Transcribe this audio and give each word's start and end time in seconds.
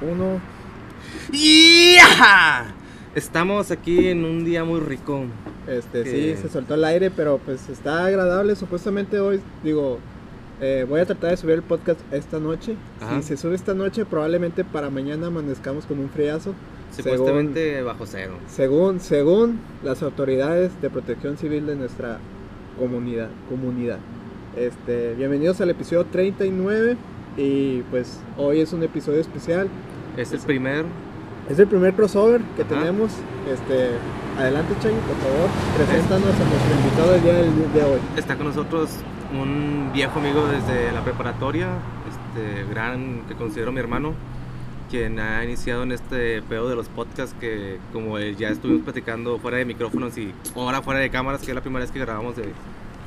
Uno. 0.00 0.40
¡Ya! 1.32 2.74
Estamos 3.14 3.70
aquí 3.70 4.08
en 4.08 4.24
un 4.24 4.44
día 4.44 4.64
muy 4.64 4.80
rico. 4.80 5.24
Este, 5.66 6.04
Que- 6.04 6.34
sí, 6.36 6.42
se 6.42 6.48
soltó 6.48 6.74
el 6.74 6.84
aire, 6.84 7.10
pero 7.10 7.38
pues 7.38 7.68
está 7.68 8.04
agradable. 8.06 8.54
Supuestamente 8.56 9.18
hoy, 9.18 9.40
digo, 9.64 9.98
eh, 10.60 10.86
voy 10.88 11.00
a 11.00 11.06
tratar 11.06 11.30
de 11.30 11.36
subir 11.36 11.54
el 11.56 11.62
podcast 11.62 12.00
esta 12.12 12.38
noche. 12.38 12.76
Ajá. 13.00 13.20
Si 13.22 13.28
se 13.28 13.36
sube 13.36 13.54
esta 13.54 13.74
noche, 13.74 14.04
probablemente 14.04 14.64
para 14.64 14.88
mañana 14.90 15.26
amanezcamos 15.28 15.84
con 15.86 15.98
un 15.98 16.08
friazo. 16.10 16.54
Supuestamente 16.96 17.82
bajo 17.82 18.06
cero. 18.06 18.34
Según, 18.48 19.00
según 19.00 19.58
las 19.84 20.02
autoridades 20.02 20.80
de 20.80 20.88
protección 20.88 21.36
civil 21.36 21.66
de 21.66 21.76
nuestra 21.76 22.18
comunidad. 22.78 23.28
comunidad. 23.50 23.98
Este, 24.56 25.14
bienvenidos 25.14 25.60
al 25.60 25.70
episodio 25.70 26.06
39 26.06 26.96
y 27.36 27.82
pues 27.90 28.18
hoy 28.38 28.60
es 28.60 28.72
un 28.72 28.82
episodio 28.82 29.20
especial. 29.20 29.68
Es 30.18 30.32
el 30.32 30.40
primer. 30.40 30.84
Es 31.48 31.58
el 31.58 31.66
primer 31.66 31.94
crossover 31.94 32.40
que 32.56 32.62
Ajá. 32.62 32.74
tenemos. 32.74 33.12
Este, 33.50 33.90
adelante 34.38 34.74
Chagui, 34.82 34.96
por 34.96 35.16
favor, 35.16 35.48
preséntanos 35.76 36.34
a 36.34 36.44
nuestro 36.44 36.74
invitado 36.76 37.12
del 37.12 37.22
día 37.22 37.32
del- 37.34 37.72
de 37.72 37.82
hoy. 37.84 38.00
Está 38.16 38.36
con 38.36 38.46
nosotros 38.48 38.90
un 39.32 39.90
viejo 39.94 40.18
amigo 40.18 40.46
desde 40.46 40.92
la 40.92 41.02
preparatoria, 41.02 41.68
este 42.10 42.64
gran 42.70 43.22
que 43.28 43.34
considero 43.34 43.72
mi 43.72 43.80
hermano, 43.80 44.12
quien 44.90 45.18
ha 45.20 45.44
iniciado 45.44 45.82
en 45.84 45.92
este 45.92 46.42
pedo 46.42 46.68
de 46.68 46.76
los 46.76 46.88
podcasts 46.88 47.34
que 47.40 47.78
como 47.92 48.18
ya 48.18 48.48
estuvimos 48.48 48.82
platicando 48.82 49.38
fuera 49.38 49.58
de 49.58 49.64
micrófonos 49.64 50.16
y 50.18 50.32
ahora 50.56 50.82
fuera 50.82 51.00
de 51.00 51.10
cámaras, 51.10 51.40
que 51.42 51.50
es 51.50 51.54
la 51.54 51.60
primera 51.62 51.84
vez 51.84 51.90
que 51.92 52.00
grabamos 52.00 52.36
de... 52.36 52.52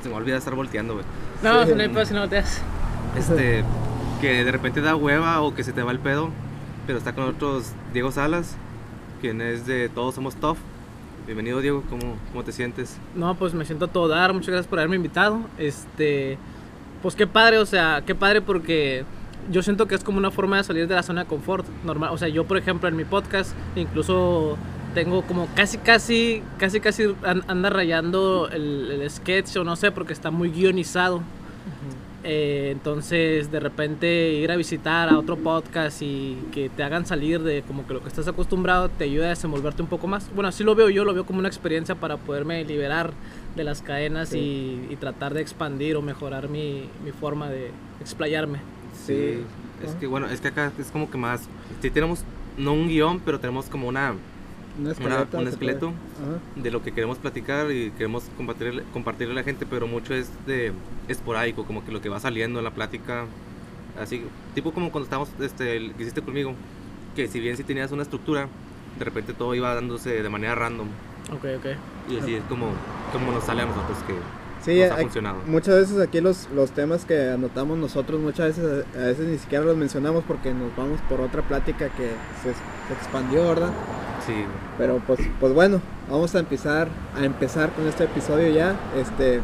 Se 0.01 0.09
me 0.09 0.15
olvida 0.15 0.37
estar 0.37 0.55
volteando, 0.55 0.93
güey. 0.95 1.05
No, 1.43 1.63
Sí. 1.65 1.73
no 1.75 1.81
hay 1.83 1.89
pedo 1.89 2.05
si 2.05 2.13
no 2.15 2.21
volteas. 2.21 2.61
Este, 3.15 3.63
que 4.19 4.43
de 4.43 4.51
repente 4.51 4.81
da 4.81 4.95
hueva 4.95 5.41
o 5.41 5.53
que 5.53 5.63
se 5.63 5.73
te 5.73 5.83
va 5.83 5.91
el 5.91 5.99
pedo, 5.99 6.29
pero 6.85 6.97
está 6.97 7.13
con 7.13 7.25
nosotros 7.25 7.71
Diego 7.93 8.11
Salas, 8.11 8.55
quien 9.21 9.41
es 9.41 9.65
de 9.65 9.89
Todos 9.89 10.15
Somos 10.15 10.35
Tough. 10.35 10.57
Bienvenido 11.25 11.61
Diego, 11.61 11.83
¿cómo, 11.89 12.17
cómo 12.31 12.43
te 12.43 12.51
sientes? 12.51 12.97
No, 13.15 13.35
pues 13.35 13.53
me 13.53 13.65
siento 13.65 13.85
a 13.85 13.87
todo 13.87 14.07
dar. 14.07 14.33
Muchas 14.33 14.49
gracias 14.49 14.67
por 14.67 14.79
haberme 14.79 14.95
invitado. 14.95 15.39
Este, 15.57 16.37
pues 17.01 17.15
qué 17.15 17.27
padre, 17.27 17.59
o 17.59 17.65
sea, 17.65 18.03
qué 18.05 18.15
padre 18.15 18.41
porque 18.41 19.05
yo 19.51 19.61
siento 19.61 19.87
que 19.87 19.95
es 19.95 20.03
como 20.03 20.17
una 20.17 20.31
forma 20.31 20.57
de 20.57 20.63
salir 20.63 20.87
de 20.87 20.95
la 20.95 21.03
zona 21.03 21.21
de 21.23 21.27
confort 21.27 21.65
normal. 21.85 22.09
O 22.11 22.17
sea, 22.17 22.27
yo 22.27 22.45
por 22.45 22.57
ejemplo 22.57 22.89
en 22.89 22.95
mi 22.95 23.05
podcast 23.05 23.53
incluso 23.75 24.57
tengo 24.95 25.21
como 25.21 25.47
casi, 25.55 25.77
casi, 25.77 26.41
casi, 26.57 26.79
casi 26.81 27.15
an- 27.23 27.43
anda 27.47 27.69
rayando 27.69 28.49
el, 28.51 28.89
el 29.01 29.09
sketch 29.09 29.55
o 29.57 29.63
no 29.63 29.75
sé 29.75 29.91
porque 29.91 30.13
está 30.13 30.31
muy 30.31 30.49
guionizado. 30.49 31.21
Eh, 32.23 32.69
entonces, 32.71 33.51
de 33.51 33.59
repente 33.59 34.33
ir 34.33 34.51
a 34.51 34.55
visitar 34.55 35.09
a 35.09 35.17
otro 35.17 35.37
podcast 35.37 36.01
y 36.03 36.37
que 36.51 36.69
te 36.69 36.83
hagan 36.83 37.05
salir 37.07 37.41
de 37.41 37.63
como 37.63 37.87
que 37.87 37.93
lo 37.95 38.01
que 38.01 38.09
estás 38.09 38.27
acostumbrado 38.27 38.89
te 38.89 39.05
ayuda 39.05 39.25
a 39.25 39.29
desenvolverte 39.29 39.81
un 39.81 39.87
poco 39.87 40.05
más. 40.07 40.29
Bueno, 40.35 40.47
así 40.49 40.63
lo 40.63 40.75
veo 40.75 40.89
yo, 40.89 41.03
lo 41.03 41.13
veo 41.15 41.25
como 41.25 41.39
una 41.39 41.47
experiencia 41.47 41.95
para 41.95 42.17
poderme 42.17 42.63
liberar 42.63 43.13
de 43.55 43.63
las 43.63 43.81
cadenas 43.81 44.29
Sí. 44.29 44.37
y, 44.89 44.93
y 44.93 44.95
tratar 44.97 45.33
de 45.33 45.41
expandir 45.41 45.95
o 45.95 46.01
mejorar 46.03 46.47
mi, 46.47 46.83
mi 47.03 47.11
forma 47.11 47.49
de 47.49 47.71
explayarme. 47.99 48.59
Sí. 49.05 49.39
Es 49.83 49.95
que 49.95 50.05
bueno, 50.05 50.27
es 50.27 50.39
que 50.41 50.49
acá 50.49 50.71
es 50.77 50.91
como 50.91 51.09
que 51.09 51.17
más... 51.17 51.41
Sí 51.81 51.89
tenemos, 51.89 52.23
no 52.55 52.73
un 52.73 52.87
guion, 52.87 53.19
pero 53.19 53.39
tenemos 53.39 53.65
como 53.65 53.87
una... 53.87 54.13
Una 54.79 54.91
esqueleto. 54.91 55.37
un 55.37 55.47
esqueleto. 55.47 55.87
Ajá. 55.87 56.61
de 56.61 56.71
lo 56.71 56.81
que 56.81 56.91
queremos 56.91 57.17
platicar 57.17 57.71
y 57.71 57.91
queremos 57.91 58.23
compartirle, 58.37 58.83
compartirle 58.93 59.33
a 59.33 59.35
la 59.35 59.43
gente, 59.43 59.65
pero 59.65 59.87
mucho 59.87 60.13
es 60.13 60.29
de 60.45 60.71
esporádico, 61.07 61.65
como 61.65 61.83
que 61.85 61.91
lo 61.91 62.01
que 62.01 62.09
va 62.09 62.19
saliendo 62.19 62.59
en 62.59 62.65
la 62.65 62.71
plática, 62.71 63.25
así, 63.99 64.23
tipo 64.55 64.71
como 64.73 64.91
cuando 64.91 65.05
estábamos, 65.05 65.29
este, 65.41 65.75
el 65.77 65.93
que 65.93 66.03
hiciste 66.03 66.21
conmigo, 66.21 66.53
que 67.15 67.27
si 67.27 67.39
bien 67.39 67.57
si 67.57 67.63
tenías 67.63 67.91
una 67.91 68.03
estructura, 68.03 68.47
de 68.97 69.05
repente 69.05 69.33
todo 69.33 69.53
iba 69.55 69.73
dándose 69.75 70.21
de 70.23 70.29
manera 70.29 70.55
random, 70.55 70.87
Ok, 71.33 71.45
ok. 71.57 71.65
y 72.09 72.17
así 72.17 72.35
es 72.35 72.43
como, 72.45 72.67
como 73.11 73.31
nos 73.31 73.43
sale 73.43 73.61
a 73.63 73.65
nosotros 73.65 73.97
que 74.07 74.13
Sí, 74.63 74.79
nos 74.81 74.91
ha 74.91 74.95
hay- 74.95 75.03
funcionado. 75.03 75.37
muchas 75.47 75.75
veces 75.75 75.99
aquí 75.99 76.21
los, 76.21 76.47
los 76.53 76.71
temas 76.71 77.05
que 77.05 77.29
anotamos 77.31 77.77
nosotros, 77.77 78.19
muchas 78.21 78.55
veces 78.57 78.85
a 78.95 78.99
veces 78.99 79.27
ni 79.27 79.37
siquiera 79.37 79.63
los 79.65 79.75
mencionamos 79.75 80.23
porque 80.27 80.53
nos 80.53 80.75
vamos 80.75 80.99
por 81.09 81.19
otra 81.21 81.41
plática 81.41 81.89
que 81.89 82.09
se, 82.43 82.49
se 82.53 82.93
expandió, 82.93 83.47
¿verdad? 83.49 83.69
Sí, 84.25 84.33
Pero 84.77 85.01
pues, 85.07 85.19
pues 85.39 85.53
bueno, 85.53 85.81
vamos 86.09 86.35
a 86.35 86.39
empezar 86.39 86.87
a 87.19 87.25
empezar 87.25 87.71
con 87.71 87.87
este 87.87 88.03
episodio 88.03 88.49
ya. 88.53 88.75
Este, 88.95 89.41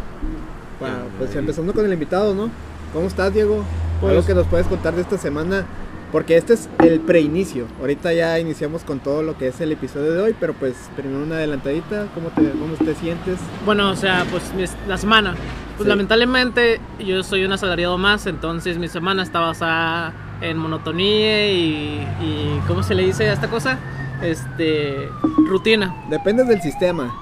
para- 0.80 0.94
Ya, 0.94 1.03
pues 1.18 1.36
empezando 1.36 1.74
con 1.74 1.86
el 1.86 1.94
invitado, 1.94 2.36
¿no? 2.36 2.50
¿Cómo 2.94 3.08
estás, 3.08 3.34
Diego? 3.34 3.63
Pues- 4.00 4.12
Algo 4.12 4.25
que 4.25 4.36
nos 4.36 4.46
puedes 4.46 4.68
contar 4.68 4.94
de 4.94 5.02
esta 5.02 5.18
semana, 5.18 5.66
porque 6.12 6.38
este 6.38 6.53
es 6.53 6.69
el 6.79 7.00
preinicio. 7.01 7.68
Ahorita 7.79 8.13
ya 8.13 8.40
iniciamos 8.40 8.84
con 8.84 9.00
todo 9.00 9.23
lo 9.23 9.38
que 9.38 9.47
es 9.50 9.59
el 9.62 9.72
episodio 9.72 10.13
de 10.13 10.22
hoy, 10.22 10.35
pero 10.40 10.53
pues 10.53 10.75
primero 10.95 11.23
una 11.23 11.35
adelantadita. 11.35 12.07
¿Cómo 12.16 12.29
te, 12.29 12.50
cómo 12.51 12.73
te 12.75 12.95
sientes? 12.95 13.40
Bueno, 13.66 13.90
o 13.91 13.95
sea, 13.95 14.25
pues 14.31 14.44
la 14.88 14.97
semana. 14.97 15.31
Pues 15.78 15.84
Sí. 15.85 15.90
lamentablemente 15.90 16.79
yo 17.00 17.22
soy 17.23 17.45
un 17.45 17.51
asalariado 17.51 17.97
más, 17.97 18.25
entonces 18.25 18.78
mi 18.79 18.88
semana 18.88 19.22
está 19.23 19.40
basada 19.41 20.13
en 20.41 20.57
monotonía 20.57 21.51
y, 21.51 22.07
y 22.22 22.62
¿cómo 22.68 22.81
se 22.84 22.95
le 22.95 23.03
dice 23.03 23.29
a 23.29 23.34
esta 23.34 23.47
cosa? 23.47 23.78
Este, 24.24 25.09
rutina. 25.47 25.94
Depende 26.09 26.44
del 26.45 26.62
sistema. 26.62 27.13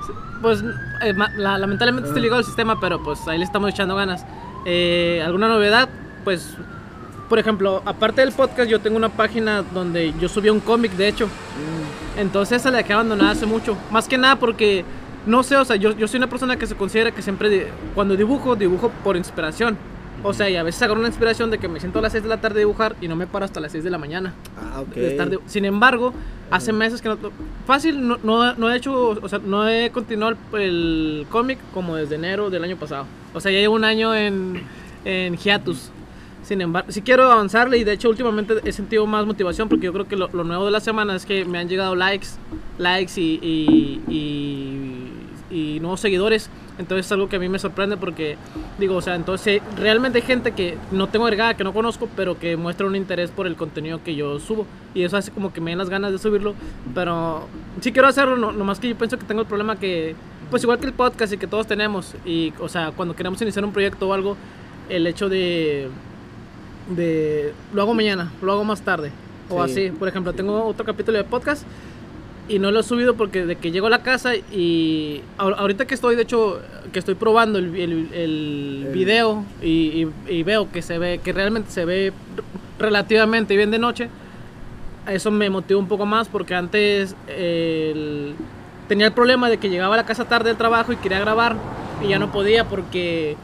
Pues 0.41 0.63
eh, 1.01 1.13
la- 1.37 1.57
lamentablemente 1.57 2.07
estoy 2.09 2.21
Ah. 2.21 2.23
ligado 2.23 2.39
al 2.39 2.45
sistema, 2.45 2.79
pero 2.79 3.01
pues 3.03 3.27
ahí 3.27 3.37
le 3.37 3.43
estamos 3.45 3.69
echando 3.71 3.95
ganas. 3.95 4.25
Eh, 4.65 5.21
¿Alguna 5.25 5.47
novedad? 5.47 5.89
Pues, 6.23 6.55
por 7.29 7.39
ejemplo, 7.39 7.81
aparte 7.85 8.21
del 8.21 8.31
podcast, 8.31 8.69
yo 8.69 8.79
tengo 8.79 8.97
una 8.97 9.09
página 9.09 9.63
donde 9.73 10.13
yo 10.19 10.29
subí 10.29 10.49
un 10.49 10.59
cómic, 10.59 10.91
de 10.93 11.07
hecho. 11.07 11.27
Entonces 12.17 12.57
esa 12.61 12.71
la 12.71 12.77
dejé 12.79 12.93
abandonada 12.93 13.31
hace 13.31 13.45
mucho. 13.45 13.77
Más 13.91 14.07
que 14.07 14.17
nada 14.17 14.37
porque, 14.37 14.85
no 15.25 15.43
sé, 15.43 15.57
o 15.57 15.65
sea, 15.65 15.75
yo, 15.75 15.91
yo 15.95 16.07
soy 16.07 16.17
una 16.17 16.27
persona 16.29 16.55
que 16.57 16.67
se 16.67 16.75
considera 16.75 17.11
que 17.11 17.21
siempre, 17.21 17.67
cuando 17.93 18.15
dibujo, 18.15 18.55
dibujo 18.55 18.91
por 19.03 19.17
inspiración. 19.17 19.77
O 20.23 20.33
sea, 20.33 20.49
y 20.49 20.55
a 20.55 20.63
veces 20.63 20.81
agarro 20.81 20.99
una 20.99 21.09
inspiración 21.09 21.51
de 21.51 21.59
que 21.59 21.67
me 21.67 21.79
siento 21.79 21.99
a 21.99 22.01
las 22.01 22.13
6 22.13 22.23
de 22.23 22.29
la 22.29 22.37
tarde 22.41 22.55
a 22.55 22.59
dibujar 22.59 22.95
y 23.01 23.07
no 23.07 23.15
me 23.15 23.27
paro 23.27 23.45
hasta 23.45 23.59
las 23.59 23.73
6 23.73 23.83
de 23.83 23.89
la 23.91 23.97
mañana. 23.99 24.33
Ah, 24.57 24.81
ok. 24.81 24.95
de- 24.95 25.39
Sin 25.45 25.65
embargo, 25.65 26.13
hace 26.49 26.71
meses 26.73 27.01
que 27.01 27.09
no... 27.09 27.17
Fácil, 27.67 28.07
no, 28.07 28.17
no, 28.23 28.53
no 28.55 28.71
he 28.71 28.77
hecho, 28.77 29.09
o 29.09 29.29
sea, 29.29 29.39
no 29.45 29.67
he 29.69 29.91
continuado 29.91 30.35
el, 30.53 30.61
el 30.61 31.27
cómic 31.29 31.59
como 31.73 31.95
desde 31.95 32.15
enero 32.15 32.49
del 32.49 32.63
año 32.63 32.75
pasado. 32.77 33.05
O 33.35 33.39
sea, 33.41 33.51
ya 33.51 33.59
llevo 33.59 33.75
un 33.75 33.83
año 33.83 34.15
en, 34.15 34.63
en 35.03 35.35
hiatus. 35.37 35.91
Sin 36.45 36.61
embargo, 36.61 36.91
sí 36.91 37.01
quiero 37.01 37.23
avanzarle 37.31 37.77
y 37.79 37.83
de 37.83 37.93
hecho 37.93 38.07
últimamente 38.07 38.53
he 38.63 38.71
sentido 38.71 39.05
más 39.07 39.25
motivación 39.25 39.67
porque 39.67 39.85
yo 39.85 39.93
creo 39.93 40.07
que 40.07 40.15
lo, 40.15 40.27
lo 40.31 40.43
nuevo 40.43 40.63
de 40.65 40.71
la 40.71 40.79
semana 40.79 41.15
es 41.15 41.25
que 41.25 41.43
me 41.43 41.57
han 41.57 41.67
llegado 41.67 41.95
likes, 41.95 42.27
likes 42.77 43.19
y, 43.19 43.39
y, 43.41 44.01
y- 44.07 45.11
y 45.51 45.79
nuevos 45.79 45.99
seguidores. 46.01 46.49
Entonces 46.77 47.05
es 47.05 47.11
algo 47.11 47.29
que 47.29 47.37
a 47.37 47.39
mí 47.39 47.47
me 47.49 47.59
sorprende 47.59 47.97
porque 47.97 48.35
digo, 48.77 48.95
o 48.95 49.01
sea, 49.01 49.15
entonces 49.15 49.61
realmente 49.77 50.19
hay 50.19 50.23
gente 50.25 50.51
que 50.51 50.77
no 50.91 51.07
tengo 51.07 51.25
agregada, 51.25 51.55
que 51.55 51.63
no 51.63 51.73
conozco, 51.73 52.09
pero 52.15 52.37
que 52.37 52.57
muestra 52.57 52.85
un 52.85 52.95
interés 52.95 53.31
por 53.31 53.47
el 53.47 53.55
contenido 53.55 54.03
que 54.03 54.15
yo 54.15 54.39
subo. 54.39 54.65
Y 54.93 55.03
eso 55.03 55.17
hace 55.17 55.31
como 55.31 55.53
que 55.53 55.61
me 55.61 55.71
den 55.71 55.77
las 55.77 55.89
ganas 55.89 56.11
de 56.11 56.17
subirlo. 56.19 56.53
Pero 56.93 57.47
sí 57.81 57.91
quiero 57.91 58.07
hacerlo, 58.07 58.35
no, 58.35 58.51
nomás 58.51 58.79
que 58.79 58.89
yo 58.89 58.95
pienso 58.97 59.17
que 59.17 59.23
tengo 59.25 59.41
el 59.41 59.47
problema 59.47 59.77
que, 59.77 60.15
pues 60.51 60.61
igual 60.63 60.77
que 60.79 60.85
el 60.87 60.93
podcast 60.93 61.31
y 61.33 61.37
que 61.37 61.47
todos 61.47 61.65
tenemos, 61.67 62.13
y 62.25 62.51
o 62.59 62.67
sea, 62.67 62.91
cuando 62.91 63.15
queremos 63.15 63.41
iniciar 63.41 63.63
un 63.65 63.71
proyecto 63.71 64.07
o 64.09 64.13
algo, 64.13 64.35
el 64.89 65.07
hecho 65.07 65.29
de 65.29 65.87
de 66.89 67.53
lo 67.73 67.81
hago 67.81 67.93
mañana, 67.93 68.31
lo 68.41 68.51
hago 68.51 68.63
más 68.63 68.81
tarde 68.81 69.11
o 69.49 69.65
Sí. 69.67 69.71
así. 69.71 69.91
Por 69.91 70.07
ejemplo, 70.07 70.33
tengo 70.33 70.65
otro 70.65 70.85
capítulo 70.85 71.17
de 71.17 71.23
podcast 71.23 71.63
y 72.47 72.59
no 72.59 72.69
lo 72.71 72.81
he 72.81 72.83
subido 72.83 73.15
porque 73.15 73.45
de 73.45 73.55
que 73.55 73.71
llego 73.71 73.87
a 73.87 73.89
la 73.89 74.03
casa 74.03 74.35
y 74.35 75.21
ahor- 75.37 75.55
ahorita 75.57 75.85
que 75.87 75.95
estoy, 75.95 76.15
de 76.15 76.21
hecho, 76.23 76.59
que 76.93 76.99
estoy 76.99 77.15
probando 77.15 77.57
el, 77.57 77.75
el- 77.75 78.09
el 78.13 78.83
El- 78.87 78.93
video 78.93 79.43
y, 79.63 79.67
y- 80.27 80.31
y 80.31 80.43
veo 80.43 80.71
que 80.71 80.81
se 80.83 80.97
ve, 80.99 81.19
que 81.23 81.33
realmente 81.33 81.71
se 81.71 81.85
ve 81.85 82.13
relativamente 82.77 83.55
bien 83.57 83.71
de 83.71 83.79
noche, 83.79 84.09
eso 85.07 85.31
me 85.31 85.49
motiva 85.49 85.79
un 85.79 85.87
poco 85.87 86.05
más 86.05 86.27
porque 86.27 86.53
antes 86.55 87.15
el- 87.27 88.35
tenía 88.87 89.07
el 89.07 89.13
problema 89.13 89.49
de 89.49 89.57
que 89.57 89.69
llegaba 89.69 89.95
a 89.95 89.97
la 89.97 90.05
casa 90.05 90.25
tarde 90.25 90.49
del 90.49 90.57
trabajo 90.57 90.91
y 90.93 90.97
quería 90.97 91.19
grabar 91.19 91.55
y 92.01 92.09
ya 92.09 92.19
no 92.19 92.31
podía 92.31 92.67
porque 92.67 93.37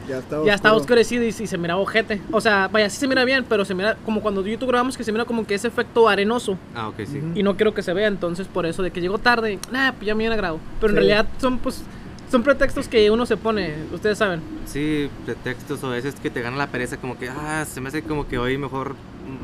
Ya 0.44 0.54
estaba 0.54 0.76
oscurecido 0.76 1.24
y, 1.24 1.28
y 1.28 1.32
se 1.32 1.58
miraba 1.58 1.80
ojete. 1.80 2.20
O 2.30 2.40
sea, 2.40 2.68
vaya, 2.68 2.90
sí 2.90 2.98
se 2.98 3.08
mira 3.08 3.24
bien, 3.24 3.44
pero 3.48 3.64
se 3.64 3.74
mira 3.74 3.96
como 4.04 4.20
cuando 4.20 4.44
YouTube 4.46 4.68
grabamos 4.68 4.96
que 4.96 5.04
se 5.04 5.12
mira 5.12 5.24
como 5.24 5.46
que 5.46 5.54
ese 5.54 5.68
efecto 5.68 6.08
arenoso. 6.08 6.58
ah, 6.74 6.88
ok, 6.88 6.96
sí. 7.06 7.20
Y 7.34 7.42
no 7.42 7.56
quiero 7.56 7.74
que 7.74 7.82
se 7.82 7.92
vea, 7.92 8.08
entonces 8.08 8.46
por 8.48 8.66
eso 8.66 8.82
de 8.82 8.90
que 8.90 9.00
llegó 9.00 9.18
tarde, 9.18 9.58
nah, 9.70 9.92
pues 9.92 10.06
ya 10.06 10.14
mañana 10.14 10.36
grabo. 10.36 10.60
Pero 10.80 10.90
en 10.90 10.96
realidad 10.96 11.26
son 11.38 11.58
pues 11.58 11.82
son 12.30 12.42
pretextos 12.42 12.88
que 12.88 13.10
uno 13.10 13.26
se 13.26 13.36
pone, 13.36 13.74
ustedes 13.92 14.16
saben. 14.16 14.40
Sí, 14.64 15.10
pretextos 15.26 15.84
o 15.84 15.88
a 15.88 15.90
veces 15.90 16.14
que 16.14 16.30
te 16.30 16.40
gana 16.40 16.56
la 16.56 16.66
pereza, 16.68 16.96
como 16.96 17.18
que, 17.18 17.28
ah, 17.28 17.66
se 17.68 17.80
me 17.82 17.88
hace 17.88 18.02
como 18.02 18.26
que 18.26 18.38
hoy 18.38 18.56
mejor 18.56 18.94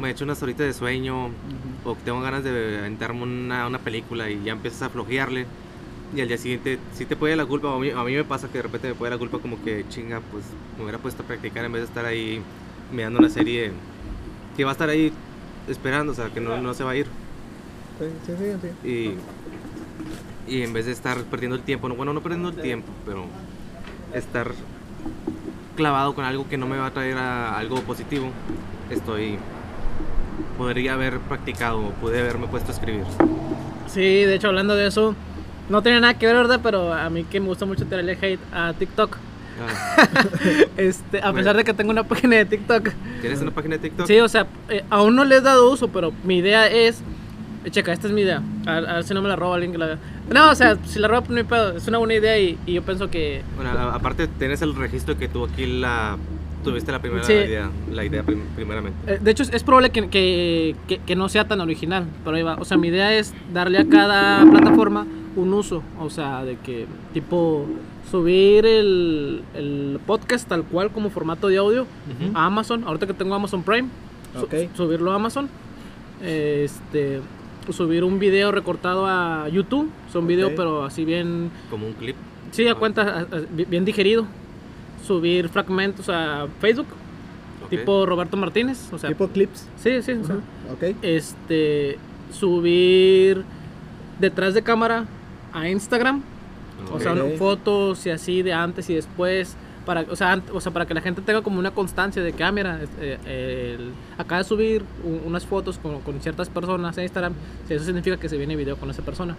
me 0.01 0.09
echo 0.11 0.25
unas 0.25 0.43
horitas 0.43 0.67
de 0.67 0.73
sueño 0.73 1.27
o 1.85 1.95
que 1.95 2.03
tengo 2.05 2.23
ganas 2.23 2.45
de 2.45 2.79
aventarme 2.79 3.23
una, 3.23 3.67
una 3.67 3.79
película 3.79 4.31
y 4.31 4.43
ya 4.43 4.53
empiezas 4.53 4.83
a 4.83 4.89
flojearle. 4.89 5.47
Y 6.15 6.21
al 6.23 6.29
día 6.29 6.39
siguiente 6.39 6.79
sí 6.95 7.05
te 7.05 7.17
puede 7.17 7.37
la 7.37 7.45
culpa, 7.45 7.75
a 7.75 7.79
mí, 7.79 7.91
a 7.91 8.03
mí 8.03 8.15
me 8.15 8.25
pasa 8.25 8.49
que 8.49 8.59
de 8.59 8.63
repente 8.63 8.89
me 8.89 8.95
puede 8.95 9.11
la 9.11 9.19
culpa 9.19 9.39
como 9.39 9.63
que 9.63 9.85
chinga, 9.89 10.21
pues 10.33 10.45
me 10.77 10.85
hubiera 10.85 10.99
puesto 10.99 11.23
a 11.23 11.27
practicar 11.27 11.65
en 11.65 11.73
vez 11.73 11.83
de 11.83 11.89
estar 11.89 12.07
ahí 12.07 12.41
mirando 12.91 13.19
una 13.19 13.29
serie 13.29 13.73
que 14.57 14.65
va 14.65 14.71
a 14.71 14.73
estar 14.73 14.89
ahí 14.89 15.13
esperando, 15.69 16.13
o 16.13 16.15
sea, 16.15 16.31
que 16.31 16.41
no, 16.41 16.61
no 16.61 16.73
se 16.73 16.83
va 16.83 16.93
a 16.93 16.97
ir. 16.97 17.07
Sí, 17.99 18.07
sí, 18.27 18.33
sí, 18.39 18.69
sí. 18.83 18.89
Y, 20.49 20.55
y 20.55 20.63
en 20.63 20.73
vez 20.73 20.87
de 20.87 20.93
estar 20.93 21.23
perdiendo 21.25 21.57
el 21.57 21.63
tiempo, 21.63 21.89
no, 21.89 21.95
bueno, 21.95 22.15
no 22.15 22.23
perdiendo 22.23 22.49
el 22.49 22.57
tiempo, 22.57 22.89
pero 23.05 23.27
estar 24.15 24.53
clavado 25.77 26.15
con 26.15 26.25
algo 26.25 26.49
que 26.49 26.57
no 26.57 26.67
me 26.67 26.79
va 26.79 26.87
a 26.87 26.91
traer 26.91 27.19
a 27.19 27.59
algo 27.59 27.83
positivo, 27.83 28.31
estoy 28.91 29.39
podría 30.57 30.95
haber 30.95 31.19
practicado, 31.21 31.91
pude 32.01 32.19
haberme 32.19 32.49
puesto 32.49 32.73
a 32.73 32.75
escribir. 32.75 33.05
Sí, 33.87 34.01
de 34.01 34.35
hecho, 34.35 34.49
hablando 34.49 34.75
de 34.75 34.89
eso, 34.89 35.15
no 35.69 35.83
tiene 35.83 36.01
nada 36.01 36.15
que 36.15 36.27
ver, 36.27 36.37
¿verdad? 36.37 36.61
Pero 36.63 36.93
a 36.93 37.09
mí 37.11 37.25
que 37.25 37.41
me 37.41 37.47
gusta 37.47 37.67
mucho 37.67 37.85
tirarle 37.85 38.13
hate 38.21 38.41
a 38.53 38.73
TikTok. 38.73 39.17
Ah, 39.61 40.07
este, 40.77 41.21
a 41.21 41.33
pesar 41.33 41.57
de 41.57 41.65
que 41.65 41.75
tengo 41.75 41.91
una 41.91 42.05
página 42.05 42.37
de 42.37 42.45
TikTok. 42.45 42.91
¿Tienes 43.21 43.41
una 43.41 43.51
página 43.51 43.77
de 43.77 43.83
TikTok? 43.89 44.07
Sí, 44.07 44.19
o 44.21 44.29
sea, 44.29 44.47
eh, 44.69 44.85
aún 44.91 45.17
no 45.17 45.25
le 45.25 45.37
he 45.37 45.41
dado 45.41 45.71
uso, 45.71 45.89
pero 45.89 46.13
mi 46.25 46.39
idea 46.39 46.69
es. 46.69 47.03
eh, 47.65 47.71
Checa, 47.71 47.93
esta 47.93 48.07
es 48.07 48.13
mi 48.13 48.21
idea. 48.23 48.41
A, 48.67 48.77
a 48.77 48.95
ver 48.95 49.05
si 49.05 49.15
no 49.15 49.23
me 49.23 49.29
la 49.29 49.35
roba 49.37 49.55
alguien 49.57 49.73
que 49.73 49.79
la 49.79 49.87
vea. 49.87 49.99
No, 50.33 50.51
o 50.51 50.55
sea, 50.55 50.77
si 50.87 50.99
la 51.01 51.09
roba, 51.09 51.27
no 51.29 51.37
hay 51.37 51.43
pedo. 51.45 51.77
Es 51.77 51.89
una 51.89 51.99
buena 51.99 52.15
idea 52.15 52.39
y, 52.39 52.57
y 52.67 52.75
yo 52.75 52.83
pienso 52.83 53.11
que. 53.11 53.43
Bueno, 53.57 53.71
aparte 53.91 54.29
tienes 54.29 54.63
el 54.63 54.75
registro 54.77 55.19
que 55.19 55.27
tú 55.29 55.45
aquí 55.45 55.67
la 55.67 56.17
tuviste 56.65 56.93
la 56.93 57.01
primera 57.01 57.25
Sí. 57.25 57.33
idea, 57.33 57.71
la 57.93 58.05
idea 58.05 58.23
prim- 58.23 58.43
primeramente. 58.55 59.15
eh, 59.15 59.19
de 59.23 59.31
hecho, 59.31 59.43
es, 59.51 59.63
probable 59.63 59.91
que, 59.91 60.09
que, 60.09 60.75
que- 60.87 60.99
que 60.99 61.17
no 61.17 61.29
sea 61.29 61.47
tan 61.49 61.61
original, 61.61 62.05
pero 62.25 62.37
ahí 62.37 62.43
va. 62.43 62.57
O 62.57 62.65
sea, 62.65 62.77
mi 62.77 62.89
idea 62.89 63.15
es 63.17 63.35
darle 63.53 63.79
a 63.79 63.89
cada 63.89 64.45
plataforma 64.51 65.07
un 65.37 65.55
uso. 65.55 65.83
O 66.01 66.11
sea, 66.11 66.45
de 66.45 66.57
que, 66.57 66.87
tipo, 67.15 67.67
subir 68.11 68.65
el, 68.67 69.43
el 69.55 70.01
podcast 70.07 70.49
tal 70.49 70.65
cual 70.65 70.91
como 70.91 71.11
formato 71.11 71.49
de 71.49 71.59
audio 71.59 71.87
a 72.35 72.47
Amazon. 72.47 72.85
Ahorita 72.85 73.07
que 73.07 73.15
tengo 73.15 73.35
Amazon 73.35 73.63
Prime, 73.63 73.89
su- 74.39 74.49
subirlo 74.77 75.13
a 75.13 75.17
Amazon. 75.17 75.49
Este, 76.23 77.21
subir 77.71 78.03
un 78.05 78.19
video 78.19 78.51
recortado 78.51 79.07
a 79.07 79.49
YouTube. 79.49 79.91
Son 80.13 80.27
videos, 80.27 80.51
Ok. 80.51 80.57
pero 80.57 80.85
así 80.85 81.05
bien. 81.05 81.51
Como 81.71 81.87
un 81.87 81.93
clip. 81.93 82.17
Sí, 82.51 82.67
a 82.67 82.75
cuenta, 82.75 83.03
a- 83.03 83.21
a- 83.21 83.41
bi- 83.51 83.67
bien 83.67 83.85
digerido. 83.85 84.27
Subir 85.09 85.49
fragmentos 85.49 86.09
a 86.09 86.47
Facebook, 86.61 86.87
ok. 87.65 87.71
tipo 87.71 88.07
Roberto 88.07 88.37
Martínez. 88.37 88.93
O 88.93 88.99
sea, 88.99 89.09
Tipo 89.09 89.27
clips. 89.29 89.67
sí, 89.77 90.01
sí. 90.03 90.13
o 90.13 90.25
sea, 90.25 90.37
Ujú, 90.37 90.45
Ok. 90.75 90.95
este, 91.03 91.99
subir 92.31 93.45
detrás 94.21 94.55
de 94.55 94.63
cámara 94.63 95.07
a 95.53 95.69
Instagram. 95.69 96.23
O 96.93 97.01
sea, 97.01 97.15
no- 97.15 97.29
fotos 97.37 98.07
y 98.07 98.11
así 98.11 98.43
de 98.43 98.53
antes 98.53 98.89
y 98.91 98.95
después. 98.95 99.57
Para, 99.85 100.03
o, 100.11 100.17
sea, 100.17 100.43
o 100.53 100.61
sea, 100.61 100.71
para 100.71 100.85
que 100.85 100.93
la 100.93 101.01
gente 101.01 101.23
tenga 101.23 101.41
como 101.41 101.59
una 101.59 101.71
constancia 101.71 102.23
de 102.23 102.35
que, 102.35 102.45
ah, 102.45 102.53
mira, 102.53 102.83
este, 102.83 103.15
eh, 103.25 103.77
el- 103.79 103.93
acaba 104.19 104.43
de 104.43 104.45
subir 104.45 104.83
unas 105.27 105.47
fotos 105.47 105.79
con, 105.79 106.03
con 106.03 106.21
ciertas 106.21 106.51
personas 106.51 106.99
en 106.99 107.05
Instagram. 107.05 107.33
sí, 107.67 107.73
Eso 107.73 107.87
significa 107.87 108.19
que 108.19 108.29
se 108.29 108.37
viene 108.37 108.55
video 108.55 108.77
con 108.77 108.91
esa 108.91 109.01
persona. 109.03 109.35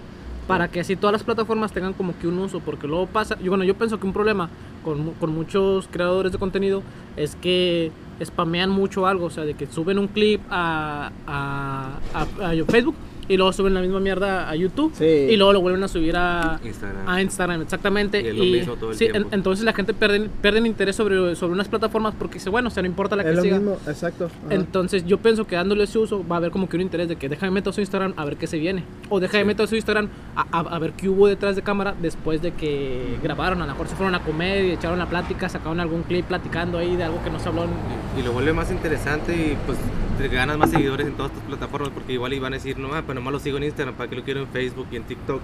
Para 0.50 0.68
que 0.68 0.80
así 0.82 0.96
todas 0.96 1.14
las 1.14 1.24
plataformas 1.24 1.72
tengan 1.72 1.94
como 1.94 2.18
que 2.20 2.28
un 2.28 2.38
uso. 2.40 2.60
Porque 2.60 2.88
luego 2.88 3.06
pasa. 3.08 3.38
Yo, 3.40 3.52
bueno, 3.52 3.64
yo 3.64 3.76
pienso 3.76 4.00
que 4.00 4.06
un 4.08 4.14
problema 4.14 4.50
con, 4.84 5.12
con 5.14 5.34
muchos 5.34 5.88
creadores 5.88 6.32
de 6.32 6.38
contenido 6.40 6.82
es 7.16 7.36
que 7.36 7.92
spamean 8.24 8.70
mucho 8.70 9.06
algo. 9.06 9.28
O 9.28 9.30
sea, 9.30 9.46
de 9.46 9.54
que 9.54 9.68
suben 9.68 10.00
un 10.00 10.08
clip 10.08 10.42
a, 10.50 11.12
a, 11.28 12.00
a- 12.14 12.50
a 12.50 12.66
Facebook 12.66 12.96
y 13.30 13.38
luego 13.38 13.54
suben 13.54 13.74
la 13.74 13.80
misma 13.82 14.02
mierda 14.02 14.50
a 14.50 14.56
YouTube. 14.56 14.92
Sí. 14.96 15.06
Y 15.06 15.38
luego 15.38 15.54
lo 15.54 15.62
vuelven 15.62 15.82
a 15.84 15.88
subir 15.88 16.16
a, 16.18 16.60
Instagram. 16.66 17.08
a 17.08 17.22
Instagram, 17.22 17.62
exactamente. 17.62 18.22
Y 18.22 18.28
es 18.28 18.36
lo 18.36 18.44
mismo 18.44 18.74
todo 18.76 18.90
el 18.92 18.98
sí, 18.98 19.06
en- 19.14 19.28
entonces 19.32 19.64
la 19.64 19.72
gente 19.72 19.94
pierde, 19.94 20.30
pierde 20.42 20.60
interés 20.68 20.96
sobre, 20.98 21.36
sobre 21.38 21.54
unas 21.54 21.68
plataformas 21.70 22.14
porque 22.20 22.34
dice, 22.36 22.50
bueno, 22.50 22.68
o 22.68 22.72
sea, 22.72 22.84
no 22.84 22.88
importa 22.90 23.16
la 23.16 23.24
Es 23.24 23.30
que 23.30 23.36
lo 23.36 23.42
siga. 23.44 23.58
mismo, 23.60 23.78
exacto. 23.88 24.26
ajá. 24.26 24.54
Entonces 24.56 25.06
yo 25.06 25.20
pienso 25.20 25.46
que 25.48 25.56
dándole 25.56 25.86
ese 25.86 25.98
uso 26.00 26.26
va 26.28 26.36
a 26.36 26.40
haber 26.40 26.52
como 26.52 26.68
que 26.68 26.76
un 26.76 26.82
interés 26.82 27.08
de 27.08 27.16
que 27.16 27.30
déjame 27.30 27.52
meter 27.52 27.70
a 27.70 27.74
su 27.74 27.80
Instagram 27.82 28.14
a 28.18 28.26
ver 28.26 28.36
qué 28.36 28.48
se 28.48 28.58
viene. 28.58 28.84
O 29.10 29.20
déjame 29.20 29.46
meter 29.46 29.64
a 29.66 29.68
su 29.68 29.76
Instagram 29.76 30.10
a, 30.36 30.42
a- 30.52 30.76
a 30.76 30.80
ver 30.80 30.94
qué 30.94 31.08
hubo 31.08 31.28
detrás 31.28 31.56
de 31.56 31.62
cámara 31.62 31.94
después 32.02 32.42
de 32.42 32.52
que 32.52 33.18
grabaron. 33.24 33.62
A 33.62 33.66
lo 33.68 33.72
mejor 33.74 33.88
se 33.88 33.96
fueron 33.96 34.16
a 34.16 34.20
comer 34.24 34.66
y 34.66 34.72
echaron 34.72 34.98
la 35.00 35.06
plática, 35.08 35.48
sacaron 35.50 35.80
algún 35.80 36.02
clip 36.04 36.26
platicando 36.26 36.78
ahí 36.80 36.96
de 36.96 37.04
algo 37.04 37.24
que 37.24 37.30
no 37.30 37.40
se 37.40 37.48
habló. 37.50 37.64
en- 37.66 38.20
Y 38.20 38.24
lo 38.24 38.32
vuelve 38.34 38.54
más 38.54 38.72
interesante 38.72 39.34
y 39.36 39.58
pues 39.66 39.78
te 40.18 40.28
ganas 40.28 40.58
más 40.58 40.72
seguidores 40.72 41.08
en 41.08 41.14
todas 41.14 41.32
tus 41.32 41.42
plataformas 41.44 41.92
porque 41.94 42.14
igual 42.14 42.34
iban 42.34 42.52
a 42.54 42.58
decir, 42.58 42.78
no, 42.78 42.94
ah, 42.94 43.04
pero 43.08 43.19
nomás 43.20 43.34
lo 43.34 43.40
sigo 43.40 43.58
en 43.58 43.64
Instagram, 43.66 43.96
¿para 43.96 44.10
qué 44.10 44.16
lo 44.16 44.24
quiero 44.24 44.42
en 44.42 44.48
Facebook 44.48 44.88
y 44.92 44.96
en 44.96 45.04
TikTok? 45.04 45.40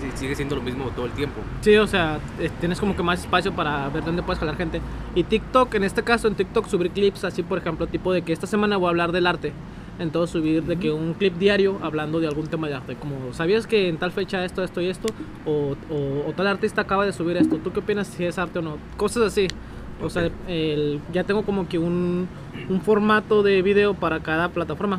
Sí, 0.00 0.08
sigue 0.16 0.34
siendo 0.34 0.56
lo 0.56 0.62
mismo 0.62 0.84
todo 0.96 1.06
el 1.06 1.12
tiempo. 1.12 1.40
Sí, 1.62 1.76
o 1.76 1.86
sea, 1.86 2.18
tienes 2.60 2.78
como 2.80 2.94
que 2.96 3.02
más 3.02 3.20
espacio 3.20 3.52
para 3.52 3.88
ver 3.88 4.04
dónde 4.04 4.22
puedes 4.22 4.38
jalar 4.40 4.56
gente. 4.56 4.80
Y 5.14 5.22
TikTok, 5.24 5.72
en 5.76 5.84
este 5.84 6.02
caso, 6.02 6.28
en 6.28 6.34
TikTok 6.34 6.66
subir 6.66 6.90
clips 6.90 7.24
así, 7.24 7.42
por 7.42 7.58
ejemplo, 7.58 7.86
tipo 7.86 8.12
de 8.12 8.22
que 8.22 8.32
esta 8.32 8.46
semana 8.46 8.76
voy 8.76 8.86
a 8.86 8.90
hablar 8.90 9.12
del 9.12 9.26
arte. 9.26 9.52
Entonces 9.98 10.30
subir 10.32 10.64
de 10.64 10.76
que 10.76 10.90
un 10.90 11.14
clip 11.14 11.34
diario 11.38 11.78
hablando 11.80 12.18
de 12.18 12.26
algún 12.26 12.48
tema 12.48 12.66
de 12.66 12.74
arte. 12.74 12.96
Como, 12.96 13.32
¿sabías 13.32 13.66
que 13.68 13.88
en 13.88 13.96
tal 13.96 14.10
fecha 14.10 14.44
esto, 14.44 14.64
esto 14.64 14.80
y 14.80 14.88
esto? 14.88 15.06
O, 15.46 15.76
o- 15.88 16.28
o 16.28 16.32
tal 16.36 16.48
artista 16.48 16.80
acaba 16.82 17.06
de 17.06 17.12
subir 17.12 17.36
esto. 17.36 17.56
¿Tú 17.58 17.72
qué 17.72 17.78
opinas 17.78 18.08
si 18.08 18.24
es 18.24 18.36
arte 18.38 18.58
o 18.58 18.62
no? 18.62 18.76
Cosas 18.96 19.22
así. 19.22 19.46
O 20.02 20.10
sea, 20.10 20.26
Ok. 20.26 20.32
el- 20.48 21.00
ya 21.12 21.22
tengo 21.22 21.44
como 21.44 21.68
que 21.68 21.78
un, 21.78 22.26
un 22.68 22.80
formato 22.80 23.44
de 23.44 23.62
video 23.62 23.94
para 23.94 24.18
cada 24.20 24.48
plataforma. 24.48 24.98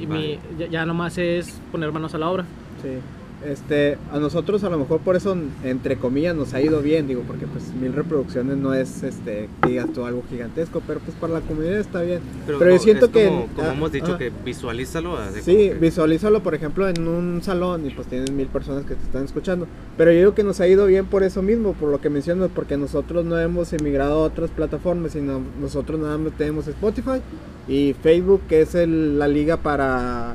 Y 0.00 0.06
mi, 0.06 0.38
ya, 0.58 0.66
ya 0.66 0.86
nomás 0.86 1.18
es 1.18 1.60
poner 1.72 1.92
manos 1.92 2.14
a 2.14 2.18
la 2.18 2.28
obra. 2.28 2.44
Sí. 2.82 2.98
Este, 3.46 3.96
a 4.12 4.18
nosotros 4.18 4.64
a 4.64 4.70
lo 4.70 4.78
mejor 4.78 5.00
por 5.00 5.14
eso, 5.14 5.36
entre 5.62 5.96
comillas, 5.96 6.34
nos 6.34 6.52
ha 6.54 6.60
ido 6.60 6.82
bien, 6.82 7.06
digo, 7.06 7.22
porque 7.26 7.46
pues 7.46 7.72
mil 7.80 7.92
reproducciones 7.92 8.56
no 8.56 8.74
es, 8.74 9.02
este, 9.04 9.48
digas 9.66 9.86
tú 9.94 10.04
algo 10.04 10.24
gigantesco, 10.28 10.82
pero 10.86 10.98
pues 11.00 11.16
para 11.16 11.34
la 11.34 11.40
comunidad 11.40 11.78
está 11.78 12.02
bien. 12.02 12.20
Pero, 12.46 12.58
yo 12.58 12.76
co- 12.76 12.82
siento 12.82 13.06
es 13.06 13.12
que... 13.12 13.26
Como, 13.26 13.48
ah, 13.62 13.72
hemos 13.72 13.92
dicho, 13.92 14.06
ajá. 14.06 14.18
que 14.18 14.32
visualízalo. 14.44 15.16
así 15.16 15.42
Sí, 15.42 15.56
que- 15.68 15.74
visualízalo, 15.74 16.42
por 16.42 16.54
ejemplo, 16.54 16.88
en 16.88 17.06
un 17.06 17.40
salón 17.42 17.86
y 17.86 17.90
pues 17.90 18.08
tienes 18.08 18.30
mil 18.32 18.48
personas 18.48 18.84
que 18.84 18.94
te 18.96 19.02
están 19.04 19.24
escuchando. 19.24 19.66
Pero 19.96 20.10
yo 20.10 20.18
digo 20.18 20.34
que 20.34 20.42
nos 20.42 20.60
ha 20.60 20.66
ido 20.66 20.86
bien 20.86 21.06
por 21.06 21.22
eso 21.22 21.40
mismo, 21.42 21.72
por 21.74 21.90
lo 21.90 22.00
que 22.00 22.10
mencionas, 22.10 22.50
porque 22.54 22.76
nosotros 22.76 23.24
no 23.24 23.38
hemos 23.38 23.72
emigrado 23.72 24.14
a 24.14 24.22
otras 24.24 24.50
plataformas, 24.50 25.12
sino 25.12 25.40
nosotros 25.60 26.00
nada 26.00 26.18
más 26.18 26.32
tenemos 26.32 26.66
Spotify 26.66 27.20
y 27.68 27.94
Facebook, 28.02 28.40
que 28.48 28.62
es 28.62 28.74
el- 28.74 29.18
la 29.18 29.28
liga 29.28 29.56
para 29.58 30.34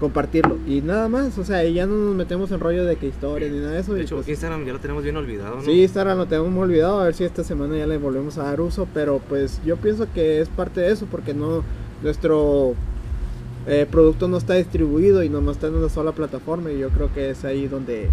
compartirlo. 0.00 0.58
Y 0.66 0.80
nada 0.80 1.08
más, 1.08 1.38
o 1.38 1.44
sea, 1.44 1.62
ya 1.64 1.86
no 1.86 1.94
nos 1.94 2.14
metemos 2.14 2.50
en 2.50 2.58
rollo 2.58 2.84
de 2.84 2.96
que 2.96 3.06
historias 3.06 3.52
ni 3.52 3.58
nada 3.58 3.72
de 3.72 3.80
eso. 3.80 3.94
De 3.94 4.02
hecho, 4.02 4.16
pues, 4.16 4.28
Instagram 4.28 4.64
ya 4.64 4.72
lo 4.72 4.80
tenemos 4.80 5.04
bien 5.04 5.16
olvidado, 5.16 5.56
¿no? 5.56 5.62
Sí, 5.62 5.82
Instagram 5.82 6.18
lo 6.18 6.26
tenemos 6.26 6.50
muy 6.50 6.62
olvidado, 6.62 7.00
a 7.00 7.04
ver 7.04 7.14
si 7.14 7.24
esta 7.24 7.44
semana 7.44 7.76
ya 7.76 7.86
le 7.86 7.98
volvemos 7.98 8.38
a 8.38 8.44
dar 8.44 8.60
uso, 8.60 8.88
pero 8.92 9.20
pues 9.28 9.60
yo 9.64 9.76
pienso 9.76 10.06
que 10.12 10.40
es 10.40 10.48
parte 10.48 10.80
de 10.80 10.90
eso, 10.90 11.06
porque 11.10 11.34
no 11.34 11.62
nuestro 12.02 12.74
eh, 13.66 13.86
producto 13.90 14.26
no 14.26 14.38
está 14.38 14.54
distribuido 14.54 15.22
y 15.22 15.28
nomás 15.28 15.56
está 15.56 15.66
en 15.66 15.74
una 15.74 15.90
sola 15.90 16.12
plataforma 16.12 16.72
y 16.72 16.78
yo 16.78 16.88
creo 16.88 17.12
que 17.12 17.30
es 17.30 17.44
ahí 17.44 17.68
donde 17.68 18.08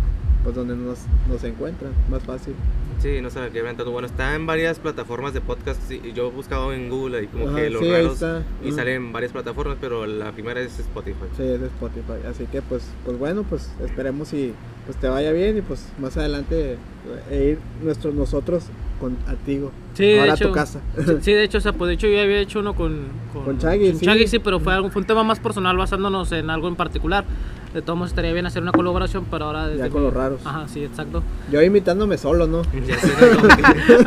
pues 0.48 0.56
donde 0.56 0.78
nos, 0.78 1.00
nos 1.30 1.44
encuentran, 1.44 1.92
más 2.10 2.24
fácil. 2.24 2.54
Sí, 3.02 3.20
no 3.22 3.30
sé 3.30 3.42
qué 3.52 3.62
tanto. 3.64 3.92
Bueno, 3.92 4.08
está 4.08 4.34
en 4.34 4.46
varias 4.46 4.80
plataformas 4.80 5.34
de 5.34 5.42
podcast. 5.42 5.78
sí, 5.90 6.00
y 6.02 6.14
yo 6.14 6.30
he 6.30 6.32
buscado 6.32 6.72
en 6.72 6.90
Google 6.90 7.24
y 7.24 7.28
como 7.28 7.50
Ajá, 7.50 7.58
que 7.58 7.70
los 7.70 7.82
sí, 7.82 7.92
raros. 7.92 8.14
está. 8.14 8.44
Y 8.64 8.68
Ujú. 8.70 8.78
sale 8.78 8.96
en 8.96 9.12
varias 9.12 9.34
plataformas, 9.34 9.78
pero 9.82 10.06
la 10.06 10.32
primera 10.32 10.62
es 10.62 10.80
Spotify. 10.80 11.26
Sí, 11.36 11.44
es 11.44 11.62
Spotify, 11.62 12.26
así 12.30 12.46
que 12.46 12.62
pues 12.62 12.84
pues 13.04 13.20
bueno, 13.20 13.44
pues 13.44 13.70
esperemos 13.84 14.32
y 14.32 14.54
pues 14.86 14.98
te 14.98 15.10
vaya 15.10 15.34
bien 15.34 15.58
y 15.58 15.62
pues 15.62 15.86
más 16.00 16.16
adelante 16.16 16.78
eh, 17.30 17.58
ir 17.58 17.60
nuestros 17.84 18.16
nosotros 18.16 18.64
contigo. 19.02 19.74
Sí, 19.98 20.04
de 20.06 20.20
ahora 20.20 20.34
hecho. 20.36 20.48
tu 20.50 20.54
casa. 20.54 20.80
Sí, 20.96 21.04
sí, 21.22 21.32
de 21.34 21.44
hecho, 21.44 21.58
o 21.58 21.62
sea, 21.62 21.74
pues 21.74 21.88
de 21.90 21.96
hecho 21.96 22.08
yo 22.08 22.22
había 22.22 22.40
hecho 22.40 22.60
uno 22.60 22.76
con, 22.76 23.00
Con 23.34 23.58
Chagui, 23.58 23.94
sí. 23.96 24.06
Chagui, 24.06 24.28
sí, 24.28 24.38
pero 24.40 24.60
fue, 24.60 24.74
algo, 24.74 24.90
fue 24.92 25.02
un 25.02 25.08
tema 25.08 25.24
más 25.24 25.40
personal 25.40 25.76
basándonos 25.76 26.32
en 26.34 26.50
algo 26.52 26.68
en 26.68 26.76
particular. 26.76 27.26
De 27.74 27.82
todos 27.82 27.98
modos 27.98 28.12
estaría 28.12 28.32
bien 28.32 28.46
hacer 28.46 28.62
una 28.64 28.72
colaboración, 28.72 29.26
pero 29.30 29.46
ahora 29.46 29.68
desde 29.68 29.84
Ya 29.84 29.90
con 29.90 30.02
mi- 30.02 30.08
los 30.08 30.14
raros. 30.16 30.40
Ajá, 30.46 30.68
sí, 30.68 30.84
exacto. 30.84 31.22
Yo 31.52 31.62
imitándome 31.62 32.18
solo, 32.18 32.48
¿no? 32.48 32.62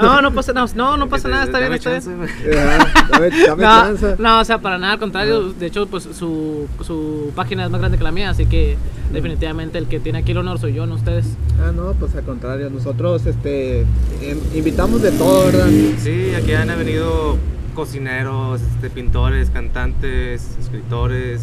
¿no? 0.00 0.22
No, 0.22 0.32
pasa 0.34 0.52
nada, 0.52 0.66
no, 0.74 0.96
no 0.96 1.08
pasa 1.08 1.28
nada, 1.28 1.44
está 1.44 1.58
bien, 1.58 1.72
está 1.74 1.90
bien. 1.90 2.02
No, 3.58 4.16
no, 4.18 4.40
o 4.40 4.44
sea, 4.44 4.58
para 4.58 4.78
nada, 4.78 4.94
al 4.94 4.98
contrario. 4.98 5.52
De 5.52 5.66
hecho, 5.66 5.86
pues 5.86 6.04
su, 6.04 6.66
su 6.84 7.32
página 7.34 7.64
es 7.64 7.70
más 7.70 7.80
grande 7.80 7.98
que 7.98 8.04
la 8.04 8.12
mía, 8.12 8.30
así 8.30 8.46
que 8.46 8.76
definitivamente 9.12 9.78
el 9.78 9.86
que 9.86 10.00
tiene 10.00 10.18
aquí 10.20 10.32
el 10.32 10.38
honor 10.38 10.58
soy 10.58 10.72
yo, 10.72 10.86
no 10.86 10.94
ustedes. 10.94 11.26
Ah, 11.62 11.72
no, 11.74 11.92
pues 11.92 12.14
al 12.14 12.22
contrario, 12.24 12.70
nosotros 12.70 13.26
este 13.26 13.80
em- 14.22 14.38
invitamos 14.54 15.02
de 15.02 15.10
todo, 15.12 15.46
¿verdad? 15.46 15.66
Sí, 15.98 16.34
aquí 16.34 16.52
han 16.52 16.68
venido 16.68 17.38
cocineros, 17.74 18.60
este, 18.60 18.90
pintores, 18.90 19.48
cantantes, 19.48 20.46
escritores. 20.60 21.40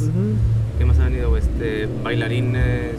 ¿Qué 0.77 0.85
más 0.85 0.99
ha 0.99 1.05
venido? 1.05 1.35
Este, 1.37 1.87
bailarines. 2.03 2.97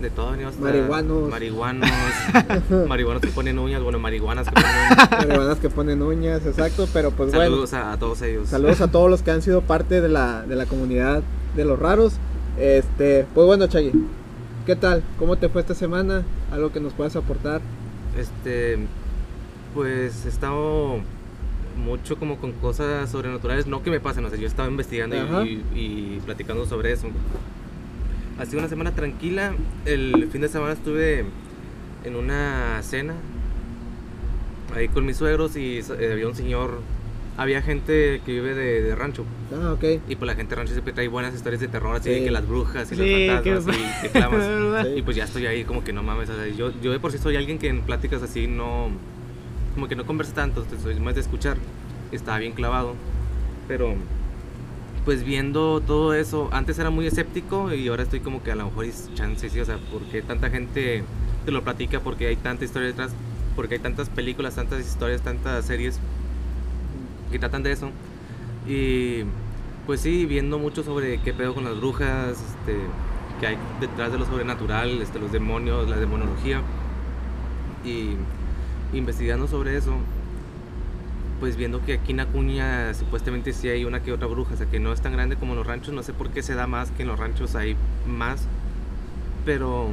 De 0.00 0.10
todo 0.10 0.28
ha 0.28 0.30
venido 0.32 0.48
hasta 0.48 0.60
Marihuanos. 0.60 1.30
Marihuanos. 1.30 1.90
marihuanos 2.88 3.22
que 3.22 3.28
ponen 3.28 3.60
uñas, 3.60 3.84
bueno, 3.84 4.00
marihuanas 4.00 4.48
que 4.48 4.54
ponen 4.54 4.70
uñas. 4.98 5.22
Hermanas 5.30 5.58
que 5.58 5.68
ponen 5.70 6.02
uñas, 6.02 6.44
exacto, 6.44 6.88
pero 6.92 7.12
pues 7.12 7.30
bueno. 7.30 7.44
Saludos 7.44 7.72
a, 7.74 7.92
a 7.92 7.98
todos 7.98 8.20
ellos. 8.22 8.48
Saludos 8.48 8.80
a 8.80 8.90
todos 8.90 9.08
los 9.08 9.22
que 9.22 9.30
han 9.30 9.42
sido 9.42 9.60
parte 9.60 10.00
de 10.00 10.08
la, 10.08 10.42
de 10.42 10.56
la 10.56 10.66
comunidad 10.66 11.22
de 11.54 11.64
los 11.64 11.78
raros. 11.78 12.14
Este, 12.58 13.26
pues 13.32 13.46
bueno, 13.46 13.68
Chagui, 13.68 13.92
¿qué 14.66 14.74
tal? 14.74 15.04
¿Cómo 15.20 15.36
te 15.36 15.48
fue 15.48 15.60
esta 15.60 15.76
semana? 15.76 16.24
¿Algo 16.50 16.72
que 16.72 16.80
nos 16.80 16.94
puedas 16.94 17.14
aportar? 17.14 17.60
Este, 18.18 18.78
pues 19.74 20.24
he 20.26 20.28
estado 20.28 21.00
mucho 21.84 22.16
como 22.16 22.36
con 22.38 22.52
cosas 22.52 23.10
sobrenaturales, 23.10 23.66
no 23.66 23.82
que 23.82 23.90
me 23.90 24.00
pasen, 24.00 24.24
o 24.24 24.30
sea, 24.30 24.38
yo 24.38 24.46
estaba 24.46 24.68
investigando 24.68 25.16
y- 25.16 25.18
Ajá. 25.20 25.44
y, 25.44 25.62
y 25.74 26.20
platicando 26.24 26.66
sobre 26.66 26.92
eso. 26.92 27.08
ha 28.38 28.44
sido 28.46 28.58
una 28.58 28.68
semana 28.68 28.92
tranquila. 28.92 29.54
El 29.84 30.28
fin 30.30 30.40
de 30.42 30.48
semana 30.48 30.72
estuve 30.72 31.24
en 32.04 32.16
una 32.16 32.80
cena 32.82 33.14
ahí 34.74 34.88
con 34.88 35.04
mis 35.06 35.16
suegros 35.16 35.56
y 35.56 35.78
eh, 35.78 36.10
había 36.12 36.26
un 36.26 36.34
señor, 36.34 36.80
había 37.36 37.60
gente 37.62 38.20
que 38.24 38.32
vive 38.32 38.54
de, 38.54 38.82
de 38.82 38.94
rancho. 38.94 39.24
Ah, 39.52 39.72
ok. 39.72 39.84
Y 40.08 40.16
pues 40.16 40.26
la 40.26 40.34
gente 40.34 40.50
de 40.50 40.56
rancho 40.56 40.72
siempre 40.72 40.92
trae 40.94 41.08
buenas 41.08 41.34
historias 41.34 41.60
de 41.60 41.68
terror, 41.68 41.94
así 41.96 42.08
Sí. 42.08 42.14
de 42.20 42.24
que 42.24 42.30
las 42.30 42.46
brujas 42.48 42.90
y 42.90 42.96
Sí, 42.96 43.00
los 43.00 43.42
que- 43.42 43.52
fantasmas 43.54 43.76
y 43.76 44.02
te 44.02 44.10
clavas. 44.10 44.86
Sí. 44.86 44.92
Y 44.96 45.02
pues 45.02 45.16
ya 45.16 45.24
estoy 45.24 45.46
ahí 45.46 45.64
como 45.64 45.84
que 45.84 45.92
no 45.92 46.02
mames, 46.02 46.28
o 46.30 46.34
sea, 46.34 46.46
yo, 46.48 46.72
yo 46.82 46.90
de 46.92 46.98
por 47.00 47.12
sí 47.12 47.18
soy 47.18 47.36
alguien 47.36 47.58
que 47.58 47.68
en 47.68 47.82
pláticas 47.82 48.22
así 48.22 48.46
no, 48.46 48.88
como 49.74 49.88
que 49.88 49.96
no 49.96 50.04
conversa 50.06 50.34
tanto, 50.34 50.64
soy 50.82 50.98
más 51.00 51.14
de 51.14 51.20
escuchar, 51.20 51.56
estaba 52.10 52.38
bien 52.38 52.52
clavado, 52.52 52.94
pero 53.68 53.94
pues 55.04 55.24
viendo 55.24 55.80
todo 55.80 56.14
eso, 56.14 56.48
antes 56.52 56.78
era 56.78 56.90
muy 56.90 57.06
escéptico 57.06 57.72
y 57.72 57.88
ahora 57.88 58.04
estoy 58.04 58.20
como 58.20 58.42
que 58.42 58.52
a 58.52 58.54
lo 58.54 58.66
mejor 58.66 58.84
es 58.84 59.10
chance, 59.14 59.48
sí, 59.48 59.58
o 59.58 59.64
sea, 59.64 59.78
porque 59.90 60.22
tanta 60.22 60.50
gente 60.50 61.02
te 61.44 61.50
lo 61.50 61.62
platica, 61.62 62.00
porque 62.00 62.28
hay 62.28 62.36
tanta 62.36 62.64
historia 62.64 62.88
detrás, 62.88 63.12
porque 63.56 63.74
hay 63.74 63.80
tantas 63.80 64.08
películas, 64.08 64.54
tantas 64.54 64.80
historias, 64.80 65.22
tantas 65.22 65.64
series 65.64 65.98
que 67.30 67.38
tratan 67.38 67.62
de 67.62 67.72
eso. 67.72 67.90
Y 68.68 69.24
pues 69.86 70.00
sí, 70.00 70.26
viendo 70.26 70.58
mucho 70.58 70.84
sobre 70.84 71.18
qué 71.20 71.32
pedo 71.32 71.54
con 71.54 71.64
las 71.64 71.76
brujas, 71.76 72.30
este, 72.30 72.76
que 73.40 73.46
hay 73.48 73.58
detrás 73.80 74.12
de 74.12 74.18
lo 74.18 74.26
sobrenatural, 74.26 75.02
este, 75.02 75.18
los 75.18 75.32
demonios, 75.32 75.88
la 75.88 75.96
demonología. 75.96 76.60
Y 77.84 78.14
investigando 78.92 79.46
sobre 79.48 79.76
eso, 79.76 79.94
pues 81.40 81.56
viendo 81.56 81.84
que 81.84 81.94
aquí 81.94 82.12
en 82.12 82.20
Acuña 82.20 82.94
supuestamente 82.94 83.52
sí 83.52 83.68
hay 83.68 83.84
una 83.84 84.02
que 84.02 84.12
otra 84.12 84.26
bruja, 84.28 84.54
o 84.54 84.56
sea 84.56 84.66
que 84.66 84.78
no 84.78 84.92
es 84.92 85.00
tan 85.00 85.12
grande 85.12 85.36
como 85.36 85.52
en 85.52 85.58
los 85.58 85.66
ranchos, 85.66 85.92
no 85.92 86.02
sé 86.02 86.12
por 86.12 86.30
qué 86.30 86.42
se 86.42 86.54
da 86.54 86.66
más 86.66 86.90
que 86.92 87.02
en 87.02 87.08
los 87.08 87.18
ranchos 87.18 87.54
hay 87.56 87.76
más, 88.06 88.46
pero 89.44 89.88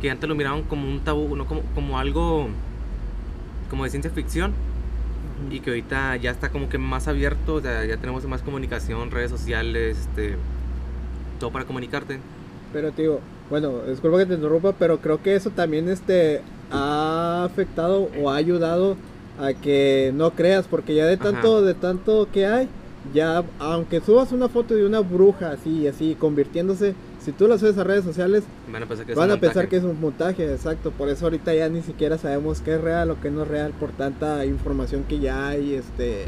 que 0.00 0.10
antes 0.10 0.28
lo 0.28 0.34
miraban 0.34 0.62
como 0.64 0.88
un 0.88 1.00
tabú, 1.00 1.36
no 1.36 1.46
como, 1.46 1.62
como 1.74 1.98
algo 1.98 2.48
como 3.70 3.84
de 3.84 3.90
ciencia 3.90 4.10
ficción 4.10 4.52
y 5.50 5.60
que 5.60 5.70
ahorita 5.70 6.16
ya 6.16 6.30
está 6.30 6.50
como 6.50 6.68
que 6.68 6.78
más 6.78 7.08
abierto, 7.08 7.60
ya 7.60 7.96
tenemos 7.96 8.24
más 8.26 8.42
comunicación, 8.42 9.10
redes 9.10 9.30
sociales, 9.30 9.98
este, 9.98 10.36
todo 11.40 11.50
para 11.50 11.64
comunicarte. 11.64 12.18
Pero 12.72 12.92
te 12.92 13.02
digo, 13.02 13.20
bueno, 13.50 13.82
disculpa 13.82 14.18
que 14.18 14.26
te 14.26 14.34
interrumpa, 14.34 14.72
pero 14.72 15.00
creo 15.00 15.22
que 15.22 15.34
eso 15.34 15.50
también 15.50 15.88
este 15.88 16.42
ha 16.72 17.44
afectado 17.44 18.08
o 18.20 18.30
ha 18.30 18.36
ayudado 18.36 18.96
a 19.40 19.52
que 19.54 20.12
no 20.14 20.30
creas, 20.32 20.66
porque 20.66 20.94
ya 20.94 21.06
de 21.06 21.14
Ajá. 21.14 21.22
tanto, 21.30 21.62
de 21.62 21.74
tanto 21.74 22.28
que 22.32 22.46
hay, 22.46 22.68
ya 23.14 23.42
aunque 23.58 24.00
subas 24.00 24.30
una 24.32 24.48
foto 24.48 24.74
de 24.74 24.86
una 24.86 25.00
bruja 25.00 25.50
así, 25.52 25.86
así, 25.88 26.14
convirtiéndose, 26.18 26.94
si 27.20 27.32
tú 27.32 27.46
la 27.48 27.58
subes 27.58 27.78
a 27.78 27.84
redes 27.84 28.04
sociales, 28.04 28.44
Van 28.72 28.82
a 28.82 28.86
pensar 28.86 29.06
que 29.06 29.12
es 29.12 29.18
van 29.18 29.30
un 29.30 29.36
a 29.36 29.40
pensar 29.40 29.54
montaje. 29.64 29.68
que 29.68 29.76
es 29.76 29.84
un 29.84 30.00
montaje, 30.00 30.52
exacto. 30.52 30.90
Por 30.90 31.08
eso 31.08 31.24
ahorita 31.26 31.54
ya 31.54 31.68
ni 31.68 31.82
siquiera 31.82 32.18
sabemos 32.18 32.60
qué 32.60 32.74
es 32.74 32.80
real 32.80 33.10
o 33.10 33.20
qué 33.20 33.30
no 33.30 33.42
es 33.42 33.48
real 33.48 33.72
por 33.78 33.90
tanta 33.90 34.44
información 34.44 35.04
que 35.08 35.18
ya 35.18 35.48
hay, 35.48 35.74
este, 35.74 36.24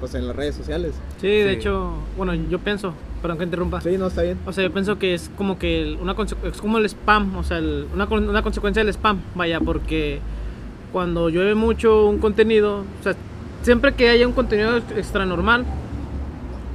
pues 0.00 0.14
en 0.14 0.26
las 0.26 0.36
redes 0.36 0.54
sociales. 0.54 0.92
Sí, 1.20 1.28
de 1.28 1.52
Sí. 1.54 1.58
hecho, 1.58 1.92
bueno, 2.16 2.34
yo 2.34 2.58
pienso, 2.58 2.92
perdón 3.22 3.38
que 3.38 3.44
interrumpa. 3.44 3.80
Sí, 3.80 3.96
no 3.98 4.06
está 4.08 4.22
bien. 4.22 4.38
O 4.46 4.52
sea, 4.52 4.64
yo 4.64 4.72
pienso 4.72 4.98
que 4.98 5.14
es 5.14 5.30
como 5.36 5.58
que 5.58 5.82
el- 5.82 5.96
una 6.00 6.14
es 6.44 6.60
como 6.60 6.78
el 6.78 6.84
spam, 6.88 7.36
o 7.36 7.42
sea, 7.42 7.58
el- 7.58 7.86
una, 7.94 8.04
una 8.06 8.42
consecuencia 8.42 8.82
del 8.84 8.92
spam, 8.92 9.18
vaya, 9.34 9.60
porque 9.60 10.20
cuando 10.92 11.28
llueve 11.28 11.54
mucho 11.54 12.06
un 12.06 12.18
contenido, 12.18 12.78
o 13.00 13.02
sea, 13.02 13.14
siempre 13.62 13.94
que 13.94 14.08
haya 14.08 14.26
un 14.26 14.32
contenido 14.32 14.76
ex- 14.76 14.92
extra 14.96 15.26
normal, 15.26 15.64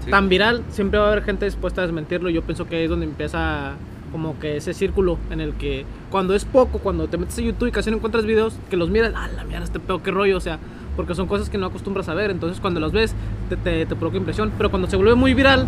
Sí. 0.03 0.09
tan 0.11 0.29
viral, 0.29 0.63
siempre 0.71 0.99
va 0.99 1.05
a 1.09 1.11
haber 1.11 1.23
gente 1.23 1.45
dispuesta 1.45 1.81
a 1.81 1.85
desmentirlo. 1.85 2.29
Yo 2.29 2.41
pienso 2.41 2.65
que 2.67 2.75
ahí 2.77 2.83
es 2.85 2.89
donde 2.89 3.05
empieza 3.05 3.73
como 4.11 4.37
que 4.39 4.57
ese 4.57 4.73
círculo 4.73 5.17
en 5.29 5.39
el 5.39 5.53
que 5.53 5.85
cuando 6.09 6.33
es 6.35 6.43
poco, 6.43 6.79
cuando 6.79 7.07
te 7.07 7.17
metes 7.17 7.37
a 7.37 7.41
YouTube 7.41 7.67
y 7.67 7.71
casi 7.71 7.91
no 7.91 7.97
encuentras 7.97 8.25
videos, 8.25 8.55
que 8.69 8.75
los 8.77 8.89
miras, 8.89 9.13
ah, 9.15 9.29
la 9.35 9.43
mierda, 9.45 9.63
este 9.63 9.79
pedo, 9.79 10.01
qué 10.03 10.11
rollo, 10.11 10.35
o 10.37 10.41
sea, 10.41 10.57
porque 10.97 11.15
son 11.15 11.27
cosas 11.27 11.49
que 11.49 11.57
no 11.57 11.67
acostumbras 11.67 12.09
a 12.09 12.13
ver, 12.13 12.29
entonces 12.31 12.59
cuando 12.59 12.79
los 12.81 12.91
ves 12.91 13.13
te, 13.47 13.55
te, 13.55 13.85
te 13.85 13.95
provoca 13.95 14.17
impresión, 14.17 14.51
pero 14.57 14.69
cuando 14.69 14.89
se 14.89 14.97
vuelve 14.97 15.15
muy 15.15 15.33
viral, 15.33 15.65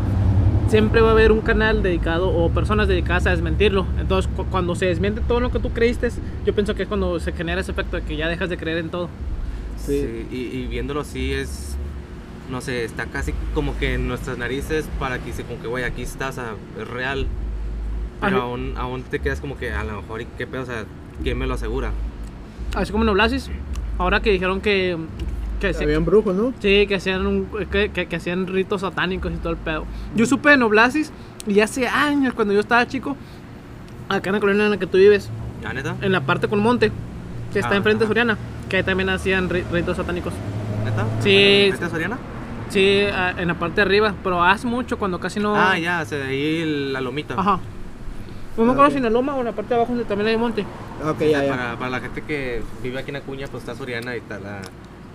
siempre 0.67 1.01
va 1.01 1.09
a 1.09 1.11
haber 1.11 1.31
un 1.31 1.41
canal 1.41 1.83
dedicado 1.83 2.29
o 2.29 2.49
personas 2.49 2.87
dedicadas 2.87 3.27
a 3.27 3.31
desmentirlo. 3.31 3.85
Entonces, 3.99 4.29
cu- 4.35 4.45
cuando 4.45 4.75
se 4.75 4.85
desmiente 4.87 5.21
todo 5.21 5.39
lo 5.39 5.51
que 5.51 5.59
tú 5.59 5.71
creíste, 5.71 6.09
yo 6.45 6.53
pienso 6.53 6.73
que 6.75 6.83
es 6.83 6.87
cuando 6.87 7.19
se 7.19 7.31
genera 7.33 7.61
ese 7.61 7.71
efecto 7.71 7.97
de 7.97 8.03
que 8.03 8.15
ya 8.15 8.27
dejas 8.27 8.49
de 8.49 8.57
creer 8.57 8.77
en 8.79 8.89
todo. 8.89 9.09
Sí. 9.77 9.99
Sí, 10.01 10.27
y, 10.31 10.57
y 10.57 10.67
viéndolo 10.67 11.01
así 11.01 11.33
es, 11.33 11.75
no 12.49 12.61
sé, 12.61 12.83
está 12.85 13.05
casi 13.05 13.33
como 13.53 13.77
que 13.77 13.93
en 13.95 14.07
nuestras 14.07 14.37
narices 14.37 14.87
para 14.99 15.19
que 15.19 15.25
dice 15.27 15.43
como 15.43 15.61
que, 15.61 15.67
güey, 15.67 15.83
aquí 15.83 16.01
estás, 16.01 16.37
es 16.79 16.87
real. 16.87 17.27
Pero 18.21 18.37
Ajá. 18.37 18.45
aún, 18.45 18.73
aún 18.77 19.03
te 19.03 19.19
quedas 19.19 19.41
como 19.41 19.57
que 19.57 19.71
a 19.71 19.83
lo 19.83 20.01
mejor, 20.01 20.21
¿y 20.21 20.25
qué 20.37 20.47
pedo? 20.47 20.63
O 20.63 20.65
sea, 20.65 20.85
¿quién 21.23 21.37
me 21.37 21.45
lo 21.45 21.55
asegura? 21.55 21.91
Así 22.75 22.91
como 22.91 23.03
en 23.03 23.09
Oblasis, 23.09 23.49
ahora 23.97 24.21
que 24.21 24.31
dijeron 24.31 24.61
que, 24.61 24.97
que 25.69 25.73
se- 25.73 25.83
Habían 25.83 26.05
brujos, 26.05 26.35
¿no? 26.35 26.53
Sí, 26.59 26.85
que 26.87 26.95
hacían, 26.95 27.25
un- 27.27 27.47
que, 27.71 27.89
que- 27.91 28.05
que 28.07 28.15
hacían 28.15 28.47
ritos 28.47 28.81
satánicos 28.81 29.31
y 29.31 29.35
todo 29.37 29.51
el 29.53 29.57
pedo. 29.57 29.85
Yo 30.15 30.25
supe 30.25 30.49
de 30.49 30.57
Noblasis 30.57 31.11
y 31.47 31.59
hace 31.59 31.87
años, 31.87 32.33
cuando 32.33 32.53
yo 32.53 32.59
estaba 32.61 32.87
chico, 32.87 33.15
acá 34.09 34.29
en 34.29 34.33
la 34.35 34.39
colonia 34.39 34.65
en 34.65 34.71
la 34.71 34.77
que 34.77 34.87
tú 34.87 34.97
vives, 34.97 35.29
¿Ya 35.61 35.73
neta? 35.73 35.95
en 36.01 36.11
la 36.11 36.21
parte 36.21 36.47
con 36.47 36.59
monte, 36.59 36.91
que 37.51 37.59
está 37.59 37.73
Ah, 37.73 37.77
enfrente 37.77 37.99
de 37.99 38.05
ajá. 38.05 38.09
Soriana, 38.09 38.37
que 38.69 38.77
ahí 38.77 38.83
también 38.83 39.09
hacían 39.09 39.49
ri- 39.49 39.63
ritos 39.71 39.97
satánicos. 39.97 40.33
¿Neta? 40.85 41.05
Sí. 41.21 41.69
¿Neta 41.71 41.89
Soriana? 41.89 42.17
Sí, 42.69 43.01
en 43.37 43.47
la 43.47 43.53
parte 43.53 43.75
de 43.75 43.81
arriba, 43.83 44.13
pero 44.23 44.43
hace 44.43 44.65
mucho, 44.67 44.97
cuando 44.97 45.19
casi 45.19 45.39
no... 45.39 45.55
Ah, 45.55 45.77
ya, 45.77 46.01
o 46.01 46.05
sea, 46.05 46.25
ahí 46.25 46.89
la 46.91 47.01
lomita. 47.01 47.35
Ajá. 47.37 47.59
No 48.57 48.63
me 48.65 48.69
Ah, 48.69 48.73
acuerdo 48.73 48.91
si 48.91 48.97
en 48.97 49.03
la 49.03 49.09
loma 49.09 49.35
o 49.35 49.39
en 49.39 49.45
la 49.45 49.51
parte 49.51 49.69
de 49.69 49.75
abajo 49.75 49.91
donde 49.93 50.05
también 50.05 50.27
hay 50.29 50.37
monte. 50.37 50.65
Ah, 51.03 51.11
Ok, 51.11 51.19
ya, 51.21 51.43
ya. 51.43 51.49
Para, 51.51 51.75
para 51.77 51.89
la 51.91 51.99
gente 51.99 52.21
que 52.23 52.61
vive 52.81 52.99
aquí 52.99 53.09
en 53.11 53.17
Acuña, 53.17 53.47
pues 53.47 53.63
está 53.63 53.75
Soriana 53.75 54.15
y 54.15 54.19
está 54.19 54.39
la, 54.39 54.61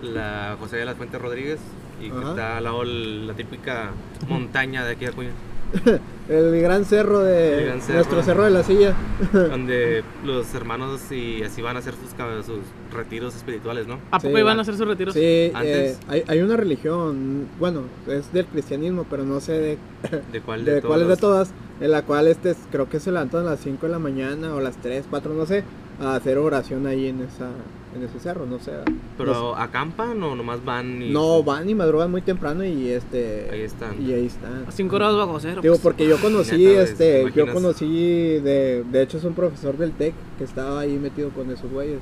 la 0.01 0.55
José 0.59 0.77
de 0.77 0.85
las 0.85 0.95
Fuentes 0.95 1.21
Rodríguez. 1.21 1.59
Y 2.01 2.09
Ajá. 2.09 2.29
está 2.29 2.57
al 2.57 2.63
lado 2.63 2.83
la 2.85 3.33
típica 3.33 3.91
montaña 4.29 4.85
de 4.85 4.91
aquí 4.93 5.05
de 5.05 5.11
Acuña. 5.11 5.31
El 6.29 6.61
gran 6.61 6.85
cerro 6.85 7.19
de 7.19 7.59
El 7.59 7.65
gran 7.65 7.81
cerro. 7.81 7.95
nuestro 7.95 8.23
cerro 8.23 8.43
de 8.43 8.49
la 8.51 8.63
silla. 8.63 8.93
donde 9.33 10.03
los 10.23 10.53
hermanos 10.55 11.11
y 11.11 11.43
así 11.43 11.61
van 11.61 11.75
a 11.75 11.79
hacer 11.79 11.93
sus, 11.95 12.45
sus 12.45 12.59
retiros 12.95 13.35
espirituales, 13.35 13.85
¿no? 13.87 13.95
¿A 14.11 14.19
poco 14.19 14.33
Sí, 14.35 14.39
iban 14.39 14.57
a 14.59 14.61
hacer 14.61 14.77
sus 14.77 14.87
retiros? 14.87 15.13
Sí, 15.13 15.19
eh, 15.21 15.51
Antes. 15.53 15.99
hay, 16.07 16.23
hay 16.27 16.41
una 16.41 16.55
religión, 16.55 17.47
bueno, 17.59 17.81
es 18.07 18.31
del 18.31 18.45
cristianismo, 18.45 19.05
pero 19.09 19.23
no 19.25 19.39
sé 19.41 19.53
de, 19.53 19.77
¿De 20.31 20.41
cuál 20.41 20.65
de, 20.65 20.75
de, 20.75 20.81
cuál 20.81 21.01
es 21.01 21.07
de 21.07 21.17
todos? 21.17 21.49
todas, 21.49 21.53
en 21.81 21.91
la 21.91 22.03
cual 22.03 22.27
este 22.27 22.51
es- 22.51 22.57
creo 22.71 22.87
que 22.89 22.99
se 22.99 23.11
levantan 23.11 23.41
a 23.45 23.51
las 23.51 23.59
5 23.59 23.85
de 23.87 23.91
la 23.91 23.99
mañana 23.99 24.55
o 24.55 24.61
las 24.61 24.77
3, 24.77 25.05
4, 25.09 25.33
no 25.33 25.45
sé, 25.45 25.63
a 25.99 26.15
hacer 26.15 26.37
oración 26.37 26.87
ahí 26.87 27.07
en 27.07 27.21
esa 27.21 27.49
en 27.95 28.03
ese 28.03 28.19
cerro, 28.19 28.45
no 28.45 28.59
sé. 28.59 28.71
¿Pero 29.17 29.55
acampan 29.55 30.21
o 30.23 30.35
nomás 30.35 30.63
van 30.63 31.01
y 31.01 31.09
No, 31.09 31.43
van 31.43 31.69
y 31.69 31.75
madrugan 31.75 32.11
muy 32.11 32.21
temprano 32.21 32.63
y 32.63 32.89
este 32.89 33.49
ahí 33.51 33.61
están? 33.61 34.01
y 34.01 34.13
ahí 34.13 34.25
están. 34.27 34.65
A 34.67 34.71
5 34.71 34.95
grados 34.95 35.17
bajo 35.17 35.39
cero. 35.39 35.61
Digo, 35.61 35.73
pues. 35.75 35.81
porque 35.81 36.07
yo 36.07 36.17
conocí, 36.21 36.57
Neta, 36.57 36.79
¿ves? 36.79 36.97
¿Te 36.97 37.21
este, 37.23 37.37
yo 37.37 37.51
conocí, 37.51 38.39
de, 38.39 38.83
de 38.91 39.01
hecho 39.01 39.17
es 39.17 39.23
un 39.23 39.33
profesor 39.33 39.77
del 39.77 39.91
TEC 39.93 40.13
que 40.37 40.43
estaba 40.43 40.79
ahí 40.81 40.97
metido 40.97 41.29
con 41.29 41.49
esos 41.51 41.69
güeyes. 41.71 41.99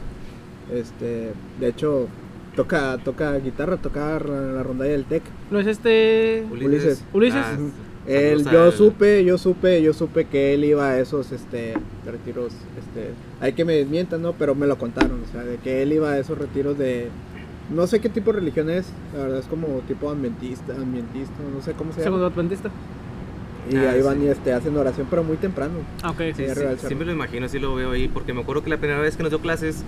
Este, 0.73 1.31
de 1.59 1.67
hecho, 1.67 2.07
toca, 2.55 2.97
toca 3.03 3.37
guitarra, 3.37 3.77
toca 3.77 4.19
la 4.19 4.63
rondalla 4.63 4.91
del 4.91 5.05
TEC. 5.05 5.23
¿No 5.49 5.59
es 5.59 5.67
este...? 5.67 6.45
Ulises. 6.51 7.03
Ulises. 7.13 7.41
Ah, 7.45 7.57
Él, 8.07 8.45
yo 8.49 8.71
supe, 8.71 9.23
yo 9.25 9.37
supe, 9.37 9.81
yo 9.81 9.93
supe 9.93 10.25
que 10.25 10.53
él 10.53 10.63
iba 10.63 10.89
a 10.89 10.99
esos, 10.99 11.31
este, 11.31 11.73
retiros, 12.05 12.53
este, 12.79 13.11
hay 13.41 13.53
que 13.53 13.65
me 13.65 13.73
desmientan, 13.73 14.21
¿no? 14.21 14.33
Pero 14.33 14.55
me 14.55 14.65
lo 14.65 14.77
contaron, 14.77 15.21
o 15.27 15.31
sea, 15.31 15.43
de 15.43 15.57
que 15.57 15.81
él 15.83 15.91
iba 15.91 16.11
a 16.11 16.17
esos 16.17 16.37
retiros 16.37 16.77
de, 16.77 17.09
no 17.73 17.85
sé 17.85 17.99
qué 17.99 18.07
tipo 18.07 18.31
de 18.31 18.39
religión 18.39 18.69
es, 18.69 18.85
la 19.13 19.23
verdad 19.23 19.39
es 19.39 19.45
como 19.47 19.67
tipo 19.87 20.09
ambientista, 20.09 20.73
ambientista, 20.73 21.35
no 21.53 21.61
sé 21.61 21.73
cómo 21.73 21.91
se 21.91 22.01
Segundo 22.03 22.23
llama. 22.29 22.33
adventista. 22.33 22.69
Y 23.69 23.75
Ah, 23.75 23.91
ahí 23.91 24.01
van 24.01 24.19
sí. 24.19 24.25
y 24.25 24.27
este, 24.29 24.53
hacen 24.53 24.77
oración, 24.77 25.07
pero 25.09 25.25
muy 25.25 25.35
temprano. 25.35 25.73
Ah, 26.01 26.11
ok. 26.11 26.21
Sí, 26.33 26.45
Sí, 26.47 26.87
sí, 26.87 26.95
me 26.95 27.03
lo 27.03 27.11
imagino, 27.11 27.49
sí 27.49 27.59
lo 27.59 27.75
veo 27.75 27.91
ahí, 27.91 28.07
porque 28.07 28.33
me 28.33 28.39
acuerdo 28.39 28.63
que 28.63 28.69
la 28.69 28.77
primera 28.77 29.01
vez 29.01 29.17
que 29.17 29.23
nos 29.23 29.29
dio 29.31 29.39
clases, 29.41 29.83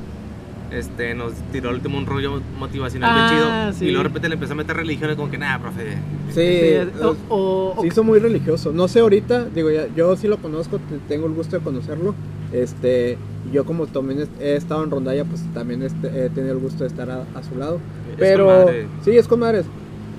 este, 0.72 1.14
nos 1.16 1.34
tiró 1.52 1.70
el 1.70 1.76
último 1.78 1.98
un 1.98 2.06
rollo 2.06 2.42
motivacional 2.60 3.10
Ah, 3.12 3.16
bien 3.16 3.40
chido, 3.40 3.74
sí. 3.80 3.86
y 3.86 3.92
luego 3.92 4.04
de 4.04 4.08
repente 4.10 4.30
le 4.30 4.36
empezó 4.36 4.54
a 4.54 4.56
meter 4.56 4.76
religiones 4.76 5.16
como 5.16 5.30
que, 5.32 5.38
nada, 5.38 5.60
profe, 5.60 5.98
Sí, 6.30 6.36
Sí, 6.36 7.02
o, 7.30 7.74
o- 7.76 7.82
se 7.82 7.88
hizo 7.88 8.04
muy 8.04 8.20
religioso. 8.20 8.72
No 8.72 8.88
sé 8.88 9.00
ahorita, 9.00 9.46
digo, 9.46 9.72
ya, 9.72 9.88
yo 9.96 10.16
sí 10.16 10.28
lo 10.28 10.38
conozco, 10.38 10.78
te- 10.78 11.00
tengo 11.08 11.26
el 11.28 11.34
gusto 11.34 11.58
de 11.58 11.64
conocerlo. 11.64 12.14
Este, 12.54 13.18
yo 13.52 13.66
como 13.66 13.88
también 13.88 14.28
he 14.40 14.56
estado 14.56 14.84
en 14.84 14.92
rondalla, 14.92 15.24
pues 15.26 15.44
también 15.54 15.82
este, 15.84 16.26
he 16.26 16.30
tenido 16.30 16.54
el 16.54 16.60
gusto 16.60 16.84
de 16.84 16.88
estar 16.90 17.10
a, 17.10 17.26
a 17.36 17.44
su 17.44 17.56
lado. 17.58 17.76
Es 18.12 18.18
Pero 18.18 18.46
con 18.46 18.56
madre. 18.66 18.88
sí, 19.04 19.12
es 19.18 19.28
con 19.28 19.40
madres. 19.40 19.66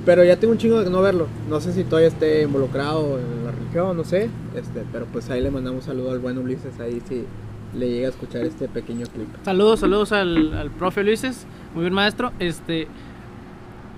Pero 0.07 0.25
ya 0.25 0.37
tengo 0.39 0.53
un 0.53 0.59
chingo 0.59 0.83
de 0.83 0.91
no 0.91 1.03
verlo. 1.03 1.27
No 1.49 1.61
sé 1.61 1.73
si 1.73 1.85
todavía 1.85 2.09
esté 2.09 2.43
involucrado 2.43 3.19
en 3.19 3.45
la 3.45 3.51
religión, 3.53 3.97
no 3.97 4.05
sé. 4.05 4.31
Este, 4.57 4.83
pero 4.93 5.07
pues 5.13 5.29
ahí 5.31 5.41
le 5.43 5.51
mandamos 5.51 5.83
un 5.83 5.87
saludo 5.87 6.11
al 6.13 6.19
buen 6.21 6.39
Ulises 6.39 6.79
ahí 6.81 7.01
si 7.09 7.25
le 7.75 7.89
llega 7.89 8.09
a 8.09 8.11
escuchar 8.11 8.43
este 8.45 8.69
pequeño 8.69 9.07
clip. 9.07 9.29
Saludos, 9.45 9.81
saludos 9.81 10.13
al, 10.13 10.53
al 10.55 10.71
profe 10.71 11.05
Luises, 11.05 11.47
muy 11.75 11.83
bien 11.83 11.95
maestro. 11.95 12.33
Este, 12.39 12.89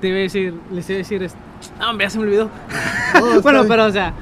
te 0.01 0.09
iba 0.09 0.17
a 0.19 0.21
decir, 0.21 0.55
les 0.73 0.89
iba 0.91 0.97
a 0.97 0.99
decir, 0.99 1.23
este, 1.23 1.39
ah, 1.81 1.91
hombre, 1.91 2.07
ya 2.07 2.11
se 2.11 2.19
me 2.19 2.25
olvidó. 2.25 2.51
No, 3.15 3.41
bueno, 3.43 3.61
bien. 3.61 3.69
pero 3.69 3.85
o 3.87 3.91
sea, 3.91 4.15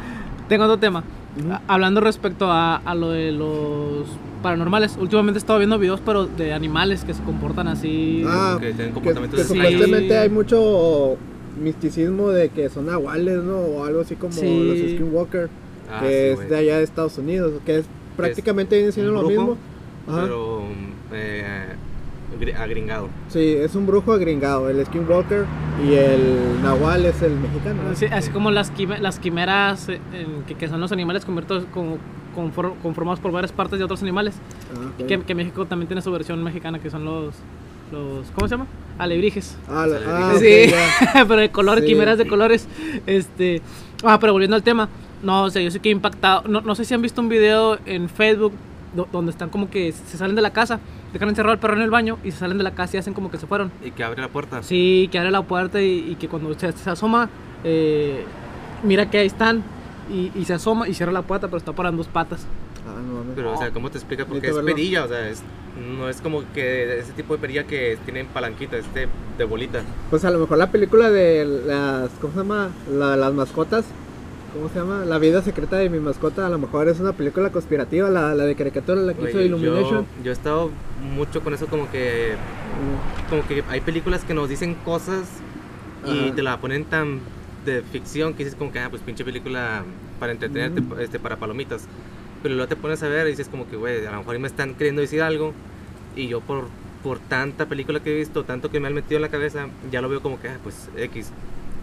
tengo 0.48 0.64
otro 0.64 0.78
tema. 0.78 1.04
Ujú. 1.38 1.52
A- 1.52 1.62
Hablando 1.68 2.00
respecto 2.00 2.50
a, 2.50 2.76
a 2.76 2.94
lo 2.94 3.10
de 3.10 3.30
los 3.32 4.06
paranormales, 4.42 4.96
últimamente 5.00 5.38
he 5.38 5.40
estado 5.40 5.58
viendo 5.60 5.78
videos, 5.78 6.00
pero 6.04 6.26
de 6.26 6.52
animales 6.52 7.04
que 7.04 7.14
se 7.14 7.22
comportan 7.22 7.68
así. 7.68 8.24
Ah, 8.26 8.56
que 8.60 8.72
tienen 8.72 8.92
comportamientos 8.92 9.36
que 9.36 9.42
extraños. 9.42 9.72
supuestamente 9.72 10.18
hay 10.18 10.28
mucho 10.28 11.16
misticismo 11.62 12.30
de 12.30 12.48
que 12.48 12.68
son 12.68 12.86
nahuales, 12.86 13.42
¿no? 13.42 13.56
O 13.58 13.84
algo 13.84 14.00
así 14.00 14.16
como 14.16 14.32
Sí. 14.32 14.64
los 14.66 14.78
Skinwalker, 14.78 15.48
Ah, 15.90 16.00
que 16.00 16.08
sí, 16.08 16.14
es 16.14 16.36
güey. 16.36 16.48
de 16.48 16.56
allá 16.56 16.78
de 16.78 16.84
Estados 16.84 17.18
Unidos, 17.18 17.52
que 17.66 17.78
es 17.78 17.86
prácticamente 18.20 18.76
viene 18.76 18.92
siendo 18.92 19.12
lo 19.12 19.28
mismo. 19.28 19.56
Ajá. 20.08 20.22
Pero 20.22 20.62
eh, 21.12 21.66
gri- 22.40 22.54
agringado. 22.56 23.08
Sí, 23.28 23.54
es 23.58 23.74
un 23.74 23.86
brujo 23.86 24.12
agringado, 24.12 24.68
el 24.70 24.84
Skinwalker 24.86 25.44
y 25.86 25.94
el 25.94 26.62
nahual 26.62 27.04
es 27.06 27.20
el 27.22 27.34
mexicano. 27.36 27.82
¿no? 27.84 28.16
Así, 28.16 28.30
como 28.30 28.50
las, 28.50 28.72
las 29.00 29.18
quimeras, 29.18 29.88
eh, 29.88 30.00
en- 30.12 30.42
que, 30.44 30.54
que 30.54 30.68
son 30.68 30.80
los 30.80 30.92
animales 30.92 31.24
convertidos 31.24 31.64
con, 31.72 31.98
confor- 32.36 32.74
conformados 32.82 33.20
por 33.20 33.32
varias 33.32 33.52
partes 33.52 33.78
de 33.78 33.84
otros 33.84 34.02
animales. 34.02 34.34
Ah. 34.74 34.90
Que, 35.06 35.20
que 35.20 35.34
México 35.34 35.66
también 35.66 35.88
tiene 35.88 36.02
su 36.02 36.10
versión 36.12 36.42
mexicana, 36.42 36.78
que 36.78 36.90
son 36.90 37.04
los. 37.04 37.34
los 37.92 38.26
¿Cómo 38.34 38.48
se 38.48 38.54
llama? 38.54 38.66
Alebrijes. 38.98 39.56
Ah, 39.68 39.86
la- 39.86 39.98
ah, 40.06 40.32
ok, 40.34 40.40
sí, 40.40 40.66
ya. 40.70 41.24
pero 41.28 41.40
de 41.40 41.50
colores, 41.50 41.84
Sí. 41.84 41.90
quimeras 41.90 42.18
de 42.18 42.26
colores. 42.26 42.68
Este. 43.06 43.62
Ah, 44.04 44.18
pero 44.20 44.32
volviendo 44.32 44.56
al 44.56 44.62
tema. 44.62 44.88
No, 45.22 45.44
o 45.44 45.50
sea, 45.50 45.60
yo 45.62 45.70
sé 45.70 45.80
que 45.80 45.88
he 45.88 45.92
impactado. 45.92 46.42
No, 46.48 46.60
no 46.62 46.74
sé 46.74 46.84
si 46.84 46.94
han 46.94 47.02
visto 47.02 47.20
un 47.20 47.28
video 47.28 47.78
en 47.86 48.08
Facebook 48.08 48.52
do- 48.94 49.08
donde 49.12 49.30
están 49.30 49.50
como 49.50 49.68
que 49.70 49.92
se 49.92 50.16
salen 50.16 50.34
de 50.36 50.42
la 50.42 50.52
casa, 50.52 50.80
dejan 51.12 51.28
encerrado 51.28 51.52
al 51.52 51.58
perro 51.58 51.74
en 51.76 51.82
el 51.82 51.90
baño 51.90 52.18
y 52.24 52.30
se 52.30 52.38
salen 52.38 52.56
de 52.58 52.64
la 52.64 52.72
casa 52.72 52.96
y 52.96 53.00
hacen 53.00 53.14
como 53.14 53.30
que 53.30 53.36
se 53.38 53.46
fueron. 53.46 53.70
Y 53.84 53.90
que 53.90 54.02
abre 54.04 54.20
la 54.22 54.28
puerta. 54.28 54.62
Sí, 54.62 55.08
que 55.12 55.18
abre 55.18 55.30
la 55.30 55.42
puerta 55.42 55.80
y, 55.82 56.10
y 56.10 56.14
que 56.16 56.28
cuando 56.28 56.52
se, 56.58 56.72
se 56.72 56.90
asoma, 56.90 57.28
eh, 57.64 58.24
mira 58.82 59.10
que 59.10 59.18
ahí 59.18 59.26
están 59.26 59.62
y, 60.12 60.32
y 60.34 60.44
se 60.44 60.54
asoma 60.54 60.88
y 60.88 60.94
cierra 60.94 61.12
la 61.12 61.22
puerta, 61.22 61.46
pero 61.48 61.58
está 61.58 61.72
parando 61.72 61.98
dos 61.98 62.08
patas. 62.08 62.46
Ah, 62.88 62.94
no 63.06 63.18
mames. 63.18 63.32
Pero, 63.36 63.52
o 63.52 63.56
sea, 63.58 63.70
¿cómo 63.70 63.90
te 63.90 63.98
explica? 63.98 64.24
Porque 64.24 64.48
es 64.48 64.54
verlo. 64.54 64.70
perilla, 64.74 65.04
o 65.04 65.08
sea, 65.08 65.28
es, 65.28 65.42
no 65.98 66.08
es 66.08 66.20
como 66.22 66.42
que 66.54 66.98
ese 66.98 67.12
tipo 67.12 67.34
de 67.34 67.40
perilla 67.40 67.64
que 67.64 67.98
tienen 68.06 68.26
palanquita, 68.28 68.78
este 68.78 69.06
de 69.36 69.44
bolita. 69.44 69.82
Pues 70.08 70.24
a 70.24 70.30
lo 70.30 70.38
mejor 70.38 70.56
la 70.58 70.70
película 70.70 71.10
de 71.10 71.44
las, 71.66 72.10
¿cómo 72.20 72.32
se 72.32 72.38
llama? 72.40 72.70
La- 72.90 73.16
las 73.16 73.34
mascotas, 73.34 73.84
¿cómo 74.54 74.68
se 74.68 74.76
llama? 74.78 75.04
La 75.04 75.18
vida 75.18 75.42
secreta 75.42 75.76
de 75.76 75.88
mi 75.88 75.98
mascota, 76.00 76.46
a 76.46 76.50
lo 76.50 76.58
mejor 76.58 76.88
es 76.88 77.00
una 77.00 77.12
película 77.12 77.50
conspirativa, 77.50 78.08
la, 78.10 78.34
la 78.34 78.44
de 78.44 78.54
caricatura, 78.54 79.00
la 79.00 79.14
que 79.14 79.22
hizo 79.22 79.32
Güey, 79.34 79.46
Illumination. 79.46 80.06
Yo, 80.18 80.24
yo 80.24 80.30
he 80.30 80.34
estado 80.34 80.70
mucho 81.14 81.42
con 81.42 81.54
eso 81.54 81.66
como 81.66 81.90
que 81.90 82.34
como 83.28 83.46
que 83.46 83.62
hay 83.68 83.80
películas 83.80 84.24
que 84.24 84.34
nos 84.34 84.48
dicen 84.48 84.74
cosas 84.84 85.24
y 86.06 86.26
Ajá. 86.26 86.34
te 86.34 86.42
la 86.42 86.60
ponen 86.60 86.84
tan 86.84 87.20
de 87.64 87.82
ficción 87.82 88.34
que 88.34 88.44
dices 88.44 88.58
como 88.58 88.72
que 88.72 88.78
ah 88.80 88.88
pues 88.90 89.02
pinche 89.02 89.24
película 89.24 89.82
para 90.18 90.32
entretenerte 90.32 90.80
Mm. 90.80 91.00
este 91.00 91.18
para 91.18 91.36
palomitas 91.36 91.84
pero 92.42 92.54
luego 92.54 92.68
te 92.68 92.76
pones 92.76 93.02
a 93.02 93.08
ver 93.08 93.26
y 93.26 93.30
dices 93.30 93.48
como 93.48 93.68
que 93.68 93.76
güey 93.76 94.04
a 94.06 94.10
lo 94.12 94.18
mejor 94.18 94.38
me 94.38 94.48
están 94.48 94.74
queriendo 94.74 95.02
decir 95.02 95.20
algo 95.22 95.52
y 96.16 96.26
yo 96.28 96.40
por 96.40 96.64
por 97.02 97.18
tanta 97.18 97.66
película 97.66 98.00
que 98.00 98.12
he 98.14 98.16
visto 98.18 98.44
tanto 98.44 98.70
que 98.70 98.80
me 98.80 98.88
han 98.88 98.94
metido 98.94 99.16
en 99.16 99.22
la 99.22 99.28
cabeza 99.28 99.68
ya 99.92 100.00
lo 100.00 100.08
veo 100.08 100.22
como 100.22 100.40
que 100.40 100.48
ah 100.48 100.58
pues 100.62 100.88
x 100.96 101.30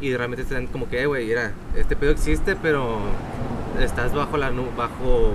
y 0.01 0.15
realmente 0.15 0.43
te 0.45 0.53
dan 0.53 0.67
como 0.67 0.87
que 0.89 1.01
eh, 1.01 1.05
güey 1.05 1.25
mira 1.27 1.51
este 1.75 1.95
pedo 1.95 2.11
existe 2.11 2.55
pero 2.55 2.99
estás 3.79 4.13
bajo 4.13 4.37
la 4.37 4.51
nu- 4.51 4.69
bajo 4.77 5.31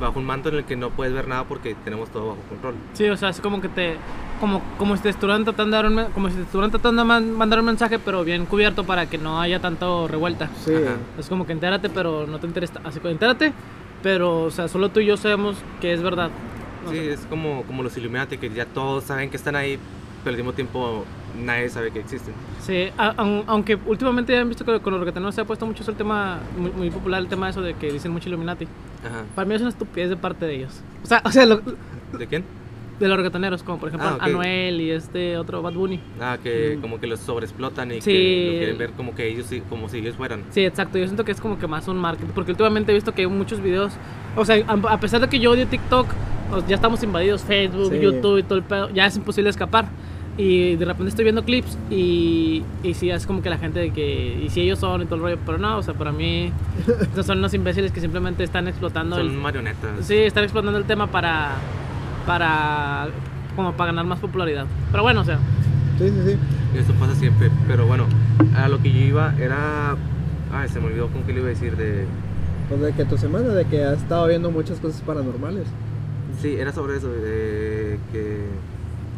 bajo 0.00 0.18
un 0.18 0.24
manto 0.24 0.48
en 0.48 0.56
el 0.56 0.64
que 0.64 0.74
no 0.76 0.90
puedes 0.90 1.12
ver 1.12 1.28
nada 1.28 1.44
porque 1.44 1.74
tenemos 1.84 2.08
todo 2.10 2.28
bajo 2.30 2.40
control 2.48 2.74
Sí, 2.94 3.08
o 3.08 3.16
sea, 3.16 3.28
es 3.30 3.40
como 3.40 3.60
que 3.60 3.68
te. 3.68 3.96
Como, 4.40 4.60
como 4.76 4.96
si 4.96 5.02
te 5.04 5.08
estuvieran 5.10 5.44
tratando 5.44 5.76
de 5.76 5.82
dar 5.84 5.92
un, 5.92 6.12
como 6.12 6.28
si 6.28 6.34
te 6.34 6.42
estuvieran 6.42 6.72
tratando 6.72 7.02
de 7.02 7.06
man- 7.06 7.32
mandar 7.32 7.60
un 7.60 7.66
mensaje, 7.66 8.00
pero 8.00 8.24
bien 8.24 8.44
cubierto 8.46 8.82
para 8.82 9.06
que 9.06 9.16
no 9.16 9.40
haya 9.40 9.60
tanto 9.60 10.08
revuelta. 10.08 10.48
Sí, 10.64 10.74
Ajá. 10.74 10.96
Es 11.16 11.28
como 11.28 11.46
que 11.46 11.52
entérate, 11.52 11.88
pero 11.88 12.26
no 12.26 12.40
te 12.40 12.48
interesa. 12.48 12.80
Así 12.82 12.98
que 12.98 13.08
entérate, 13.08 13.52
pero, 14.02 14.42
o 14.42 14.50
sea, 14.50 14.66
solo 14.66 14.88
tú 14.88 14.98
y 14.98 15.06
yo 15.06 15.16
sabemos 15.16 15.56
que 15.80 15.92
es 15.92 16.02
verdad. 16.02 16.30
O 16.84 16.90
Sí, 16.90 16.96
sea, 16.96 17.14
es 17.14 17.20
como, 17.30 17.62
como 17.62 17.84
los 17.84 17.96
Illuminati, 17.96 18.36
que 18.38 18.50
ya 18.50 18.66
todos 18.66 19.04
saben 19.04 19.30
que 19.30 19.36
están 19.36 19.54
ahí, 19.54 19.78
pero 20.22 20.30
al 20.34 20.36
mismo 20.36 20.52
tiempo 20.52 21.04
nadie 21.42 21.68
sabe 21.68 21.90
que 21.90 22.00
existen. 22.00 22.34
Sí, 22.60 22.88
a- 22.98 23.14
aun- 23.16 23.44
aunque 23.46 23.76
últimamente 23.86 24.32
ya 24.32 24.40
han 24.40 24.48
visto 24.48 24.64
que 24.64 24.80
con 24.80 24.92
los 24.92 25.00
reggaetoneros 25.00 25.34
se 25.34 25.40
ha 25.40 25.44
puesto 25.44 25.66
mucho 25.66 25.82
eso 25.82 25.90
el 25.90 25.96
tema, 25.96 26.40
muy, 26.56 26.70
muy 26.72 26.90
popular 26.90 27.20
el 27.20 27.28
tema 27.28 27.48
eso 27.48 27.60
de 27.62 27.74
que 27.74 27.90
dicen 27.92 28.12
mucho 28.12 28.28
Illuminati. 28.28 28.66
Ajá. 29.06 29.24
Para 29.34 29.48
mí 29.48 29.54
es 29.54 29.60
una 29.60 29.70
estupidez 29.70 30.10
de 30.10 30.16
parte 30.16 30.46
de 30.46 30.54
ellos. 30.56 30.80
O 31.02 31.06
sea, 31.06 31.22
o 31.24 31.30
sea 31.30 31.46
lo- 31.46 31.60
¿De 32.18 32.26
quién? 32.26 32.44
de 33.00 33.08
los 33.08 33.16
reggaetoneros, 33.16 33.64
como 33.64 33.78
por 33.78 33.88
ejemplo 33.88 34.08
Ah, 34.10 34.14
ok. 34.16 34.22
Anuel 34.22 34.80
y 34.80 34.90
este 34.92 35.36
otro 35.36 35.60
Bad 35.60 35.72
Bunny. 35.72 35.98
Ah, 36.20 36.38
que 36.40 36.76
Mm. 36.76 36.80
como 36.82 37.00
que 37.00 37.08
los 37.08 37.18
sobreexplotan 37.18 37.90
y 37.90 38.00
Sí. 38.00 38.12
que 38.12 38.44
lo 38.52 38.58
quieren 38.58 38.78
ver 38.78 38.90
como 38.92 39.14
que 39.14 39.26
ellos 39.28 39.46
como 39.68 39.88
si 39.88 39.98
ellos 39.98 40.14
fueran. 40.14 40.44
Sí, 40.50 40.64
exacto. 40.64 40.98
Yo 40.98 41.06
siento 41.06 41.24
que 41.24 41.32
es 41.32 41.40
como 41.40 41.58
que 41.58 41.66
más 41.66 41.88
un 41.88 41.96
marketing. 41.96 42.30
Porque 42.32 42.52
últimamente 42.52 42.92
he 42.92 42.94
visto 42.94 43.12
que 43.12 43.22
hay 43.22 43.26
muchos 43.28 43.60
videos. 43.60 43.92
O 44.36 44.44
sea, 44.44 44.62
a 44.68 44.92
a 44.92 45.00
pesar 45.00 45.20
de 45.20 45.28
que 45.28 45.40
yo 45.40 45.50
odio 45.50 45.66
TikTok, 45.66 46.06
o- 46.52 46.64
ya 46.68 46.76
estamos 46.76 47.02
invadidos 47.02 47.42
Facebook, 47.42 47.90
Sí. 47.92 47.98
YouTube 47.98 48.38
y 48.38 48.42
todo 48.44 48.58
el 48.58 48.62
pedo. 48.64 48.88
Ya 48.90 49.06
es 49.06 49.16
imposible 49.16 49.50
escapar. 49.50 49.86
Y 50.38 50.76
de 50.76 50.84
repente 50.86 51.10
estoy 51.10 51.24
viendo 51.24 51.44
clips 51.44 51.76
y, 51.90 52.62
y 52.82 52.94
sí, 52.94 53.10
es 53.10 53.26
como 53.26 53.42
que 53.42 53.50
la 53.50 53.58
gente 53.58 53.80
de 53.80 53.90
que. 53.90 54.42
Y 54.42 54.48
si 54.48 54.62
ellos 54.62 54.78
son 54.78 55.02
y 55.02 55.04
todo 55.04 55.16
el 55.16 55.20
rollo. 55.22 55.38
Pero 55.44 55.58
no, 55.58 55.78
o 55.78 55.82
sea, 55.82 55.94
para 55.94 56.10
mí. 56.12 56.50
Esos 57.12 57.26
son 57.26 57.38
unos 57.38 57.52
imbéciles 57.52 57.92
que 57.92 58.00
simplemente 58.00 58.42
están 58.42 58.66
explotando 58.66 59.16
Son 59.16 59.26
el. 59.26 59.32
marionetas. 59.32 60.06
Sí, 60.06 60.14
están 60.14 60.44
explotando 60.44 60.78
el 60.78 60.84
tema 60.84 61.06
para. 61.08 61.52
Para. 62.26 63.08
Como 63.56 63.72
para 63.72 63.88
ganar 63.92 64.06
más 64.06 64.20
popularidad. 64.20 64.66
Pero 64.90 65.02
bueno, 65.02 65.20
o 65.20 65.24
sea. 65.24 65.38
sí, 65.98 66.08
sí, 66.08 66.30
sí. 66.30 66.36
Y 66.74 66.78
Eso 66.78 66.92
pasa 66.94 67.14
siempre. 67.14 67.50
Pero 67.68 67.86
bueno, 67.86 68.06
a 68.56 68.68
lo 68.68 68.80
que 68.80 68.90
yo 68.90 69.00
iba 69.00 69.34
era... 69.38 69.96
Ay, 70.52 70.68
se 70.68 70.80
me 70.80 70.86
olvidó 70.86 71.08
con 71.08 71.22
qué 71.24 71.32
le 71.32 71.40
iba 71.40 71.48
a 71.48 71.50
decir 71.50 71.76
de... 71.76 72.06
Pues 72.68 72.80
de 72.80 72.92
que 72.92 73.04
tu 73.04 73.18
semana, 73.18 73.48
de 73.48 73.66
que 73.66 73.84
has 73.84 73.98
estado 73.98 74.26
viendo 74.26 74.50
muchas 74.50 74.80
cosas 74.80 75.02
paranormales. 75.02 75.66
Sí, 76.40 76.54
era 76.54 76.72
sobre 76.72 76.96
eso, 76.96 77.08
de 77.10 77.98
que... 78.10 78.38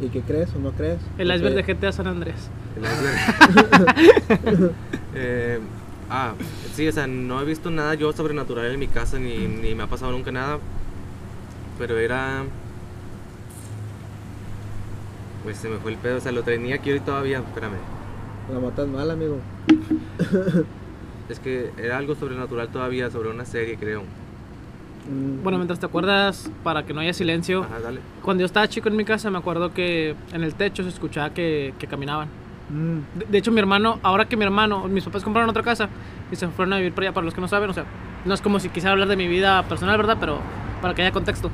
¿Y 0.00 0.08
qué 0.08 0.20
crees 0.22 0.54
o 0.54 0.58
no 0.58 0.72
crees? 0.72 0.98
El 1.18 1.34
iceberg 1.34 1.54
de 1.54 1.74
GTA 1.74 1.92
San 1.92 2.06
Andrés. 2.06 2.50
El 2.76 2.84
iceberg. 2.84 4.72
Eh, 5.16 5.60
ah, 6.10 6.32
sí, 6.72 6.88
o 6.88 6.92
sea, 6.92 7.06
no 7.06 7.40
he 7.40 7.44
visto 7.44 7.70
nada 7.70 7.94
yo 7.94 8.12
sobrenatural 8.12 8.66
en 8.66 8.80
mi 8.80 8.88
casa, 8.88 9.16
ni, 9.16 9.46
ni 9.46 9.76
me 9.76 9.84
ha 9.84 9.86
pasado 9.86 10.10
nunca 10.10 10.32
nada. 10.32 10.58
Pero 11.78 11.98
era. 11.98 12.42
Pues 15.44 15.58
se 15.58 15.68
me 15.68 15.76
fue 15.76 15.92
el 15.92 15.98
pedo, 15.98 16.16
o 16.16 16.20
sea, 16.20 16.32
lo 16.32 16.42
tenía 16.42 16.74
aquí 16.74 16.90
hoy 16.90 16.98
todavía, 16.98 17.38
espérame. 17.38 17.76
La 18.52 18.58
matas 18.58 18.88
mal, 18.88 19.08
amigo. 19.08 19.38
Es 21.28 21.38
que 21.38 21.70
era 21.78 21.96
algo 21.96 22.16
sobrenatural 22.16 22.68
todavía, 22.68 23.10
sobre 23.10 23.30
una 23.30 23.44
serie, 23.44 23.76
creo. 23.76 24.02
Mm, 25.10 25.42
Bueno, 25.42 25.58
mientras 25.58 25.78
te 25.80 25.86
acuerdas, 25.86 26.50
para 26.62 26.84
que 26.84 26.94
no 26.94 27.00
haya 27.00 27.12
silencio. 27.12 27.64
Ajá, 27.64 27.80
dale. 27.80 28.00
Cuando 28.22 28.40
yo 28.42 28.46
estaba 28.46 28.68
chico 28.68 28.88
en 28.88 28.96
mi 28.96 29.04
casa, 29.04 29.30
me 29.30 29.38
acuerdo 29.38 29.72
que 29.74 30.14
en 30.32 30.42
el 30.42 30.54
techo 30.54 30.82
se 30.82 30.88
escuchaba 30.88 31.30
que, 31.30 31.74
que 31.78 31.86
caminaban. 31.86 32.28
mm, 32.70 33.18
De, 33.18 33.26
de 33.26 33.38
hecho, 33.38 33.52
mi 33.52 33.60
hermano, 33.60 33.98
ahora 34.02 34.24
que 34.26 34.36
mi 34.36 34.44
hermano, 34.44 34.88
mis 34.88 35.04
papás 35.04 35.22
compraron 35.22 35.50
otra 35.50 35.62
casa 35.62 35.88
y 36.32 36.36
se 36.36 36.48
fueron 36.48 36.72
a 36.72 36.76
vivir 36.78 36.92
para 36.92 37.08
allá, 37.08 37.14
para 37.14 37.24
los 37.26 37.34
que 37.34 37.40
no 37.40 37.48
saben, 37.48 37.68
o 37.70 37.74
sea, 37.74 37.84
no 38.24 38.32
es 38.34 38.40
como 38.40 38.58
si 38.60 38.68
quisiera 38.70 38.92
hablar 38.92 39.08
de 39.08 39.16
mi 39.16 39.28
vida 39.28 39.62
personal, 39.64 39.96
¿verdad? 39.98 40.16
Pero 40.18 40.38
para 40.80 40.94
que 40.94 41.02
haya 41.02 41.12
contexto. 41.12 41.50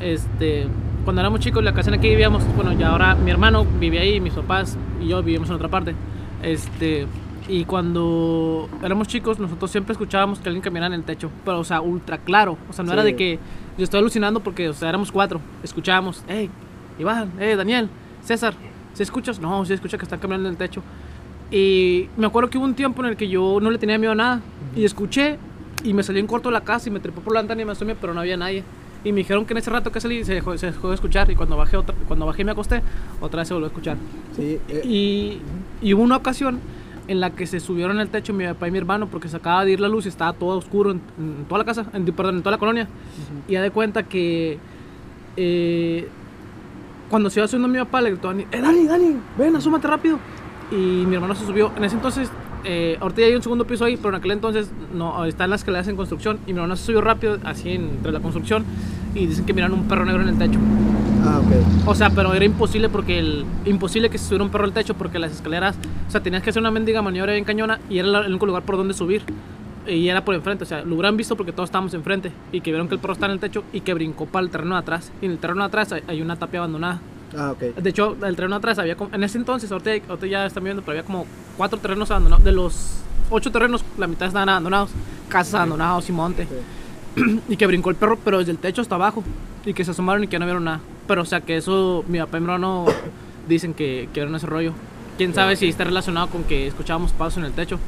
Este, 0.00 0.66
cuando 1.04 1.20
éramos 1.20 1.40
chicos, 1.40 1.62
la 1.64 1.72
casa 1.72 1.90
en 1.90 1.96
la 1.96 2.00
que 2.00 2.08
vivíamos, 2.10 2.44
bueno, 2.54 2.72
ya 2.74 2.90
ahora 2.90 3.14
mi 3.14 3.30
hermano 3.30 3.64
vivía 3.80 4.00
ahí, 4.02 4.20
mis 4.20 4.34
papás 4.34 4.76
y 5.00 5.08
yo 5.08 5.22
vivimos 5.22 5.48
en 5.48 5.56
otra 5.56 5.68
parte. 5.68 5.94
Este, 6.42 7.06
y 7.48 7.64
cuando 7.64 8.68
éramos 8.82 9.08
chicos, 9.08 9.38
nosotros 9.38 9.70
siempre 9.70 9.92
escuchábamos 9.92 10.38
que 10.38 10.48
alguien 10.48 10.62
caminaba 10.62 10.94
en 10.94 11.00
el 11.00 11.04
techo, 11.04 11.30
pero, 11.44 11.60
o 11.60 11.64
sea, 11.64 11.80
ultra 11.80 12.18
claro. 12.18 12.56
O 12.70 12.72
sea, 12.72 12.84
no 12.84 12.92
era 12.92 13.02
Sí. 13.02 13.06
de 13.12 13.16
que 13.16 13.38
yo 13.76 13.84
estoy 13.84 14.00
alucinando 14.00 14.40
porque, 14.40 14.68
o 14.68 14.72
sea, 14.74 14.88
éramos 14.88 15.12
cuatro. 15.12 15.40
Escuchábamos, 15.62 16.22
hey, 16.28 16.48
Iván, 16.98 17.32
hey, 17.38 17.54
Daniel, 17.56 17.88
César, 18.22 18.54
¿se 18.94 19.02
escuchas? 19.02 19.38
No, 19.40 19.64
sí 19.64 19.72
escucha 19.74 19.98
que 19.98 20.04
están 20.04 20.20
caminando 20.20 20.48
en 20.48 20.52
el 20.54 20.58
techo. 20.58 20.82
Y 21.50 22.08
me 22.16 22.26
acuerdo 22.26 22.48
que 22.50 22.58
hubo 22.58 22.64
un 22.64 22.74
tiempo 22.74 23.02
en 23.02 23.10
el 23.10 23.16
que 23.16 23.28
yo 23.28 23.58
no 23.60 23.70
le 23.70 23.78
tenía 23.78 23.98
miedo 23.98 24.12
a 24.12 24.16
nada. 24.16 24.40
Y 24.74 24.84
escuché 24.84 25.38
y 25.84 25.92
me 25.92 26.02
salí 26.02 26.20
en 26.20 26.26
corto 26.26 26.48
de 26.48 26.54
la 26.54 26.62
casa 26.62 26.88
y 26.88 26.92
me 26.92 27.00
trepó 27.00 27.20
por 27.20 27.34
la 27.34 27.40
ventana 27.40 27.60
y 27.62 27.64
me 27.64 27.72
asomé, 27.72 27.94
pero 27.94 28.14
no 28.14 28.20
había 28.20 28.36
nadie. 28.36 28.64
Y 29.04 29.12
me 29.12 29.18
dijeron 29.18 29.44
que 29.44 29.52
en 29.52 29.58
ese 29.58 29.70
rato 29.70 29.92
que 29.92 30.00
salí 30.00 30.24
se 30.24 30.32
dejó, 30.32 30.56
se 30.56 30.66
dejó 30.68 30.88
de 30.88 30.94
escuchar. 30.94 31.30
Y 31.30 31.34
cuando 31.36 31.56
bajé, 31.58 31.76
otra, 31.76 31.94
cuando 32.08 32.24
bajé 32.24 32.40
y 32.42 32.44
me 32.46 32.52
acosté, 32.52 32.80
otra 33.20 33.40
vez 33.42 33.48
se 33.48 33.54
volvió 33.54 33.66
a 33.66 33.68
escuchar. 33.68 33.96
sí, 34.34 34.58
eh, 34.68 34.80
Y, 34.84 35.38
y 35.86 35.92
hubo 35.92 36.02
una 36.02 36.16
ocasión 36.16 36.58
en 37.08 37.20
la 37.20 37.30
que 37.30 37.46
se 37.46 37.60
subieron 37.60 37.98
al 37.98 38.08
techo 38.08 38.32
mi 38.32 38.44
papá 38.44 38.68
y 38.68 38.70
mi 38.70 38.78
hermano 38.78 39.08
porque 39.08 39.28
se 39.28 39.36
acaba 39.36 39.64
de 39.64 39.72
ir 39.72 39.80
la 39.80 39.88
luz 39.88 40.06
y 40.06 40.08
estaba 40.08 40.32
todo 40.32 40.56
oscuro 40.58 40.90
en, 40.90 41.00
en 41.18 41.44
toda 41.46 41.58
la 41.58 41.64
casa, 41.64 41.86
en, 41.92 42.04
perdón, 42.06 42.36
en 42.36 42.42
toda 42.42 42.52
la 42.52 42.58
colonia. 42.58 42.88
Y 43.48 43.52
ya 43.52 43.62
de 43.62 43.70
cuenta 43.70 44.04
que 44.04 44.58
eh, 45.36 46.08
cuando 47.10 47.30
se 47.30 47.40
iba 47.40 47.48
subiendo 47.48 47.68
mi 47.68 47.78
papá 47.78 48.00
le 48.00 48.10
gritó 48.10 48.28
a 48.28 48.32
Dani, 48.32 48.46
¡Eh, 48.50 48.60
Dani, 48.60 48.86
Dani! 48.86 49.16
¡Ven, 49.38 49.56
asómate 49.56 49.86
rápido! 49.86 50.18
Y 50.70 50.74
mi 50.74 51.14
hermano 51.14 51.34
se 51.34 51.44
subió. 51.44 51.72
En 51.76 51.84
ese 51.84 51.96
entonces, 51.96 52.30
eh, 52.64 52.96
ahorita 53.00 53.20
ya 53.20 53.26
hay 53.26 53.34
un 53.34 53.42
segundo 53.42 53.66
piso 53.66 53.84
ahí, 53.84 53.96
pero 53.96 54.10
en 54.10 54.14
aquel 54.16 54.32
entonces 54.32 54.70
no, 54.92 55.24
están 55.24 55.50
las 55.50 55.60
escaleras 55.60 55.88
en 55.88 55.96
construcción. 55.96 56.38
Y 56.46 56.52
mi 56.52 56.58
hermano 56.58 56.76
se 56.76 56.86
subió 56.86 57.00
rápido, 57.00 57.38
así 57.44 57.70
entre 57.70 58.12
la 58.12 58.20
construcción. 58.20 58.64
Y 59.14 59.26
dicen 59.26 59.44
que 59.44 59.52
miraron 59.52 59.78
un 59.78 59.88
perro 59.88 60.04
negro 60.04 60.22
en 60.22 60.30
el 60.30 60.38
techo. 60.38 60.58
Ah, 61.24 61.40
ok. 61.40 61.88
O 61.88 61.94
sea, 61.94 62.10
pero 62.10 62.32
era 62.34 62.44
imposible 62.44 62.88
porque 62.88 63.18
el 63.18 63.44
imposible 63.64 64.10
que 64.10 64.18
se 64.18 64.24
subiera 64.26 64.44
un 64.44 64.50
perro 64.50 64.64
al 64.64 64.72
techo 64.72 64.94
porque 64.94 65.18
las 65.18 65.32
escaleras, 65.32 65.76
o 66.08 66.10
sea, 66.10 66.22
tenías 66.22 66.42
que 66.42 66.50
hacer 66.50 66.60
una 66.60 66.70
mendiga 66.70 67.02
maniobra 67.02 67.32
bien 67.32 67.44
cañona 67.44 67.80
y 67.90 67.98
era 67.98 68.08
el 68.20 68.26
único 68.30 68.46
lugar 68.46 68.62
por 68.62 68.76
donde 68.76 68.94
subir. 68.94 69.22
y 69.86 70.08
era 70.08 70.24
por 70.24 70.34
enfrente, 70.34 70.64
o 70.64 70.66
sea, 70.66 70.82
lo 70.82 70.94
hubieran 70.94 71.14
visto 71.16 71.36
porque 71.36 71.52
todos 71.52 71.68
estábamos 71.68 71.92
enfrente 71.92 72.32
y 72.52 72.62
que 72.62 72.70
vieron 72.70 72.88
que 72.88 72.94
el 72.94 73.00
perro 73.00 73.12
está 73.12 73.26
en 73.26 73.32
el 73.32 73.38
techo 73.38 73.64
y 73.72 73.82
que 73.82 73.92
brincó 73.92 74.24
para 74.24 74.42
el 74.44 74.50
terreno 74.50 74.76
de 74.76 74.80
atrás. 74.80 75.12
Y 75.20 75.26
en 75.26 75.32
el 75.32 75.38
terreno 75.38 75.60
de 75.60 75.66
atrás 75.66 75.92
hay, 75.92 76.02
hay 76.08 76.22
una 76.22 76.36
tapia 76.36 76.60
abandonada. 76.60 77.00
Ah, 77.36 77.50
ok. 77.50 77.58
De 77.82 77.90
hecho, 77.90 78.16
el 78.24 78.34
terreno 78.34 78.54
de 78.54 78.58
atrás 78.60 78.78
había, 78.78 78.96
como- 78.96 79.14
en 79.14 79.22
ese 79.24 79.36
entonces, 79.36 79.70
ahorita, 79.70 79.90
ahorita 80.08 80.26
ya 80.26 80.46
están 80.46 80.64
viendo, 80.64 80.80
pero 80.80 80.92
había 80.98 81.02
como 81.04 81.26
cuatro 81.58 81.78
terrenos 81.80 82.10
abandonados. 82.10 82.42
De 82.44 82.52
los 82.52 82.96
ocho 83.28 83.52
terrenos, 83.52 83.84
la 83.98 84.06
mitad 84.06 84.26
estaban 84.28 84.48
abandonados, 84.48 84.88
casas 85.28 85.54
abandonados 85.56 86.08
y 86.08 86.12
monte. 86.12 86.46
Sí. 87.16 87.40
Y 87.50 87.56
que 87.58 87.66
brincó 87.66 87.90
el 87.90 87.96
perro, 87.96 88.18
pero 88.24 88.38
desde 88.38 88.52
el 88.52 88.58
techo 88.58 88.80
hasta 88.80 88.94
abajo. 88.94 89.22
Y 89.66 89.74
que 89.74 89.84
se 89.84 89.90
asomaron 89.90 90.24
y 90.24 90.28
que 90.28 90.38
no 90.38 90.46
vieron 90.46 90.64
nada. 90.64 90.80
Pero, 91.06 91.22
o 91.22 91.24
sea, 91.24 91.40
que 91.42 91.56
eso, 91.56 92.04
mi 92.08 92.18
papá 92.18 92.38
y 92.38 92.40
mi 92.40 92.46
hermano 92.46 92.86
dicen 93.48 93.74
que, 93.74 94.08
que 94.12 94.20
vieron 94.20 94.34
ese 94.34 94.46
rollo. 94.46 94.72
Quién 95.18 95.32
sabe 95.34 95.54
si 95.56 95.68
está 95.68 95.84
relacionado 95.84 96.28
con 96.28 96.44
que 96.44 96.66
escuchábamos 96.66 97.12
pasos 97.12 97.38
en 97.38 97.44
el 97.44 97.52
techo. 97.52 97.78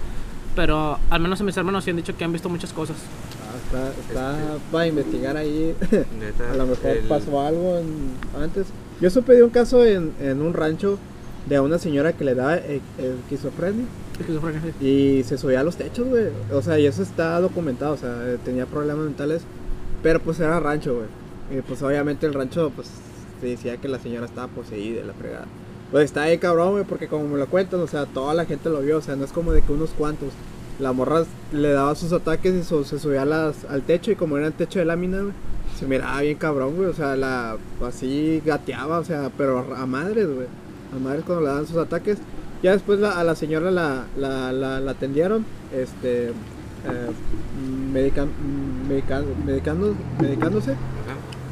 Pero 0.55 0.98
al 1.11 1.20
menos 1.20 1.40
mis 1.42 1.57
hermanos 1.57 1.85
sí 1.85 1.90
han 1.90 1.96
dicho 1.96 2.16
que 2.16 2.24
han 2.24 2.33
visto 2.33 2.48
muchas 2.48 2.72
cosas. 2.72 2.96
Ah, 3.74 3.88
está 3.90 4.00
está 4.00 4.38
para 4.72 4.87
investigar 4.87 5.37
ahí. 5.37 5.74
Neta, 6.18 6.52
A 6.52 6.57
lo 6.57 6.66
mejor 6.66 6.90
el- 6.90 7.05
pasó 7.09 7.40
algo 7.40 7.79
en- 7.79 8.14
antes. 8.42 8.66
Yo 9.00 9.11
supe 9.11 9.35
de 9.35 9.42
un 9.42 9.50
caso 9.50 9.85
en, 9.85 10.12
en 10.20 10.40
un 10.40 10.55
rancho 10.55 10.98
de 11.46 11.61
una 11.61 11.79
señora 11.79 12.12
que 12.14 12.24
le 12.24 12.35
daba 12.35 12.57
e- 12.57 12.81
esquizofrenia 12.98 13.85
Esquizofrenia, 14.18 14.62
sí. 14.81 14.87
y 14.87 15.22
se 15.24 15.37
subía 15.37 15.61
a 15.61 15.62
los 15.62 15.76
techos, 15.76 16.09
güey. 16.09 16.29
O 16.52 16.62
sea, 16.62 16.79
y 16.79 16.87
eso 16.87 17.02
está 17.02 17.38
documentado, 17.40 17.92
o 17.94 17.96
sea, 17.98 18.14
eh, 18.26 18.38
tenía 18.42 18.64
problemas 18.66 19.05
mentales, 19.05 19.42
pero 20.02 20.20
pues 20.20 20.40
era 20.40 20.59
rancho, 20.59 20.94
güey. 20.94 21.07
Y 21.51 21.61
pues 21.63 21.83
obviamente 21.83 22.27
el 22.27 22.35
rancho, 22.35 22.71
pues 22.75 22.89
se 23.41 23.47
decía 23.47 23.77
que 23.77 23.89
la 23.89 23.99
señora 23.99 24.27
estaba 24.27 24.49
poseída, 24.49 25.05
la 25.05 25.13
fregada. 25.13 25.47
Pues 25.93 26.07
está 26.07 26.23
ahí 26.23 26.39
cabrón, 26.39 26.73
güey, 26.73 26.85
porque 26.85 27.07
como 27.07 27.29
me 27.29 27.39
lo 27.39 27.47
cuentan, 27.47 27.81
o 27.81 27.87
sea, 27.87 28.07
toda 28.07 28.35
la 28.35 28.45
gente 28.45 28.69
lo 28.71 28.81
vio, 28.81 28.99
o 28.99 29.03
sea, 29.03 29.15
no 29.17 29.25
es 29.25 29.33
como 29.33 29.53
de 29.53 29.63
que 29.63 29.73
unos 29.73 29.91
cuantos. 29.91 30.31
La 30.81 30.93
morra 30.93 31.25
le 31.53 31.71
daba 31.73 31.95
sus 31.95 32.13
ataques 32.13 32.53
y 32.55 32.63
su- 32.65 32.85
se 32.85 32.99
subía 32.99 33.23
al 33.23 33.83
techo 33.87 34.11
y 34.11 34.17
como 34.17 34.37
era 34.37 34.49
el 34.49 34.53
techo 34.53 34.79
de 34.81 34.85
lámina, 34.85 35.21
güey, 35.21 35.33
se 35.79 35.87
miraba 35.87 36.21
bien 36.23 36.37
cabrón, 36.39 36.75
güey, 36.77 36.89
o 36.89 36.95
sea, 36.95 37.15
la 37.17 37.57
así 37.87 38.43
gateaba, 38.45 38.99
o 38.99 39.05
sea, 39.05 39.31
pero 39.39 39.75
a 39.75 39.87
madres, 39.87 40.27
güey. 40.27 40.47
A 40.95 40.99
madres 40.99 41.25
cuando 41.25 41.43
le 41.43 41.49
daban 41.51 41.67
sus 41.67 41.77
ataques. 41.77 42.19
Ya 42.63 42.73
después 42.73 42.99
la- 42.99 43.13
a 43.19 43.23
la 43.25 43.35
señora 43.37 43.71
la, 43.71 44.05
la, 44.17 44.51
la, 44.53 44.91
atendieron, 44.91 45.45
este, 45.73 46.29
eh, 46.29 46.33
medicándose. 50.21 50.75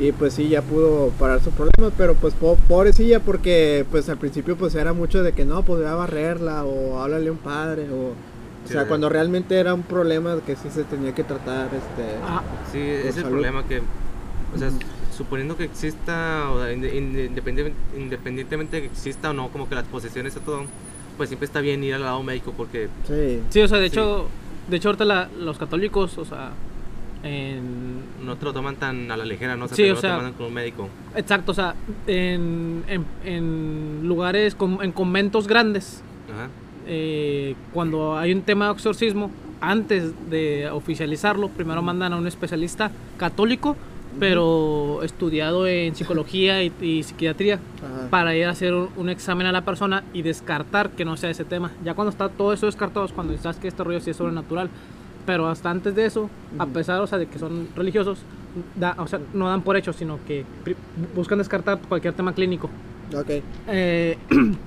Y 0.01 0.11
pues 0.13 0.35
sí, 0.35 0.49
ya 0.49 0.61
pudo 0.63 1.11
parar 1.19 1.41
sus 1.41 1.53
problemas, 1.55 1.93
pero 1.97 2.15
pues 2.15 2.35
po- 2.35 2.57
pobrecilla 2.69 3.21
porque 3.21 3.87
pues 3.91 4.09
al 4.09 4.19
principio 4.19 4.57
pues 4.57 4.75
era 4.75 4.93
mucho 4.93 5.23
de 5.23 5.33
que 5.33 5.45
no, 5.45 5.63
pues 5.63 5.81
voy 5.81 5.89
a 5.89 5.95
barrerla 5.95 6.65
o 6.65 6.99
háblale 7.01 7.29
a 7.29 7.33
un 7.33 7.39
padre 7.39 7.89
o... 7.91 8.13
O 8.65 8.67
sea, 8.67 8.83
Sí. 8.83 8.89
cuando 8.89 9.11
realmente 9.11 9.57
era 9.59 9.75
un 9.75 9.83
problema 9.83 10.37
que 10.47 10.57
sí 10.57 10.69
se 10.73 10.85
tenía 10.85 11.15
que 11.15 11.23
tratar, 11.23 11.67
este... 11.67 12.17
Ah, 12.27 12.43
Sí, 12.73 12.81
es 12.81 13.15
el 13.19 13.25
problema 13.25 13.63
que, 13.69 13.83
o 14.55 14.59
sea, 14.59 14.71
suponiendo 15.15 15.55
que 15.57 15.65
exista, 15.65 16.51
o 16.51 16.67
independientemente, 16.73 17.75
independientemente 17.97 18.77
de 18.77 18.83
que 18.85 18.89
exista 18.89 19.31
o 19.31 19.33
no, 19.35 19.49
como 19.51 19.69
que 19.69 19.75
las 19.75 19.85
posesiones 19.85 20.35
y 20.37 20.41
todo, 20.41 20.63
pues 21.19 21.29
siempre 21.29 21.45
está 21.45 21.61
bien 21.61 21.85
ir 21.85 21.93
al 21.95 22.03
lado 22.03 22.23
médico 22.23 22.55
porque, 22.57 22.89
Sí, 23.07 23.41
sí, 23.51 23.61
o 23.61 23.69
sea, 23.69 23.79
de 23.79 23.91
Sí. 23.91 23.97
hecho, 23.97 24.29
de 24.71 24.77
hecho 24.79 24.89
ahorita 24.89 25.05
la- 25.05 25.29
los 25.39 25.59
católicos, 25.59 26.17
o 26.17 26.25
sea, 26.25 26.53
en, 27.25 28.03
no 28.25 28.37
te 28.37 28.45
lo 28.45 28.53
toman 28.53 28.77
tan 28.77 29.11
a 29.11 29.17
la 29.17 29.25
ligera, 29.25 29.57
¿no? 29.57 29.65
O 29.65 29.69
sea, 29.69 29.77
Sí, 29.77 29.83
te 29.85 29.91
o 29.93 29.95
lo 29.95 30.01
sea- 30.01 30.17
toman 30.19 30.33
con 30.35 30.47
un 30.47 30.55
médico. 30.55 30.89
Exacto, 31.17 31.53
o 31.53 31.55
sea, 31.55 31.75
en, 32.07 32.85
en, 32.87 33.05
en 33.25 34.01
lugares, 34.07 34.55
con- 34.55 34.83
en 34.83 34.93
conventos 34.93 35.47
grandes, 35.49 36.03
Ajá. 36.33 36.49
eh, 36.87 37.55
cuando 37.73 38.17
hay 38.17 38.33
un 38.33 38.43
tema 38.43 38.67
de 38.67 38.73
exorcismo, 38.75 39.31
antes 39.61 40.13
de 40.31 40.69
oficializarlo, 40.71 41.49
primero 41.49 41.81
mandan 41.83 42.13
a 42.13 42.17
un 42.17 42.27
especialista 42.27 42.91
católico, 43.17 43.77
pero 44.21 45.01
estudiado 45.03 45.67
en 45.67 45.95
psicología 45.97 46.63
y, 46.63 46.71
y 46.81 47.03
psiquiatría, 47.03 47.55
ajá. 47.55 48.11
para 48.11 48.37
ir 48.37 48.45
a 48.45 48.51
hacer 48.51 48.73
un, 48.75 48.89
un 48.97 49.09
examen 49.09 49.47
a 49.47 49.53
la 49.53 49.65
persona 49.65 50.05
y 50.13 50.23
descartar 50.23 50.91
que 50.91 51.05
no 51.05 51.17
sea 51.17 51.31
ese 51.31 51.45
tema. 51.45 51.73
Ya 51.83 51.95
cuando 51.95 52.11
está 52.11 52.29
todo 52.29 52.53
eso 52.53 52.67
descartado 52.67 53.07
es 53.07 53.13
cuando 53.13 53.37
sabes 53.39 53.57
que 53.57 53.67
este 53.69 53.83
rollo 53.83 54.01
sí 54.01 54.11
es 54.11 54.17
sobrenatural. 54.17 54.69
Pero 55.27 55.49
hasta 55.49 55.71
antes 55.71 55.95
de 55.95 56.05
eso, 56.05 56.29
a 56.59 56.67
pesar 56.67 57.01
o 57.01 57.07
sea, 57.07 57.19
de 57.19 57.27
que 57.27 57.39
son 57.39 57.69
religiosos, 57.75 58.19
da- 58.77 58.95
o 58.99 59.07
sea, 59.07 59.21
no 59.33 59.49
dan 59.49 59.63
por 59.63 59.77
hecho, 59.77 59.93
sino 59.93 60.19
que 60.27 60.45
buscan 61.15 61.39
descartar 61.39 61.79
cualquier 61.89 62.13
tema 62.15 62.33
clínico. 62.35 62.69
Ok. 63.17 63.31
Eh, 63.69 64.19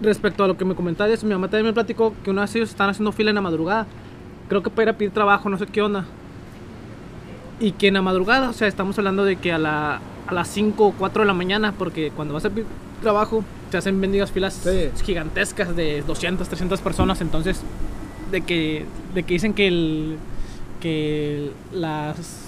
respecto 0.00 0.44
a 0.44 0.48
lo 0.48 0.56
que 0.56 0.64
me 0.64 0.74
comentaba 0.74 1.08
de 1.08 1.14
eso, 1.14 1.26
mi 1.26 1.32
mamá 1.32 1.48
también 1.48 1.66
me 1.66 1.72
platicó 1.72 2.12
que 2.22 2.30
una 2.30 2.42
vez 2.42 2.54
ellos 2.56 2.70
están 2.70 2.90
haciendo 2.90 3.12
fila 3.12 3.30
en 3.30 3.36
la 3.36 3.40
madrugada. 3.42 3.86
Creo 4.48 4.62
que 4.62 4.70
para 4.70 4.82
ir 4.84 4.88
a 4.90 4.98
pedir 4.98 5.12
trabajo, 5.12 5.48
no 5.48 5.58
sé 5.58 5.66
qué 5.66 5.82
onda. 5.82 6.04
Y 7.58 7.72
que 7.72 7.88
en 7.88 7.94
la 7.94 8.02
madrugada, 8.02 8.50
o 8.50 8.52
sea, 8.52 8.68
estamos 8.68 8.98
hablando 8.98 9.24
de 9.24 9.36
que 9.36 9.52
a, 9.52 9.58
la, 9.58 10.00
a 10.26 10.34
las 10.34 10.48
5 10.48 10.86
o 10.88 10.92
4 10.92 11.22
de 11.22 11.26
la 11.26 11.32
mañana, 11.34 11.72
porque 11.78 12.10
cuando 12.14 12.34
vas 12.34 12.44
a 12.44 12.50
pedir 12.50 12.66
trabajo, 13.02 13.42
se 13.70 13.78
hacen 13.78 14.00
bendigas 14.00 14.30
filas 14.30 14.54
Sí. 14.54 14.90
gigantescas 15.04 15.74
de 15.74 16.02
200, 16.06 16.46
300 16.48 16.80
personas. 16.80 17.20
Entonces, 17.22 17.62
de 18.30 18.40
que, 18.40 18.84
de 19.14 19.22
que 19.22 19.34
dicen 19.34 19.54
que, 19.54 19.68
el, 19.68 20.16
que 20.80 21.50
las 21.72 22.46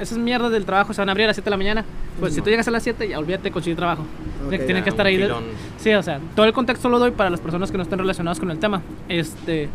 esas 0.00 0.18
mierdas 0.18 0.50
del 0.50 0.64
trabajo 0.64 0.94
se 0.94 1.00
van 1.00 1.10
a 1.10 1.12
abrir 1.12 1.24
a 1.24 1.28
las 1.28 1.36
7 1.36 1.44
de 1.44 1.50
la 1.50 1.56
mañana. 1.56 1.84
Pues 2.18 2.34
si 2.34 2.40
tú 2.40 2.50
llegas 2.50 2.66
a 2.68 2.70
las 2.70 2.82
7, 2.82 3.08
ya 3.08 3.18
olvídate 3.18 3.44
de 3.44 3.50
conseguir 3.50 3.76
trabajo. 3.76 4.04
Que 4.48 4.58
tienen 4.58 4.82
que 4.82 4.90
estar 4.90 5.06
ahí. 5.06 5.16
de-. 5.16 5.32
Sí, 5.78 5.92
o 5.92 6.02
sea, 6.02 6.20
todo 6.34 6.46
el 6.46 6.52
contexto 6.52 6.88
lo 6.88 6.98
doy 6.98 7.10
para 7.10 7.30
las 7.30 7.40
personas 7.40 7.70
que 7.70 7.76
no 7.76 7.82
estén 7.82 7.98
relacionadas 7.98 8.40
con 8.40 8.50
el 8.50 8.58
tema. 8.58 8.82
Este, 9.08 9.68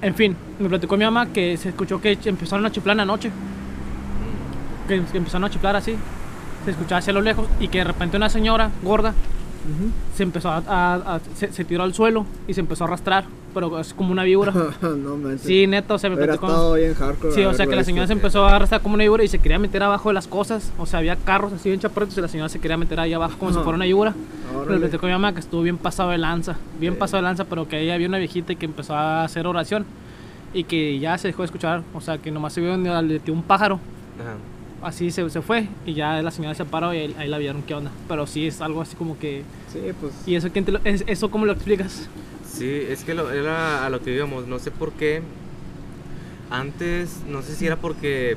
en 0.00 0.14
fin, 0.14 0.36
me 0.58 0.68
platicó 0.68 0.96
mi 0.96 1.04
mamá 1.04 1.26
que 1.26 1.56
se 1.56 1.70
escuchó 1.70 2.00
que 2.00 2.18
empezaron 2.24 2.64
a 2.66 2.70
chiflar 2.70 2.94
en 2.94 2.98
la 2.98 3.04
noche. 3.04 3.30
Que, 4.86 5.02
que 5.02 5.18
empezaron 5.18 5.44
a 5.44 5.50
chiflar 5.50 5.76
así. 5.76 5.96
Se 6.64 6.70
escuchaba 6.70 6.98
hacia 6.98 7.12
lo 7.12 7.20
lejos 7.20 7.46
y 7.60 7.68
que 7.68 7.78
de 7.78 7.84
repente 7.84 8.16
una 8.16 8.28
señora 8.28 8.70
gorda 8.82 9.14
Se 10.16 10.22
empezó 10.22 10.50
a, 10.50 10.62
a- 10.66 10.94
a- 11.16 11.20
se, 11.34 11.52
se 11.52 11.64
tiró 11.64 11.82
al 11.82 11.94
suelo 11.94 12.24
y 12.46 12.54
se 12.54 12.60
empezó 12.60 12.84
a 12.84 12.86
arrastrar, 12.88 13.24
pero 13.54 13.78
es 13.78 13.92
como 13.94 14.12
una 14.12 14.24
víbora. 14.24 14.52
no 14.82 15.16
manches. 15.16 15.42
Sí, 15.42 15.66
neta, 15.66 15.94
o 15.94 15.98
sea, 15.98 16.10
me 16.10 16.16
platicó. 16.16 16.46
estado 16.46 16.74
bien 16.74 16.94
hardcore. 16.94 17.34
Sí, 17.34 17.44
o 17.44 17.52
sea 17.54 17.66
que 17.66 17.76
la 17.76 17.84
señora 17.84 18.06
se 18.06 18.12
empezó 18.14 18.44
a 18.46 18.56
arrastrar 18.56 18.80
como 18.82 18.94
una 18.94 19.04
víbora 19.04 19.24
y 19.24 19.28
se 19.28 19.38
quería 19.38 19.58
meter 19.58 19.82
abajo 19.82 20.08
de 20.08 20.14
las 20.14 20.26
cosas. 20.26 20.72
O 20.78 20.86
sea, 20.86 21.00
había 21.00 21.16
carros 21.16 21.52
así 21.52 21.68
bien 21.68 21.80
chaparritos 21.80 22.16
y 22.18 22.20
la 22.20 22.28
señora 22.28 22.48
se 22.48 22.58
quería 22.60 22.76
meter 22.76 22.98
ahí 23.00 23.12
abajo 23.12 23.36
como 23.38 23.52
si 23.52 23.58
fuera 23.58 23.76
una 23.76 23.84
víbora. 23.84 24.14
Órale. 24.56 24.72
Me 24.74 24.78
platicó 24.80 25.06
mi 25.06 25.12
mamá 25.12 25.32
que 25.34 25.40
estuvo 25.40 25.62
bien 25.62 25.76
pasado 25.78 26.10
de 26.10 26.18
lanza, 26.18 26.56
bien 26.80 26.94
Sí. 26.94 26.98
pasado 26.98 27.18
de 27.18 27.28
lanza, 27.28 27.44
pero 27.44 27.68
que 27.68 27.76
ahí 27.76 27.90
había 27.90 28.08
una 28.08 28.18
viejita 28.18 28.52
y 28.52 28.56
que 28.56 28.64
empezó 28.66 28.94
a 28.94 29.24
hacer 29.24 29.46
oración 29.46 29.84
y 30.54 30.64
que 30.64 30.98
ya 30.98 31.18
se 31.18 31.28
dejó 31.28 31.42
de 31.42 31.46
escuchar. 31.46 31.82
O 31.94 32.00
sea, 32.00 32.18
que 32.18 32.30
nomás 32.30 32.52
se 32.54 32.60
vio 32.62 32.70
donde 32.70 32.90
le 33.02 33.30
un 33.32 33.42
pájaro. 33.42 33.78
Ajá. 34.20 34.34
Así 34.80 35.10
se, 35.10 35.28
se 35.28 35.42
fue 35.42 35.66
y 35.84 35.94
ya 35.94 36.22
la 36.22 36.30
señora 36.30 36.54
se 36.54 36.64
paró 36.64 36.94
y 36.94 36.98
ahí, 36.98 37.16
ahí 37.18 37.28
la 37.28 37.38
vieron 37.38 37.62
qué 37.62 37.74
onda. 37.74 37.90
Pero 38.08 38.26
sí 38.26 38.46
es 38.46 38.60
algo 38.60 38.80
así 38.80 38.94
como 38.96 39.18
que. 39.18 39.42
Sí, 39.72 39.80
pues. 40.00 40.12
¿Y 40.26 40.36
eso 40.36 40.50
quién 40.52 40.64
te 40.64 40.72
lo, 40.72 40.80
es- 40.84 41.04
eso 41.06 41.30
cómo 41.30 41.46
lo 41.46 41.52
explicas? 41.52 42.08
Sí, 42.46 42.82
es 42.88 43.04
que 43.04 43.14
lo- 43.14 43.30
era 43.32 43.84
a 43.84 43.90
lo 43.90 44.00
que 44.00 44.14
íbamos, 44.14 44.46
no 44.46 44.58
sé 44.58 44.70
por 44.70 44.92
qué. 44.92 45.22
Antes, 46.50 47.22
no 47.28 47.42
sé 47.42 47.54
si 47.54 47.66
era 47.66 47.76
porque 47.76 48.36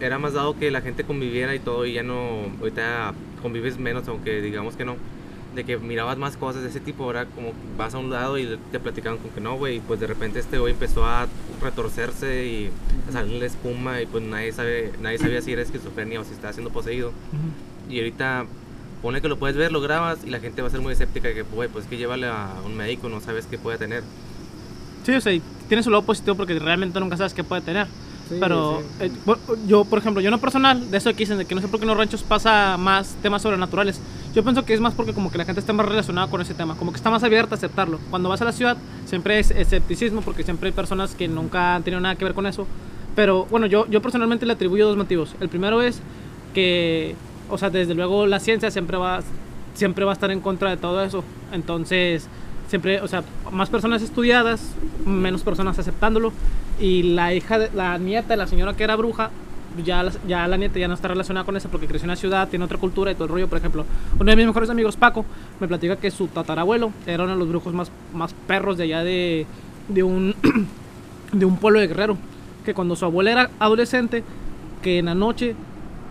era 0.00 0.18
más 0.18 0.32
dado 0.32 0.58
que 0.58 0.70
la 0.70 0.80
gente 0.80 1.04
conviviera 1.04 1.54
y 1.54 1.58
todo, 1.58 1.84
y 1.86 1.92
ya 1.92 2.02
no, 2.02 2.46
ahorita 2.60 3.12
convives 3.42 3.78
menos, 3.78 4.08
aunque 4.08 4.40
digamos 4.40 4.76
que 4.76 4.84
no. 4.84 4.96
De 5.54 5.64
que 5.64 5.78
mirabas 5.78 6.18
más 6.18 6.36
cosas 6.36 6.62
de 6.62 6.68
ese 6.68 6.80
tipo, 6.80 7.04
ahora 7.04 7.26
como 7.26 7.52
vas 7.78 7.94
a 7.94 7.98
un 7.98 8.10
lado 8.10 8.38
y 8.38 8.58
te 8.72 8.80
platicaban 8.80 9.18
con 9.18 9.30
que 9.30 9.40
no, 9.40 9.56
güey, 9.56 9.76
y 9.76 9.80
pues 9.80 10.00
de 10.00 10.06
repente 10.06 10.40
este 10.40 10.58
güey 10.58 10.72
empezó 10.72 11.06
a 11.06 11.28
retorcerse 11.62 12.44
y 12.46 12.70
a 13.08 13.12
salirle 13.12 13.46
espuma, 13.46 14.00
y 14.02 14.06
pues 14.06 14.24
nadie, 14.24 14.52
sabe, 14.52 14.92
nadie 15.00 15.18
sabía 15.18 15.40
si 15.42 15.52
era 15.52 15.62
esquizofrenia 15.62 16.20
o 16.20 16.24
si 16.24 16.32
estaba 16.32 16.52
siendo 16.52 16.70
poseído. 16.70 17.12
Y 17.88 17.98
ahorita 17.98 18.46
pone 19.00 19.20
que 19.20 19.28
lo 19.28 19.38
puedes 19.38 19.56
ver, 19.56 19.70
lo 19.70 19.80
grabas 19.80 20.24
y 20.24 20.30
la 20.30 20.40
gente 20.40 20.62
va 20.62 20.68
a 20.68 20.70
ser 20.70 20.80
muy 20.80 20.92
escéptica 20.92 21.28
de 21.28 21.34
que, 21.34 21.42
güey, 21.42 21.68
pues 21.68 21.86
que 21.86 21.96
llévale 21.98 22.26
a 22.26 22.48
un 22.64 22.76
médico, 22.76 23.08
no 23.08 23.20
sabes 23.20 23.46
qué 23.46 23.56
puede 23.56 23.78
tener. 23.78 24.02
Sí, 25.04 25.12
o 25.12 25.20
sea, 25.20 25.38
tiene 25.68 25.82
su 25.82 25.90
lado 25.90 26.02
positivo 26.02 26.36
porque 26.36 26.58
realmente 26.58 26.98
nunca 26.98 27.16
sabes 27.16 27.34
qué 27.34 27.44
puede 27.44 27.62
tener. 27.62 27.86
Sí, 28.28 28.36
Pero 28.40 28.82
sí. 28.98 29.04
eh, 29.06 29.10
yo, 29.66 29.84
por 29.84 29.98
ejemplo, 29.98 30.22
yo 30.22 30.28
en 30.28 30.32
lo 30.32 30.38
personal, 30.38 30.90
de 30.90 30.96
eso 30.96 31.10
que 31.10 31.16
dicen 31.18 31.36
de 31.36 31.44
que 31.44 31.54
no 31.54 31.60
sé 31.60 31.68
por 31.68 31.78
qué 31.78 31.84
en 31.84 31.88
los 31.88 31.98
ranchos 31.98 32.22
pasa 32.22 32.76
más 32.78 33.16
temas 33.22 33.42
sobrenaturales. 33.42 34.00
Yo 34.34 34.42
pienso 34.42 34.64
que 34.64 34.72
es 34.72 34.80
más 34.80 34.94
porque 34.94 35.12
como 35.12 35.30
que 35.30 35.36
la 35.38 35.44
gente 35.44 35.60
está 35.60 35.72
más 35.72 35.86
relacionada 35.86 36.28
con 36.28 36.40
ese 36.40 36.54
tema, 36.54 36.74
como 36.76 36.90
que 36.90 36.96
está 36.96 37.10
más 37.10 37.22
abierta 37.22 37.54
a 37.54 37.58
aceptarlo. 37.58 37.98
Cuando 38.10 38.28
vas 38.30 38.40
a 38.40 38.46
la 38.46 38.52
ciudad 38.52 38.76
siempre 39.04 39.38
es 39.38 39.50
escepticismo 39.50 40.22
porque 40.22 40.42
siempre 40.42 40.68
hay 40.68 40.72
personas 40.72 41.14
que 41.14 41.28
nunca 41.28 41.74
han 41.76 41.82
tenido 41.82 42.00
nada 42.00 42.14
que 42.16 42.24
ver 42.24 42.34
con 42.34 42.46
eso. 42.46 42.66
Pero 43.14 43.44
bueno, 43.46 43.66
yo, 43.66 43.86
yo 43.88 44.00
personalmente 44.00 44.46
le 44.46 44.54
atribuyo 44.54 44.86
dos 44.88 44.96
motivos. 44.96 45.34
El 45.40 45.48
primero 45.48 45.82
es 45.82 46.00
que, 46.54 47.14
o 47.50 47.58
sea, 47.58 47.70
desde 47.70 47.94
luego 47.94 48.26
la 48.26 48.40
ciencia 48.40 48.70
siempre 48.70 48.96
va, 48.96 49.20
siempre 49.74 50.04
va 50.04 50.12
a 50.12 50.14
estar 50.14 50.30
en 50.30 50.40
contra 50.40 50.70
de 50.70 50.76
todo 50.78 51.02
eso. 51.04 51.22
Entonces, 51.52 52.26
siempre, 52.74 53.00
o 53.00 53.06
sea, 53.06 53.22
más 53.52 53.70
personas 53.70 54.02
estudiadas, 54.02 54.74
menos 55.06 55.42
personas 55.44 55.78
aceptándolo. 55.78 56.32
Y 56.80 57.04
la 57.14 57.32
hija, 57.32 57.56
de, 57.56 57.70
la 57.72 57.98
nieta 57.98 58.30
de 58.30 58.36
la 58.36 58.48
señora 58.48 58.74
que 58.74 58.82
era 58.82 58.96
bruja, 58.96 59.30
ya 59.84 60.04
ya 60.26 60.48
la 60.48 60.56
nieta 60.56 60.80
ya 60.80 60.88
no 60.88 60.94
está 60.94 61.06
relacionada 61.06 61.46
con 61.46 61.56
eso 61.56 61.68
porque 61.68 61.86
creció 61.86 62.06
en 62.06 62.10
la 62.10 62.16
ciudad, 62.16 62.48
tiene 62.48 62.64
otra 62.64 62.78
cultura 62.78 63.12
y 63.12 63.14
todo 63.14 63.26
el 63.26 63.30
rollo. 63.30 63.46
Por 63.46 63.58
ejemplo, 63.58 63.84
uno 64.18 64.28
de 64.28 64.34
mis 64.34 64.46
mejores 64.46 64.70
amigos, 64.70 64.96
Paco, 64.96 65.24
me 65.60 65.68
platica 65.68 65.94
que 65.94 66.10
su 66.10 66.26
tatarabuelo 66.26 66.90
era 67.06 67.22
uno 67.22 67.34
de 67.34 67.38
los 67.38 67.48
brujos 67.48 67.72
más, 67.72 67.92
más 68.12 68.34
perros 68.48 68.76
de 68.76 68.82
allá 68.82 69.04
de, 69.04 69.46
de 69.86 70.02
un 70.02 70.34
de 71.32 71.44
un 71.44 71.56
pueblo 71.58 71.78
de 71.78 71.86
Guerrero. 71.86 72.18
Que 72.64 72.74
cuando 72.74 72.96
su 72.96 73.04
abuela 73.04 73.30
era 73.30 73.50
adolescente, 73.60 74.24
que 74.82 74.98
en 74.98 75.04
la 75.04 75.14
noche 75.14 75.54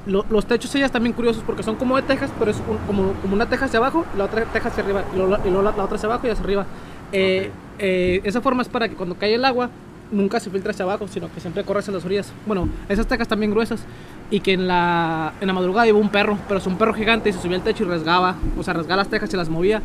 lo- 0.06 0.26
los 0.30 0.46
techos 0.46 0.74
ellas 0.76 0.92
también 0.92 1.13
curiosos 1.13 1.44
porque 1.46 1.63
son 1.63 1.76
como 1.76 1.96
de 1.96 2.02
tejas, 2.04 2.30
pero 2.38 2.52
es 2.52 2.58
un- 2.68 2.78
como, 2.88 3.13
como 3.22 3.34
una 3.36 3.48
teja 3.48 3.66
hacia 3.66 3.80
abajo 3.80 4.06
y 4.13 4.18
la 4.18 4.26
otra 4.26 4.44
teja 4.46 4.70
hacia 4.70 4.84
arriba 4.84 5.04
y, 5.13 5.18
la, 5.18 5.39
y 5.46 5.48
luego 5.50 5.62
la- 5.62 5.72
la 5.76 5.84
otra 5.84 5.96
hacia 5.96 6.08
abajo 6.08 6.28
y 6.28 6.30
hacia 6.30 6.44
arriba. 6.44 6.66
Eh, 7.12 7.52
eh, 7.80 8.22
esa 8.24 8.42
forma 8.42 8.62
es 8.63 8.70
para 8.70 8.89
que 8.89 8.96
cuando 8.96 9.16
cae 9.16 9.36
el 9.36 9.46
agua 9.46 9.70
nunca 10.12 10.39
se 10.39 10.50
filtre 10.52 10.72
hacia 10.72 10.84
abajo, 10.84 11.08
sino 11.08 11.32
que 11.34 11.39
siempre 11.39 11.63
corre 11.63 11.80
hacia 11.80 11.94
las 11.94 12.06
orillas. 12.06 12.32
Bueno, 12.46 12.68
esas 12.89 13.08
tejas 13.08 13.28
también 13.28 13.52
gruesas 13.52 13.82
y 14.30 14.42
que 14.42 14.54
en 14.54 14.68
la, 14.68 15.34
en 15.42 15.48
la 15.48 15.54
madrugada 15.54 15.88
iba 15.88 15.98
un 15.98 16.10
perro, 16.10 16.38
pero 16.48 16.60
es 16.60 16.68
un 16.68 16.78
perro 16.78 16.94
gigante 16.94 17.30
y 17.30 17.34
se 17.34 17.42
subía 17.42 17.58
al 17.58 17.63
techo 17.63 17.84
y 17.84 17.88
rasgaba, 17.88 18.36
o 18.60 18.62
sea, 18.63 18.74
rasgaba 18.74 18.98
las 18.98 19.10
tejas 19.10 19.34
y 19.34 19.38
las 19.38 19.50
movía 19.50 19.82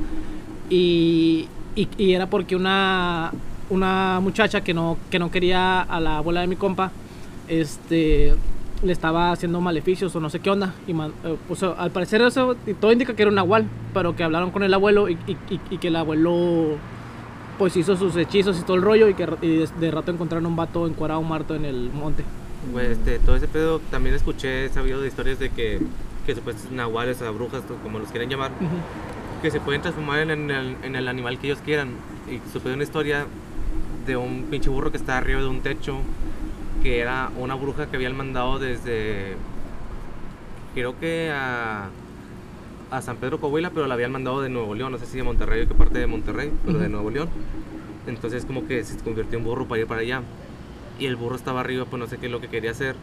y, 0.69 1.49
y, 1.77 1.89
y 1.97 2.13
era 2.13 2.27
porque 2.27 2.57
una, 2.57 3.33
una 3.71 4.21
muchacha 4.21 4.61
que 4.63 4.75
no, 4.75 4.99
que 5.11 5.19
no 5.19 5.31
quería 5.31 5.81
a 5.83 6.01
la 6.01 6.19
abuela 6.19 6.41
de 6.43 6.47
mi 6.47 6.57
compa, 6.57 6.91
este 7.47 8.35
le 8.83 8.93
estaba 8.93 9.33
haciendo 9.33 9.61
maleficios 9.61 10.15
o 10.15 10.21
no 10.21 10.31
sé 10.31 10.41
qué 10.41 10.51
onda. 10.51 10.73
Y 10.87 10.95
man- 10.95 11.13
eh, 11.25 11.37
pues, 11.49 11.63
al 11.63 11.91
parecer 11.91 12.23
eso 12.23 12.57
todo 12.81 12.93
indica 12.93 13.15
que 13.15 13.23
era 13.23 13.29
un 13.31 13.35
nahual, 13.37 13.67
pero 13.93 14.15
que 14.15 14.23
hablaron 14.25 14.51
con 14.51 14.63
el 14.63 14.73
abuelo 14.75 15.09
y, 15.09 15.19
y- 15.27 15.37
y- 15.51 15.61
y 15.71 15.79
que 15.79 15.89
el 15.89 15.97
abuelo 15.97 16.77
pues 17.59 17.77
hizo 17.77 17.97
sus 17.97 18.15
hechizos 18.17 18.59
y 18.61 18.63
todo 18.63 18.77
el 18.77 18.83
rollo 18.83 19.09
y 19.09 19.15
que 19.15 19.27
de, 19.27 19.69
de 19.81 19.91
rato 19.91 20.13
encontraron 20.13 20.47
un 20.47 20.55
vato 20.55 20.87
encuadrado 20.87 21.21
muerto 21.23 21.57
en 21.57 21.65
el 21.65 21.91
monte. 21.93 22.23
Güey, 22.73 22.93
este, 22.93 23.19
todo 23.19 23.35
ese 23.35 23.49
pedo 23.49 23.81
también 23.91 24.15
escuché, 24.15 24.67
he 24.67 24.69
sabido 24.69 25.01
de 25.01 25.09
historias 25.09 25.41
de 25.41 25.51
que, 25.51 25.81
que 26.25 26.35
supuestos 26.37 26.71
nahuales 26.71 27.21
o 27.23 27.33
brujas, 27.35 27.63
como 27.83 27.99
los 27.99 28.11
quieren 28.11 28.31
llamar, 28.31 28.53
que 29.43 29.51
se 29.51 29.59
pueden 29.61 29.83
transformar 29.83 30.21
en, 30.21 30.31
en 30.31 30.51
el, 30.53 30.77
en 30.85 30.95
el 30.95 31.09
animal 31.09 31.39
que 31.41 31.49
ellos 31.49 31.59
quieran. 31.65 31.91
Y 32.31 32.41
supe 32.53 32.73
una 32.73 32.85
historia 32.85 33.27
de 34.07 34.17
un 34.17 34.45
pinche 34.45 34.71
burro 34.71 34.93
que 34.93 34.97
estaba 34.97 35.19
arriba 35.19 35.41
de 35.41 35.49
un 35.49 35.61
techo, 35.61 35.97
que 36.83 37.01
era 37.01 37.31
una 37.37 37.55
bruja 37.55 37.87
que 37.87 37.97
habían 37.97 38.17
mandado 38.17 38.59
desde, 38.59 39.35
creo 40.75 40.99
que 40.99 41.31
a, 41.31 41.89
a 42.91 43.03
San 43.03 43.17
Pedro 43.17 43.41
Coahuila, 43.41 43.71
pero 43.71 43.87
la 43.87 43.95
habían 43.95 44.13
mandado 44.13 44.41
de 44.41 44.49
Nuevo 44.49 44.75
León, 44.75 44.93
no 44.93 44.99
sé 44.99 45.07
si 45.07 45.17
de 45.17 45.23
Monterrey 45.23 45.63
o 45.63 45.69
qué 45.69 45.75
parte 45.75 45.99
de 45.99 46.07
Monterrey, 46.07 46.53
pero 46.65 46.79
de. 46.79 46.89
Nuevo 46.89 47.11
León. 47.11 47.29
Entonces 48.07 48.45
como 48.45 48.67
que 48.67 48.85
se 48.85 48.99
convirtió 48.99 49.39
en 49.39 49.45
burro 49.45 49.67
para 49.67 49.81
ir 49.81 49.87
para 49.87 50.01
allá. 50.01 50.23
Y 50.99 51.07
el 51.07 51.17
burro 51.17 51.37
estaba 51.37 51.61
arriba, 51.61 51.85
pues 51.85 52.01
no 52.01 52.07
sé 52.07 52.19
qué 52.19 52.27
es 52.27 52.33
lo 52.33 52.41
que 52.41 52.49
quería 52.49 52.71
hacer. 52.71 52.97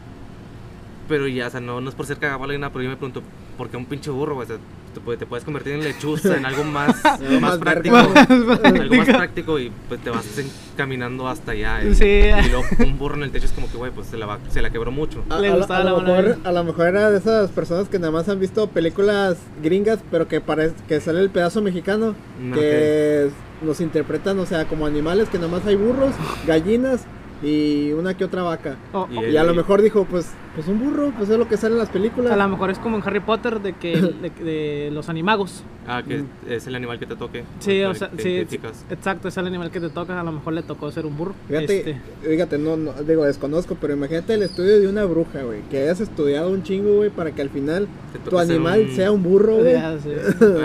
Pero 1.08 1.28
ya, 1.28 1.46
o 1.46 1.50
sea, 1.50 1.60
no, 1.60 1.80
no 1.80 1.88
es 1.88 1.94
por 1.94 2.06
ser 2.06 2.18
cagabala 2.18 2.52
ni 2.52 2.58
nada, 2.58 2.72
pero 2.72 2.82
yo 2.82 2.90
me 2.90 2.96
pregunto, 2.96 3.22
¿por 3.56 3.68
qué 3.68 3.76
un 3.76 3.86
pinche 3.86 4.10
burro? 4.10 4.36
O 4.36 4.44
sea, 4.44 4.56
te, 4.96 5.00
puede- 5.04 5.18
te 5.18 5.26
puedes 5.26 5.44
convertir 5.44 5.74
en 5.74 5.84
lechuza, 5.84 6.36
en 6.36 6.46
algo 6.46 6.64
más, 6.64 7.04
Algo 7.04 7.32
más 7.40 7.40
más 7.40 7.58
práctico. 7.58 7.96
algo 7.96 8.94
más 8.96 9.06
práctico 9.08 9.58
y 9.58 9.70
pues 9.88 10.00
te 10.00 10.10
vas 10.10 10.38
en- 10.38 10.50
caminando 10.76 11.28
hasta 11.28 11.52
allá. 11.52 11.84
Y, 11.84 11.94
Sí. 11.94 12.04
y 12.04 12.48
luego 12.50 12.64
un 12.84 12.98
burro 12.98 13.16
en 13.16 13.24
el 13.24 13.30
techo 13.30 13.46
es 13.46 13.52
como 13.52 13.70
que, 13.70 13.76
güey, 13.76 13.90
pues 13.92 14.06
se 14.08 14.16
la, 14.16 14.26
va- 14.26 14.38
se 14.50 14.62
la 14.62 14.70
quebró 14.70 14.90
mucho. 14.90 15.22
A, 15.28 15.38
Le 15.38 15.48
a 15.48 15.50
lo- 15.52 15.58
gustaba 15.58 15.80
a 15.80 15.84
la 15.84 15.90
lo 15.90 15.96
bola 15.96 16.08
mejor, 16.22 16.38
a 16.44 16.52
lo 16.52 16.64
mejor 16.64 16.86
era 16.88 17.10
de 17.10 17.18
esas 17.18 17.50
personas 17.50 17.88
que 17.88 17.98
nada 17.98 18.10
más 18.10 18.28
han 18.28 18.40
visto 18.40 18.66
películas 18.68 19.36
gringas, 19.62 19.98
pero 20.10 20.26
que 20.28 20.40
parece 20.40 20.74
que 20.88 21.00
sale 21.00 21.20
el 21.20 21.30
pedazo 21.30 21.60
mexicano, 21.62 22.14
Mm, 22.40 22.52
que 22.54 23.30
nos 23.62 23.80
interpretan, 23.80 24.38
o 24.38 24.46
sea, 24.46 24.66
como 24.66 24.86
animales 24.86 25.28
que 25.28 25.38
nada 25.38 25.50
más 25.50 25.64
hay 25.66 25.76
burros, 25.76 26.12
gallinas 26.46 27.02
y 27.42 27.92
una 27.92 28.14
que 28.16 28.24
otra 28.24 28.42
vaca. 28.42 28.76
O- 28.92 29.08
Y 29.10 29.16
o- 29.18 29.22
el- 29.22 29.32
Y 29.34 29.36
a 29.36 29.44
lo 29.44 29.54
mejor 29.54 29.82
dijo, 29.82 30.04
pues, 30.04 30.30
pues 30.54 30.68
un 30.68 30.78
burro, 30.78 31.12
pues 31.16 31.28
es 31.28 31.38
lo 31.38 31.46
que 31.48 31.56
sale 31.56 31.74
en 31.74 31.78
las 31.80 31.90
películas. 31.90 32.32
a 32.32 32.36
lo 32.36 32.48
mejor 32.48 32.70
es 32.70 32.78
como 32.78 32.96
en 32.96 33.02
Harry 33.04 33.20
Potter 33.20 33.60
de 33.60 33.74
que 33.74 33.92
de, 34.22 34.30
de 34.44 34.90
los 34.92 35.08
animagos. 35.08 35.62
Ah, 35.88 36.02
que 36.02 36.24
es 36.48 36.66
el 36.66 36.74
animal 36.74 36.98
que 36.98 37.06
te 37.06 37.14
toque. 37.14 37.44
Sí, 37.60 37.80
o 37.84 37.94
sea, 37.94 38.08
te 38.10 38.20
sí, 38.22 38.58
exacto, 38.90 39.28
es 39.28 39.36
el 39.36 39.46
animal 39.46 39.70
que 39.70 39.78
te 39.80 39.88
toca, 39.88 40.18
a 40.20 40.24
lo 40.24 40.32
mejor 40.32 40.52
le 40.54 40.62
tocó 40.64 40.90
ser 40.90 41.06
un 41.06 41.16
burro. 41.16 41.32
Fíjate, 41.46 41.78
Este, 41.78 42.00
fíjate, 42.28 42.58
no, 42.58 42.76
no, 42.76 42.92
digo, 43.06 43.22
desconozco, 43.24 43.76
pero 43.80 43.92
imagínate 43.94 44.34
el 44.34 44.42
estudio 44.42 44.80
de 44.80 44.88
una 44.88 45.04
bruja, 45.04 45.42
güey, 45.44 45.60
que 45.70 45.82
hayas 45.82 46.00
estudiado 46.00 46.50
un 46.50 46.64
chingo, 46.64 46.96
güey, 46.96 47.10
para 47.10 47.30
que 47.32 47.42
al 47.42 47.50
final 47.50 47.86
tu 48.28 48.36
animal 48.36 48.86
un- 48.88 48.96
sea 48.96 49.12
un 49.12 49.22
burro, 49.22 49.58
güey. 49.58 49.76
A 49.76 49.92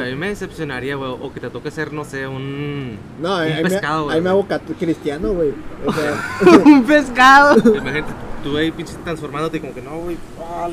mí 0.10 0.16
me 0.18 0.30
decepcionaría, 0.30 0.96
güey, 0.96 1.12
o 1.12 1.32
que 1.32 1.40
te 1.40 1.50
toque 1.52 1.70
ser, 1.70 1.94
no 1.94 2.04
sé, 2.04 2.26
un, 2.28 2.98
No, 3.22 3.36
un 3.36 3.42
ahí, 3.42 3.62
me- 3.64 3.70
pescado, 3.70 4.10
ahí 4.10 4.20
güey. 4.20 4.22
me 4.22 4.30
hago 4.32 4.48
cristiano, 4.80 5.34
güey. 5.34 5.52
O 5.86 5.94
sea, 5.94 6.14
un 6.66 6.84
pescado. 6.84 7.58
Imagínate, 7.58 8.12
tú 8.44 8.58
ahí 8.58 8.72
pinche 8.72 8.94
transformándote 9.04 9.60
como 9.60 9.74
que 9.74 9.82
no, 9.82 10.00
güey, 10.00 10.18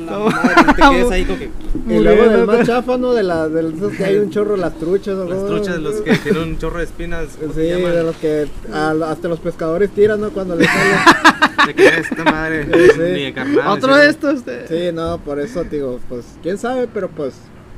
la 0.05 0.11
No. 0.11 0.25
madre, 0.25 0.55
te 0.75 0.81
quedes 0.81 1.11
ahí 1.11 1.25
como 1.25 1.37
que 1.39 1.49
y 1.87 1.99
luego 1.99 2.23
del 2.29 2.45
más 2.47 2.65
chafa, 2.67 2.97
¿no? 2.97 3.13
De, 3.13 3.23
la, 3.23 3.47
de 3.47 3.69
esos 3.75 3.93
que 3.93 4.05
hay 4.05 4.17
un 4.17 4.29
chorro, 4.31 4.57
las 4.57 4.73
truchas, 4.77 5.15
o 5.15 5.25
las 5.25 5.45
truchas, 5.45 5.77
los 5.79 6.01
que 6.01 6.15
tienen 6.23 6.43
un 6.43 6.57
chorro 6.57 6.79
de 6.79 6.85
espinas, 6.85 7.27
¿cómo 7.39 7.53
Sí, 7.53 7.59
de 7.61 8.03
los 8.03 8.15
que 8.17 8.47
a- 8.73 8.95
hasta 9.11 9.27
los 9.27 9.39
pescadores 9.39 9.89
tiran, 9.91 10.19
¿no? 10.21 10.29
Cuando 10.31 10.55
les 10.55 10.67
sale. 10.67 10.95
De 11.67 11.75
que 11.75 11.87
esta 11.87 12.23
madre, 12.23 12.65
Sí. 12.95 12.99
ni 12.99 13.23
de 13.25 13.33
carnal. 13.33 13.67
Otro 13.67 13.93
sí, 13.93 13.99
de 13.99 14.09
estos. 14.09 14.45
de- 14.45 14.67
Sí, 14.67 14.95
no, 14.95 15.17
por 15.19 15.39
eso 15.39 15.63
digo, 15.65 15.99
pues, 16.07 16.25
quién 16.41 16.57
sabe, 16.57 16.87
pero 16.91 17.09
pues, 17.09 17.33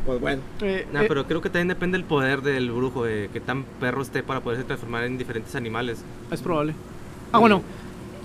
pues 0.06 0.22
bueno. 0.22 0.42
eh, 0.62 0.86
Nah, 0.94 1.02
eh, 1.02 1.06
pero 1.08 1.26
creo 1.26 1.42
que 1.42 1.50
también 1.50 1.68
depende 1.70 1.98
del 1.98 2.06
poder 2.06 2.42
del 2.44 2.72
brujo, 2.72 3.04
de 3.06 3.30
que 3.34 3.40
tan 3.42 3.64
perro 3.82 4.04
esté 4.04 4.22
para 4.22 4.40
poderse 4.42 4.64
transformar 4.66 5.04
en 5.06 5.18
diferentes 5.18 5.56
animales. 5.56 5.98
Es 6.32 6.42
probable. 6.42 6.76
Ah, 7.34 7.40
bueno. 7.40 7.64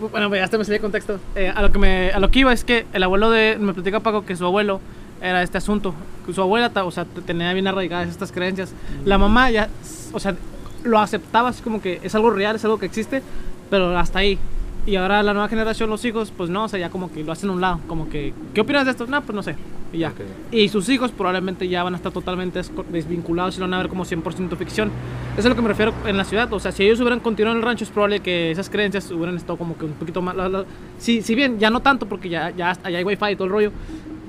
Bueno, 0.01 0.35
ya 0.35 0.45
hasta 0.45 0.59
me 0.59 0.65
salí 0.65 0.77
de 0.77 0.81
contexto. 0.81 1.19
Eh, 1.35 1.53
a, 1.55 1.63
lo 1.63 1.73
que 1.73 1.79
me, 1.79 2.11
a 2.11 2.19
lo 2.21 2.31
que 2.31 2.41
iba 2.41 2.53
es 2.53 2.65
que 2.65 2.87
el 2.93 3.03
abuelo 3.03 3.31
de. 3.31 3.57
Me 3.59 3.73
platica 3.75 4.01
Paco 4.01 4.25
que 4.27 4.37
su 4.37 4.45
abuelo 4.45 4.81
era 5.23 5.43
este 5.43 5.59
asunto. 5.59 5.95
Que 6.27 6.33
su 6.35 6.43
abuela, 6.43 6.71
o 6.85 6.91
sea, 6.91 7.05
te- 7.05 7.23
tenía 7.23 7.53
bien 7.53 7.67
arraigadas 7.67 8.09
estas 8.09 8.33
creencias. 8.33 8.73
La 9.05 9.17
mamá 9.19 9.51
ya, 9.51 9.69
o 10.13 10.21
sea, 10.21 10.35
lo 10.85 10.99
aceptaba 10.99 11.49
así 11.49 11.63
como 11.63 11.81
que 11.81 12.01
es 12.03 12.15
algo 12.15 12.31
real, 12.31 12.57
es 12.57 12.65
algo 12.65 12.79
que 12.79 12.87
existe, 12.87 13.23
pero 13.71 13.97
hasta 13.99 14.19
ahí. 14.19 14.39
Y 14.87 14.94
ahora 14.96 15.20
la 15.25 15.33
nueva 15.33 15.49
generación, 15.49 15.90
los 15.90 16.05
hijos, 16.05 16.33
pues 16.37 16.49
no, 16.49 16.64
o 16.64 16.68
sea, 16.68 16.79
ya 16.79 16.90
como 16.90 17.11
que 17.11 17.25
lo 17.25 17.33
hacen 17.33 17.51
a 17.51 17.53
un 17.53 17.61
lado. 17.61 17.81
Como 17.88 18.09
que, 18.09 18.33
¿qué 18.55 18.61
opinas 18.61 18.85
de 18.85 18.92
esto? 18.92 19.07
No, 19.09 19.20
pues 19.22 19.35
no 19.35 19.42
sé. 19.42 19.57
Y 19.92 19.99
ya. 19.99 20.11
Ok. 20.11 20.20
Y 20.53 20.68
sus 20.68 20.88
hijos 20.88 21.11
probablemente 21.11 21.68
ya 21.68 21.83
van 21.83 21.94
a 21.94 21.96
estar 21.96 22.12
totalmente 22.12 22.61
desvinculados 22.90 23.57
y 23.57 23.59
lo 23.61 23.64
van 23.66 23.75
a 23.75 23.79
ver 23.79 23.88
como 23.88 24.05
100% 24.05 24.57
ficción. 24.57 24.90
Eso 25.33 25.40
es 25.40 25.46
a 25.46 25.49
lo 25.49 25.57
que 25.57 25.62
me 25.62 25.68
refiero 25.68 25.92
en 26.07 26.16
la 26.16 26.25
ciudad. 26.25 26.53
O 26.53 26.61
sea, 26.61 26.70
si 26.70 26.85
ellos 26.85 27.01
hubieran 27.01 27.18
continuado 27.18 27.57
en 27.57 27.62
el 27.62 27.66
rancho, 27.66 27.83
es 27.85 27.90
probable 27.90 28.20
que 28.20 28.53
esas 28.53 28.70
creencias 28.70 29.11
hubieran 29.11 29.37
estado 29.37 29.59
como 29.59 29.77
que 29.77 29.87
un 29.87 29.92
poquito 29.92 30.22
más. 30.22 30.37
la- 30.37 30.49
la- 30.49 30.64
si, 30.99 31.20
si 31.22 31.35
bien, 31.35 31.59
ya 31.59 31.68
no 31.70 31.81
tanto, 31.81 32.07
porque 32.07 32.29
ya, 32.29 32.51
ya 32.51 32.70
allá 32.85 32.99
hay 32.99 33.05
wifi 33.05 33.27
y 33.33 33.35
todo 33.37 33.46
el 33.46 33.51
rollo, 33.53 33.72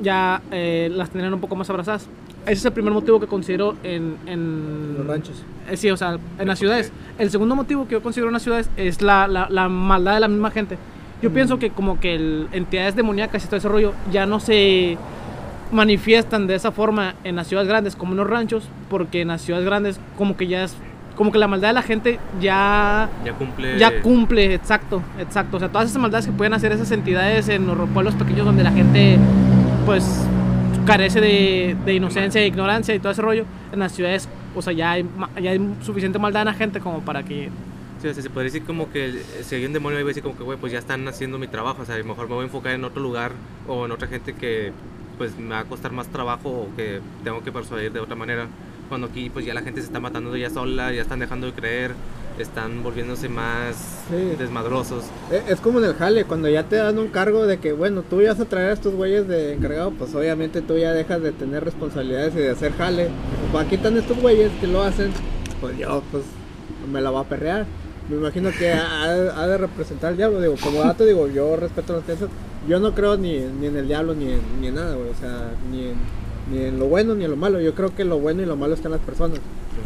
ya 0.01 0.41
eh, 0.51 0.89
las 0.91 1.09
tendrían 1.11 1.33
un 1.35 1.39
poco 1.41 1.55
más 1.55 1.69
abrazadas. 1.69 2.07
Ese 2.47 2.53
es 2.59 2.65
el 2.65 2.71
primer 2.73 2.93
motivo 2.93 3.19
que 3.19 3.27
considero 3.27 3.75
en, 3.83 4.15
en 4.25 4.95
Los 4.97 5.05
ranchos. 5.07 5.43
eh, 5.69 5.77
sí, 5.77 5.89
o 5.91 5.97
sea, 5.97 6.17
en 6.39 6.47
las 6.47 6.57
ciudades. 6.59 6.91
El 7.19 7.29
segundo 7.29 7.55
motivo 7.55 7.85
que 7.87 7.91
yo 7.93 8.01
considero 8.01 8.27
en 8.29 8.33
las 8.33 8.43
ciudades 8.43 8.69
es 8.77 9.01
la, 9.01 9.27
la, 9.27 9.47
la 9.49 9.67
maldad 9.69 10.13
de 10.15 10.19
la 10.21 10.27
misma 10.27 10.49
gente. 10.51 10.77
Yo 11.21 11.31
pienso 11.33 11.59
que 11.59 11.71
como 11.71 11.99
que 11.99 12.15
el, 12.15 12.47
entidades 12.51 12.95
demoníacas 12.95 13.43
y 13.43 13.47
todo 13.47 13.57
ese 13.57 13.67
rollo 13.67 13.93
ya 14.11 14.25
no 14.25 14.39
se 14.39 14.97
manifiestan 15.71 16.47
de 16.47 16.55
esa 16.55 16.71
forma 16.71 17.15
en 17.23 17.35
las 17.35 17.47
ciudades 17.47 17.67
grandes 17.67 17.95
como 17.95 18.11
en 18.13 18.17
los 18.19 18.29
ranchos, 18.29 18.69
porque 18.89 19.21
en 19.21 19.29
las 19.29 19.41
ciudades 19.41 19.65
grandes 19.65 19.99
como 20.17 20.37
que 20.37 20.47
ya 20.47 20.63
es, 20.63 20.75
como 21.15 21.31
que 21.31 21.39
la 21.39 21.47
maldad 21.47 21.69
de 21.69 21.73
la 21.73 21.81
gente 21.81 22.19
ya, 22.39 23.09
Ya 23.25 23.33
cumple. 23.33 23.77
ya 23.79 24.01
cumple, 24.01 24.53
exacto, 24.53 25.01
exacto. 25.19 25.57
O 25.57 25.59
sea, 25.59 25.69
todas 25.69 25.89
esas 25.89 26.01
maldades 26.01 26.27
que 26.27 26.31
pueden 26.31 26.53
hacer 26.53 26.71
esas 26.71 26.91
entidades 26.91 27.49
en 27.49 27.65
los 27.67 27.89
pueblos 27.89 28.15
pequeños 28.15 28.45
donde 28.45 28.63
la 28.63 28.71
gente 28.71 29.17
pues 29.85 30.25
carece 30.87 31.21
de, 31.21 31.75
de 31.85 31.93
inocencia 31.93 32.41
e 32.41 32.47
ignorancia 32.47 32.95
y 32.95 32.99
todo 32.99 33.11
ese 33.11 33.21
rollo, 33.21 33.45
en 33.71 33.79
las 33.79 33.91
ciudades, 33.91 34.27
o 34.55 34.61
sea, 34.61 34.73
ya 34.73 34.91
hay, 34.91 35.05
ya 35.41 35.51
hay 35.51 35.75
suficiente 35.81 36.17
maldad 36.17 36.41
en 36.43 36.47
la 36.47 36.53
gente 36.53 36.79
como 36.79 37.01
para 37.01 37.23
que... 37.23 37.49
Sí, 38.01 38.07
o 38.07 38.13
sea, 38.13 38.23
se 38.23 38.29
podría 38.29 38.51
decir 38.51 38.63
como 38.63 38.91
que 38.91 39.21
si 39.41 39.55
hay 39.55 39.65
un 39.65 39.73
demonio 39.73 39.97
ahí, 39.97 40.03
va 40.03 40.09
a 40.09 40.11
decir 40.11 40.23
como 40.23 40.37
que, 40.37 40.43
güey, 40.43 40.57
pues 40.57 40.71
ya 40.71 40.79
están 40.79 41.07
haciendo 41.07 41.39
mi 41.39 41.47
trabajo. 41.47 41.81
O 41.81 41.85
sea, 41.85 41.95
a 41.95 41.97
lo 41.97 42.05
mejor 42.05 42.27
me 42.27 42.35
voy 42.35 42.43
a 42.43 42.45
enfocar 42.45 42.73
en 42.73 42.83
otro 42.83 43.01
lugar 43.01 43.31
o 43.67 43.85
en 43.85 43.91
otra 43.91 44.07
gente 44.07 44.33
que 44.33 44.71
pues 45.17 45.35
me 45.37 45.49
va 45.49 45.59
a 45.59 45.63
costar 45.65 45.91
más 45.91 46.07
trabajo 46.07 46.49
o 46.49 46.75
que 46.75 47.01
tengo 47.23 47.43
que 47.43 47.51
persuadir 47.51 47.91
de 47.91 47.99
otra 47.99 48.15
manera. 48.15 48.47
Cuando 48.87 49.07
aquí 49.07 49.29
pues 49.31 49.45
ya 49.45 49.53
la 49.53 49.61
gente 49.61 49.81
se 49.81 49.87
está 49.87 49.99
matando 49.99 50.35
ya 50.37 50.49
sola, 50.49 50.93
ya 50.93 51.01
están 51.01 51.19
dejando 51.19 51.47
de 51.47 51.53
creer, 51.53 51.95
están 52.43 52.83
volviéndose 52.83 53.29
más 53.29 53.75
Sí. 54.09 54.35
desmadrosos. 54.37 55.03
Eh, 55.31 55.41
Es 55.47 55.59
como 55.59 55.79
en 55.79 55.85
el 55.85 55.93
jale, 55.95 56.25
cuando 56.25 56.47
ya 56.49 56.63
te 56.63 56.75
dan 56.77 56.97
un 56.99 57.07
cargo 57.07 57.45
de 57.45 57.57
que, 57.59 57.73
bueno, 57.73 58.03
tú 58.09 58.21
ya 58.21 58.31
vas 58.33 58.39
a 58.41 58.45
traer 58.45 58.69
a 58.69 58.73
estos 58.73 58.93
güeyes 58.93 59.27
de 59.27 59.53
encargado, 59.53 59.91
pues 59.91 60.13
obviamente 60.15 60.61
tú 60.61 60.77
ya 60.77 60.93
dejas 60.93 61.21
de 61.21 61.31
tener 61.31 61.63
responsabilidades 61.63 62.33
y 62.35 62.39
de 62.39 62.49
hacer 62.51 62.73
jale. 62.73 63.09
Pues 63.51 63.65
aquí 63.65 63.75
están 63.75 63.97
estos 63.97 64.19
güeyes 64.21 64.51
que 64.61 64.67
lo 64.67 64.81
hacen, 64.83 65.11
pues 65.61 65.77
yo, 65.77 66.03
pues 66.11 66.23
me 66.91 67.01
la 67.01 67.11
va 67.11 67.21
a 67.21 67.23
perrear. 67.25 67.65
Me 68.09 68.15
imagino 68.15 68.49
que 68.57 68.71
ha, 68.71 69.03
ha 69.41 69.47
de 69.47 69.57
representar 69.57 70.11
al 70.11 70.17
diablo. 70.17 70.39
Digo, 70.39 70.55
como 70.63 70.79
dato, 70.79 71.03
digo, 71.03 71.27
yo 71.27 71.57
respeto 71.57 71.93
las 71.93 72.03
creencias. 72.03 72.29
Yo 72.65 72.79
no 72.79 72.93
creo 72.95 73.17
ni, 73.17 73.39
ni 73.39 73.67
en 73.67 73.75
el 73.75 73.87
diablo 73.87 74.13
ni 74.13 74.31
en, 74.31 74.39
ni 74.61 74.67
en 74.67 74.75
nada, 74.75 74.95
güey. 74.95 75.09
O 75.09 75.15
sea, 75.15 75.51
ni 75.69 75.87
en, 75.87 75.95
ni 76.49 76.63
en 76.67 76.79
lo 76.79 76.85
bueno 76.85 77.15
ni 77.15 77.25
en 77.25 77.31
lo 77.31 77.35
malo. 77.37 77.59
Yo 77.59 77.73
creo 77.75 77.93
que 77.93 78.05
lo 78.05 78.17
bueno 78.19 78.41
y 78.41 78.45
lo 78.45 78.55
malo 78.55 78.75
están 78.75 78.93
las 78.93 79.01
personas. 79.01 79.39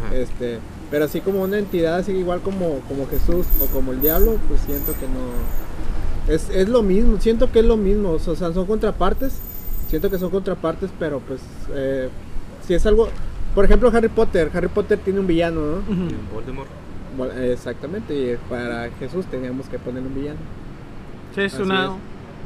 Ajá. 0.05 0.15
Este, 0.15 0.59
pero 0.91 1.05
así 1.05 1.21
como 1.21 1.41
una 1.41 1.57
entidad 1.57 1.95
así 1.95 2.11
igual 2.11 2.41
como, 2.41 2.79
como 2.87 3.07
Jesús 3.07 3.47
o 3.61 3.65
como 3.67 3.93
el 3.93 4.01
diablo, 4.01 4.37
pues 4.47 4.59
siento 4.61 4.91
que 4.93 5.07
no. 5.07 6.31
Es, 6.33 6.49
es 6.51 6.69
lo 6.69 6.83
mismo, 6.83 7.19
siento 7.19 7.51
que 7.51 7.59
es 7.59 7.65
lo 7.65 7.77
mismo, 7.77 8.11
o 8.11 8.19
sea, 8.19 8.35
son 8.35 8.65
contrapartes, 8.67 9.33
siento 9.87 10.11
que 10.11 10.19
son 10.19 10.29
contrapartes, 10.29 10.91
pero 10.99 11.19
pues 11.21 11.41
eh, 11.73 12.09
si 12.67 12.73
es 12.75 12.85
algo, 12.85 13.07
por 13.55 13.65
ejemplo 13.65 13.89
Harry 13.93 14.09
Potter, 14.09 14.51
Harry 14.53 14.67
Potter 14.67 14.99
tiene 14.99 15.19
un 15.19 15.27
villano, 15.27 15.61
¿no? 15.61 15.81
Voldemort. 16.33 16.69
Bueno, 17.17 17.33
Exactamente, 17.41 18.13
y 18.13 18.37
para 18.49 18.89
Jesús 18.99 19.25
teníamos 19.25 19.67
que 19.67 19.79
poner 19.79 20.03
un 20.03 20.13
villano. 20.13 20.39
Sí, 21.35 21.41
es 21.41 21.53
Así 21.53 21.63
una, 21.63 21.85
es. 21.85 21.91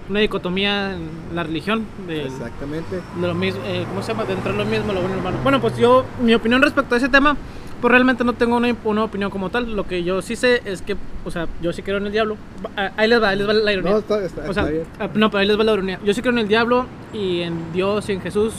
una 0.10 0.20
dicotomía 0.22 0.94
en 0.94 1.36
la 1.36 1.44
religión. 1.44 1.86
De, 2.08 2.26
Exactamente. 2.26 2.96
de 3.20 3.28
lo 3.28 3.36
mismo, 3.36 3.62
eh, 3.66 3.86
¿cómo 3.90 4.02
se 4.02 4.14
llama? 4.14 4.26
Dentro 4.26 4.52
de 4.52 4.58
lo 4.60 4.66
mismo, 4.66 4.94
lo 4.94 5.02
bueno 5.02 5.16
y 5.16 5.18
lo 5.18 5.24
malo. 5.24 5.38
Bueno, 5.44 5.60
pues 5.62 5.78
yo, 5.78 6.06
mi 6.22 6.34
opinión 6.34 6.62
respecto 6.62 6.96
a 6.96 6.98
ese 6.98 7.10
tema, 7.10 7.36
pues 7.82 7.92
realmente 7.92 8.24
no 8.24 8.34
tengo 8.34 8.56
una, 8.58 8.76
una 8.84 9.04
opinión 9.04 9.30
como 9.30 9.50
tal. 9.50 9.76
Lo 9.76 9.86
que 9.88 10.04
yo 10.04 10.22
sí 10.22 10.36
sé 10.36 10.62
es 10.66 10.82
que, 10.82 10.96
o 11.26 11.32
sea, 11.32 11.48
yo 11.62 11.72
sí 11.74 11.82
creo 11.82 11.98
en 11.98 12.06
el 12.08 12.12
diablo. 12.12 12.38
Ah, 12.78 12.92
Ahí 12.98 13.08
les 13.08 13.22
va, 13.22 13.30
ahí 13.30 13.38
les 13.38 13.48
va 13.48 13.54
la 13.54 13.74
ironía. 13.74 13.92
No, 13.92 13.98
está, 14.00 14.24
está, 14.24 14.42
o 14.50 14.54
sea, 14.54 14.64
está 14.64 14.72
bien. 14.72 14.84
ah, 15.00 15.10
no, 15.14 15.30
pero 15.30 15.40
ahí 15.42 15.48
les 15.48 15.60
va 15.60 15.64
la 15.64 15.74
ironía. 15.74 16.00
Yo 16.04 16.14
sí 16.14 16.22
creo 16.22 16.34
en 16.34 16.40
el 16.40 16.48
diablo 16.48 16.86
y 17.14 17.42
en 17.42 17.74
Dios 17.74 18.08
y 18.10 18.14
en 18.14 18.22
Jesús, 18.22 18.54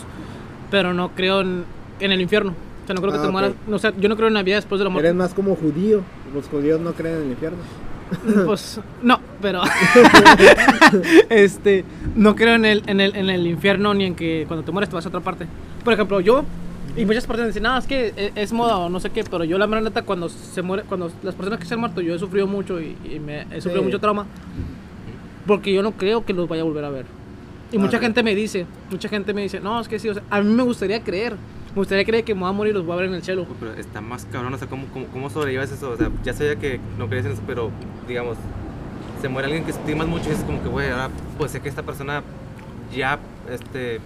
pero 0.70 0.92
no 0.94 1.10
creo 1.14 1.40
en, 1.40 1.64
en 2.00 2.12
el 2.12 2.20
infierno. 2.20 2.52
O 2.84 2.86
sea, 2.86 2.94
no 2.94 3.00
creo 3.00 3.12
que 3.12 3.18
Ah, 3.18 3.22
te 3.22 3.26
ok. 3.28 3.32
mueras. 3.32 3.52
O 3.70 3.78
sea, 3.78 3.92
yo 3.98 4.08
no 4.08 4.16
creo 4.16 4.28
en 4.28 4.34
la 4.34 4.42
vida 4.42 4.56
después 4.56 4.78
de 4.78 4.84
la 4.84 4.90
muerte. 4.90 5.08
Eres 5.08 5.16
más 5.18 5.34
como 5.34 5.56
judío. 5.56 6.02
Los 6.34 6.46
judíos 6.48 6.80
no 6.80 6.92
creen 6.92 7.16
en 7.16 7.22
el 7.22 7.30
infierno. 7.30 7.58
Pues 8.44 8.78
no, 9.02 9.18
pero 9.42 9.62
este 11.28 11.84
no 12.14 12.36
creo 12.36 12.54
en 12.54 12.64
el, 12.64 12.82
en 12.86 13.00
el 13.00 13.16
en 13.16 13.30
el 13.30 13.46
infierno 13.46 13.94
ni 13.94 14.04
en 14.04 14.14
que 14.14 14.44
cuando 14.46 14.64
te 14.64 14.70
mueres 14.72 14.88
te 14.88 14.94
vas 14.94 15.04
a 15.04 15.08
otra 15.08 15.20
parte. 15.20 15.46
Por 15.84 15.92
ejemplo, 15.92 16.20
yo 16.20 16.44
y 16.96 17.04
muchas 17.04 17.26
personas 17.26 17.48
dicen, 17.48 17.62
"No, 17.64 17.76
es 17.76 17.86
que 17.86 18.12
e- 18.16 18.32
es 18.34 18.52
moda 18.52 18.78
o 18.78 18.88
no 18.88 18.98
sé 19.00 19.10
qué", 19.10 19.22
pero 19.24 19.44
yo 19.44 19.58
la 19.58 19.66
neta 19.66 20.02
cuando 20.02 20.28
se 20.28 20.62
muere 20.62 20.82
cuando 20.84 21.10
las 21.22 21.34
personas 21.34 21.58
que 21.60 21.66
se 21.66 21.74
han 21.74 21.80
muerto, 21.80 22.00
yo 22.00 22.14
he 22.14 22.18
sufrido 22.18 22.46
mucho 22.46 22.80
y, 22.80 22.96
y 23.04 23.18
me 23.20 23.42
he 23.50 23.60
sufrido 23.60 23.80
Sí. 23.82 23.86
mucho 23.86 24.00
trauma 24.00 24.26
porque 25.46 25.72
yo 25.72 25.82
no 25.82 25.92
creo 25.92 26.24
que 26.24 26.32
los 26.32 26.48
vaya 26.48 26.62
a 26.62 26.64
volver 26.64 26.84
a 26.84 26.90
ver. 26.90 27.06
Y 27.72 27.76
Ah, 27.76 27.80
mucha 27.80 27.96
ok. 27.98 28.02
gente 28.04 28.22
me 28.22 28.34
dice, 28.34 28.66
mucha 28.90 29.08
gente 29.08 29.32
me 29.34 29.42
dice, 29.42 29.60
"No, 29.60 29.80
es 29.80 29.88
que 29.88 29.98
sí, 29.98 30.08
o 30.08 30.14
sea, 30.14 30.22
a 30.30 30.40
mí 30.40 30.52
me 30.52 30.62
gustaría 30.62 31.02
creer, 31.02 31.32
me 31.34 31.74
gustaría 31.74 32.04
creer 32.04 32.24
que 32.24 32.34
me 32.34 32.40
voy 32.40 32.50
a 32.50 32.52
morir 32.52 32.72
y 32.72 32.74
los 32.76 32.86
voy 32.86 32.94
a 32.94 32.96
ver 32.96 33.06
en 33.08 33.14
el 33.14 33.22
cielo." 33.22 33.46
Pero 33.60 33.74
está 33.74 34.00
más 34.00 34.24
cabrón, 34.30 34.54
o 34.54 34.58
sea, 34.58 34.68
¿cómo, 34.68 34.86
cómo, 34.92 35.06
cómo 35.06 35.30
sobrellevas 35.30 35.70
eso? 35.70 35.90
O 35.90 35.96
sea, 35.96 36.10
ya 36.24 36.32
sabía 36.32 36.56
que 36.56 36.80
no 36.98 37.08
crees 37.08 37.26
en 37.26 37.32
eso, 37.32 37.42
pero 37.46 37.70
digamos, 38.08 38.36
se 39.20 39.28
muere 39.28 39.46
alguien 39.46 39.64
que 39.64 39.70
estimas 39.70 40.06
mucho 40.06 40.28
y 40.30 40.32
es 40.32 40.38
como 40.40 40.62
que, 40.62 40.68
güey, 40.68 40.90
ahora 40.90 41.10
pues 41.38 41.50
sé 41.52 41.60
que 41.60 41.68
esta 41.68 41.82
persona 41.82 42.22
ya, 42.94 43.18
este, 43.50 44.00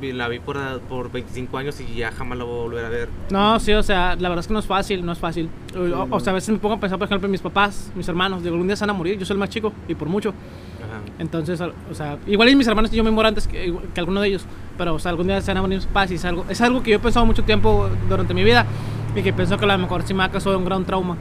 la 0.00 0.28
vi 0.28 0.38
por, 0.38 0.58
por 0.82 1.10
25 1.10 1.58
años 1.58 1.80
y 1.80 1.96
ya 1.96 2.12
jamás 2.12 2.38
la 2.38 2.44
voy 2.44 2.58
a 2.58 2.62
volver 2.62 2.84
a 2.84 2.88
ver. 2.88 3.08
No, 3.30 3.58
sí, 3.60 3.72
o 3.72 3.82
sea, 3.82 4.16
la 4.16 4.28
verdad 4.28 4.40
es 4.40 4.46
que 4.46 4.52
no 4.52 4.58
es 4.58 4.66
fácil, 4.66 5.04
no 5.04 5.12
es 5.12 5.18
fácil. 5.18 5.48
O, 5.74 6.16
o 6.16 6.20
sea, 6.20 6.32
a 6.32 6.34
veces 6.34 6.50
me 6.50 6.58
pongo 6.58 6.74
a 6.74 6.80
pensar, 6.80 6.98
por 6.98 7.06
ejemplo, 7.06 7.26
en 7.26 7.32
mis 7.32 7.40
papás, 7.40 7.90
mis 7.94 8.08
hermanos, 8.08 8.42
digo, 8.42 8.54
algún 8.54 8.66
día 8.66 8.76
se 8.76 8.82
van 8.82 8.90
a 8.90 8.92
morir, 8.94 9.18
yo 9.18 9.24
soy 9.24 9.34
el 9.34 9.40
más 9.40 9.50
chico 9.50 9.72
y 9.88 9.94
por 9.94 10.08
mucho. 10.08 10.30
Ajá. 10.30 11.00
Entonces, 11.18 11.60
o 11.60 11.94
sea, 11.94 12.18
igual 12.26 12.54
mis 12.56 12.66
hermanos 12.66 12.92
y 12.92 12.96
yo 12.96 13.04
me 13.04 13.10
muero 13.10 13.28
antes 13.28 13.48
que, 13.48 13.74
que 13.94 14.00
alguno 14.00 14.20
de 14.20 14.28
ellos, 14.28 14.44
pero 14.76 14.94
o 14.94 14.98
sea, 14.98 15.10
algún 15.10 15.26
día 15.26 15.40
se 15.40 15.50
van 15.50 15.58
a 15.58 15.62
morir 15.62 15.78
mis 15.78 15.86
papás 15.86 16.10
y 16.10 16.14
es 16.14 16.24
algo, 16.24 16.44
es 16.48 16.60
algo 16.60 16.82
que 16.82 16.90
yo 16.90 16.96
he 16.96 17.00
pensado 17.00 17.24
mucho 17.26 17.42
tiempo 17.44 17.88
durante 18.08 18.34
mi 18.34 18.44
vida 18.44 18.66
y 19.14 19.22
que 19.22 19.32
pienso 19.32 19.56
que 19.56 19.64
a 19.64 19.68
lo 19.68 19.78
mejor 19.78 20.02
sí 20.02 20.14
me 20.14 20.24
ha 20.24 20.30
causado 20.30 20.58
un 20.58 20.64
gran 20.64 20.84
trauma. 20.84 21.16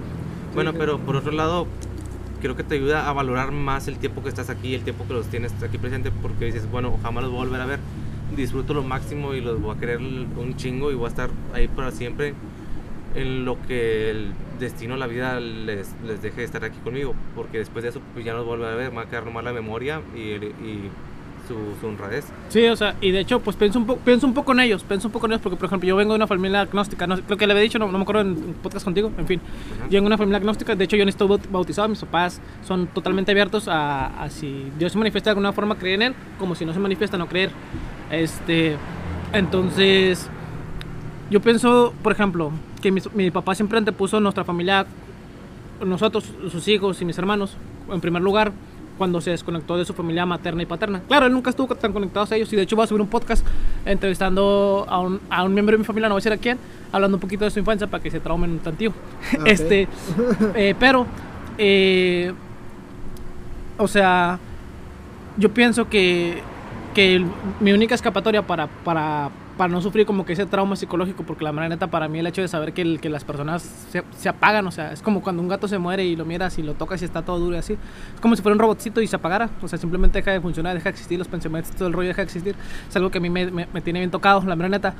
Bueno, 0.53 0.71
sí. 0.71 0.77
pero 0.79 0.99
por 0.99 1.15
otro 1.15 1.31
lado, 1.31 1.67
creo 2.41 2.55
que 2.55 2.63
te 2.63 2.75
ayuda 2.75 3.09
a 3.09 3.13
valorar 3.13 3.51
más 3.51 3.87
el 3.87 3.97
tiempo 3.97 4.21
que 4.21 4.29
estás 4.29 4.49
aquí, 4.49 4.75
el 4.75 4.83
tiempo 4.83 5.05
que 5.07 5.13
los 5.13 5.27
tienes 5.27 5.51
aquí 5.63 5.77
presente, 5.77 6.11
porque 6.11 6.45
dices, 6.45 6.69
bueno, 6.69 6.97
jamás 7.01 7.23
los 7.23 7.31
voy 7.31 7.41
a 7.41 7.45
volver 7.45 7.61
a 7.61 7.65
ver, 7.65 7.79
disfruto 8.35 8.73
lo 8.73 8.83
máximo 8.83 9.33
y 9.33 9.41
los 9.41 9.61
voy 9.61 9.75
a 9.75 9.79
querer 9.79 9.99
un 9.99 10.55
chingo 10.57 10.91
y 10.91 10.95
voy 10.95 11.05
a 11.05 11.09
estar 11.09 11.29
ahí 11.53 11.67
para 11.67 11.91
siempre 11.91 12.33
en 13.15 13.45
lo 13.45 13.57
que 13.65 14.09
el 14.11 14.31
destino, 14.59 14.97
la 14.97 15.07
vida 15.07 15.39
les, 15.39 15.93
les 16.05 16.21
deje 16.21 16.37
de 16.37 16.43
estar 16.43 16.63
aquí 16.65 16.77
conmigo, 16.83 17.13
porque 17.35 17.59
después 17.59 17.83
de 17.83 17.89
eso 17.89 18.01
pues 18.13 18.25
ya 18.25 18.33
no 18.33 18.39
los 18.39 18.47
vuelvo 18.47 18.65
a 18.65 18.75
ver, 18.75 18.89
me 18.89 18.97
va 18.97 19.01
a 19.03 19.05
quedar 19.05 19.25
nomás 19.25 19.43
la 19.45 19.53
memoria 19.53 20.01
y, 20.15 20.19
y 20.19 20.89
su, 21.47 21.55
su 21.79 21.87
honradez. 21.87 22.25
Sí, 22.49 22.65
o 22.65 22.75
sea, 22.75 22.95
y 22.99 23.11
de 23.11 23.19
hecho, 23.19 23.39
pues 23.39 23.55
pienso 23.55 23.79
un, 23.79 23.85
poco 23.85 23.99
pienso 24.03 24.25
un 24.27 24.33
poco 24.33 24.51
en 24.51 24.59
ellos, 24.61 24.83
pienso 24.83 25.07
un 25.07 25.11
poco 25.13 25.27
en 25.27 25.33
ellos, 25.33 25.41
porque 25.41 25.55
por 25.55 25.67
ejemplo, 25.67 25.87
yo 25.87 25.95
vengo 25.95 26.11
de 26.13 26.17
una 26.17 26.27
familia 26.27 26.61
agnóstica, 26.61 27.07
no, 27.07 27.17
creo 27.21 27.37
que 27.37 27.45
le 27.47 27.53
había 27.53 27.63
dicho, 27.63 27.79
no, 27.79 27.85
no 27.89 27.97
me 27.97 28.01
acuerdo 28.01 28.21
en 28.21 28.29
un 28.29 28.55
podcast 28.61 28.83
contigo, 28.83 29.11
en 29.17 29.27
fin, 29.27 29.39
yo 29.83 29.91
vengo 29.91 30.05
de 30.05 30.07
una 30.07 30.17
familia 30.17 30.37
agnóstica, 30.39 30.75
de 30.75 30.83
hecho 30.83 30.97
yo 30.97 31.05
no 31.05 31.09
estoy 31.09 31.27
baut- 31.27 31.49
bautizado, 31.49 31.87
mis 31.87 31.99
papás 31.99 32.41
son 32.67 32.87
totalmente 32.87 33.31
abiertos 33.31 33.67
a, 33.69 34.23
a 34.23 34.29
si 34.29 34.71
Dios 34.77 34.91
se 34.91 34.97
manifiesta 34.97 35.29
de 35.29 35.31
alguna 35.33 35.53
forma, 35.53 35.75
creer 35.77 35.95
en 35.95 36.01
Él, 36.01 36.15
como 36.39 36.55
si 36.55 36.65
no 36.65 36.73
se 36.73 36.79
manifiesta, 36.79 37.17
no 37.17 37.27
creer. 37.27 37.51
Este, 38.11 38.77
entonces, 39.33 40.29
yo 41.29 41.39
pienso, 41.41 41.93
por 42.03 42.11
ejemplo, 42.11 42.51
que 42.81 42.91
mis- 42.91 43.11
mi 43.13 43.31
papá 43.31 43.55
siempre 43.55 43.77
antepuso 43.77 44.19
nuestra 44.19 44.43
familia, 44.43 44.85
nosotros, 45.83 46.23
sus 46.51 46.67
hijos 46.67 47.01
y 47.01 47.05
mis 47.05 47.17
hermanos, 47.17 47.57
en 47.91 47.99
primer 48.01 48.21
lugar, 48.21 48.51
cuando 48.97 49.19
se 49.19 49.31
desconectó 49.31 49.75
de 49.77 49.83
su 49.83 49.93
familia 49.93 50.25
materna 50.25 50.63
y 50.63 50.65
paterna. 50.65 51.01
Claro, 51.05 51.25
él 51.25 51.33
nunca 51.33 51.49
estuvo 51.49 51.75
tan 51.75 51.91
conectado 51.91 52.25
a 52.31 52.35
ellos 52.35 52.51
y 52.53 52.55
de 52.55 52.61
hecho 52.61 52.77
voy 52.77 52.83
a 52.85 52.87
subir 52.87 53.01
un 53.01 53.07
podcast 53.09 53.45
entrevistando 53.85 54.85
a 54.87 54.99
un, 54.99 55.19
a 55.29 55.43
un 55.43 55.53
miembro 55.53 55.73
de 55.73 55.79
mi 55.79 55.83
familia, 55.83 56.07
no 56.07 56.15
voy 56.15 56.19
a 56.19 56.23
decir 56.23 56.31
a 56.31 56.37
quién, 56.37 56.57
hablando 56.93 57.17
un 57.17 57.21
poquito 57.21 57.43
de 57.43 57.51
su 57.51 57.59
infancia 57.59 57.87
para 57.87 58.01
que 58.01 58.09
se 58.09 58.21
traumen 58.21 58.51
un 58.51 58.59
tantillo. 58.59 58.93
Ah. 59.33 59.41
Este, 59.45 59.89
eh, 60.55 60.75
pero, 60.79 61.05
eh, 61.57 62.31
o 63.77 63.87
sea, 63.87 64.39
yo 65.37 65.53
pienso 65.53 65.89
que, 65.89 66.41
que 66.95 67.15
el- 67.17 67.27
mi 67.59 67.73
única 67.73 67.93
escapatoria 67.93 68.41
para, 68.47 68.67
para, 68.67 69.29
para 69.57 69.71
no 69.71 69.81
sufrir 69.81 70.05
como 70.07 70.25
que 70.25 70.33
ese 70.33 70.45
trauma 70.47 70.75
psicológico, 70.75 71.23
porque 71.23 71.43
la 71.43 71.51
verdad 71.51 71.69
neta 71.69 71.87
para 71.87 72.07
mí 72.07 72.19
el 72.19 72.27
hecho 72.27 72.41
de 72.41 72.47
saber 72.47 72.73
que, 72.73 72.81
el- 72.81 72.99
que 72.99 73.09
las 73.09 73.23
personas 73.23 73.61
se, 73.91 74.01
se 74.17 74.29
apagan, 74.29 74.65
o 74.65 74.71
sea, 74.71 74.91
es 74.93 75.01
como 75.03 75.21
cuando 75.21 75.41
un 75.43 75.47
gato 75.47 75.67
se 75.67 75.77
muere 75.77 76.05
y 76.05 76.15
lo 76.15 76.25
miras 76.25 76.57
y 76.57 76.63
lo 76.63 76.73
tocas 76.73 77.01
y 77.01 77.05
está 77.05 77.21
todo 77.21 77.37
duro 77.37 77.55
y 77.55 77.59
así, 77.59 77.73
es 77.73 78.21
como 78.21 78.35
si 78.35 78.41
fuera 78.41 78.53
un 78.53 78.59
robotcito 78.59 79.01
y 79.01 79.07
se 79.07 79.15
apagara, 79.17 79.49
o 79.61 79.67
sea, 79.67 79.77
simplemente 79.77 80.19
deja 80.19 80.31
de 80.31 80.41
funcionar, 80.41 80.73
deja 80.73 80.85
de 80.85 80.91
existir, 80.91 81.19
los 81.19 81.27
pensamientos, 81.27 81.71
todo 81.75 81.87
el 81.87 81.93
rollo 81.93 82.07
deja 82.07 82.21
de 82.21 82.25
existir, 82.25 82.55
es 82.89 82.95
algo 82.95 83.11
que 83.11 83.17
a 83.19 83.21
mí 83.21 83.29
me, 83.29 83.51
me- 83.51 83.67
me 83.71 83.81
tiene 83.81 83.99
bien 83.99 84.09
tocado, 84.11 84.41
la 84.41 84.55
verdad 84.55 84.69
neta. 84.69 84.95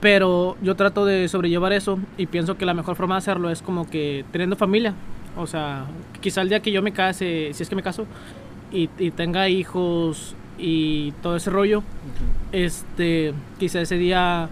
Pero 0.00 0.56
yo 0.62 0.76
trato 0.76 1.04
de 1.04 1.28
sobrellevar 1.28 1.72
eso 1.72 1.98
y 2.16 2.26
pienso 2.26 2.56
que 2.56 2.64
la 2.64 2.72
mejor 2.74 2.96
forma 2.96 3.16
de 3.16 3.18
hacerlo 3.18 3.50
es 3.50 3.60
como 3.60 3.88
que 3.90 4.24
teniendo 4.32 4.56
familia. 4.56 4.94
O 5.36 5.46
sea, 5.46 5.84
quizá 6.20 6.40
el 6.40 6.48
día 6.48 6.60
que 6.60 6.72
yo 6.72 6.80
me 6.82 6.92
case, 6.92 7.50
si 7.52 7.62
es 7.62 7.68
que 7.68 7.76
me 7.76 7.82
caso, 7.82 8.06
y, 8.72 8.88
y 8.98 9.10
tenga 9.10 9.48
hijos 9.48 10.34
y 10.58 11.12
todo 11.22 11.36
ese 11.36 11.50
rollo, 11.50 11.82
este, 12.52 13.34
quizá 13.58 13.80
ese 13.80 13.96
día 13.96 14.48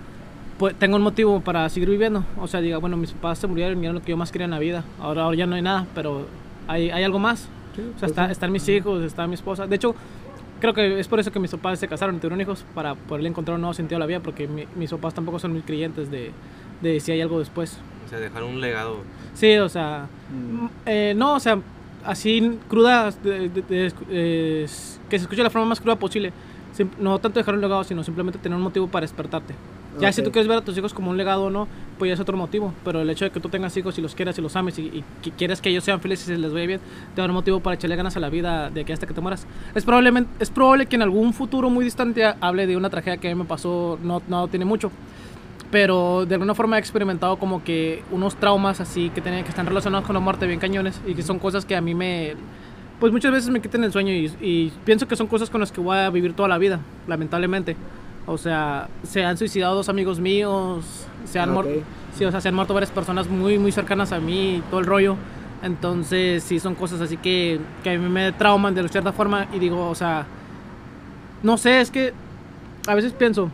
pues, 0.59 0.75
tenga 0.77 0.97
un 0.97 1.03
motivo 1.03 1.41
para 1.41 1.69
seguir 1.69 1.91
viviendo. 1.91 2.25
O 2.41 2.47
sea, 2.47 2.61
diga, 2.61 2.79
bueno, 2.79 2.97
mis 2.97 3.13
papás 3.13 3.39
se 3.39 3.47
murieron 3.47 3.81
y 3.83 3.87
era 3.87 3.93
lo 3.93 4.01
que 4.03 4.11
yo 4.11 4.17
más 4.17 4.33
quería 4.33 4.45
en 4.47 4.51
la 4.53 4.59
vida. 4.59 4.85
Ahora, 5.01 5.25
ahora 5.25 5.37
ya 5.37 5.47
no 5.47 5.55
hay 5.57 5.63
nada, 5.63 5.87
pero 5.95 6.27
hay, 6.69 6.91
hay 6.91 7.05
algo 7.05 7.19
más. 7.19 7.49
Sí, 7.75 7.83
O 7.83 7.85
sea, 7.85 7.93
pues 8.01 8.11
está- 8.13 8.27
sí. 8.27 8.33
están 8.33 8.53
mis 8.53 8.69
hijos, 8.69 9.03
está 9.03 9.27
mi 9.27 9.35
esposa. 9.35 9.67
De 9.67 9.77
hecho, 9.77 9.95
creo 10.61 10.73
que 10.73 10.99
es 10.99 11.09
por 11.09 11.21
eso 11.21 11.31
que 11.31 11.39
mis 11.39 11.51
papás 11.51 11.79
se 11.79 11.89
casaron 11.89 12.17
y 12.17 12.19
tuvieron 12.19 12.41
hijos, 12.41 12.65
para 12.75 12.95
poderle 12.95 13.29
encontrar 13.29 13.57
un 13.57 13.61
nuevo 13.63 13.75
sentido 13.75 13.97
a 13.97 14.01
la 14.01 14.07
vida, 14.07 14.21
porque 14.21 14.49
mi- 14.49 14.67
mis 14.77 14.91
papás 14.91 15.13
tampoco 15.15 15.39
son 15.39 15.53
muy 15.53 15.61
creyentes 15.63 16.11
de, 16.11 16.31
de 16.81 17.01
si 17.01 17.13
hay 17.13 17.21
algo 17.21 17.39
después. 17.39 17.79
O 18.07 18.09
sea, 18.09 18.19
dejar 18.19 18.45
un 18.45 18.61
legado. 18.61 18.99
Sí, 19.35 19.57
o 19.59 19.69
sea, 19.69 20.07
Mm. 20.31 20.67
eh, 20.87 21.15
no, 21.17 21.35
o 21.35 21.41
sea, 21.41 21.59
así 22.05 22.59
cruda, 22.69 23.11
de- 23.11 23.51
de- 23.51 23.63
de- 23.63 23.93
eh, 24.09 24.67
que 25.09 25.19
se 25.19 25.23
escuche 25.25 25.39
de 25.39 25.45
la 25.45 25.51
forma 25.51 25.69
más 25.69 25.81
cruda 25.81 25.97
posible. 25.97 26.33
No 27.01 27.19
tanto 27.19 27.41
dejar 27.41 27.55
un 27.55 27.61
legado, 27.63 27.85
sino 27.85 28.05
simplemente 28.05 28.39
tener 28.39 28.57
un 28.57 28.63
motivo 28.63 28.87
para 28.87 29.03
despertarte. 29.05 29.55
Ya 29.99 30.13
si 30.13 30.21
Ok. 30.21 30.27
tú 30.27 30.33
quieres 30.33 30.47
ver 30.47 30.59
a 30.59 30.61
tus 30.61 30.77
hijos 30.77 30.93
como 30.93 31.11
un 31.11 31.17
legado 31.17 31.45
o 31.45 31.51
no, 31.51 31.67
pues 31.99 32.11
ya 32.11 32.15
es 32.15 32.21
otro 32.21 32.37
motivo. 32.37 32.75
Pero 32.85 33.01
el 33.01 33.09
hecho 33.09 33.25
de 33.25 33.31
que 33.31 33.41
tú 33.41 33.49
tengas 33.49 33.75
hijos 33.79 33.97
y 33.97 34.03
los 34.03 34.15
quieras 34.15 34.37
y 34.37 34.43
los 34.43 34.55
ames 34.57 34.79
y, 34.79 34.83
y 34.83 35.05
que 35.23 35.31
quieras 35.31 35.63
que 35.63 35.71
ellos 35.71 35.85
sean 35.85 36.03
felices 36.03 36.29
y 36.29 36.33
se 36.33 36.39
les 36.39 36.53
vaya 36.53 36.67
bien, 36.67 36.81
te 37.15 37.23
da 37.23 37.27
un 37.29 37.33
motivo 37.33 37.61
para 37.61 37.77
echarle 37.77 37.97
ganas 37.97 38.15
a 38.15 38.21
la 38.21 38.29
vida 38.29 38.69
de 38.69 38.83
aquí 38.83 38.93
hasta 38.93 39.07
que 39.07 39.15
te 39.15 39.23
mueras. 39.23 39.47
Es, 39.75 39.85
probablemente, 39.87 40.31
es 40.39 40.51
probable 40.51 40.85
que 40.85 40.97
en 40.97 41.03
algún 41.03 41.33
futuro 41.33 41.71
muy 41.71 41.83
distante 41.83 42.27
ha- 42.27 42.37
hable 42.43 42.67
de 42.67 42.77
una 42.77 42.91
tragedia 42.91 43.17
que 43.17 43.31
a 43.31 43.35
mí 43.35 43.41
me 43.43 43.47
pasó, 43.49 43.99
no, 44.03 44.21
no 44.29 44.49
tiene 44.49 44.67
mucho. 44.67 44.91
Pero 45.71 46.27
de 46.27 46.35
alguna 46.35 46.55
forma 46.55 46.77
he 46.77 46.79
experimentado 46.81 47.39
como 47.39 47.65
que 47.65 48.03
unos 48.13 48.37
traumas 48.37 48.81
así 48.81 49.11
que, 49.11 49.21
tienen, 49.21 49.43
que 49.45 49.51
están 49.51 49.67
relacionados 49.67 50.07
con 50.07 50.15
la 50.15 50.21
muerte 50.21 50.47
bien 50.47 50.61
cañones 50.61 51.01
y 51.07 51.15
que 51.15 51.23
son 51.23 51.39
cosas 51.39 51.65
que 51.65 51.75
a 51.75 51.81
mí 51.81 51.95
me... 51.95 52.35
Pues 53.01 53.13
muchas 53.13 53.31
veces 53.33 53.51
me 53.51 53.61
quitan 53.61 53.85
el 53.85 53.93
sueño 53.93 54.13
y, 54.13 54.27
y 54.41 54.73
pienso 54.85 55.07
que 55.07 55.17
son 55.17 55.27
cosas 55.27 55.51
con 55.51 55.61
las 55.61 55.71
que 55.71 55.81
voy 55.81 55.99
a 55.99 56.09
vivir 56.11 56.33
toda 56.35 56.49
la 56.49 56.57
vida, 56.59 56.81
lamentablemente. 57.07 57.77
O 58.27 58.39
sea, 58.39 58.89
se 59.03 59.25
han 59.25 59.37
suicidado 59.37 59.75
dos 59.75 59.89
amigos 59.89 60.19
míos, 60.19 61.07
se 61.27 61.39
han, 61.39 61.51
Ah, 61.51 61.55
muer- 61.55 61.79
ok. 61.79 61.85
sí, 62.17 62.25
o 62.25 62.31
sea, 62.31 62.41
se 62.41 62.49
han 62.49 62.55
muerto 62.55 62.73
varias 62.75 62.91
personas 62.91 63.29
muy, 63.29 63.59
muy 63.59 63.71
cercanas 63.71 64.13
a 64.13 64.19
mí 64.21 64.57
y 64.57 64.61
todo 64.71 64.81
el 64.81 64.87
rollo. 64.87 65.17
Entonces, 65.63 66.43
sí, 66.43 66.59
son 66.59 66.75
cosas 66.75 67.01
así 67.03 67.17
que, 67.19 67.61
que 67.85 67.91
a 67.91 67.99
mí 67.99 68.09
me 68.09 68.33
trauman 68.33 68.75
de 68.75 68.89
cierta 68.89 69.13
forma 69.13 69.47
y 69.53 69.59
digo, 69.59 69.89
o 69.91 69.95
sea, 69.95 70.27
no 71.43 71.57
sé, 71.59 71.81
es 71.81 71.91
que 71.91 72.13
a 72.87 72.95
veces 72.95 73.13
pienso, 73.13 73.51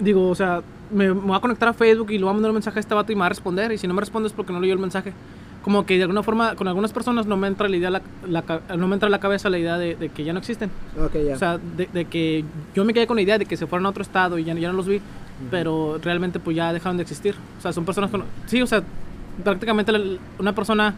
digo, 0.00 0.28
o 0.28 0.34
sea, 0.34 0.62
me, 0.90 1.06
me 1.08 1.12
voy 1.20 1.36
a 1.36 1.40
conectar 1.40 1.68
a 1.68 1.72
Facebook 1.72 2.10
y 2.10 2.18
le 2.18 2.24
voy 2.24 2.30
a 2.30 2.34
mandar 2.34 2.50
un 2.50 2.54
mensaje 2.56 2.78
a 2.78 2.80
este 2.80 2.94
vato 2.94 3.12
y 3.12 3.14
me 3.14 3.20
va 3.20 3.26
a 3.26 3.30
responder. 3.30 3.70
Y 3.72 3.78
si 3.78 3.86
no 3.86 3.94
me 3.94 4.00
responde 4.00 4.26
es 4.26 4.32
porque 4.32 4.52
no 4.52 4.60
leyó 4.60 4.72
el 4.72 4.78
mensaje. 4.80 5.12
Como 5.68 5.84
que 5.84 5.98
de 5.98 6.04
alguna 6.04 6.22
forma, 6.22 6.54
con 6.54 6.66
algunas 6.66 6.94
personas 6.94 7.26
no 7.26 7.36
me 7.36 7.46
entra 7.46 7.68
la 7.68 7.76
idea, 7.76 7.90
la, 7.90 8.00
la 8.26 8.42
no 8.78 8.88
me 8.88 8.94
entra 8.94 9.06
a 9.08 9.10
la 9.10 9.20
cabeza 9.20 9.50
la 9.50 9.58
idea 9.58 9.76
de, 9.76 9.96
de 9.96 10.08
que 10.08 10.24
ya 10.24 10.32
no 10.32 10.38
existen. 10.38 10.70
Ok, 10.98 11.12
ya. 11.26 11.34
O 11.34 11.38
sea, 11.38 11.58
de, 11.58 11.86
de 11.92 12.06
que 12.06 12.42
yo 12.74 12.86
me 12.86 12.94
quedé 12.94 13.06
con 13.06 13.16
la 13.16 13.22
idea 13.22 13.36
de 13.36 13.44
que 13.44 13.54
se 13.58 13.66
fueron 13.66 13.84
a 13.84 13.90
otro 13.90 14.00
estado 14.02 14.38
y 14.38 14.44
ya, 14.44 14.54
ya 14.54 14.68
no 14.68 14.78
los 14.78 14.86
vi, 14.88 15.02
pero 15.50 15.98
realmente 16.02 16.40
pues 16.40 16.56
ya 16.56 16.72
dejaron 16.72 16.96
de 16.96 17.02
existir. 17.02 17.34
O 17.58 17.60
sea, 17.60 17.74
son 17.74 17.84
personas 17.84 18.10
con... 18.10 18.24
Sí, 18.46 18.62
o 18.62 18.66
sea, 18.66 18.82
prácticamente 19.44 19.92
la- 19.92 20.16
una 20.38 20.54
persona... 20.54 20.94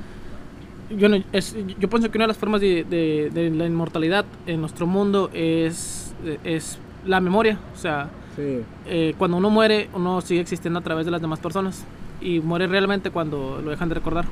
Yo, 0.97 1.09
no- 1.09 1.21
es, 1.33 1.57
yo 1.81 1.91
pienso 1.91 2.09
que 2.13 2.19
una 2.19 2.25
de 2.25 2.29
las 2.29 2.39
formas 2.39 2.61
de, 2.61 2.85
de- 2.85 3.31
de 3.35 3.51
la 3.51 3.67
inmortalidad 3.67 4.25
en 4.47 4.61
nuestro 4.61 4.87
mundo 4.87 5.31
es, 5.35 6.15
es 6.45 6.79
la 7.05 7.21
memoria. 7.21 7.59
O 7.75 7.77
sea, 7.77 8.09
sí. 8.37 8.61
eh, 8.87 9.15
cuando 9.19 9.37
uno 9.37 9.51
muere, 9.51 9.89
uno 9.95 10.21
sigue 10.21 10.41
existiendo 10.43 10.79
a 10.79 10.83
través 10.83 11.07
de 11.07 11.11
las 11.11 11.21
demás 11.21 11.41
personas. 11.41 11.85
Y 12.23 12.39
muere 12.41 12.67
realmente 12.67 13.11
cuando 13.11 13.63
lo 13.65 13.71
dejan 13.71 13.89
de 13.89 13.95
recordar. 13.95 14.27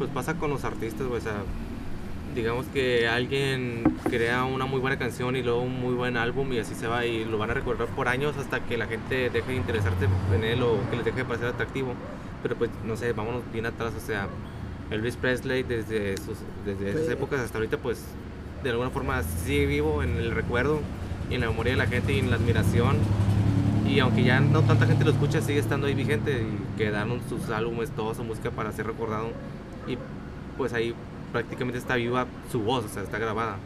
Pues 0.00 0.08
pasa 0.12 0.32
con 0.32 0.48
los 0.48 0.64
artistas, 0.64 1.06
güey, 1.06 1.20
o 1.20 1.22
sea, 1.22 1.42
digamos 2.34 2.64
que 2.72 3.06
alguien 3.06 3.84
crea 4.04 4.44
una 4.44 4.64
muy 4.64 4.80
buena 4.80 4.98
canción 4.98 5.36
y 5.36 5.42
luego 5.42 5.60
un 5.60 5.78
muy 5.78 5.92
buen 5.92 6.16
álbum 6.16 6.50
y 6.54 6.58
así 6.58 6.74
se 6.74 6.86
va 6.86 7.04
y 7.04 7.26
lo 7.26 7.36
van 7.36 7.50
a 7.50 7.52
recordar 7.52 7.86
por 7.88 8.08
años 8.08 8.34
hasta 8.38 8.60
que 8.60 8.78
la 8.78 8.86
gente 8.86 9.28
deje 9.28 9.50
de 9.50 9.56
interesarse 9.56 10.06
en 10.34 10.42
él 10.42 10.62
o 10.62 10.78
que 10.88 10.96
les 10.96 11.04
deje 11.04 11.18
de 11.18 11.24
parecer 11.26 11.48
atractivo. 11.48 11.92
Pero 12.42 12.56
pues 12.56 12.70
no 12.86 12.96
sé, 12.96 13.12
vámonos 13.12 13.42
bien 13.52 13.66
atrás, 13.66 13.92
o 13.94 14.00
sea, 14.00 14.26
Elvis 14.90 15.16
Presley 15.16 15.64
desde, 15.64 16.16
sus, 16.16 16.38
desde 16.64 16.92
esas 16.92 17.10
épocas 17.10 17.40
hasta 17.40 17.58
ahorita 17.58 17.76
pues 17.76 18.02
de 18.64 18.70
alguna 18.70 18.88
forma 18.88 19.22
sigue 19.22 19.66
vivo 19.66 20.02
en 20.02 20.16
el 20.16 20.30
recuerdo 20.30 20.80
y 21.28 21.34
en 21.34 21.42
la 21.42 21.50
memoria 21.50 21.72
de 21.72 21.76
la 21.76 21.86
gente 21.86 22.14
y 22.14 22.20
en 22.20 22.30
la 22.30 22.36
admiración. 22.36 22.96
Y 23.86 23.98
aunque 23.98 24.22
ya 24.22 24.40
no 24.40 24.62
tanta 24.62 24.86
gente 24.86 25.04
lo 25.04 25.10
escucha, 25.10 25.42
sigue 25.42 25.58
estando 25.58 25.88
ahí 25.88 25.94
vigente 25.94 26.40
y 26.40 26.78
quedaron 26.78 27.20
sus 27.28 27.50
álbumes, 27.50 27.90
toda 27.90 28.14
su 28.14 28.24
música 28.24 28.50
para 28.50 28.72
ser 28.72 28.86
recordado. 28.86 29.32
Y 29.90 29.98
pues 30.56 30.72
ahí 30.72 30.94
prácticamente 31.32 31.78
está 31.78 31.96
viva 31.96 32.26
su 32.50 32.60
voz, 32.60 32.84
o 32.84 32.88
sea, 32.88 33.02
está 33.02 33.18
grabada. 33.18 33.56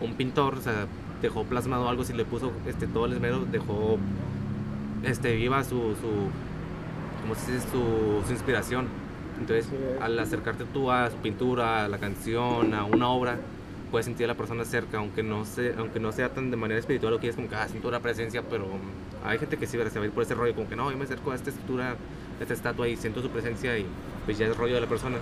Un 0.00 0.14
pintor, 0.14 0.54
o 0.54 0.60
sea, 0.60 0.86
dejó 1.22 1.44
plasmado 1.44 1.88
algo, 1.88 2.04
si 2.04 2.12
le 2.12 2.24
puso 2.24 2.52
este, 2.66 2.86
todo 2.86 3.06
el 3.06 3.12
esmero, 3.14 3.44
dejó 3.50 3.98
este, 5.04 5.36
viva 5.36 5.62
su, 5.64 5.70
su, 5.70 6.30
¿cómo 7.22 7.34
se 7.34 7.52
dice? 7.52 7.66
su, 7.70 8.26
su 8.26 8.32
inspiración. 8.32 8.88
Entonces, 9.38 9.68
al 10.02 10.18
acercarte 10.18 10.64
tú 10.64 10.90
a 10.90 11.10
su 11.10 11.16
pintura, 11.16 11.86
a 11.86 11.88
la 11.88 11.98
canción, 11.98 12.74
a 12.74 12.84
una 12.84 13.08
obra, 13.08 13.38
puedes 13.90 14.04
sentir 14.04 14.24
a 14.24 14.28
la 14.28 14.34
persona 14.34 14.64
cerca, 14.64 14.98
aunque 14.98 15.22
no, 15.22 15.44
se, 15.44 15.74
aunque 15.78 15.98
no 15.98 16.12
sea 16.12 16.28
tan 16.28 16.50
de 16.50 16.56
manera 16.56 16.78
espiritual, 16.78 17.14
o 17.14 17.20
que 17.20 17.28
es 17.28 17.36
como 17.36 17.48
que, 17.48 17.56
ah, 17.56 17.66
siento 17.68 17.88
una 17.88 18.00
presencia, 18.00 18.42
pero 18.42 18.66
hay 19.24 19.38
gente 19.38 19.56
que 19.56 19.66
sí 19.66 19.72
se 19.72 19.98
va 19.98 20.04
a 20.04 20.06
ir 20.06 20.12
por 20.12 20.22
ese 20.22 20.34
rollo, 20.34 20.54
como 20.54 20.68
que 20.68 20.76
no, 20.76 20.90
yo 20.90 20.98
me 20.98 21.04
acerco 21.04 21.32
a 21.32 21.34
esta 21.34 21.50
estructura, 21.50 21.92
a 21.92 22.42
esta 22.42 22.54
estatua 22.54 22.88
y 22.88 22.96
siento 22.96 23.22
su 23.22 23.30
presencia 23.30 23.76
y 23.78 23.86
pues 24.24 24.38
ya 24.38 24.46
es 24.46 24.56
rollo 24.56 24.74
de 24.74 24.82
la 24.82 24.86
persona. 24.86 25.16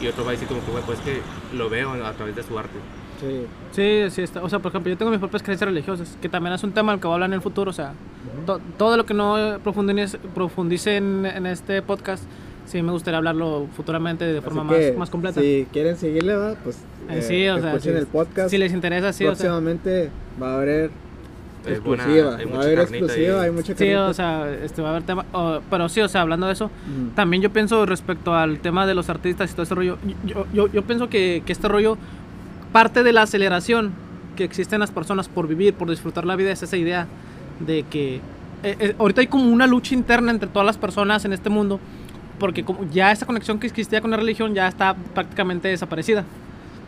Y 0.00 0.06
otro 0.06 0.24
va 0.24 0.30
a 0.30 0.32
decir 0.32 0.46
como 0.48 0.64
que, 0.64 0.70
bueno, 0.70 0.86
pues 0.86 0.98
que 1.00 1.20
lo 1.56 1.68
veo 1.68 1.92
a 2.04 2.12
través 2.12 2.36
de 2.36 2.42
su 2.42 2.58
arte. 2.58 2.78
Sí. 3.20 3.46
Sí, 3.72 4.10
sí, 4.14 4.22
está. 4.22 4.42
O 4.44 4.48
sea, 4.48 4.60
por 4.60 4.70
ejemplo, 4.70 4.90
yo 4.90 4.96
tengo 4.96 5.10
mis 5.10 5.18
propias 5.18 5.42
creencias 5.42 5.68
religiosas, 5.68 6.16
que 6.22 6.28
también 6.28 6.54
es 6.54 6.62
un 6.62 6.70
tema 6.72 6.92
al 6.92 7.00
que 7.00 7.06
voy 7.08 7.12
a 7.12 7.16
hablar 7.16 7.30
en 7.30 7.34
el 7.34 7.40
futuro. 7.42 7.70
O 7.70 7.74
sea, 7.74 7.92
to- 8.46 8.60
todo 8.76 8.96
lo 8.96 9.04
que 9.06 9.14
no 9.14 9.58
profundice, 9.64 10.18
profundice 10.34 10.96
en, 10.96 11.26
en 11.26 11.46
este 11.46 11.82
podcast, 11.82 12.22
sí 12.66 12.80
me 12.80 12.92
gustaría 12.92 13.18
hablarlo 13.18 13.66
futuramente 13.76 14.24
de 14.24 14.40
forma 14.40 14.62
Así 14.62 14.70
más, 14.70 14.78
que, 14.78 14.92
más 14.92 15.10
completa. 15.10 15.40
Si 15.40 15.66
quieren 15.72 15.96
seguirle, 15.96 16.36
va, 16.36 16.54
pues 16.62 16.76
Eh, 17.10 17.18
eh, 17.18 17.22
sí, 17.22 17.48
o 17.48 17.58
sea, 17.58 17.70
escuchen 17.72 17.94
si- 17.94 17.98
el 17.98 18.06
podcast. 18.06 18.50
Si 18.50 18.58
les 18.58 18.72
interesa, 18.72 19.12
sí, 19.12 19.24
o 19.24 19.34
sea. 19.34 19.46
Próximamente 19.48 20.10
va 20.40 20.52
a 20.52 20.56
haber 20.58 20.90
Es 21.72 21.82
buena- 21.82 22.02
exclusiva. 22.04 22.36
hay 22.36 22.44
va 22.44 22.50
mucha 22.50 22.60
a 22.60 22.64
haber 22.66 22.78
ahí. 22.78 23.44
hay 23.44 23.50
mucha 23.50 23.66
Sí, 23.72 23.74
carnita. 23.74 24.06
o 24.06 24.14
sea, 24.14 24.50
este, 24.64 24.82
va 24.82 24.88
a 24.88 24.90
haber 24.92 25.02
tema. 25.04 25.24
o- 25.32 25.60
pero 25.70 25.88
sí, 25.88 26.00
o 26.00 26.08
sea, 26.08 26.20
hablando 26.22 26.46
de 26.46 26.52
eso, 26.52 26.66
Ujú. 26.66 27.10
también 27.14 27.42
yo 27.42 27.50
pienso 27.50 27.84
respecto 27.86 28.34
al 28.34 28.58
tema 28.60 28.86
de 28.86 28.94
los 28.94 29.08
artistas 29.08 29.50
y 29.50 29.54
todo 29.54 29.62
ese 29.62 29.74
rollo. 29.74 29.98
Yo, 30.24 30.46
yo, 30.52 30.66
yo 30.72 30.82
pienso 30.82 31.08
que, 31.08 31.42
que 31.46 31.52
este 31.52 31.68
rollo, 31.68 31.96
parte 32.72 33.02
de 33.02 33.12
la 33.12 33.22
aceleración 33.22 33.92
que 34.36 34.44
existe 34.44 34.76
en 34.76 34.80
las 34.80 34.90
personas 34.90 35.28
por 35.28 35.48
vivir, 35.48 35.74
por 35.74 35.90
disfrutar 35.90 36.24
la 36.24 36.36
vida, 36.36 36.50
es 36.52 36.62
esa 36.62 36.76
idea 36.76 37.06
de 37.60 37.82
que 37.84 38.16
eh, 38.62 38.76
eh, 38.80 38.94
ahorita 38.98 39.20
hay 39.20 39.26
como 39.28 39.50
una 39.50 39.66
lucha 39.66 39.94
interna 39.94 40.30
entre 40.32 40.48
todas 40.48 40.66
las 40.66 40.76
personas 40.76 41.24
en 41.24 41.32
este 41.32 41.48
mundo, 41.48 41.78
porque 42.38 42.64
como 42.64 42.88
ya 42.92 43.10
esa 43.12 43.24
conexión 43.26 43.58
que 43.58 43.66
existía 43.66 44.00
con 44.00 44.10
la 44.10 44.16
religión 44.16 44.54
ya 44.54 44.68
está 44.68 44.94
prácticamente 45.14 45.68
desaparecida. 45.68 46.24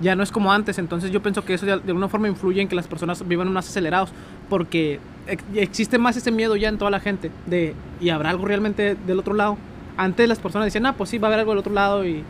Ya 0.01 0.17
no 0.17 0.23
es 0.23 0.33
como 0.33 0.53
antes, 0.53 0.79
entonces 0.79 1.11
yo 1.11 1.23
pienso 1.23 1.45
que 1.45 1.53
eso 1.55 1.67
ya 1.67 1.77
de 1.77 1.89
alguna 1.89 2.09
forma 2.09 2.27
influye 2.29 2.63
en 2.63 2.69
que 2.69 2.75
las 2.75 2.89
personas 2.89 3.27
vivan 3.29 3.53
más 3.53 3.69
acelerados, 3.69 4.11
porque 4.49 4.99
ex- 5.27 5.45
existe 5.55 5.99
más 5.99 6.17
ese 6.17 6.31
miedo 6.31 6.57
ya 6.57 6.69
en 6.71 6.79
toda 6.79 6.91
la 6.91 7.01
gente 7.01 7.31
de, 7.47 7.75
¿y 8.01 8.09
habrá 8.09 8.31
algo 8.31 8.47
realmente 8.47 8.95
del 8.95 9.19
otro 9.19 9.35
lado? 9.35 9.59
Antes 9.99 10.27
las 10.29 10.39
personas 10.39 10.67
decían, 10.67 10.87
ah, 10.87 10.95
pues 10.97 11.11
sí, 11.11 11.19
va 11.19 11.29
a 11.29 11.31
haber 11.31 11.41
algo 11.41 11.53
del 11.53 11.59
otro 11.59 11.75
lado 11.75 12.07
y, 12.07 12.25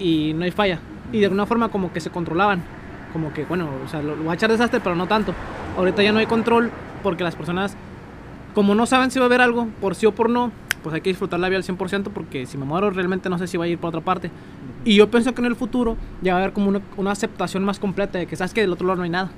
y 0.00 0.32
no 0.34 0.44
hay 0.44 0.50
falla. 0.50 0.80
Y 1.12 1.20
de 1.20 1.26
alguna 1.26 1.46
forma 1.46 1.68
como 1.68 1.92
que 1.92 2.00
se 2.00 2.10
controlaban, 2.10 2.64
como 3.12 3.32
que, 3.32 3.44
bueno, 3.44 3.68
o 3.84 3.88
sea, 3.88 4.02
lo, 4.02 4.22
va 4.24 4.32
a 4.32 4.34
echar 4.34 4.50
desastre, 4.50 4.80
pero 4.80 4.96
no 4.96 5.06
tanto. 5.06 5.36
Ahorita 5.76 6.02
ya 6.02 6.12
no 6.12 6.18
hay 6.18 6.26
control 6.26 6.72
porque 7.04 7.22
las 7.22 7.36
personas, 7.36 7.76
como 8.54 8.74
no 8.74 8.86
saben 8.86 9.10
si 9.10 9.18
va 9.18 9.24
a 9.24 9.28
haber 9.28 9.40
algo, 9.40 9.68
por 9.80 9.94
sí 9.94 10.06
o 10.06 10.12
por 10.14 10.28
no, 10.28 10.52
pues 10.82 10.94
hay 10.94 11.00
que 11.00 11.10
disfrutar 11.10 11.38
la 11.40 11.48
vida 11.48 11.58
al 11.58 11.64
100% 11.64 12.10
porque 12.10 12.46
si 12.46 12.58
me 12.58 12.64
muero 12.64 12.90
realmente 12.90 13.28
no 13.28 13.38
sé 13.38 13.46
si 13.46 13.56
va 13.56 13.64
a 13.64 13.68
ir 13.68 13.78
por 13.78 13.88
otra 13.88 14.00
parte. 14.00 14.30
Y 14.84 14.96
yo 14.96 15.10
pienso 15.10 15.34
que 15.34 15.40
en 15.40 15.46
el 15.46 15.56
futuro 15.56 15.96
ya 16.22 16.32
va 16.34 16.40
a 16.40 16.42
haber 16.42 16.52
como 16.54 16.68
una, 16.68 16.80
una 16.96 17.12
aceptación 17.12 17.64
más 17.64 17.78
completa 17.78 18.18
de 18.18 18.26
que 18.26 18.36
sabes 18.36 18.52
que 18.52 18.60
del 18.62 18.72
otro 18.72 18.86
lado 18.86 18.96
no 18.98 19.02
hay 19.04 19.10
nada. 19.10 19.30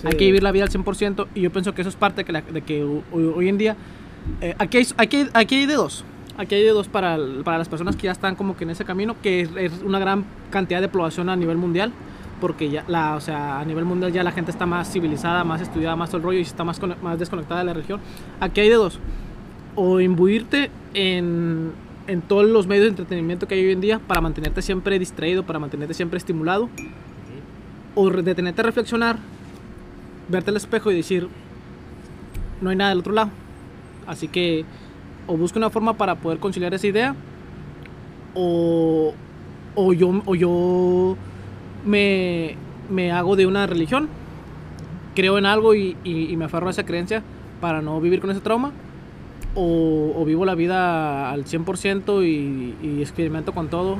Sí. 0.00 0.08
Hay 0.08 0.16
que 0.16 0.24
vivir 0.26 0.42
la 0.42 0.50
vida 0.52 0.64
al 0.64 0.70
100% 0.70 1.26
y 1.34 1.42
yo 1.42 1.52
pienso 1.52 1.74
que 1.74 1.82
eso 1.82 1.88
es 1.90 1.96
parte 1.96 2.22
de 2.22 2.24
que, 2.24 2.32
la- 2.32 2.40
de 2.42 2.62
que 2.62 2.82
ho- 2.82 3.02
hoy, 3.12 3.24
hoy 3.36 3.48
en 3.48 3.58
día, 3.58 3.76
eh, 4.40 4.54
aquí, 4.58 4.78
hay, 4.78 4.86
aquí, 4.96 5.26
aquí 5.32 5.54
hay 5.56 5.66
de 5.66 5.74
dos. 5.74 6.04
Aquí 6.38 6.54
hay 6.54 6.62
de 6.64 6.70
dos 6.70 6.88
para, 6.88 7.18
para 7.44 7.58
las 7.58 7.68
personas 7.68 7.94
que 7.94 8.04
ya 8.04 8.12
están 8.12 8.34
como 8.34 8.56
que 8.56 8.64
en 8.64 8.70
ese 8.70 8.84
camino, 8.84 9.14
que 9.22 9.42
es, 9.42 9.50
es 9.56 9.72
una 9.84 9.98
gran 9.98 10.24
cantidad 10.50 10.80
de 10.80 10.88
población 10.88 11.28
a 11.28 11.36
nivel 11.36 11.58
mundial, 11.58 11.92
porque 12.40 12.70
ya 12.70 12.84
la, 12.88 13.14
o 13.14 13.20
sea, 13.20 13.60
a 13.60 13.64
nivel 13.64 13.84
mundial 13.84 14.10
ya 14.12 14.24
la 14.24 14.32
gente 14.32 14.50
está 14.50 14.66
más 14.66 14.90
civilizada, 14.90 15.44
más 15.44 15.60
estudiada, 15.60 15.94
más 15.94 16.08
todo 16.10 16.16
el 16.16 16.22
rollo 16.24 16.38
y 16.38 16.42
está 16.42 16.64
más, 16.64 16.80
más 17.02 17.18
desconectada 17.18 17.60
de 17.60 17.66
la 17.66 17.72
religión. 17.74 18.00
Aquí 18.40 18.60
hay 18.62 18.68
de 18.70 18.74
dos. 18.74 18.98
O 19.76 20.00
imbuirte 20.00 20.70
en, 20.94 21.70
en 22.06 22.20
todos 22.22 22.44
los 22.46 22.66
medios 22.66 22.84
de 22.84 22.88
entretenimiento 22.90 23.46
que 23.46 23.54
hay 23.54 23.64
hoy 23.66 23.72
en 23.72 23.80
día 23.80 23.98
para 24.00 24.20
mantenerte 24.20 24.62
siempre 24.62 24.98
distraído, 24.98 25.44
para 25.44 25.58
mantenerte 25.58 25.94
siempre 25.94 26.18
estimulado, 26.18 26.68
o 27.94 28.10
detenerte 28.10 28.60
a 28.62 28.64
reflexionar, 28.64 29.18
verte 30.28 30.50
al 30.50 30.56
espejo 30.56 30.90
y 30.90 30.94
decir, 30.96 31.28
no 32.60 32.70
hay 32.70 32.76
nada 32.76 32.90
del 32.90 33.00
otro 33.00 33.12
lado. 33.12 33.30
Así 34.06 34.28
que 34.28 34.64
o 35.26 35.36
busca 35.36 35.58
una 35.58 35.70
forma 35.70 35.94
para 35.94 36.16
poder 36.16 36.38
conciliar 36.38 36.74
esa 36.74 36.86
idea, 36.86 37.14
o, 38.34 39.12
o 39.74 39.92
yo, 39.92 40.22
o 40.26 40.34
yo 40.34 41.16
me, 41.84 42.56
me 42.90 43.12
hago 43.12 43.36
de 43.36 43.46
una 43.46 43.66
religión, 43.66 44.08
creo 45.14 45.38
en 45.38 45.46
algo 45.46 45.74
y, 45.74 45.96
y- 46.02 46.32
y 46.32 46.36
me 46.36 46.46
aferro 46.46 46.68
a 46.68 46.70
esa 46.70 46.84
creencia 46.84 47.22
para 47.60 47.82
no 47.82 48.00
vivir 48.00 48.20
con 48.20 48.30
ese 48.30 48.40
trauma, 48.40 48.72
o, 49.54 50.12
o 50.16 50.24
vivo 50.24 50.44
la 50.44 50.54
vida 50.54 51.30
al 51.30 51.44
100% 51.44 52.24
y, 52.26 52.74
y 52.86 53.00
experimento 53.02 53.52
con 53.52 53.68
todo 53.68 53.98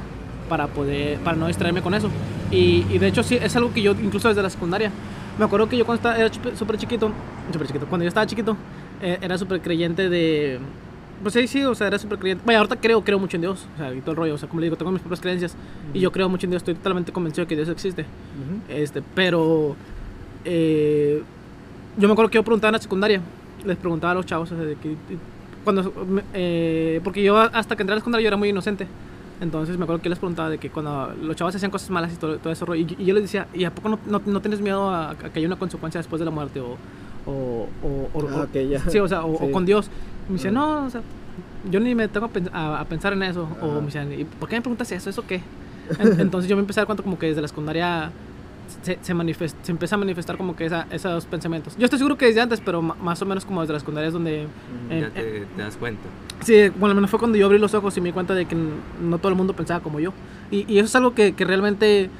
para 0.48 0.66
poder 0.68 1.18
para 1.18 1.36
no 1.36 1.46
distraerme 1.46 1.82
con 1.82 1.94
eso 1.94 2.08
y, 2.50 2.84
y 2.90 2.98
de 2.98 3.08
hecho 3.08 3.22
sí 3.22 3.38
es 3.40 3.54
algo 3.56 3.72
que 3.72 3.82
yo 3.82 3.92
incluso 3.92 4.28
desde 4.28 4.42
la 4.42 4.50
secundaria 4.50 4.90
me 5.38 5.44
acuerdo 5.44 5.68
que 5.68 5.76
yo 5.76 5.84
cuando 5.86 5.98
estaba 6.00 6.16
era 6.18 6.30
súper 6.56 6.76
chiquito 6.78 7.10
súper 7.52 7.66
chiquito 7.68 7.86
cuando 7.86 8.04
yo 8.04 8.08
estaba 8.08 8.26
chiquito 8.26 8.56
eh, 9.00 9.18
era 9.22 9.38
súper 9.38 9.60
creyente 9.60 10.08
de 10.08 10.58
pues 11.22 11.34
sí 11.34 11.46
sí 11.46 11.62
o 11.64 11.74
sea 11.74 11.86
era 11.86 11.98
súper 11.98 12.18
creyente 12.18 12.44
vaya 12.46 12.58
ahorita 12.58 12.76
creo 12.76 13.02
creo 13.02 13.18
mucho 13.18 13.36
en 13.36 13.42
Dios 13.42 13.66
o 13.74 13.78
sea 13.78 13.94
y 13.94 14.00
todo 14.00 14.10
el 14.12 14.16
rollo 14.16 14.34
o 14.34 14.38
sea 14.38 14.48
como 14.48 14.60
le 14.60 14.66
digo 14.66 14.76
tengo 14.76 14.90
mis 14.90 15.00
propias 15.00 15.20
creencias 15.20 15.56
y 15.94 16.00
yo 16.00 16.10
creo 16.12 16.28
mucho 16.28 16.46
en 16.46 16.50
Dios 16.50 16.60
estoy 16.60 16.74
totalmente 16.74 17.12
convencido 17.12 17.44
de 17.44 17.48
que 17.48 17.56
Dios 17.56 17.68
existe 17.68 18.02
Ujú. 18.02 18.60
este, 18.74 19.02
pero 19.14 19.76
eh, 20.44 21.22
yo 21.96 22.08
me 22.08 22.12
acuerdo 22.12 22.30
que 22.30 22.36
yo 22.36 22.42
preguntaba 22.42 22.70
en 22.70 22.72
la 22.74 22.78
secundaria, 22.80 23.20
les 23.64 23.76
preguntaba 23.76 24.12
a 24.12 24.14
los 24.14 24.26
chavos, 24.26 24.50
o 24.50 24.56
sea, 24.56 24.64
de 24.64 24.74
que- 24.76 24.96
cuando, 25.64 25.92
eh, 26.34 27.00
porque 27.04 27.22
yo 27.22 27.38
hasta 27.38 27.76
que 27.76 27.82
entré 27.82 27.92
a 27.92 27.96
la 27.96 28.00
secundaria 28.00 28.24
yo 28.24 28.28
era 28.28 28.36
muy 28.36 28.48
inocente. 28.50 28.86
Entonces 29.40 29.76
me 29.76 29.84
acuerdo 29.84 30.00
que 30.00 30.06
yo 30.06 30.10
les 30.10 30.18
preguntaba 30.20 30.48
de 30.50 30.58
que 30.58 30.70
cuando 30.70 31.12
los 31.20 31.34
chavos 31.34 31.54
hacían 31.54 31.70
cosas 31.72 31.90
malas 31.90 32.12
y 32.12 32.16
todo, 32.16 32.38
todo 32.38 32.52
eso, 32.52 32.74
y, 32.76 32.82
y 32.98 33.04
yo 33.04 33.12
les 33.14 33.24
decía, 33.24 33.48
¿y 33.52 33.64
a 33.64 33.74
poco 33.74 33.88
no, 33.88 33.98
no, 34.06 34.22
no 34.24 34.40
tienes 34.40 34.60
miedo 34.60 34.88
a, 34.88 35.10
a 35.10 35.14
que 35.16 35.38
haya 35.40 35.48
una 35.48 35.56
consecuencia 35.56 35.98
después 35.98 36.20
de 36.20 36.24
la 36.26 36.30
muerte? 36.30 36.60
O, 36.60 36.76
o, 37.26 37.68
o, 37.82 38.08
o- 38.14 38.28
Ah, 38.30 38.42
ok, 38.48 38.54
ya. 38.70 38.78
Sí, 38.88 38.98
o 38.98 39.08
sea, 39.08 39.24
o, 39.24 39.34
o 39.34 39.46
Sí. 39.46 39.52
con 39.52 39.66
Dios. 39.66 39.90
Y 40.28 40.32
me 40.32 40.36
decía, 40.38 40.50
Ah. 40.50 40.54
no, 40.54 40.84
o 40.86 40.90
sea, 40.90 41.00
yo 41.70 41.80
ni 41.80 41.94
me 41.94 42.06
tengo 42.08 42.26
a, 42.26 42.28
pen- 42.28 42.50
a- 42.52 42.80
a 42.80 42.84
pensar 42.84 43.12
en 43.14 43.22
eso. 43.24 43.48
O 43.60 43.66
Ajá. 43.66 43.80
me 43.80 43.86
decían, 43.86 44.12
¿y 44.12 44.24
por 44.24 44.48
qué 44.48 44.56
me 44.56 44.62
preguntas 44.62 44.90
eso? 44.92 45.10
¿Eso 45.10 45.24
qué? 45.26 45.40
En- 45.98 46.20
Entonces 46.20 46.48
yo 46.48 46.54
me 46.56 46.60
empecé 46.60 46.78
a 46.78 46.82
dar 46.82 46.86
cuenta 46.86 47.02
como 47.02 47.18
que 47.18 47.26
desde 47.26 47.42
la 47.42 47.48
secundaria 47.48 48.12
se, 48.82 48.98
se, 49.02 49.14
manifest- 49.14 49.54
se 49.62 49.72
empieza 49.72 49.94
a 49.94 49.98
manifestar 49.98 50.36
como 50.36 50.56
que 50.56 50.66
esa, 50.66 50.86
esos 50.90 51.26
pensamientos. 51.26 51.76
Yo 51.76 51.84
estoy 51.84 51.98
seguro 51.98 52.16
que 52.16 52.26
desde 52.26 52.40
antes, 52.40 52.60
pero 52.60 52.82
más 52.82 53.20
o 53.22 53.26
menos 53.26 53.44
como 53.44 53.60
desde 53.60 53.74
la 53.74 53.80
secundaria 53.80 54.08
es 54.08 54.12
donde... 54.14 54.46
Ujú. 54.46 54.92
eh, 54.94 55.00
ya 55.00 55.10
te, 55.10 55.40
te 55.56 55.62
das 55.62 55.76
cuenta. 55.76 56.02
Sí, 56.40 56.68
bueno, 56.70 56.88
al 56.88 56.94
menos 56.96 57.10
fue 57.10 57.18
cuando 57.18 57.38
yo 57.38 57.46
abrí 57.46 57.58
los 57.58 57.74
ojos 57.74 57.96
y 57.96 58.00
me 58.00 58.08
di 58.08 58.12
cuenta 58.12 58.34
de 58.34 58.46
que 58.46 58.56
no 58.56 59.18
todo 59.18 59.28
el 59.28 59.36
mundo 59.36 59.54
pensaba 59.54 59.80
como 59.80 60.00
yo. 60.00 60.12
Y, 60.50 60.64
y 60.72 60.78
eso 60.78 60.86
es 60.86 60.96
algo 60.96 61.14
que, 61.14 61.34
que 61.34 61.44
realmente 61.44 62.02
eh, 62.04 62.10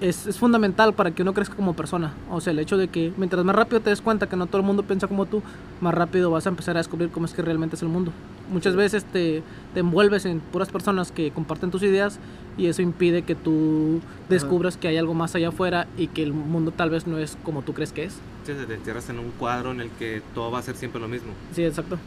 es, 0.00 0.26
es 0.26 0.38
fundamental 0.38 0.94
para 0.94 1.10
que 1.10 1.22
uno 1.22 1.34
crezca 1.34 1.56
como 1.56 1.74
persona. 1.74 2.14
O 2.30 2.40
sea, 2.40 2.52
el 2.52 2.58
hecho 2.58 2.76
de 2.76 2.88
que 2.88 3.12
mientras 3.16 3.44
más 3.44 3.56
rápido 3.56 3.80
te 3.80 3.90
des 3.90 4.00
cuenta 4.00 4.28
que 4.28 4.36
no 4.36 4.46
todo 4.46 4.58
el 4.58 4.66
mundo 4.66 4.82
piensa 4.84 5.06
como 5.06 5.26
tú, 5.26 5.42
más 5.80 5.94
rápido 5.94 6.30
vas 6.30 6.46
a 6.46 6.50
empezar 6.50 6.76
a 6.76 6.80
descubrir 6.80 7.10
cómo 7.10 7.26
es 7.26 7.32
que 7.32 7.42
realmente 7.42 7.76
es 7.76 7.82
el 7.82 7.88
mundo. 7.88 8.12
Muchas 8.50 8.76
veces 8.76 9.04
te, 9.04 9.42
te 9.74 9.80
envuelves 9.80 10.24
en 10.24 10.40
puras 10.40 10.68
personas 10.68 11.10
que 11.10 11.30
comparten 11.30 11.70
tus 11.70 11.82
ideas 11.82 12.18
y 12.56 12.66
eso 12.66 12.82
impide 12.82 13.22
que 13.22 13.34
tú 13.34 14.00
descubras 14.28 14.76
que 14.76 14.88
hay 14.88 14.96
algo 14.96 15.14
más 15.14 15.34
allá 15.34 15.48
afuera 15.48 15.86
y 15.96 16.08
que 16.08 16.22
el 16.22 16.32
mundo 16.32 16.70
tal 16.70 16.90
vez 16.90 17.06
no 17.06 17.18
es 17.18 17.36
como 17.44 17.62
tú 17.62 17.72
crees 17.72 17.92
que 17.92 18.04
es. 18.04 18.14
Entonces 18.40 18.66
te 18.66 18.74
encierras 18.74 19.08
en 19.08 19.18
un 19.18 19.30
cuadro 19.32 19.72
en 19.72 19.80
el 19.80 19.90
que 19.90 20.22
todo 20.34 20.50
va 20.50 20.58
a 20.58 20.62
ser 20.62 20.76
siempre 20.76 21.00
lo 21.00 21.08
mismo. 21.08 21.32
Sí, 21.54 21.64
exacto. 21.64 21.98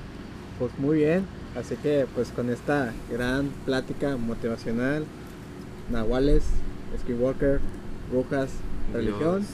Pues 0.60 0.72
muy 0.80 1.00
bien, 1.00 1.26
así 1.60 1.76
que 1.76 2.06
pues 2.16 2.30
con 2.30 2.50
esta 2.50 2.94
gran 3.12 3.50
plática 3.66 4.16
motivacional, 4.16 5.04
nahuales, 5.92 6.44
skinwalker, 7.02 7.60
brujas, 8.12 8.50
religión, 8.94 9.40
Dios. 9.42 9.52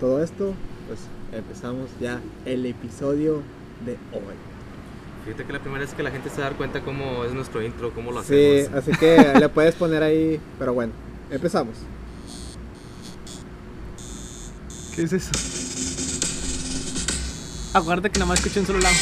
todo 0.00 0.22
esto, 0.22 0.54
pues 0.86 1.00
empezamos 1.32 1.88
ya 2.00 2.20
el 2.44 2.64
episodio 2.66 3.42
de 3.84 3.92
hoy. 4.12 4.34
Fíjate 5.24 5.44
que 5.44 5.52
la 5.52 5.58
primera 5.60 5.84
vez 5.84 5.92
que 5.94 6.02
la 6.02 6.10
gente 6.10 6.30
se 6.30 6.40
da 6.40 6.50
cuenta 6.52 6.80
cómo 6.80 7.24
es 7.24 7.32
nuestro 7.32 7.62
intro, 7.62 7.92
cómo 7.92 8.12
lo 8.12 8.22
Sí, 8.22 8.60
hacemos. 8.62 8.78
así 8.78 8.92
que 8.92 9.34
le 9.38 9.48
puedes 9.50 9.74
poner 9.74 10.02
ahí, 10.02 10.40
pero 10.58 10.72
bueno, 10.72 10.92
empezamos. 11.30 11.74
¿Qué 14.94 15.02
es 15.02 15.12
eso? 15.12 15.30
Acuérdate 17.74 18.10
que 18.10 18.18
nada 18.18 18.28
más 18.30 18.38
escuché 18.40 18.60
un 18.60 18.66
solo 18.66 18.80
lado. 18.80 18.94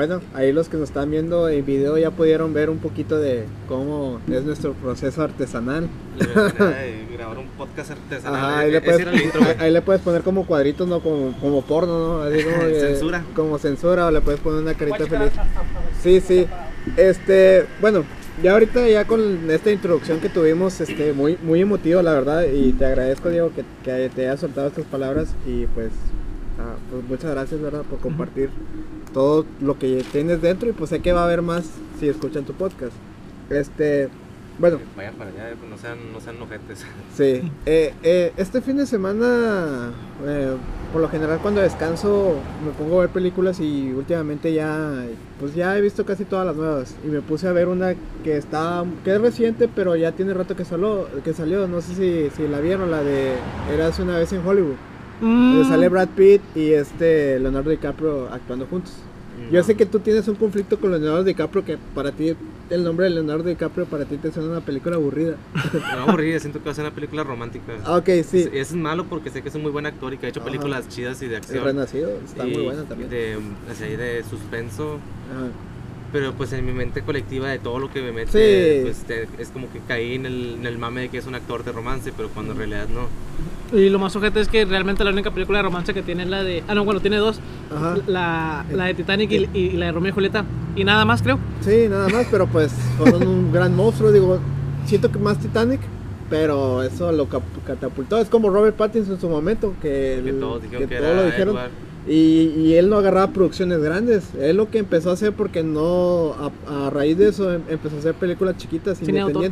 Bueno, 0.00 0.22
ahí 0.32 0.50
los 0.50 0.70
que 0.70 0.78
nos 0.78 0.88
están 0.88 1.10
viendo 1.10 1.50
en 1.50 1.66
video 1.66 1.98
ya 1.98 2.10
pudieron 2.10 2.54
ver 2.54 2.70
un 2.70 2.78
poquito 2.78 3.18
de 3.18 3.44
cómo 3.68 4.18
es 4.32 4.44
nuestro 4.44 4.72
proceso 4.72 5.22
artesanal. 5.22 5.90
De 6.18 7.04
grabar 7.12 7.36
un 7.36 7.48
podcast 7.48 7.90
artesanal. 7.90 8.34
Ajá, 8.34 8.58
ahí 8.60 8.70
le, 8.70 8.80
puedes, 8.80 9.00
era 9.00 9.12
el 9.12 9.20
intro, 9.20 9.40
güey. 9.42 9.56
ahí 9.58 9.70
le 9.70 9.82
puedes 9.82 10.00
poner 10.00 10.22
como 10.22 10.46
cuadritos, 10.46 10.88
¿no? 10.88 11.00
Como, 11.00 11.38
como 11.38 11.60
porno, 11.60 11.98
¿no? 11.98 12.22
Así 12.22 12.42
como 12.42 12.56
de- 12.64 12.80
Censura. 12.80 13.24
Como 13.36 13.58
censura, 13.58 14.06
o 14.06 14.10
le 14.10 14.22
puedes 14.22 14.40
poner 14.40 14.62
una 14.62 14.72
carita 14.72 15.06
feliz. 15.06 15.32
Sí, 16.02 16.22
sí. 16.22 16.46
Este, 16.96 17.66
bueno, 17.82 18.04
ya 18.42 18.52
ahorita 18.54 18.88
ya 18.88 19.04
con 19.06 19.50
esta 19.50 19.70
introducción 19.70 20.18
que 20.20 20.30
tuvimos, 20.30 20.80
este, 20.80 21.12
muy, 21.12 21.36
muy 21.42 21.60
emotivo, 21.60 22.00
la 22.00 22.14
verdad, 22.14 22.44
y 22.50 22.72
te 22.72 22.86
agradezco, 22.86 23.28
Diego, 23.28 23.50
que, 23.54 23.64
que 23.84 24.08
te 24.08 24.22
hayas 24.22 24.40
soltado 24.40 24.68
estas 24.68 24.86
palabras 24.86 25.34
y 25.46 25.66
pues, 25.66 25.90
ah, 26.58 26.76
pues 26.90 27.04
muchas 27.06 27.32
gracias, 27.32 27.60
¿verdad? 27.60 27.82
Por 27.82 27.98
compartir 27.98 28.48
todo 29.12 29.44
lo 29.60 29.78
que 29.78 30.04
tienes 30.12 30.40
dentro 30.42 30.68
y 30.68 30.72
pues 30.72 30.90
sé 30.90 31.00
que 31.00 31.12
va 31.12 31.22
a 31.22 31.24
haber 31.24 31.42
más 31.42 31.64
si 31.98 32.08
escuchan 32.08 32.44
tu 32.44 32.52
podcast. 32.54 32.92
Este, 33.50 34.08
bueno, 34.60 34.78
Vayan 34.94 35.14
para 35.14 35.30
allá, 35.30 35.54
no 35.70 35.78
sean, 35.78 36.12
no 36.12 36.20
sean 36.20 36.40
ojetes. 36.42 36.84
Sí, 37.16 37.50
eh, 37.64 37.94
eh, 38.02 38.32
este 38.36 38.60
fin 38.60 38.76
de 38.76 38.86
semana, 38.86 39.90
eh, 40.26 40.54
por 40.92 41.00
lo 41.00 41.08
general 41.08 41.38
cuando 41.40 41.62
descanso 41.62 42.34
me 42.64 42.72
pongo 42.72 42.98
a 42.98 43.00
ver 43.02 43.10
películas 43.10 43.58
y 43.58 43.90
últimamente 43.92 44.52
ya, 44.52 45.04
pues 45.38 45.54
ya 45.54 45.76
he 45.76 45.80
visto 45.80 46.04
casi 46.04 46.26
todas 46.26 46.46
las 46.46 46.56
nuevas 46.56 46.94
y 47.02 47.06
me 47.06 47.22
puse 47.22 47.48
a 47.48 47.52
ver 47.52 47.68
una 47.68 47.94
que 48.22 48.36
está, 48.36 48.84
que 49.02 49.14
es 49.14 49.20
reciente 49.20 49.66
pero 49.66 49.96
ya 49.96 50.12
tiene 50.12 50.34
rato 50.34 50.54
que 50.54 50.66
salió, 50.66 51.08
que 51.24 51.32
salió, 51.32 51.66
no 51.66 51.80
sé 51.80 51.94
si, 51.94 52.36
si 52.36 52.46
la 52.46 52.60
vieron, 52.60 52.90
la 52.90 53.02
de 53.02 53.36
Eras 53.72 53.98
una 53.98 54.18
vez 54.18 54.30
en 54.34 54.46
Hollywood, 54.46 54.76
donde 55.20 55.64
Mm, 55.64 55.68
sale 55.68 55.88
Brad 55.88 56.08
Pitt 56.08 56.40
y 56.54 56.72
este 56.72 57.38
Leonardo 57.40 57.70
DiCaprio 57.70 58.28
actuando 58.32 58.66
juntos. 58.66 58.92
Yo 59.50 59.62
sé 59.64 59.74
que 59.74 59.86
tú 59.86 60.00
tienes 60.00 60.28
un 60.28 60.34
conflicto 60.34 60.78
con 60.78 60.90
Leonardo 60.90 61.24
DiCaprio 61.24 61.64
que 61.64 61.78
para 61.94 62.12
ti 62.12 62.34
el 62.68 62.84
nombre 62.84 63.04
de 63.06 63.10
Leonardo 63.10 63.44
DiCaprio 63.48 63.86
para 63.86 64.04
ti 64.04 64.16
te 64.18 64.30
suena 64.30 64.50
una 64.50 64.60
película 64.60 64.96
aburrida. 64.96 65.36
Me 65.72 66.00
aburrí, 66.02 66.38
siento 66.38 66.58
que 66.58 66.66
va 66.66 66.72
a 66.72 66.74
ser 66.74 66.84
una 66.84 66.94
película 66.94 67.24
romántica. 67.24 67.72
Ah, 67.84 67.96
ok, 67.96 68.06
sí. 68.22 68.40
Es, 68.40 68.50
es 68.52 68.74
malo 68.74 69.06
porque 69.06 69.30
sé 69.30 69.40
que 69.42 69.48
es 69.48 69.54
un 69.54 69.62
muy 69.62 69.70
buen 69.70 69.86
actor 69.86 70.12
y 70.12 70.18
que 70.18 70.26
ha 70.26 70.28
hecho 70.28 70.40
Ajá. 70.40 70.50
películas 70.50 70.88
chidas 70.88 71.20
y 71.22 71.26
de 71.26 71.36
El 71.36 71.40
acción. 71.42 71.64
Renacido 71.64 72.10
está 72.24 72.44
muy 72.44 72.52
y 72.58 72.64
buena 72.64 72.82
también. 72.84 73.08
De, 73.10 73.38
así, 73.70 73.96
de 73.96 74.22
suspenso. 74.28 74.98
Ajá. 75.34 75.48
Pero 76.12 76.32
pues 76.32 76.52
en 76.52 76.66
mi 76.66 76.72
mente 76.72 77.02
colectiva 77.02 77.48
de 77.48 77.60
todo 77.60 77.78
lo 77.78 77.88
que 77.90 78.02
me 78.02 78.10
mete, 78.10 78.30
Sí. 78.32 78.82
pues 78.82 79.04
te- 79.04 79.28
es 79.40 79.50
como 79.50 79.70
que 79.72 79.78
caí 79.86 80.14
en 80.16 80.26
el, 80.26 80.54
en 80.58 80.66
el 80.66 80.76
mame 80.76 81.02
de 81.02 81.08
que 81.08 81.18
es 81.18 81.26
un 81.26 81.36
actor 81.36 81.62
de 81.64 81.70
romance, 81.70 82.12
pero 82.16 82.28
cuando 82.30 82.50
en 82.52 82.58
realidad 82.58 82.86
no. 82.92 83.06
Y 83.78 83.88
lo 83.90 84.00
más 84.00 84.16
ojete 84.16 84.40
es 84.40 84.48
que 84.48 84.64
realmente 84.64 85.04
la 85.04 85.10
única 85.12 85.30
película 85.30 85.58
de 85.58 85.62
romance 85.62 85.94
que 85.94 86.02
tiene 86.02 86.24
es 86.24 86.28
la 86.28 86.42
de. 86.42 86.64
Ah, 86.66 86.74
no, 86.74 86.84
bueno, 86.84 87.00
tiene 87.00 87.18
dos: 87.18 87.38
Ajá. 87.72 87.96
la, 88.08 88.64
la 88.72 88.86
de 88.86 88.94
Titanic 88.94 89.30
y, 89.30 89.48
y 89.56 89.70
la 89.72 89.86
de 89.86 89.92
Romeo 89.92 90.10
y 90.10 90.14
Julieta. 90.14 90.44
Y 90.74 90.82
nada 90.82 91.04
más, 91.04 91.22
creo. 91.22 91.38
Sí, 91.60 91.86
nada 91.88 92.08
más, 92.08 92.26
pero 92.28 92.48
pues 92.48 92.72
fueron 92.98 93.28
un 93.28 93.52
gran 93.52 93.76
monstruo. 93.76 94.10
Digo, 94.10 94.40
siento 94.86 95.12
que 95.12 95.20
más 95.20 95.38
Titanic, 95.38 95.80
pero 96.28 96.82
eso 96.82 97.12
lo 97.12 97.28
catapultó. 97.64 98.18
Es 98.18 98.28
como 98.28 98.50
Robert 98.50 98.74
Pattinson 98.76 99.14
en 99.14 99.20
su 99.20 99.28
momento, 99.28 99.74
que, 99.80 100.20
Que 100.24 100.30
el- 100.30 100.40
todos 100.40 100.62
dijeron 100.62 100.88
que, 100.88 100.96
todo 100.96 101.06
era 101.06 101.16
lo 101.20 101.26
dijeron. 101.26 101.56
Edward. 101.56 101.70
Y, 102.08 102.52
y 102.56 102.74
él 102.74 102.88
no 102.88 102.96
agarraba 102.96 103.32
producciones 103.32 103.80
grandes. 103.80 104.34
Él 104.40 104.56
lo 104.56 104.70
que 104.70 104.78
empezó 104.78 105.10
a 105.10 105.12
hacer, 105.14 105.32
porque 105.34 105.62
no, 105.62 106.34
a, 106.34 106.86
a 106.86 106.90
raíz 106.90 107.18
de 107.18 107.28
eso, 107.28 107.52
em- 107.52 107.62
empezó 107.68 107.96
a 107.96 107.98
hacer 107.98 108.14
películas 108.14 108.56
chiquitas, 108.56 108.98
autor. 109.28 109.42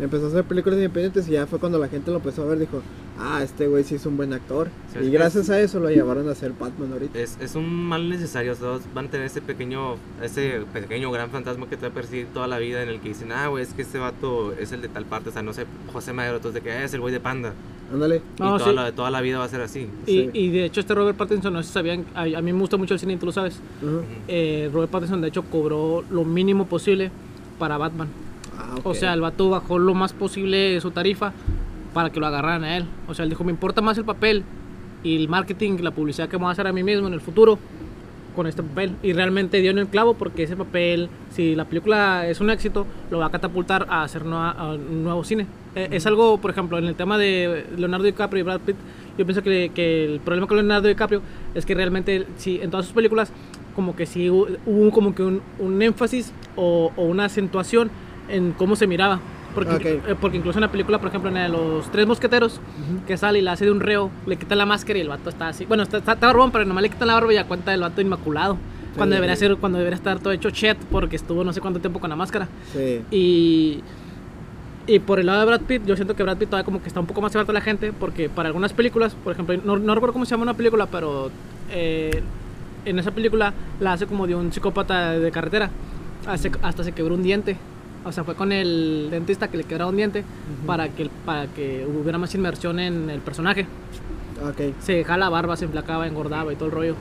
Empezó 0.00 0.26
a 0.26 0.28
hacer 0.28 0.44
películas 0.44 0.76
independientes 0.78 1.28
y 1.28 1.32
ya 1.32 1.46
fue 1.46 1.58
cuando 1.58 1.78
la 1.78 1.88
gente 1.88 2.10
lo 2.10 2.18
empezó 2.18 2.42
a 2.42 2.46
ver. 2.46 2.58
Dijo, 2.60 2.82
ah, 3.18 3.40
este 3.42 3.66
güey 3.66 3.82
sí 3.82 3.96
es 3.96 4.06
un 4.06 4.16
buen 4.16 4.32
actor. 4.32 4.68
Sí, 4.92 5.00
y 5.02 5.06
es- 5.06 5.12
gracias 5.12 5.50
a 5.50 5.60
eso 5.60 5.80
lo 5.80 5.90
llevaron 5.90 6.28
a 6.28 6.34
ser 6.36 6.52
Batman 6.52 6.92
ahorita. 6.92 7.18
Es, 7.18 7.36
es 7.40 7.54
un 7.56 7.68
mal 7.88 8.08
necesario, 8.08 8.54
todos 8.54 8.82
van 8.94 9.06
a 9.06 9.10
tener 9.10 9.26
ese 9.26 9.40
pequeño, 9.40 9.96
ese 10.22 10.60
pequeño 10.72 11.10
gran 11.10 11.30
fantasma 11.30 11.68
que 11.68 11.76
te 11.76 11.82
va 11.86 11.88
a 11.88 11.94
perseguir 11.94 12.26
toda 12.32 12.46
la 12.46 12.58
vida 12.58 12.82
en 12.82 12.88
el 12.90 13.00
que 13.00 13.08
dicen, 13.08 13.32
ah, 13.32 13.48
güey, 13.48 13.64
es 13.64 13.72
que 13.74 13.82
este 13.82 13.98
vato 13.98 14.52
es 14.52 14.70
el 14.72 14.82
de 14.82 14.88
tal 14.88 15.04
parte, 15.04 15.30
o 15.30 15.32
sea, 15.32 15.42
no 15.42 15.52
sé, 15.52 15.66
José 15.92 16.12
Madero, 16.12 16.36
entonces 16.36 16.62
de 16.62 16.68
que 16.68 16.72
"Ah, 16.76 16.84
es 16.84 16.94
el 16.94 17.00
güey 17.00 17.12
de 17.12 17.20
Panda. 17.20 17.52
Ándale. 17.92 18.20
No, 18.38 18.54
y 18.54 18.58
toda, 18.58 18.70
sí. 18.70 18.76
la, 18.76 18.92
toda 18.92 19.10
la 19.10 19.20
vida 19.22 19.38
va 19.38 19.44
a 19.44 19.48
ser 19.48 19.62
así. 19.62 19.88
Y, 20.06 20.12
Sí. 20.12 20.30
y 20.34 20.50
de 20.50 20.64
hecho, 20.66 20.78
este 20.80 20.94
Robert 20.94 21.16
Pattinson, 21.16 21.52
no 21.54 21.62
sé 21.62 21.68
si 21.68 21.72
sabían. 21.74 22.04
A, 22.14 22.22
a 22.22 22.42
mí 22.42 22.52
me 22.52 22.60
gusta 22.60 22.76
mucho 22.76 22.94
el 22.94 23.00
cine 23.00 23.14
y 23.14 23.16
tú 23.16 23.26
lo 23.26 23.32
sabes. 23.32 23.58
Eh, 24.28 24.70
Robert 24.72 24.90
Pattinson, 24.92 25.20
de 25.22 25.28
hecho, 25.28 25.42
cobró 25.44 26.04
lo 26.10 26.24
mínimo 26.24 26.66
posible 26.66 27.10
para 27.58 27.78
Batman. 27.78 28.08
Ah, 28.78 28.80
ok. 28.80 28.86
O 28.86 28.94
sea, 28.94 29.12
el 29.14 29.20
vato 29.20 29.50
bajó 29.50 29.78
lo 29.78 29.94
más 29.94 30.12
posible 30.12 30.80
su 30.80 30.90
tarifa 30.90 31.32
para 31.94 32.10
que 32.10 32.20
lo 32.20 32.26
agarraran 32.26 32.64
a 32.64 32.76
él. 32.76 32.84
O 33.08 33.14
sea, 33.14 33.24
él 33.24 33.28
dijo, 33.30 33.44
me 33.44 33.50
importa 33.52 33.80
más 33.80 33.98
el 33.98 34.04
papel 34.04 34.42
y 35.02 35.16
el 35.16 35.28
marketing, 35.28 35.78
la 35.80 35.90
publicidad 35.90 36.28
que 36.28 36.36
me 36.36 36.42
voy 36.42 36.48
a 36.48 36.52
hacer 36.52 36.66
a 36.66 36.72
mí 36.72 36.82
mismo 36.82 37.06
en 37.08 37.14
el 37.14 37.20
futuro 37.20 37.58
con 38.36 38.46
este 38.46 38.62
papel. 38.62 38.92
Y 39.02 39.12
realmente 39.14 39.60
dio 39.60 39.70
en 39.72 39.78
el 39.78 39.88
clavo 39.88 40.14
porque 40.14 40.44
ese 40.44 40.56
papel, 40.56 41.08
si 41.30 41.54
la 41.56 41.64
película 41.64 42.26
es 42.28 42.40
un 42.40 42.50
éxito, 42.50 42.86
lo 43.10 43.18
va 43.18 43.26
a 43.26 43.30
catapultar 43.30 43.86
a 43.88 44.02
hacer 44.04 44.24
nueva- 44.24 44.50
a 44.52 44.72
un 44.74 45.02
nuevo 45.02 45.24
cine. 45.24 45.46
Eh, 45.74 45.88
es 45.92 46.06
algo, 46.06 46.38
por 46.38 46.50
ejemplo, 46.50 46.78
en 46.78 46.84
el 46.84 46.94
tema 46.94 47.18
de 47.18 47.66
Leonardo 47.76 48.04
DiCaprio 48.04 48.40
y 48.40 48.44
Brad 48.44 48.60
Pitt, 48.60 48.76
yo 49.16 49.24
pienso 49.26 49.42
que, 49.42 49.72
que 49.74 50.04
el 50.04 50.20
problema 50.20 50.46
con 50.46 50.56
Leonardo 50.56 50.86
DiCaprio 50.86 51.20
es 51.54 51.66
que 51.66 51.74
realmente, 51.74 52.26
si 52.36 52.60
en 52.60 52.70
todas 52.70 52.86
sus 52.86 52.94
películas, 52.94 53.32
como 53.74 53.96
que 53.96 54.06
sí 54.06 54.26
hu- 54.28 54.56
hubo 54.66 54.90
como 54.92 55.14
que 55.14 55.22
un, 55.24 55.40
un 55.58 55.82
énfasis 55.82 56.32
o, 56.56 56.92
o 56.96 57.02
una 57.04 57.24
acentuación 57.24 57.90
en 58.28 58.52
cómo 58.52 58.76
se 58.76 58.86
miraba. 58.86 59.20
Porque, 59.54 60.00
eh, 60.06 60.14
porque 60.20 60.36
incluso 60.36 60.58
en 60.58 60.62
la 60.62 60.70
película, 60.70 60.98
por 60.98 61.08
ejemplo, 61.08 61.28
en 61.30 61.34
la 61.34 61.42
de 61.44 61.48
los 61.48 61.90
tres 61.90 62.06
mosqueteros, 62.06 62.60
que 63.06 63.16
sale 63.16 63.40
y 63.40 63.42
la 63.42 63.52
hace 63.52 63.64
de 63.64 63.72
un 63.72 63.80
reo, 63.80 64.10
le 64.26 64.36
quitan 64.36 64.58
la 64.58 64.66
máscara 64.66 64.98
y 64.98 65.02
el 65.02 65.08
vato 65.08 65.30
está 65.30 65.48
así. 65.48 65.64
Bueno, 65.64 65.82
está, 65.82 65.98
está, 65.98 66.12
está 66.12 66.26
barbón, 66.26 66.52
pero 66.52 66.64
nomás 66.64 66.82
le 66.82 66.90
quitan 66.90 67.08
la 67.08 67.14
barba 67.14 67.32
y 67.32 67.36
ya 67.36 67.44
cuenta 67.44 67.70
del 67.72 67.80
vato 67.80 68.00
inmaculado. 68.00 68.56
Cuando 68.96 69.14
debería 69.14 69.36
ser, 69.36 69.56
cuando 69.56 69.78
debería 69.78 69.96
estar 69.96 70.18
todo 70.18 70.32
hecho 70.32 70.50
chet 70.50 70.76
porque 70.90 71.16
estuvo 71.16 71.44
no 71.44 71.52
sé 71.52 71.60
cuánto 71.60 71.80
tiempo 71.80 71.98
con 72.00 72.10
la 72.10 72.16
máscara. 72.16 72.48
Sí. 72.72 73.00
Y, 73.10 73.80
y 74.86 74.98
por 75.00 75.18
el 75.20 75.26
lado 75.26 75.40
de 75.40 75.46
Brad 75.46 75.60
Pitt, 75.62 75.84
yo 75.86 75.94
siento 75.96 76.14
que 76.16 76.22
Brad 76.22 76.36
Pitt 76.36 76.48
todavía 76.50 76.64
como 76.64 76.80
que 76.82 76.88
está 76.88 77.00
un 77.00 77.06
poco 77.06 77.20
más 77.20 77.34
abierto 77.34 77.50
a 77.52 77.54
la 77.54 77.60
gente, 77.60 77.92
porque 77.92 78.28
para 78.28 78.48
algunas 78.48 78.72
películas, 78.72 79.14
por 79.14 79.32
ejemplo, 79.32 79.56
no, 79.64 79.78
no 79.78 79.94
recuerdo 79.94 80.12
cómo 80.14 80.24
se 80.24 80.32
llama 80.32 80.44
una 80.44 80.54
película, 80.54 80.86
pero 80.86 81.30
eh, 81.70 82.22
en 82.84 82.98
esa 82.98 83.10
película 83.12 83.52
la 83.80 83.92
hace 83.92 84.06
como 84.06 84.26
de 84.26 84.34
un 84.34 84.52
psicópata 84.52 85.12
de 85.12 85.30
carretera, 85.30 85.70
Hace- 86.26 86.50
hasta 86.62 86.84
se 86.84 86.92
quebró 86.92 87.14
un 87.14 87.22
diente. 87.22 87.56
O 88.08 88.12
sea, 88.12 88.24
fue 88.24 88.34
con 88.34 88.52
el 88.52 89.08
dentista 89.10 89.48
que 89.48 89.58
le 89.58 89.64
quebraba 89.64 89.90
un 89.90 89.96
diente 89.98 90.24
para, 90.66 90.88
que, 90.88 91.10
para 91.26 91.46
que 91.48 91.86
hubiera 91.86 92.16
más 92.16 92.34
inmersión 92.34 92.78
en 92.80 93.10
el 93.10 93.20
personaje. 93.20 93.66
Ok. 94.42 94.72
Se 94.80 94.92
dejaba 94.94 95.18
la 95.18 95.28
barba, 95.28 95.56
se 95.56 95.66
enflacaba, 95.66 96.06
engordaba 96.06 96.50
y 96.52 96.56
todo 96.56 96.66
el 96.66 96.72
rollo. 96.74 96.94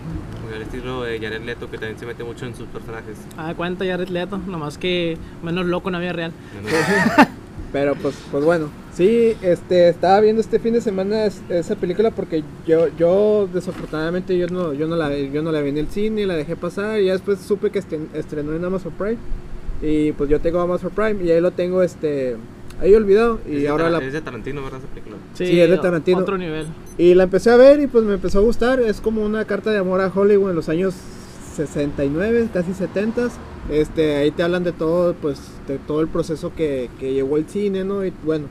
Muy 0.45 0.53
al 0.55 0.63
estilo 0.63 1.03
de 1.03 1.19
Jared 1.19 1.43
Leto, 1.43 1.69
que 1.71 1.77
también 1.77 1.97
se 1.97 2.05
mete 2.05 2.23
mucho 2.25 2.45
en 2.45 2.55
sus 2.55 2.67
personajes. 2.67 3.17
A 3.37 3.53
cuenta 3.53 3.85
ya 3.85 3.95
Leto, 3.97 4.37
nomás 4.37 4.77
que 4.77 5.17
menos 5.43 5.65
loco 5.65 5.87
en 5.89 5.93
la 5.93 5.99
vida 5.99 6.13
real. 6.13 6.31
Pero 7.73 7.95
pues, 7.95 8.15
pues 8.31 8.43
bueno, 8.45 8.69
sí, 8.93 9.35
este, 9.41 9.89
estaba 9.89 10.19
viendo 10.21 10.41
este 10.41 10.57
fin 10.57 10.73
de 10.73 10.81
semana 10.81 11.25
es- 11.25 11.41
esa 11.49 11.75
película 11.75 12.11
porque 12.11 12.43
yo, 12.65 12.87
yo 12.97 13.47
desafortunadamente 13.53 14.37
yo 14.37 14.47
no, 14.47 14.71
yo 14.73 14.87
no 14.87 14.95
la, 14.95 15.13
yo 15.17 15.41
no 15.43 15.51
la 15.51 15.59
vi 15.61 15.69
en 15.71 15.77
el 15.77 15.87
cine, 15.89 16.25
la 16.25 16.35
dejé 16.35 16.55
pasar 16.55 16.99
y 17.01 17.05
ya 17.07 17.11
después 17.13 17.39
supe 17.39 17.69
que 17.69 17.79
esten- 17.79 18.07
estrenó 18.13 18.53
en 18.55 18.63
Amazon 18.63 18.93
Prime 18.97 19.17
y 19.81 20.11
pues 20.13 20.29
yo 20.29 20.39
tengo 20.39 20.59
Amazon 20.59 20.91
Prime 20.91 21.23
y 21.23 21.31
ahí 21.31 21.41
lo 21.41 21.51
tengo, 21.51 21.81
este, 21.81 22.35
ahí 22.81 22.93
olvidado 22.93 23.39
y 23.47 23.65
es, 23.65 23.69
ahora 23.69 23.89
la, 23.89 23.99
es 23.99 24.13
de 24.13 24.21
Tarantino, 24.21 24.63
¿verdad? 24.63 24.79
Esa 24.79 24.87
película. 24.87 25.17
Sí, 25.33 25.59
es 25.59 25.69
de 25.69 25.77
Tarantino. 25.77 26.19
Otro 26.19 26.37
nivel. 26.37 26.67
y 26.97 27.13
la 27.13 27.23
empecé 27.23 27.51
a 27.51 27.55
ver 27.55 27.79
y 27.81 27.87
pues 27.87 28.03
me 28.03 28.15
empezó 28.15 28.39
a 28.39 28.41
gustar, 28.41 28.79
es 28.79 29.01
como 29.01 29.23
una 29.23 29.45
carta 29.45 29.71
de 29.71 29.79
amor 29.79 30.01
a 30.01 30.11
Hollywood 30.13 30.51
en 30.51 30.55
los 30.55 30.69
años 30.69 30.95
69, 31.55 32.49
casi 32.53 32.73
70 32.73 33.29
este, 33.69 34.15
ahí 34.15 34.31
te 34.31 34.43
hablan 34.43 34.63
de 34.63 34.71
todo, 34.71 35.13
pues, 35.13 35.39
de 35.67 35.77
todo 35.77 36.01
el 36.01 36.07
proceso 36.07 36.53
que, 36.55 36.89
que 36.99 37.13
llevó 37.13 37.37
el 37.37 37.47
cine, 37.49 37.83
¿no? 37.83 38.05
Y 38.05 38.13
bueno, 38.23 38.47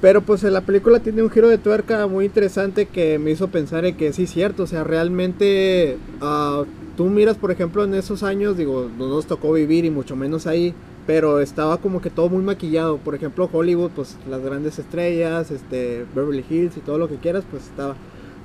pero 0.00 0.22
pues 0.22 0.42
la 0.44 0.60
película 0.60 1.00
tiene 1.00 1.22
un 1.22 1.30
giro 1.30 1.48
de 1.48 1.58
tuerca 1.58 2.06
muy 2.06 2.26
interesante 2.26 2.86
que 2.86 3.18
me 3.18 3.32
hizo 3.32 3.48
pensar 3.48 3.84
en 3.84 3.96
que 3.96 4.12
sí 4.12 4.24
es 4.24 4.30
cierto, 4.30 4.64
o 4.64 4.66
sea, 4.66 4.84
realmente 4.84 5.96
ah, 6.20 6.64
tú 6.96 7.06
miras, 7.06 7.36
por 7.36 7.50
ejemplo, 7.50 7.84
en 7.84 7.94
esos 7.94 8.22
años, 8.22 8.56
digo, 8.56 8.88
no 8.98 9.08
nos 9.08 9.26
tocó 9.26 9.52
vivir 9.52 9.84
y 9.84 9.90
mucho 9.90 10.16
menos 10.16 10.46
ahí, 10.46 10.74
pero 11.06 11.40
estaba 11.40 11.78
como 11.78 12.00
que 12.00 12.10
todo 12.10 12.28
muy 12.28 12.42
maquillado, 12.42 12.98
por 12.98 13.14
ejemplo, 13.14 13.48
Hollywood, 13.52 13.90
pues 13.94 14.16
las 14.28 14.40
grandes 14.42 14.78
estrellas, 14.78 15.50
este, 15.50 16.06
Beverly 16.14 16.44
Hills 16.48 16.76
y 16.76 16.80
todo 16.80 16.98
lo 16.98 17.08
que 17.08 17.16
quieras, 17.16 17.44
pues 17.50 17.64
estaba. 17.64 17.96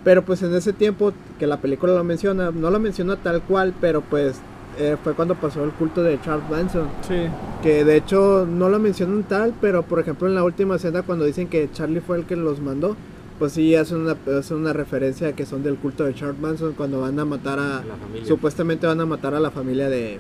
Pero 0.03 0.23
pues 0.23 0.41
en 0.41 0.53
ese 0.55 0.73
tiempo 0.73 1.13
que 1.37 1.47
la 1.47 1.59
película 1.59 1.93
lo 1.93 2.03
menciona, 2.03 2.51
no 2.51 2.71
lo 2.71 2.79
menciona 2.79 3.17
tal 3.17 3.41
cual, 3.41 3.73
pero 3.79 4.01
pues 4.01 4.39
eh, 4.79 4.95
fue 5.03 5.13
cuando 5.13 5.35
pasó 5.35 5.63
el 5.63 5.71
culto 5.71 6.03
de 6.03 6.19
Charles 6.21 6.49
Manson. 6.49 6.87
Sí. 7.07 7.27
Que 7.61 7.83
de 7.83 7.97
hecho 7.97 8.47
no 8.49 8.69
lo 8.69 8.79
mencionan 8.79 9.23
tal, 9.23 9.53
pero 9.59 9.83
por 9.83 9.99
ejemplo 9.99 10.27
en 10.27 10.35
la 10.35 10.43
última 10.43 10.75
escena 10.75 11.01
cuando 11.01 11.25
dicen 11.25 11.47
que 11.47 11.69
Charlie 11.71 11.99
fue 11.99 12.17
el 12.17 12.25
que 12.25 12.35
los 12.35 12.61
mandó, 12.61 12.95
pues 13.39 13.53
sí 13.53 13.75
hacen 13.75 13.97
una, 13.97 14.17
hacen 14.37 14.57
una 14.57 14.73
referencia 14.73 15.29
a 15.29 15.33
que 15.33 15.45
son 15.45 15.63
del 15.63 15.75
culto 15.75 16.03
de 16.03 16.13
Charles 16.13 16.39
Manson 16.39 16.73
cuando 16.73 17.01
van 17.01 17.19
a 17.19 17.25
matar 17.25 17.59
a... 17.59 17.83
La 17.85 17.95
familia. 17.95 18.25
Supuestamente 18.25 18.87
van 18.87 18.99
a 18.99 19.05
matar 19.05 19.33
a 19.33 19.39
la 19.39 19.51
familia 19.51 19.89
de, 19.89 20.19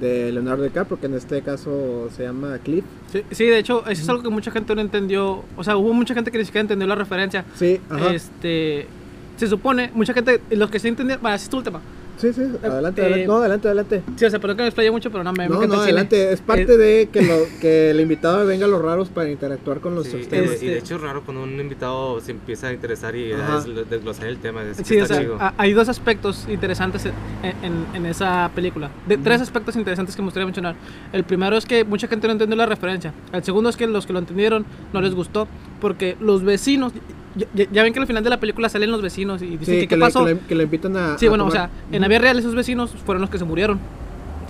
de 0.00 0.32
Leonardo 0.32 0.62
DiCaprio, 0.62 0.98
que 0.98 1.06
en 1.06 1.14
este 1.14 1.42
caso 1.42 2.08
se 2.16 2.24
llama 2.24 2.58
Cliff. 2.58 2.84
Sí, 3.12 3.22
sí, 3.30 3.46
de 3.46 3.58
hecho, 3.58 3.86
eso 3.86 4.02
es 4.02 4.08
algo 4.08 4.22
que 4.22 4.30
mucha 4.30 4.50
gente 4.50 4.74
no 4.74 4.80
entendió. 4.80 5.44
O 5.56 5.64
sea, 5.64 5.76
hubo 5.76 5.92
mucha 5.92 6.14
gente 6.14 6.30
que 6.30 6.38
ni 6.38 6.44
siquiera 6.44 6.62
entendió 6.62 6.86
la 6.86 6.94
referencia. 6.94 7.44
Sí, 7.54 7.80
ajá. 7.90 8.12
Este. 8.12 8.86
Se 9.36 9.46
supone, 9.46 9.90
mucha 9.94 10.12
gente, 10.12 10.40
los 10.50 10.70
que 10.70 10.78
se 10.78 10.88
entendieron. 10.88 11.22
Bueno, 11.22 11.36
ese 11.36 11.44
es 11.44 11.50
tu 11.50 11.58
último. 11.58 11.80
Sí, 12.18 12.32
sí, 12.32 12.42
adelante, 12.62 13.00
eh, 13.00 13.04
adelante. 13.04 13.26
No, 13.28 13.36
adelante, 13.36 13.68
adelante. 13.68 14.02
Sí, 14.16 14.24
o 14.24 14.30
sea, 14.30 14.38
perdón 14.40 14.56
que 14.56 14.62
me 14.64 14.68
explayé 14.68 14.90
mucho, 14.90 15.10
pero 15.10 15.22
no 15.22 15.32
me, 15.32 15.48
No, 15.48 15.54
no, 15.54 15.62
cine. 15.62 15.76
adelante. 15.76 16.32
Es 16.32 16.40
parte 16.40 16.72
Eh, 16.74 16.76
de 16.76 17.08
que, 17.12 17.22
lo, 17.22 17.34
que 17.60 17.90
el 17.90 18.00
invitado 18.00 18.44
venga 18.44 18.64
a 18.66 18.68
los 18.68 18.82
raros 18.82 19.08
para 19.08 19.30
interactuar 19.30 19.80
con 19.80 19.94
los 19.94 20.06
Sí, 20.08 20.16
y, 20.22 20.26
temas. 20.26 20.58
de, 20.58 20.66
y 20.66 20.68
de 20.70 20.78
hecho 20.78 20.96
es 20.96 21.00
raro 21.00 21.22
cuando 21.24 21.44
un 21.44 21.58
invitado 21.60 22.20
se 22.20 22.32
empieza 22.32 22.68
a 22.68 22.72
interesar 22.72 23.14
y 23.14 23.32
a 23.32 23.60
des- 23.60 23.88
desglosar 23.88 24.26
el 24.26 24.38
tema. 24.38 24.62
Es, 24.62 24.78
que 24.78 24.84
Sí, 24.84 25.00
o 25.00 25.06
sea, 25.06 25.20
chido. 25.20 25.38
hay 25.56 25.72
dos 25.72 25.88
aspectos 25.88 26.46
interesantes 26.48 27.06
en, 27.06 27.12
en- 27.62 27.86
en 27.94 28.06
esa 28.06 28.50
película. 28.54 28.90
De, 29.06 29.16
Tres 29.16 29.40
aspectos 29.40 29.76
interesantes 29.76 30.16
que 30.16 30.22
me 30.22 30.26
gustaría 30.26 30.46
mencionar. 30.46 30.74
El 31.12 31.22
primero 31.24 31.56
es 31.56 31.66
que 31.66 31.84
mucha 31.84 32.08
gente 32.08 32.26
no 32.26 32.32
entendió 32.32 32.56
la 32.56 32.66
referencia. 32.66 33.12
El 33.32 33.44
segundo 33.44 33.70
es 33.70 33.76
que 33.76 33.86
los 33.86 34.06
que 34.06 34.12
lo 34.12 34.18
entendieron 34.18 34.66
no 34.92 35.00
les 35.00 35.14
gustó 35.14 35.46
porque 35.80 36.16
los 36.20 36.42
vecinos... 36.42 36.92
Ya, 37.54 37.66
ya- 37.70 37.82
ven 37.82 37.92
que 37.92 38.00
al 38.00 38.06
final 38.06 38.24
de 38.24 38.30
la 38.30 38.40
película 38.40 38.68
salen 38.68 38.90
los 38.90 39.00
vecinos 39.02 39.40
y 39.42 39.56
dicen 39.56 39.64
Sí, 39.66 39.72
que 39.72 39.80
que, 39.80 39.88
qué 39.88 39.96
le, 39.96 40.00
pasó. 40.00 40.24
que, 40.24 40.34
le, 40.34 40.40
que 40.40 40.54
le 40.54 40.64
invitan 40.64 40.96
a. 40.96 41.18
Sí, 41.18 41.26
a 41.26 41.28
bueno, 41.28 41.44
o 41.46 41.48
tomar. 41.48 41.68
sea, 41.70 41.84
en 41.92 42.00
la 42.00 42.08
vida 42.08 42.18
real 42.18 42.38
esos 42.38 42.54
vecinos 42.54 42.90
fueron 43.06 43.20
los 43.20 43.30
que 43.30 43.38
se 43.38 43.44
murieron. 43.44 43.78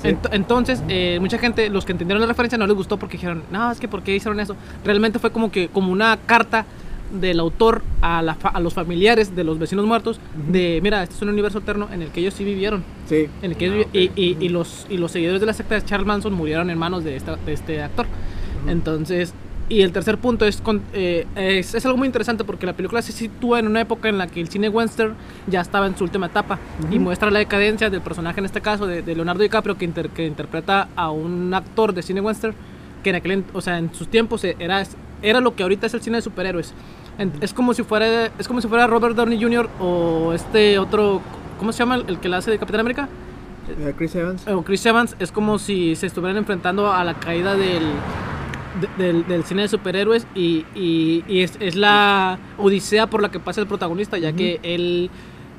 Sí. 0.03 0.09
Ent- 0.09 0.29
entonces, 0.33 0.83
eh, 0.89 1.19
mucha 1.21 1.39
gente, 1.39 1.69
los 1.71 1.85
que 1.85 1.93
entendieron 1.93 2.21
la 2.21 2.27
referencia, 2.29 2.57
no 2.57 2.67
les 2.67 2.77
gustó 2.77 2.99
porque 2.99 3.17
dijeron, 3.17 3.43
no, 3.51 3.71
es 3.73 3.81
que 3.81 3.89
¿por 3.89 4.03
qué 4.03 4.15
hicieron 4.15 4.39
eso? 4.41 4.55
Realmente 4.85 5.19
fue 5.19 5.31
como 5.33 5.51
que 5.51 5.69
como 5.69 5.91
una 5.93 6.17
carta 6.25 6.65
del 7.21 7.41
autor 7.41 7.83
a, 8.03 8.21
la 8.23 8.35
fa- 8.35 8.51
a 8.51 8.61
los 8.61 8.75
familiares 8.75 9.35
de 9.35 9.43
los 9.43 9.59
vecinos 9.59 9.87
muertos 9.87 10.21
de, 10.51 10.79
mira, 10.83 11.03
este 11.03 11.15
es 11.17 11.23
un 11.23 11.31
universo 11.31 11.59
eterno 11.59 11.89
en 11.93 12.03
el 12.03 12.11
que 12.11 12.21
ellos 12.21 12.35
sí 12.35 12.45
vivieron. 12.45 12.85
Sí, 13.09 13.27
En 13.43 13.51
el 13.53 13.57
que 13.57 13.65
Ah, 13.65 13.69
ellos 13.75 13.87
vi- 13.93 14.07
ok. 14.09 14.13
y, 14.17 14.23
y- 14.23 14.37
y 14.41 14.49
los, 14.51 14.87
y 14.91 14.99
los 14.99 15.11
seguidores 15.11 15.41
de 15.41 15.47
la 15.47 15.53
secta 15.55 15.75
de 15.75 15.85
Charles 15.85 16.07
Manson 16.07 16.33
murieron 16.35 16.69
en 16.71 16.79
manos 16.79 17.03
de, 17.05 17.17
esta- 17.17 17.37
de 17.37 17.53
este 17.55 17.83
actor. 17.83 18.07
Entonces, 18.69 19.33
y 19.69 19.83
el 19.83 19.93
tercer 19.93 20.19
punto 20.19 20.45
es, 20.47 20.61
con- 20.61 20.83
eh, 20.95 21.27
es, 21.37 21.75
es 21.75 21.85
algo 21.87 21.99
muy 21.99 22.07
interesante 22.07 22.45
porque 22.45 22.65
la 22.67 22.73
película 22.73 23.03
se 23.03 23.13
sitúa 23.13 23.59
en 23.59 23.67
una 23.67 23.81
época 23.81 24.09
en 24.09 24.17
la 24.19 24.27
que 24.27 24.41
el 24.41 24.49
cine 24.49 24.69
western 24.69 25.15
ya 25.47 25.61
estaba 25.61 25.87
en 25.87 25.97
su 25.97 26.05
última 26.05 26.27
etapa 26.27 26.59
y 26.91 26.99
muestra 26.99 27.31
la 27.31 27.39
decadencia 27.39 27.91
del 27.91 28.01
personaje, 28.01 28.41
en 28.41 28.47
este 28.47 28.61
caso, 28.61 28.87
de, 28.87 29.03
de 29.03 29.15
Leonardo 29.15 29.43
DiCaprio, 29.43 29.77
que, 29.77 29.85
inter- 29.85 30.09
que 30.11 30.27
interpreta 30.27 30.89
a 30.97 31.11
un 31.11 31.53
actor 31.55 31.93
de 31.93 32.03
cine 32.03 32.21
western 32.21 32.55
que 33.03 33.11
en 33.11 33.17
aquel, 33.17 33.45
o 33.53 33.61
sea, 33.61 33.79
en 33.79 33.93
sus 33.95 34.09
tiempos 34.09 34.43
era, 34.45 34.83
era 35.23 35.41
lo 35.41 35.55
que 35.55 35.63
ahorita 35.63 35.87
es 35.87 35.95
el 35.95 36.01
cine 36.01 36.17
de 36.17 36.23
superhéroes. 36.23 36.73
En- 37.19 37.33
es 37.41 37.53
como 37.53 37.75
si 37.75 37.83
fuera 37.83 38.31
es 38.39 38.49
como 38.49 38.61
si 38.61 38.69
fuera 38.69 38.87
Robert 38.87 39.15
Downey 39.17 39.41
Jr. 39.43 39.69
o 39.81 40.33
este 40.33 40.79
otro, 40.79 41.21
¿cómo 41.59 41.73
se 41.73 41.81
llama 41.81 41.97
el, 41.97 42.05
el 42.09 42.19
que 42.21 42.29
la 42.29 42.39
hace 42.39 42.51
de 42.51 42.59
Capitán 42.59 42.81
América? 42.81 43.09
eh, 43.81 43.93
Chris 43.99 44.15
Evans. 44.15 44.47
o 44.49 44.63
Chris 44.63 44.87
Evans 44.87 45.15
es 45.19 45.31
como 45.31 45.59
si 45.59 45.95
se 45.95 46.07
estuvieran 46.07 46.39
enfrentando 46.39 46.91
a 46.93 47.05
la 47.05 47.15
caída 47.15 47.55
del, 47.55 47.83
de- 48.81 49.03
del, 49.05 49.27
del 49.27 49.45
cine 49.45 49.63
de 49.63 49.69
superhéroes 49.69 50.27
y, 50.35 50.65
y- 50.75 51.25
y 51.29 51.41
es, 51.43 51.57
es 51.61 51.75
la 51.77 52.39
odisea 52.59 53.09
por 53.09 53.23
la 53.23 53.31
que 53.31 53.41
pasa 53.41 53.61
el 53.61 53.67
protagonista, 53.67 54.19
ya 54.19 54.33
que 54.33 54.61
él 54.63 55.11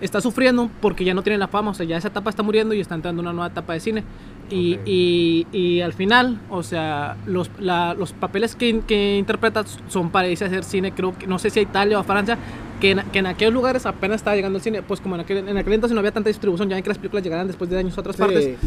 está 0.02 0.22
sufriendo 0.22 0.70
porque 0.82 1.04
ya 1.04 1.14
no 1.14 1.24
tiene 1.24 1.38
la 1.38 1.48
fama, 1.50 1.72
o 1.72 1.74
sea, 1.74 1.86
ya 1.86 1.98
esa 1.98 2.08
etapa 2.08 2.30
está 2.30 2.42
muriendo 2.44 2.74
y 2.74 2.80
está 2.80 2.96
entrando 2.96 3.22
en 3.22 3.28
una 3.28 3.34
nueva 3.34 3.48
etapa 3.52 3.74
de 3.74 3.80
cine. 3.82 4.04
Y, 4.50 4.76
Ok. 4.76 4.82
y- 4.86 5.48
y 5.52 5.82
al 5.82 5.94
final, 5.94 6.40
o 6.50 6.64
sea, 6.64 7.18
los, 7.26 7.52
la- 7.60 7.94
los 7.94 8.14
papeles 8.14 8.56
que, 8.56 8.80
que 8.88 9.18
interpreta 9.18 9.64
son 9.90 10.10
para 10.10 10.28
irse 10.30 10.46
a 10.46 10.48
hacer 10.48 10.64
cine, 10.64 10.92
creo 10.94 11.16
que, 11.18 11.28
no 11.28 11.38
sé 11.38 11.50
si 11.50 11.60
a 11.60 11.62
Italia 11.64 11.98
o 11.98 12.02
a 12.02 12.04
Francia, 12.04 12.38
que 12.80 12.92
en, 12.92 13.02
que 13.12 13.20
en 13.20 13.28
aquellos 13.28 13.54
lugares 13.54 13.86
apenas 13.86 14.16
estaba 14.22 14.36
llegando 14.38 14.58
el 14.58 14.64
cine, 14.64 14.82
pues 14.82 15.02
como 15.02 15.16
en 15.16 15.22
aquel, 15.22 15.48
en 15.50 15.58
aquel 15.58 15.74
entonces 15.74 15.94
no 15.94 16.00
había 16.00 16.14
tanta 16.14 16.30
distribución, 16.30 16.70
ya 16.70 16.76
ven 16.76 16.84
que 16.84 16.90
las 16.90 16.98
películas 16.98 17.24
llegaran 17.24 17.46
después 17.46 17.70
de 17.70 17.78
años 17.78 17.96
a 17.98 18.02
otras 18.02 18.16
Sí. 18.16 18.22
partes 18.22 18.58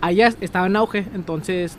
allá 0.00 0.34
estaba 0.40 0.66
en 0.66 0.74
auge, 0.76 1.06
entonces, 1.14 1.78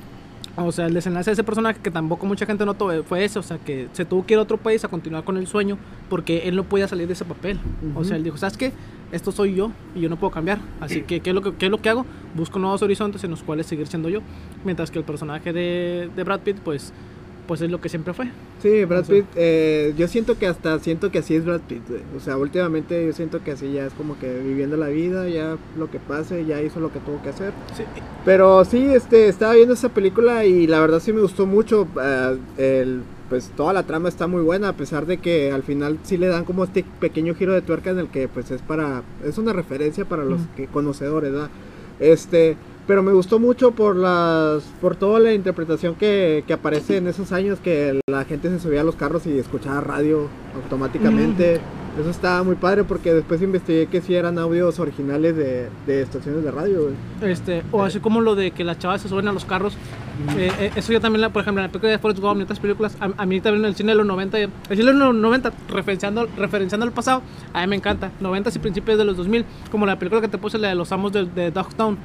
o 0.57 0.71
sea, 0.71 0.87
el 0.87 0.93
desenlace 0.93 1.29
de 1.29 1.33
ese 1.33 1.43
personaje 1.43 1.79
que 1.81 1.91
tampoco 1.91 2.25
mucha 2.25 2.45
gente 2.45 2.65
notó 2.65 2.91
eh, 2.91 3.03
fue 3.03 3.23
ese, 3.23 3.39
o 3.39 3.43
sea, 3.43 3.57
que 3.57 3.87
se 3.93 4.05
tuvo 4.05 4.25
que 4.25 4.33
ir 4.33 4.39
a 4.39 4.43
otro 4.43 4.57
país 4.57 4.83
a 4.83 4.87
continuar 4.87 5.23
con 5.23 5.37
el 5.37 5.47
sueño 5.47 5.77
porque 6.09 6.47
él 6.47 6.55
no 6.55 6.63
podía 6.63 6.87
salir 6.87 7.07
de 7.07 7.13
ese 7.13 7.25
papel. 7.25 7.57
O 7.95 7.99
Ujú. 7.99 8.05
sea, 8.05 8.17
él 8.17 8.23
dijo, 8.23 8.37
¿sabes 8.37 8.57
qué? 8.57 8.73
Esto 9.11 9.31
soy 9.31 9.55
yo 9.55 9.71
y 9.95 10.01
yo 10.01 10.09
no 10.09 10.17
puedo 10.17 10.31
cambiar. 10.31 10.59
Así 10.79 11.01
que, 11.01 11.19
¿qué 11.21 11.29
es 11.31 11.33
lo 11.33 11.41
que, 11.41 11.53
qué 11.55 11.65
es 11.65 11.71
lo 11.71 11.81
que 11.81 11.89
hago? 11.89 12.05
Busco 12.33 12.59
nuevos 12.59 12.81
horizontes 12.81 13.23
en 13.23 13.31
los 13.31 13.43
cuales 13.43 13.65
seguir 13.65 13.87
siendo 13.87 14.09
yo. 14.09 14.19
Mientras 14.63 14.91
que 14.91 14.99
el 14.99 15.05
personaje 15.05 15.51
de, 15.53 16.09
de 16.15 16.23
Brad 16.23 16.41
Pitt, 16.41 16.57
pues, 16.59 16.93
pues 17.51 17.59
es 17.59 17.69
lo 17.69 17.81
que 17.81 17.89
siempre 17.89 18.13
fue. 18.13 18.29
Sí, 18.61 18.85
Brad 18.85 19.03
Pitt, 19.03 19.25
eh, 19.35 19.93
yo 19.97 20.07
siento 20.07 20.39
que 20.39 20.47
hasta 20.47 20.79
siento 20.79 21.11
que 21.11 21.19
así 21.19 21.35
es 21.35 21.43
Brad 21.43 21.59
Pitt. 21.59 21.81
O 22.15 22.21
sea, 22.21 22.37
últimamente 22.37 23.05
yo 23.05 23.11
siento 23.11 23.43
que 23.43 23.51
así 23.51 23.73
ya 23.73 23.85
es 23.87 23.91
como 23.91 24.17
que 24.17 24.39
viviendo 24.39 24.77
la 24.77 24.87
vida, 24.87 25.27
ya 25.27 25.57
lo 25.77 25.91
que 25.91 25.99
pase, 25.99 26.45
ya 26.45 26.61
hizo 26.61 26.79
lo 26.79 26.93
que 26.93 26.99
tuvo 26.99 27.21
que 27.21 27.27
hacer. 27.27 27.51
Sí, 27.75 27.83
Pero 28.23 28.63
sí, 28.63 28.85
este, 28.93 29.27
estaba 29.27 29.53
viendo 29.55 29.73
esa 29.73 29.89
película 29.89 30.45
y 30.45 30.65
la 30.65 30.79
verdad 30.79 31.01
sí 31.01 31.11
me 31.11 31.19
gustó 31.19 31.45
mucho. 31.45 31.89
eh, 32.01 32.37
el, 32.57 33.01
pues 33.27 33.51
toda 33.57 33.73
la 33.73 33.83
trama 33.83 34.07
está 34.07 34.27
muy 34.27 34.43
buena, 34.43 34.69
a 34.69 34.73
pesar 34.77 35.05
de 35.05 35.17
que 35.17 35.51
al 35.51 35.63
final 35.63 35.99
sí 36.03 36.15
le 36.15 36.27
dan 36.27 36.45
como 36.45 36.63
este 36.63 36.85
pequeño 37.01 37.35
giro 37.35 37.51
de 37.51 37.61
tuerca 37.61 37.89
en 37.89 37.99
el 37.99 38.07
que 38.07 38.29
pues 38.29 38.49
es 38.51 38.61
para, 38.61 39.03
es 39.25 39.37
una 39.37 39.51
referencia 39.51 40.05
para 40.05 40.23
los 40.23 40.39
Ujú. 40.39 40.49
que 40.55 40.67
conocedores, 40.67 41.33
¿verdad? 41.33 41.49
Este, 41.99 42.55
pero 42.87 43.03
me 43.03 43.11
gustó 43.13 43.39
mucho 43.39 43.71
por 43.71 43.95
las, 43.95 44.63
por 44.81 44.95
toda 44.95 45.19
la 45.19 45.33
interpretación 45.33 45.95
que, 45.95 46.43
que 46.47 46.53
aparece 46.53 46.97
en 46.97 47.07
esos 47.07 47.31
años 47.31 47.59
que 47.59 47.99
la 48.09 48.25
gente 48.25 48.49
se 48.49 48.59
subía 48.59 48.81
a 48.81 48.83
los 48.83 48.95
carros 48.95 49.25
y 49.27 49.37
escuchaba 49.37 49.81
radio 49.81 50.27
automáticamente. 50.55 51.59
Eso 51.99 52.09
estaba 52.09 52.41
muy 52.43 52.55
padre 52.55 52.85
porque 52.85 53.13
después 53.13 53.41
investigué 53.41 53.87
que 53.87 53.99
sí 53.99 54.15
eran 54.15 54.39
audios 54.39 54.79
originales 54.79 55.35
de, 55.35 55.67
de 55.85 56.01
estaciones 56.01 56.41
de 56.41 56.49
radio, 56.49 56.83
güey. 56.83 57.29
Este, 57.31 57.63
o 57.71 57.83
así 57.83 57.99
como 57.99 58.21
lo 58.21 58.35
de 58.35 58.51
que 58.51 58.63
las 58.63 58.79
chavas 58.79 59.01
se 59.01 59.09
suben 59.09 59.27
a 59.27 59.33
los 59.33 59.43
carros. 59.43 59.73
eh, 60.37 60.51
eh, 60.57 60.71
eso 60.77 60.93
ya 60.93 61.01
también, 61.01 61.29
por 61.33 61.41
ejemplo, 61.41 61.61
en 61.61 61.67
la 61.67 61.71
película 61.71 61.91
de 61.91 61.99
Forrest 61.99 62.21
Gump 62.21 62.39
y 62.39 62.43
otras 62.43 62.59
películas, 62.61 62.95
a, 63.01 63.09
a 63.17 63.25
mí 63.25 63.41
también 63.41 63.65
en 63.65 63.69
el 63.69 63.75
cine 63.75 63.91
de 63.91 63.97
los 63.97 64.05
90, 64.07 64.37
el 64.39 64.49
cine 64.69 64.85
de 64.85 64.93
los 64.93 65.13
90, 65.13 65.51
referenciando, 65.67 66.29
referenciando 66.37 66.85
el 66.85 66.93
pasado, 66.93 67.23
a 67.53 67.59
mí 67.61 67.67
me 67.67 67.75
encanta. 67.75 68.09
90 68.21 68.51
y 68.55 68.59
principios 68.59 68.97
de 68.97 69.03
los 69.03 69.17
2000, 69.17 69.43
como 69.69 69.85
la 69.85 69.99
película 69.99 70.21
que 70.21 70.29
te 70.29 70.37
puse, 70.37 70.57
la 70.59 70.69
de 70.69 70.75
los 70.75 70.93
amos 70.93 71.11
de, 71.11 71.25
de 71.25 71.51
Dogtown, 71.51 71.97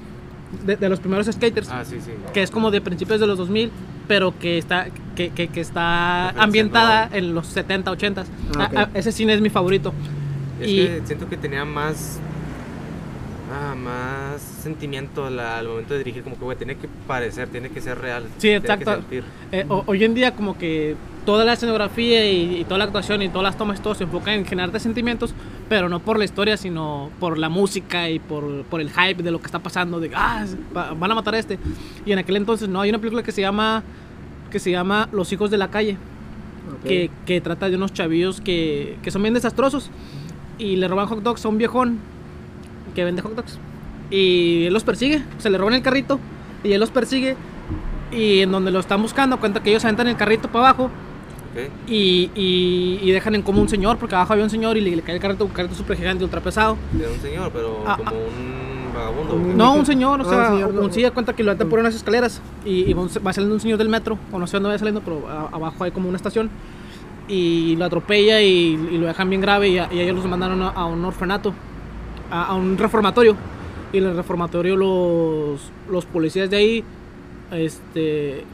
de, 0.65 0.77
de 0.77 0.89
los 0.89 1.01
primeros 1.01 1.27
skaters, 1.27 1.69
Ah, 1.71 1.85
sí, 1.85 1.97
sí. 2.05 2.13
que 2.33 2.43
es 2.43 2.51
como 2.51 2.71
de 2.71 2.81
principios 2.81 3.21
de 3.21 3.27
los 3.27 3.39
2000, 3.39 3.71
pero 4.09 4.39
que 4.39 4.59
está, 4.59 4.87
que, 5.15 5.31
que, 5.31 5.49
que 5.49 5.61
está 5.61 6.31
ambientada 6.31 7.09
en 7.13 7.35
los 7.35 7.47
70, 7.49 7.91
80. 7.91 8.25
Ah, 8.57 8.69
ok. 8.71 8.77
A- 8.77 8.81
a- 8.83 8.91
ese 8.95 9.13
cine 9.13 9.35
es 9.35 9.41
mi 9.41 9.51
favorito. 9.51 9.93
Es 10.61 10.69
Y- 10.69 10.77
que 10.77 11.03
siento 11.07 11.29
que 11.29 11.37
tenía 11.37 11.65
más. 11.65 12.21
Ah, 13.53 13.75
más 13.77 14.41
sentimiento 14.43 15.31
la- 15.31 15.59
al 15.59 15.69
momento 15.69 15.95
de 15.95 15.99
dirigir, 15.99 16.23
como 16.25 16.37
que, 16.37 16.43
güey, 16.45 16.57
tiene 16.59 16.77
que 16.77 16.89
parecer, 17.07 17.49
tiene 17.49 17.69
que 17.71 17.81
ser 17.81 17.97
real. 17.99 18.25
Sí, 18.39 18.49
exacto. 18.51 18.99
Eh, 19.53 19.65
ho- 19.69 19.85
hoy 19.87 20.03
en 20.05 20.15
día 20.15 20.35
como 20.35 20.59
que 20.59 20.97
toda 21.25 21.45
la 21.45 21.53
escenografía 21.53 22.29
y, 22.31 22.57
y 22.61 22.65
toda 22.65 22.79
la 22.79 22.85
actuación 22.85 23.23
y 23.23 23.29
todas 23.29 23.45
las 23.45 23.57
tomas 23.57 23.81
todo 23.81 23.95
se 23.95 24.05
enfoca 24.05 24.35
en 24.35 24.45
generarte 24.47 24.81
sentimientos, 24.81 25.33
pero 25.69 25.89
no 25.89 26.01
por 26.01 26.19
la 26.19 26.25
historia, 26.25 26.57
sino 26.57 27.11
por 27.19 27.39
la 27.39 27.49
música 27.49 28.09
y 28.09 28.19
por, 28.19 28.63
por 28.65 28.81
el 28.81 28.91
hype 28.91 29.23
de 29.23 29.31
lo 29.31 29.41
que 29.41 29.47
está 29.47 29.59
pasando, 29.59 29.99
de 30.01 30.11
ah, 30.15 30.45
va- 30.77 30.93
van 30.95 31.11
a 31.11 31.15
matar 31.15 31.35
a 31.35 31.39
este. 31.39 31.59
Y 32.05 32.13
en 32.13 32.19
aquel 32.19 32.37
entonces 32.37 32.69
no, 32.69 32.81
hay 32.81 32.91
una 32.91 32.99
película 32.99 33.23
que 33.23 33.33
se 33.33 33.41
llama 33.41 33.83
que 34.51 34.61
se 34.61 34.71
llama 34.71 35.09
Los 35.13 35.33
hijos 35.33 35.51
de 35.51 35.59
la 35.59 35.69
calle, 35.71 35.97
que, 36.85 37.11
que 37.27 37.41
trata 37.41 37.69
de 37.69 37.75
unos 37.77 37.93
chavillos 37.93 38.41
que, 38.41 38.97
que 39.03 39.11
son 39.11 39.23
bien 39.23 39.35
desastrosos 39.35 39.91
y 40.59 40.77
le 40.77 40.87
roban 40.89 41.07
hot 41.09 41.23
dogs 41.23 41.45
a 41.45 41.49
un 41.49 41.59
viejón 41.59 41.99
que 42.95 43.05
vende 43.05 43.23
hot 43.23 43.35
dogs. 43.35 43.59
Y 44.11 44.65
él 44.67 44.73
los 44.73 44.85
persigue, 44.85 45.23
se 45.39 45.51
le 45.51 45.59
roban 45.59 45.75
el 45.75 45.83
carrito 45.83 46.21
y 46.63 46.73
él 46.73 46.81
los 46.81 46.91
persigue 46.91 47.37
y 48.13 48.39
en 48.41 48.53
donde 48.53 48.71
lo 48.71 48.79
están 48.79 49.03
buscando 49.03 49.39
cuenta 49.41 49.63
que 49.63 49.71
ellos 49.71 49.85
aventan 49.85 50.07
el 50.07 50.17
carrito 50.17 50.49
para 50.49 50.69
abajo 50.69 50.91
¿ok? 51.65 51.71
y, 51.89 52.31
y, 52.35 52.99
y 53.03 53.11
dejan 53.13 53.35
en 53.35 53.43
como 53.43 53.61
un 53.63 53.69
señor 53.69 53.97
porque 53.99 54.15
abajo 54.15 54.33
había 54.33 54.45
un 54.45 54.51
señor 54.51 54.77
y 54.77 54.81
le, 54.81 54.95
le 54.97 55.03
cae 55.03 55.15
el 55.17 55.21
carrito, 55.21 55.45
un 55.45 55.51
carrito 55.53 55.75
súper 55.75 55.97
gigante, 55.97 56.23
ultra 56.25 56.41
pesado. 56.41 56.77
De 56.93 57.07
un 57.07 57.19
señor, 57.21 57.51
pero 57.53 57.83
Ah, 57.87 57.97
como 57.97 58.11
ah. 58.11 58.15
un 58.15 58.95
vagabundo. 58.95 59.55
No, 59.57 59.75
un 59.75 59.87
señor, 59.87 60.21
o 60.21 60.25
Ah, 60.25 60.29
sea, 60.29 60.39
un 60.39 60.55
señor, 60.59 60.71
un, 60.71 60.87
no. 60.89 60.93
sí 60.93 61.03
da 61.03 61.11
cuenta 61.11 61.33
que 61.35 61.43
lo 61.43 61.51
aventan 61.51 61.69
por 61.69 61.79
unas 61.79 61.95
escaleras 61.95 62.41
y, 62.65 62.91
y 62.91 62.93
va 62.93 63.03
va 63.27 63.33
saliendo 63.33 63.55
un 63.55 63.61
señor 63.61 63.79
del 63.79 63.89
metro, 63.89 64.19
o 64.33 64.39
no 64.39 64.47
sé 64.47 64.57
dónde 64.57 64.69
va 64.71 64.79
saliendo, 64.79 65.01
pero 65.03 65.27
a- 65.29 65.49
abajo 65.55 65.85
hay 65.85 65.91
como 65.91 66.09
una 66.09 66.17
estación 66.17 66.51
y 67.29 67.75
lo 67.77 67.85
atropella 67.85 68.41
y, 68.41 68.79
y 68.93 68.99
lo 68.99 69.07
dejan 69.07 69.29
bien 69.29 69.41
grave 69.41 69.69
y, 69.69 69.79
a- 69.79 69.89
y 69.93 69.99
ellos 70.01 70.15
los 70.17 70.27
mandaron 70.27 70.63
a, 70.63 70.69
a 70.69 70.87
un 70.87 71.05
orfanato, 71.05 71.53
a, 72.31 72.45
a 72.47 72.55
un 72.55 72.79
reformatorio 72.79 73.35
y 73.93 73.99
en 73.99 74.05
el 74.05 74.17
reformatorio 74.17 74.77
los, 74.77 75.71
los 75.91 76.05
policías 76.07 76.49
de 76.51 76.57
ahí, 76.57 76.85
este, 77.51 78.45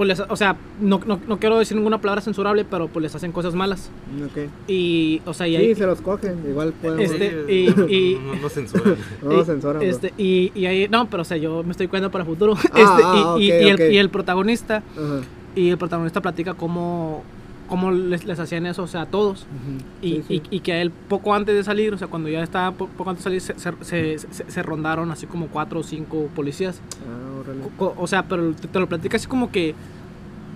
pues 0.00 0.08
les, 0.08 0.20
o 0.20 0.34
sea, 0.34 0.56
no, 0.80 0.98
no, 1.04 1.20
no 1.28 1.38
quiero 1.38 1.58
decir 1.58 1.76
ninguna 1.76 2.00
palabra 2.00 2.22
censurable, 2.22 2.64
pero 2.64 2.88
pues 2.88 3.02
les 3.02 3.14
hacen 3.14 3.32
cosas 3.32 3.54
malas. 3.54 3.90
Ok. 4.24 4.48
Y, 4.66 5.20
o 5.26 5.34
sea, 5.34 5.46
y 5.46 5.58
Sí, 5.58 5.74
se 5.74 5.84
los 5.84 6.00
cogen. 6.00 6.38
Igual 6.48 6.72
podemos. 6.72 7.04
Este- 7.12 7.52
y- 7.52 7.66
no, 7.68 7.86
y- 7.86 8.18
no, 8.24 8.34
no 8.36 8.48
censuran. 8.48 8.96
no 9.22 9.44
censuran. 9.44 9.82
Este, 9.82 10.14
y, 10.16 10.52
y 10.54 10.64
ahí, 10.64 10.88
no, 10.88 11.10
pero 11.10 11.20
o 11.20 11.24
sea, 11.26 11.36
yo 11.36 11.62
me 11.64 11.72
estoy 11.72 11.86
cuidando 11.86 12.10
para 12.10 12.24
el 12.24 12.30
futuro. 12.30 12.54
Ah, 12.72 13.36
este, 13.36 13.44
y, 13.44 13.50
ah, 13.50 13.60
y- 13.60 13.66
y 13.66 13.68
el, 13.68 13.74
ok. 13.74 13.80
y 13.92 13.98
el 13.98 14.08
protagonista, 14.08 14.82
y 15.54 15.68
el 15.68 15.76
protagonista 15.76 16.22
platica 16.22 16.54
cómo, 16.54 17.22
cómo 17.70 17.90
les, 17.92 18.24
les 18.26 18.38
hacían 18.38 18.66
eso, 18.66 18.82
o 18.82 18.86
sea, 18.86 19.02
a 19.02 19.06
todos. 19.06 19.42
Ujú. 19.46 20.06
Y, 20.06 20.16
Sí, 20.16 20.24
sí. 20.28 20.42
y- 20.50 20.56
y 20.56 20.60
que 20.60 20.72
a 20.74 20.82
él 20.82 20.90
poco 20.90 21.32
antes 21.34 21.54
de 21.54 21.64
salir, 21.64 21.94
o 21.94 21.98
sea, 21.98 22.08
cuando 22.08 22.28
ya 22.28 22.42
estaba 22.42 22.72
po- 22.72 22.88
poco 22.88 23.08
antes 23.08 23.24
de 23.24 23.40
salir, 23.40 23.40
se, 23.40 23.58
se- 23.58 24.18
se- 24.18 24.18
se- 24.34 24.50
se 24.50 24.62
rondaron 24.62 25.10
así 25.10 25.26
como 25.26 25.46
cuatro 25.46 25.80
o 25.80 25.82
cinco 25.82 26.28
policías. 26.36 26.80
Ah, 27.08 27.40
órale. 27.40 27.60
Co- 27.78 27.94
O 27.96 28.06
sea, 28.06 28.24
pero 28.28 28.52
te, 28.52 28.68
te 28.68 28.78
lo 28.78 28.86
platica 28.88 29.16
así 29.16 29.26
como 29.26 29.50
que, 29.50 29.74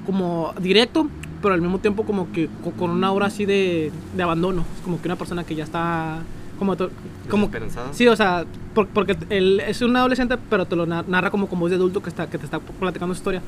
como 0.07 0.53
directo, 0.61 1.09
pero 1.41 1.55
al 1.55 1.61
mismo 1.63 1.79
tiempo 1.79 2.05
como 2.05 2.31
que 2.33 2.49
co- 2.63 2.73
con 2.73 2.91
una 2.91 3.07
aura 3.09 3.27
así 3.27 3.45
de, 3.47 3.91
de 4.17 4.23
abandono. 4.23 4.63
Es 4.77 4.83
como 4.83 5.01
que 5.01 5.09
una 5.09 5.17
persona 5.17 5.45
que 5.45 5.55
ya 5.55 5.65
está, 5.65 6.19
como, 6.59 6.77
to- 6.77 6.91
como. 7.31 7.49
Sí, 7.93 8.07
o 8.09 8.17
sea, 8.17 8.45
por- 8.75 8.89
porque 8.89 9.17
él 9.31 9.61
es 9.67 9.81
un 9.83 9.97
adolescente, 9.97 10.37
pero 10.51 10.67
te 10.67 10.77
lo 10.77 10.85
na- 10.87 11.05
narra 11.07 11.31
como 11.31 11.47
con 11.47 11.59
voz 11.61 11.71
de 11.71 11.77
adulto 11.77 12.03
que, 12.03 12.09
está, 12.11 12.29
que 12.29 12.39
te 12.39 12.45
está 12.45 12.59
platicando 12.59 13.15
su 13.15 13.19
historia. 13.21 13.43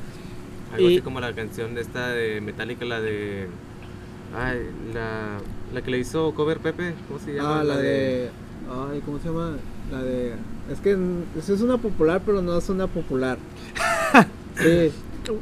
Algo 0.77 0.89
y- 0.89 0.93
así 0.95 1.01
como 1.03 1.19
la 1.19 1.33
canción 1.33 1.75
de 1.75 1.81
esta 1.81 2.09
de 2.09 2.41
Metallica, 2.41 2.85
la 2.85 3.01
de. 3.01 3.47
Ay, 4.37 4.59
la, 4.93 5.37
la 5.73 5.81
que 5.81 5.91
le 5.91 5.99
hizo 5.99 6.33
cover 6.33 6.59
Pepe. 6.59 6.93
¿Cómo 7.07 7.19
se 7.19 7.33
llama? 7.33 7.59
Ah, 7.59 7.63
la 7.63 7.77
de. 7.77 8.29
Ay, 8.69 9.01
¿cómo 9.05 9.19
se 9.19 9.25
llama? 9.29 9.51
La 9.91 10.03
de. 10.03 10.33
Es 10.71 10.79
que 10.81 10.97
es 11.37 11.61
una 11.61 11.77
popular, 11.77 12.21
pero 12.25 12.41
no 12.41 12.57
es 12.57 12.69
una 12.69 12.87
popular. 12.87 13.37
Sí. 14.57 14.91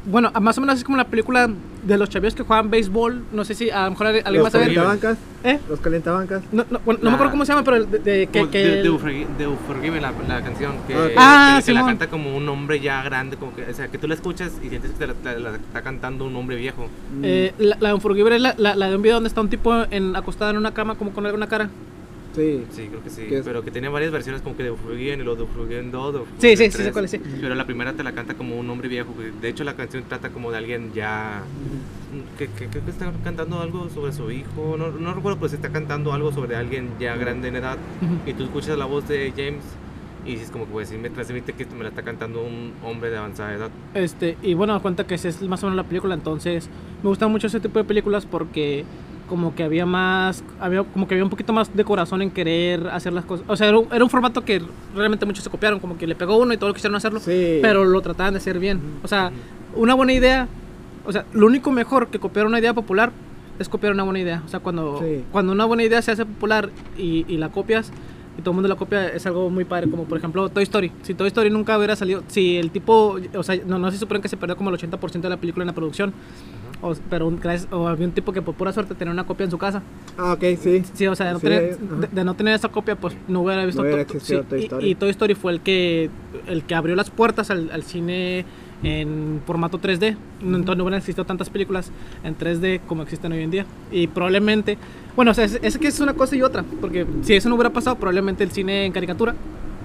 Bueno, 0.05 0.31
más 0.41 0.57
o 0.57 0.61
menos 0.61 0.77
es 0.77 0.83
como 0.83 0.97
la 0.97 1.05
película 1.07 1.49
de 1.83 1.97
los 1.97 2.09
chavillos 2.09 2.33
que 2.35 2.43
juegan 2.43 2.69
béisbol. 2.69 3.23
No 3.31 3.45
sé 3.45 3.53
si 3.53 3.69
a 3.69 3.85
lo 3.85 3.91
mejor 3.91 4.07
alguien 4.07 4.23
Los 4.33 4.43
más 4.43 4.51
sabe. 4.51 4.65
Calientabancas. 4.65 5.17
¿Eh? 5.43 5.59
Los 5.69 5.79
calientabancas. 5.79 6.41
No, 6.51 6.65
no, 6.69 6.79
bueno, 6.83 6.99
no 7.03 7.09
me 7.11 7.15
acuerdo 7.15 7.31
cómo 7.31 7.45
se 7.45 7.51
llama, 7.53 7.63
pero 7.63 7.85
de, 7.85 7.99
de- 7.99 8.27
que, 8.27 8.45
de, 8.47 8.77
el- 8.79 8.83
de 8.83 8.91
Unforgi- 8.91 9.27
de 9.37 9.47
Unforgiven, 9.47 10.01
la, 10.01 10.11
la 10.27 10.41
canción 10.41 10.73
que, 10.87 10.95
Ah, 10.95 11.07
que- 11.07 11.13
Ah, 11.17 11.61
que 11.65 11.73
la 11.73 11.85
canta 11.85 12.07
como 12.07 12.35
un 12.35 12.49
hombre 12.49 12.79
ya 12.79 13.03
grande, 13.03 13.37
como 13.37 13.53
que, 13.55 13.63
o 13.63 13.73
sea, 13.73 13.87
que 13.89 13.97
tú 13.97 14.07
la 14.07 14.15
escuchas 14.15 14.53
y 14.63 14.69
sientes 14.69 14.91
que 14.91 14.97
te 14.97 15.07
la, 15.39 15.55
está 15.55 15.81
cantando 15.83 16.25
un 16.25 16.35
hombre 16.35 16.55
viejo. 16.55 16.87
Mm. 17.17 17.21
eh, 17.23 17.53
la, 17.59 17.77
la 17.79 17.89
de 17.89 17.93
Unforgiven 17.95 18.33
es 18.33 18.41
la, 18.41 18.55
la, 18.57 18.75
la 18.75 18.89
de 18.89 18.95
un 18.95 19.01
video 19.03 19.15
donde 19.17 19.27
está 19.29 19.41
un 19.41 19.49
tipo 19.49 19.73
en, 19.91 20.15
acostado 20.15 20.49
en 20.51 20.57
una 20.57 20.73
cama 20.73 20.95
como 20.95 21.11
con 21.11 21.25
alguna 21.25 21.47
cara. 21.47 21.69
Sí. 22.35 22.63
Sí, 22.71 22.87
creo 22.89 23.01
que 23.03 23.09
sí. 23.09 23.21
Que 23.23 23.37
es- 23.39 23.45
Pero 23.45 23.63
que 23.63 23.71
tenía 23.71 23.89
varias 23.89 24.11
versiones 24.11 24.41
como 24.41 24.57
que 24.57 24.63
de 24.63 24.71
Unforgiven 24.71 25.21
y 25.21 25.23
luego 25.23 25.37
de 25.37 25.43
Unforgiven 25.43 25.91
2, 25.91 26.13
de 26.13 26.19
Sí, 26.19 26.57
sí, 26.57 26.65
sí, 26.65 26.69
3. 26.71 26.85
sé 26.87 26.91
cuál 26.91 27.05
es, 27.05 27.11
sí. 27.11 27.21
Pero 27.41 27.55
la 27.55 27.65
primera 27.65 27.93
te 27.93 28.03
la 28.03 28.11
canta 28.13 28.33
como 28.35 28.57
un 28.59 28.69
hombre 28.69 28.87
viejo. 28.89 29.13
De 29.41 29.47
hecho, 29.49 29.63
la 29.63 29.75
canción 29.75 30.03
trata 30.07 30.29
como 30.29 30.51
de 30.51 30.57
alguien 30.57 30.91
ya. 30.93 31.43
Que, 32.37 32.47
que, 32.47 32.67
que 32.67 32.79
está 32.89 33.11
cantando 33.23 33.59
algo 33.61 33.89
sobre 33.89 34.13
su 34.13 34.29
hijo. 34.31 34.75
No, 34.77 34.89
no 34.91 35.13
recuerdo, 35.13 35.37
pero 35.39 35.49
se 35.49 35.55
está 35.55 35.69
cantando 35.69 36.13
algo 36.13 36.31
sobre 36.31 36.55
alguien 36.55 36.89
ya 36.99 37.15
grande 37.15 37.47
en 37.49 37.55
edad. 37.57 37.77
Y 38.25 38.33
tú 38.33 38.43
escuchas 38.43 38.77
la 38.77 38.85
voz 38.85 39.07
de 39.07 39.31
James 39.35 39.63
y 40.25 40.31
dices, 40.31 40.49
como 40.49 40.65
que 40.65 40.71
pues 40.71 40.89
sí 40.89 40.97
me 40.97 41.09
transmite 41.09 41.53
que 41.53 41.65
me 41.67 41.83
la 41.83 41.89
está 41.89 42.01
cantando 42.03 42.41
un 42.41 42.73
hombre 42.83 43.09
de 43.11 43.17
avanzada 43.17 43.53
edad. 43.53 43.69
Este, 43.93 44.37
y 44.41 44.53
bueno, 44.55 44.81
cuenta 44.81 45.05
que 45.05 45.15
esa 45.15 45.27
es 45.29 45.41
más 45.43 45.61
o 45.63 45.67
menos 45.67 45.77
la 45.77 45.83
película, 45.87 46.15
entonces 46.15 46.67
me 47.03 47.09
gustan 47.09 47.31
mucho 47.31 47.47
ese 47.47 47.59
tipo 47.59 47.77
de 47.79 47.85
películas 47.85 48.25
porque 48.25 48.85
como 49.27 49.55
que 49.55 49.63
había 49.63 49.85
más, 49.85 50.43
había 50.59 50.83
como 50.83 51.07
que 51.07 51.15
había 51.15 51.23
un 51.23 51.29
poquito 51.29 51.51
más 51.53 51.75
de 51.75 51.83
corazón 51.83 52.21
en 52.21 52.31
querer 52.31 52.87
hacer 52.87 53.13
las 53.13 53.25
cosas. 53.25 53.45
O 53.49 53.55
sea, 53.55 53.67
era 53.69 53.79
un, 53.79 53.87
era 53.91 54.03
un 54.03 54.09
formato 54.09 54.43
que 54.45 54.61
realmente 54.95 55.25
muchos 55.25 55.43
se 55.43 55.49
copiaron, 55.49 55.79
como 55.79 55.97
que 55.97 56.05
le 56.07 56.15
pegó 56.15 56.37
uno 56.37 56.53
y 56.53 56.57
todos 56.57 56.73
quisieron 56.73 56.95
hacerlo, 56.95 57.19
Sí. 57.19 57.59
pero 57.61 57.85
lo 57.85 58.01
trataban 58.01 58.33
de 58.33 58.37
hacer 58.37 58.59
bien. 58.59 58.79
O 59.03 59.07
sea, 59.07 59.31
una 59.75 59.93
buena 59.95 60.13
idea, 60.13 60.47
o 61.05 61.11
sea, 61.11 61.25
lo 61.33 61.47
único 61.47 61.71
mejor 61.71 62.07
que 62.07 62.19
copiar 62.19 62.45
una 62.45 62.59
idea 62.59 62.73
popular 62.73 63.11
es 63.57 63.67
copiar 63.69 63.93
una 63.93 64.03
buena 64.03 64.19
idea. 64.19 64.43
O 64.45 64.49
sea, 64.49 64.59
cuando, 64.59 64.99
Sí. 65.01 65.23
cuando 65.31 65.51
una 65.53 65.65
buena 65.65 65.83
idea 65.83 66.01
se 66.01 66.11
hace 66.11 66.25
popular 66.25 66.69
y, 66.97 67.25
y 67.27 67.37
la 67.37 67.49
copias 67.49 67.91
y 68.37 68.41
todo 68.41 68.51
el 68.51 68.55
mundo 68.55 68.67
la 68.67 68.75
copia, 68.75 69.07
es 69.07 69.25
algo 69.25 69.49
muy 69.49 69.63
padre. 69.63 69.89
Como 69.89 70.03
por 70.03 70.17
ejemplo 70.17 70.49
Toy 70.49 70.63
Story. 70.63 70.91
Si 71.03 71.13
Toy 71.13 71.27
Story 71.27 71.49
nunca 71.49 71.77
hubiera 71.77 71.95
salido, 71.95 72.21
si 72.27 72.57
el 72.57 72.69
tipo, 72.69 73.17
o 73.33 73.43
sea, 73.43 73.57
no, 73.65 73.79
no 73.79 73.89
se 73.91 73.97
supone 73.97 74.19
que 74.19 74.27
se 74.27 74.35
perdió 74.35 74.57
como 74.57 74.69
el 74.71 74.75
80% 74.77 75.21
de 75.21 75.29
la 75.29 75.37
película 75.37 75.63
en 75.63 75.67
la 75.67 75.73
producción. 75.73 76.13
O, 76.81 76.93
pero 77.09 77.27
un, 77.27 77.39
o 77.71 77.87
había 77.87 78.05
un 78.05 78.11
tipo 78.13 78.31
que 78.31 78.41
por 78.41 78.53
pura 78.55 78.71
suerte 78.73 78.93
tenía 78.95 79.11
una 79.13 79.25
copia 79.25 79.45
en 79.45 79.51
su 79.51 79.57
casa. 79.57 79.81
Ah, 80.17 80.33
ok, 80.33 80.43
sí. 80.61 80.83
Sí, 80.93 81.07
o 81.07 81.15
sea, 81.15 81.27
de 81.27 81.33
no, 81.33 81.39
Sí, 81.39 81.45
tener, 81.47 81.77
de, 81.79 82.07
de 82.11 82.23
no 82.23 82.33
tener 82.35 82.53
esa 82.53 82.69
copia, 82.69 82.95
pues 82.95 83.15
no 83.27 83.41
hubiera 83.41 83.65
visto 83.65 83.81
No 83.81 83.87
hubiera 83.87 84.05
to- 84.05 84.19
sí, 84.19 84.35
Toy 84.49 84.59
y- 84.59 84.63
Story. 84.63 84.89
Y, 84.89 84.95
Toy 84.95 85.09
Story 85.09 85.35
fue 85.35 85.53
el 85.53 85.61
que 85.61 86.09
el 86.47 86.63
que 86.63 86.75
abrió 86.75 86.95
las 86.95 87.09
puertas 87.09 87.49
al, 87.49 87.71
al 87.71 87.83
cine 87.83 88.45
en 88.83 89.41
formato 89.47 89.79
3D. 89.79 90.15
No- 90.41 90.57
Entonces 90.57 90.77
no 90.77 90.83
hubieran 90.83 90.99
existido 90.99 91.25
tantas 91.25 91.49
películas 91.49 91.91
en 92.23 92.37
3D 92.37 92.81
como 92.87 93.03
existen 93.03 93.31
hoy 93.31 93.41
en 93.41 93.51
día. 93.51 93.65
Y 93.91 94.07
probablemente, 94.07 94.77
bueno, 95.15 95.31
o 95.31 95.33
sea, 95.33 95.45
es, 95.45 95.57
es 95.61 95.77
que 95.77 95.87
es 95.87 95.99
una 96.01 96.13
cosa 96.13 96.35
y 96.35 96.41
otra. 96.43 96.63
Porque 96.81 97.05
si 97.23 97.33
eso 97.33 97.49
no 97.49 97.55
hubiera 97.55 97.71
pasado, 97.71 97.95
probablemente 97.95 98.43
el 98.43 98.51
cine 98.51 98.85
en 98.85 98.91
caricatura 98.91 99.33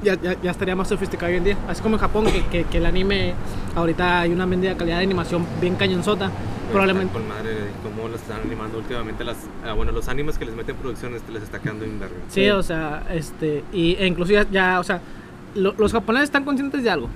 ya, 0.02 0.14
ya, 0.20 0.36
ya 0.40 0.50
estaría 0.50 0.74
más 0.76 0.88
sofisticado 0.88 1.30
hoy 1.30 1.38
en 1.38 1.44
día. 1.44 1.56
Así 1.68 1.82
como 1.82 1.96
en 1.96 2.00
Japón, 2.00 2.26
que, 2.26 2.44
que, 2.46 2.64
que 2.64 2.78
el 2.78 2.86
anime, 2.86 3.34
ahorita 3.74 4.20
hay 4.20 4.32
una 4.32 4.46
mendiga 4.46 4.76
calidad 4.76 4.98
de 4.98 5.04
animación 5.04 5.46
bien 5.60 5.76
cañonzota. 5.76 6.30
Probablemente. 6.70 7.12
Con 7.12 7.26
madre, 7.28 7.50
como 7.82 8.08
lo 8.08 8.14
están 8.16 8.40
animando 8.44 8.78
últimamente. 8.78 9.24
Las, 9.24 9.36
ah, 9.66 9.72
bueno, 9.72 9.90
los 9.92 10.08
animes 10.08 10.38
que 10.38 10.44
les 10.44 10.54
meten 10.54 10.76
producción 10.76 11.14
este, 11.14 11.32
les 11.32 11.42
está 11.42 11.58
quedando 11.58 11.84
en 11.84 11.98
verga. 11.98 12.14
Sí, 12.28 12.48
o 12.50 12.62
sea, 12.62 13.02
este, 13.12 13.64
y, 13.72 13.94
e 13.96 14.06
incluso 14.06 14.32
ya, 14.32 14.46
ya, 14.50 14.78
o 14.78 14.84
sea, 14.84 15.00
lo- 15.54 15.74
los 15.76 15.92
japoneses 15.92 16.24
están 16.28 16.44
conscientes 16.44 16.84
de 16.84 16.90
algo, 16.90 17.08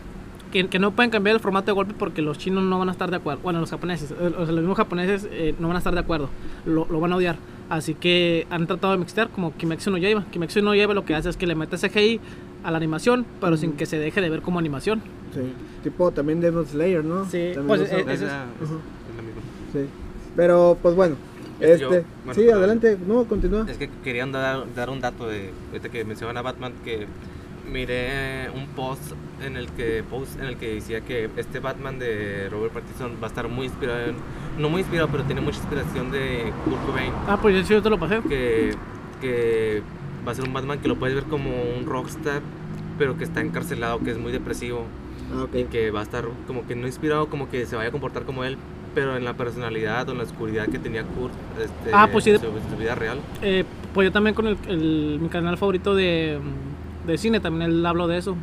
que, 0.52 0.66
que 0.68 0.78
no 0.80 0.90
pueden 0.90 1.10
cambiar 1.10 1.34
el 1.36 1.40
formato 1.40 1.66
de 1.66 1.72
golpe 1.72 1.94
porque 1.96 2.20
los 2.20 2.36
chinos 2.38 2.64
no 2.64 2.80
van 2.80 2.88
a 2.88 2.92
estar 2.92 3.10
de 3.10 3.16
acuerdo, 3.16 3.40
bueno, 3.42 3.60
los 3.60 3.70
japoneses, 3.70 4.10
eh, 4.10 4.14
o 4.36 4.44
sea, 4.44 4.52
los 4.52 4.56
mismos 4.62 4.76
japoneses 4.76 5.28
eh, 5.30 5.54
no 5.60 5.68
van 5.68 5.76
a 5.76 5.78
estar 5.78 5.94
de 5.94 6.00
acuerdo, 6.00 6.28
lo, 6.66 6.86
lo 6.90 6.98
van 6.98 7.12
a 7.12 7.16
odiar, 7.16 7.36
así 7.70 7.94
que 7.94 8.46
han 8.50 8.66
tratado 8.66 8.92
de 8.92 8.98
mixtear 8.98 9.28
como 9.28 9.52
Kimetsu 9.56 9.90
no 9.92 9.98
Yaiba, 9.98 10.24
Kimetsu 10.32 10.62
no 10.62 10.74
Yaiba 10.74 10.94
lo 10.94 11.04
que 11.04 11.14
hace 11.14 11.28
es 11.28 11.36
que 11.36 11.46
le 11.46 11.54
mete 11.54 11.76
CGI 11.76 12.20
a 12.64 12.70
la 12.70 12.76
animación, 12.78 13.24
pero 13.40 13.56
sin 13.56 13.72
que 13.72 13.86
se 13.86 13.98
deje 13.98 14.20
de 14.20 14.30
ver 14.30 14.42
como 14.42 14.58
animación. 14.58 15.02
Sí. 15.34 15.40
Tipo 15.82 16.10
también 16.10 16.40
Demon 16.40 16.66
Slayer, 16.66 17.04
¿no? 17.04 17.24
Sí, 17.26 17.50
También 17.54 17.66
pues, 17.66 17.80
Es, 17.82 17.92
es- 17.92 18.06
la- 18.06 18.12
es- 18.12 18.22
Ujú. 18.22 18.74
es. 18.74 19.72
Sí. 19.82 19.88
Pero, 20.36 20.78
pues 20.82 20.94
bueno. 20.94 21.16
Este, 21.60 21.72
Este. 21.74 21.82
yo- 21.82 21.88
bueno, 22.24 22.34
sí, 22.34 22.50
adelante. 22.50 22.98
No, 23.06 23.24
continúa. 23.24 23.64
Es 23.68 23.76
que 23.78 23.88
querían 24.02 24.32
dar, 24.32 24.64
dar 24.74 24.90
un 24.90 25.00
dato 25.00 25.28
de 25.28 25.50
ahorita 25.70 25.88
que 25.88 26.04
mencionan 26.04 26.36
a 26.36 26.42
Batman 26.42 26.72
que 26.84 27.06
miré 27.70 28.50
un 28.54 28.66
post 28.68 29.12
en 29.42 29.56
el 29.56 29.68
que 29.68 30.02
post 30.08 30.38
en 30.38 30.46
el 30.46 30.56
que 30.56 30.74
decía 30.74 31.00
que 31.00 31.30
este 31.36 31.60
Batman 31.60 31.98
de 31.98 32.48
Robert 32.50 32.72
Pattinson 32.74 33.12
va 33.22 33.26
a 33.26 33.28
estar 33.28 33.48
muy 33.48 33.66
inspirado 33.66 34.00
en, 34.00 34.16
no 34.58 34.68
muy 34.68 34.80
inspirado 34.82 35.08
pero 35.10 35.24
tiene 35.24 35.40
mucha 35.40 35.58
inspiración 35.58 36.10
de 36.10 36.52
Kurt 36.64 36.84
Cobain 36.86 37.12
Ah, 37.26 37.38
pues 37.40 37.54
yo 37.56 37.62
sí, 37.64 37.72
yo 37.72 37.82
te 37.82 37.88
lo 37.90 37.98
pasé. 37.98 38.20
que, 38.28 38.74
que 39.20 39.82
va 40.26 40.32
a 40.32 40.34
ser 40.34 40.44
un 40.46 40.52
Batman 40.52 40.78
que 40.78 40.88
lo 40.88 40.96
puedes 40.96 41.14
ver 41.14 41.24
como 41.24 41.50
un 41.78 41.86
rockstar 41.86 42.40
pero 42.98 43.16
que 43.18 43.24
está 43.24 43.40
encarcelado 43.40 43.98
que 44.00 44.10
es 44.10 44.18
muy 44.18 44.32
depresivo 44.32 44.84
Ah, 45.34 45.44
ok. 45.44 45.54
y 45.54 45.64
que 45.64 45.90
va 45.90 46.00
a 46.00 46.02
estar 46.02 46.24
como 46.46 46.66
que 46.66 46.74
no 46.76 46.86
inspirado 46.86 47.26
como 47.28 47.48
que 47.48 47.64
se 47.66 47.76
vaya 47.76 47.88
a 47.88 47.92
comportar 47.92 48.24
como 48.24 48.44
él 48.44 48.56
pero 48.94 49.16
en 49.16 49.24
la 49.24 49.34
personalidad 49.34 50.08
o 50.08 50.12
en 50.12 50.18
la 50.18 50.24
oscuridad 50.24 50.66
que 50.68 50.78
tenía 50.78 51.02
Kurt 51.02 51.32
este, 51.58 51.90
Ah, 51.92 52.08
pues 52.12 52.24
sí, 52.24 52.30
de- 52.30 52.36
en 52.36 52.42
su- 52.42 52.48
en 52.48 52.70
su 52.70 52.76
vida 52.76 52.94
real 52.94 53.18
Eh, 53.42 53.64
pues 53.92 54.06
yo 54.08 54.12
también 54.12 54.34
con 54.34 54.46
el, 54.46 54.56
el- 54.68 55.18
mi 55.20 55.28
canal 55.28 55.56
favorito 55.58 55.94
de, 55.94 56.38
de 57.06 57.18
cine, 57.18 57.40
también 57.40 57.70
él 57.70 57.84
hablo 57.86 58.06
de 58.06 58.18
eso. 58.18 58.36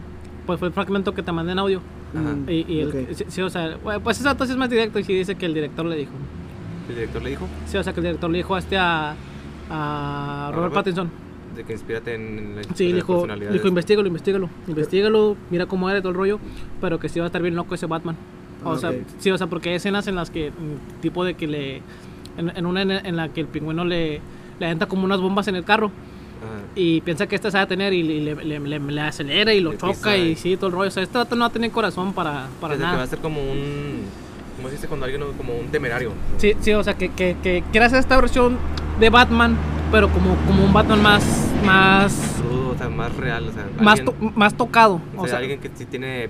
Pues 0.45 0.59
fue 0.59 0.67
el 0.69 0.73
fragmento 0.73 1.13
que 1.13 1.23
te 1.23 1.31
mandé 1.31 1.51
en 1.53 1.59
audio. 1.59 1.81
Ajá. 2.15 2.35
Y, 2.51 2.65
y 2.73 2.79
el- 2.81 2.87
ok. 2.89 2.95
sí, 3.13 3.25
sí, 3.29 3.41
o 3.41 3.49
sea, 3.49 3.77
pues 4.03 4.21
dato 4.23 4.45
sí 4.45 4.51
es 4.51 4.57
más 4.57 4.69
directo 4.69 4.99
y 4.99 5.03
sí 5.03 5.13
dice 5.13 5.35
que 5.35 5.45
el 5.45 5.53
director 5.53 5.85
le 5.85 5.95
dijo. 5.97 6.11
el 6.89 6.95
director 6.95 7.21
le 7.21 7.29
dijo 7.29 7.47
Sí, 7.67 7.77
o 7.77 7.83
sea, 7.83 7.93
que 7.93 7.99
el 8.01 8.05
director 8.07 8.29
le 8.29 8.37
dijo 8.39 8.55
a 8.55 8.59
este 8.59 8.77
a, 8.77 9.15
a 9.69 10.45
Robert 10.51 10.55
Robert? 10.57 10.73
Pattinson. 10.73 11.09
De 11.61 11.67
que 11.67 11.73
inspírate 11.73 12.15
en 12.15 12.55
la, 12.57 12.63
Sí, 12.75 12.91
dijo, 12.91 13.25
dijo 13.51 13.67
investigalo, 13.67 14.07
investigalo, 14.07 14.49
investigalo, 14.67 15.35
mira 15.49 15.65
cómo 15.65 15.89
era 15.89 15.99
todo 16.01 16.09
el 16.09 16.15
rollo, 16.17 16.39
pero 16.79 16.99
que 16.99 17.09
sí 17.09 17.19
va 17.19 17.25
a 17.25 17.27
estar 17.27 17.41
bien 17.41 17.55
loco 17.55 17.75
ese 17.75 17.85
Batman. 17.85 18.15
O 18.63 18.73
Ah, 18.73 18.77
sea, 18.77 18.93
sí, 19.19 19.31
o 19.31 19.37
sea, 19.37 19.47
porque 19.47 19.69
hay 19.69 19.75
escenas 19.75 20.07
en 20.07 20.15
las 20.15 20.29
que, 20.29 20.51
mm, 20.51 21.01
tipo 21.01 21.23
de 21.25 21.33
que 21.33 21.47
le, 21.47 21.77
en, 22.37 22.51
en 22.55 22.65
una 22.65 22.81
en, 22.83 23.15
la 23.15 23.29
que 23.29 23.41
el 23.41 23.47
pingüino 23.47 23.83
le, 23.85 24.21
le 24.59 24.65
avienta 24.65 24.85
como 24.85 25.03
unas 25.05 25.19
bombas 25.19 25.47
en 25.47 25.55
el 25.55 25.63
carro 25.63 25.87
Ajá. 25.87 26.61
y 26.75 27.01
piensa 27.01 27.25
que 27.27 27.35
esta 27.35 27.49
se 27.51 27.57
va 27.57 27.63
a 27.63 27.67
tener 27.67 27.91
y 27.93 28.03
le, 28.03 28.35
le, 28.35 28.45
le- 28.45 28.59
le- 28.59 28.79
le 28.79 29.01
acelera 29.01 29.53
y 29.53 29.61
lo 29.61 29.73
choca 29.75 30.15
y 30.17 30.31
y- 30.31 30.35
sí, 30.35 30.57
todo 30.57 30.67
el 30.67 30.73
rollo. 30.73 30.87
O 30.89 30.91
sea, 30.91 31.01
este 31.03 31.17
no 31.35 31.39
va 31.41 31.45
a 31.47 31.49
tener 31.51 31.71
corazón 31.71 32.13
para, 32.13 32.47
para 32.59 32.73
Desde 32.75 32.83
que 32.83 32.85
va 32.87 32.91
nada. 32.93 33.03
a 33.03 33.07
ser 33.07 33.19
como 33.19 33.41
un 33.41 34.01
¿cómo 34.61 34.69
se 34.69 34.75
dice 34.75 34.87
cuando 34.87 35.05
alguien 35.07 35.23
como 35.37 35.55
un 35.57 35.67
temerario 35.67 36.11
Sí, 36.37 36.53
sí, 36.61 36.71
o 36.73 36.83
sea, 36.83 36.93
que, 36.93 37.09
que, 37.09 37.35
que 37.41 37.63
quiere 37.71 37.85
hacer 37.87 37.99
esta 37.99 38.15
versión 38.19 38.57
de 38.99 39.09
Batman, 39.09 39.57
pero 39.91 40.07
como, 40.09 40.35
como 40.45 40.63
un 40.63 40.71
Batman 40.71 41.01
más, 41.01 41.23
más, 41.65 42.15
o 42.71 42.77
sea 42.77 42.87
más 42.89 43.15
real 43.17 43.47
o 43.47 43.51
sea 43.51 43.65
más, 43.79 43.99
alguien, 43.99 44.17
to- 44.19 44.31
más 44.39 44.53
tocado. 44.55 45.01
o 45.17 45.27
sea, 45.27 45.39
alguien 45.39 45.59
que 45.59 45.71
sí 45.73 45.85
tiene 45.85 46.29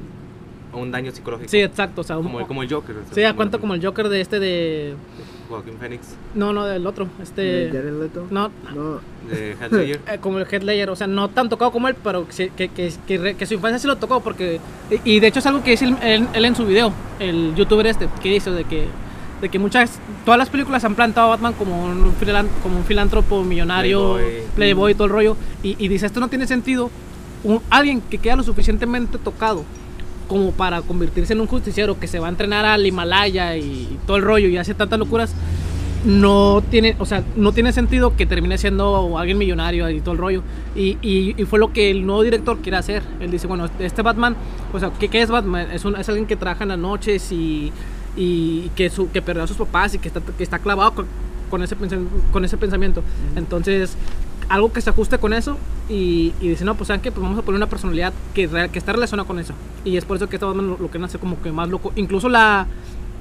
un 0.73 0.89
daño 0.89 1.11
psicológico 1.11 1.49
Sí, 1.49 1.59
exacto. 1.59 1.99
O 1.99 2.03
sea, 2.05 2.17
un- 2.17 2.23
como, 2.23 2.47
como 2.47 2.63
el 2.63 2.71
Joker 2.71 2.95
o 2.95 3.03
sea, 3.05 3.13
se 3.13 3.21
da 3.21 3.33
cuenta 3.35 3.57
como 3.57 3.73
el 3.73 3.85
Joker 3.85 4.07
de 4.07 4.21
este 4.21 4.39
de. 4.39 4.95
Joaquín 5.49 5.73
Phoenix 5.77 6.15
No, 6.33 6.53
no, 6.53 6.65
del 6.65 6.87
otro. 6.87 7.09
¿De 7.17 7.23
Este. 7.23 7.69
Jared 7.73 7.99
Leto? 8.01 8.25
No, 8.31 8.49
No. 8.73 9.01
De 9.31 9.51
eh, 10.07 10.17
como 10.21 10.37
el 10.39 10.45
Heath 10.45 10.63
Ledger, 10.63 10.89
o 10.89 10.95
sea, 10.95 11.07
no 11.07 11.29
tan 11.29 11.49
tocado 11.49 11.71
como 11.71 11.87
él, 11.87 11.95
pero 12.03 12.27
que, 12.27 12.49
que, 12.49 12.67
que, 12.69 12.91
que, 13.07 13.17
re- 13.17 13.35
que 13.35 13.45
su 13.45 13.53
infancia 13.55 13.79
sí 13.79 13.87
lo 13.87 13.95
tocó, 13.97 14.19
porque, 14.21 14.59
y, 15.05 15.13
y 15.15 15.19
de 15.19 15.27
hecho 15.27 15.39
es 15.39 15.45
algo 15.45 15.63
que 15.63 15.71
dice 15.71 15.85
él, 15.85 15.95
él- 16.03 16.27
él 16.33 16.45
en 16.45 16.55
su 16.55 16.65
video, 16.65 16.91
el 17.19 17.53
youtuber 17.55 17.87
este, 17.87 18.07
que 18.21 18.29
dice 18.29 18.51
de 18.51 18.63
que, 18.65 18.87
de 19.41 19.49
que 19.49 19.57
muchas, 19.57 19.99
todas 20.25 20.37
las 20.37 20.49
películas 20.49 20.83
han 20.85 20.93
plantado 20.95 21.27
a 21.27 21.29
Batman 21.31 21.53
como 21.53 21.83
un, 21.83 22.13
como 22.61 22.77
un 22.77 22.83
filántropo 22.85 23.43
millonario, 23.43 24.13
Playboy. 24.15 24.41
playboy, 24.55 24.91
y 24.91 24.95
todo 24.95 25.05
el 25.05 25.11
rollo, 25.11 25.37
y, 25.63 25.75
y 25.83 25.87
dice, 25.87 26.05
esto 26.05 26.19
no 26.19 26.27
tiene 26.27 26.45
sentido, 26.47 26.89
un- 27.43 27.61
alguien 27.69 28.01
que 28.01 28.17
queda 28.19 28.35
lo 28.35 28.43
suficientemente 28.43 29.17
tocado 29.17 29.63
como 30.27 30.51
para 30.51 30.81
convertirse 30.81 31.33
en 31.33 31.41
un 31.41 31.47
justiciero 31.47 31.99
que 31.99 32.07
se 32.07 32.17
va 32.19 32.27
a 32.27 32.29
entrenar 32.29 32.63
al 32.65 32.85
Himalaya 32.85 33.57
y 33.57 33.97
todo 34.07 34.15
el 34.15 34.23
rollo 34.23 34.47
y 34.47 34.55
hace 34.57 34.73
tantas 34.73 34.97
locuras, 34.97 35.33
no 36.05 36.63
tiene, 36.69 36.95
o 36.99 37.05
sea, 37.05 37.23
no 37.35 37.51
tiene 37.51 37.71
sentido 37.73 38.15
que 38.15 38.25
termine 38.25 38.57
siendo 38.57 39.17
alguien 39.17 39.37
millonario 39.37 39.89
y 39.89 40.01
todo 40.01 40.13
el 40.13 40.17
rollo. 40.17 40.43
Y, 40.75 40.97
y- 41.01 41.35
y 41.37 41.45
fue 41.45 41.59
lo 41.59 41.71
que 41.73 41.91
el 41.91 42.05
nuevo 42.05 42.23
director 42.23 42.57
quiere 42.59 42.77
hacer. 42.77 43.03
Él 43.19 43.29
dice, 43.31 43.45
bueno, 43.47 43.67
este 43.79 44.01
Batman, 44.01 44.35
o 44.73 44.79
sea, 44.79 44.91
¿qué, 44.99 45.09
qué 45.09 45.21
es 45.21 45.29
Batman? 45.29 45.69
Es, 45.71 45.85
un- 45.85 45.95
es 45.95 46.07
alguien 46.09 46.25
que 46.27 46.35
trabaja 46.35 46.63
en 46.63 46.69
las 46.69 46.79
noches 46.79 47.31
y, 47.31 47.71
y 48.17 48.69
que, 48.75 48.89
su, 48.89 49.11
que 49.11 49.21
perdió 49.21 49.43
a 49.43 49.47
sus 49.47 49.57
papás 49.57 49.93
y 49.93 49.99
que 49.99 50.07
está, 50.07 50.21
que 50.21 50.43
está 50.43 50.57
clavado 50.59 50.93
con, 50.95 51.05
con 51.49 51.61
ese, 51.61 51.75
con 52.31 52.45
ese 52.45 52.57
pensamiento. 52.57 53.03
Entonces, 53.35 53.95
algo 54.49 54.73
que 54.73 54.81
se 54.81 54.89
ajuste 54.89 55.17
con 55.19 55.33
eso 55.33 55.57
y, 55.87 56.33
y 56.41 56.49
dice, 56.49 56.65
no, 56.65 56.75
pues 56.75 56.87
¿saben 56.87 57.01
qué? 57.01 57.11
Pues 57.11 57.21
vamos 57.21 57.37
a 57.37 57.43
poner 57.43 57.57
una 57.57 57.67
personalidad 57.69 58.11
que, 58.33 58.47
real- 58.47 58.71
que 58.71 58.79
está 58.79 58.91
relacionada 58.93 59.27
con 59.27 59.37
eso. 59.39 59.53
Y 59.85 59.97
es 59.97 60.05
por 60.05 60.17
eso 60.17 60.27
que 60.27 60.37
este 60.37 60.45
Batman 60.45 60.65
lo, 60.67 60.77
lo 60.79 60.87
quieren 60.87 61.03
hacer 61.03 61.19
como 61.19 61.39
que 61.41 61.51
más 61.51 61.69
loco. 61.69 61.93
Incluso 61.95 62.27
la, 62.27 62.65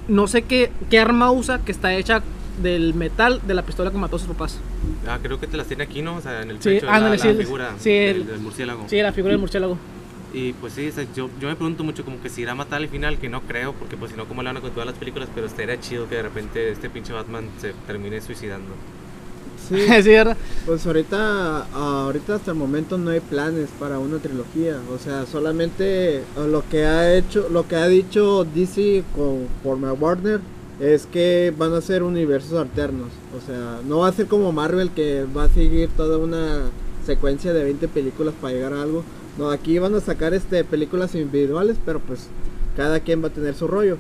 no 0.09 0.27
sé 0.29 0.43
qué, 0.43 0.73
qué 0.89 0.99
arma 0.99 1.31
usa 1.31 1.59
que 1.59 1.73
está 1.73 1.93
hecha 1.95 2.23
del 2.63 2.95
metal 2.95 3.41
de 3.47 3.55
la 3.55 3.63
pistola 3.63 3.91
que 3.91 3.99
mató 3.99 4.17
a 4.17 4.19
sus 4.19 4.29
papás. 4.29 4.59
Ah, 5.09 5.19
creo 5.23 5.39
que 5.41 5.47
te 5.47 5.57
las 5.57 5.67
tiene 5.67 5.85
aquí, 5.85 6.03
¿no? 6.03 6.17
O 6.17 6.21
sea, 6.21 6.43
en 6.43 6.51
el 6.51 6.63
Sí, 6.63 6.71
pecho 6.71 6.87
de 6.87 6.93
ándale, 6.93 7.17
la, 7.17 7.23
sí, 7.23 7.29
la 7.29 7.35
figura 7.35 7.75
sí, 7.79 7.91
del, 7.91 8.17
el- 8.17 8.27
del 8.27 8.39
murciélago. 8.41 8.85
Sí, 8.89 9.01
la 9.03 9.13
figura 9.13 9.33
del 9.33 9.41
murciélago. 9.41 9.79
Y 10.33 10.53
pues 10.55 10.75
sí, 10.75 10.89
o 10.89 10.93
sea, 10.93 11.05
yo, 11.15 11.29
yo 11.41 11.49
me 11.49 11.57
pregunto 11.57 11.83
mucho 11.83 12.05
como 12.05 12.21
que 12.23 12.29
si 12.29 12.43
irá 12.43 12.53
a 12.53 12.55
matar 12.55 12.81
al 12.81 12.89
final, 12.89 13.19
que 13.19 13.29
no 13.29 13.41
creo, 13.43 13.73
porque 13.73 13.97
pues 13.97 14.13
si 14.13 14.17
no, 14.17 14.27
como 14.27 14.43
le 14.43 14.49
van 14.49 14.59
a 14.59 14.61
con 14.61 14.71
todas 14.71 14.87
las 14.87 14.97
películas, 14.97 15.29
pero 15.35 15.47
estaría 15.47 15.81
chido 15.81 16.09
que 16.09 16.17
de 16.17 16.23
repente 16.23 16.71
este 16.71 16.89
pinche 16.89 17.13
Batman 17.13 17.49
se 17.61 17.73
termine 17.87 18.21
suicidando. 18.21 18.69
Sí, 19.69 19.77
sí, 20.03 20.09
¿verdad? 20.11 20.37
pues 20.67 20.87
ahorita, 20.87 21.65
ahorita 21.73 22.37
hasta 22.37 22.51
el 22.53 22.57
momento 22.57 22.97
no 22.99 23.11
hay 23.11 23.21
planes 23.21 23.71
para 23.79 23.99
una 23.99 24.19
trilogía. 24.19 24.79
O 24.95 24.99
sea, 24.99 25.27
solamente 25.27 26.19
eh, 26.19 26.23
lo 26.49 26.63
que 26.69 26.85
ha 26.85 27.15
hecho, 27.15 27.49
lo 27.51 27.67
que 27.67 27.77
ha 27.77 27.87
dicho 27.89 28.45
DC 28.45 29.03
con, 29.15 29.47
por 29.63 29.77
Warner 30.01 30.41
es 30.81 31.07
que 31.07 31.53
van 31.57 31.75
a 31.75 31.81
ser 31.81 32.03
universos 32.03 32.59
alternos. 32.59 33.09
O 33.37 33.47
sea, 33.47 33.81
no 33.87 33.99
va 33.99 34.09
a 34.09 34.13
ser 34.13 34.27
como 34.27 34.51
Marvel 34.51 34.91
que 34.91 35.27
va 35.37 35.45
a 35.45 35.49
seguir 35.49 35.91
toda 35.91 36.19
una 36.19 36.63
secuencia 37.05 37.53
de 37.53 37.65
20 37.65 37.89
películas 37.89 38.35
para 38.41 38.55
llegar 38.55 38.73
a 38.73 38.83
algo. 38.83 39.05
No, 39.39 39.51
aquí 39.51 39.79
van 39.79 39.95
a 39.95 40.01
sacar 40.01 40.35
este 40.35 40.65
películas 40.65 41.15
individuales, 41.15 41.77
pero 41.85 42.01
pues 42.01 42.29
cada 42.77 43.01
quien 43.01 43.23
va 43.23 43.29
a 43.29 43.33
tener 43.33 43.55
su 43.55 43.69
rollo. 43.69 43.99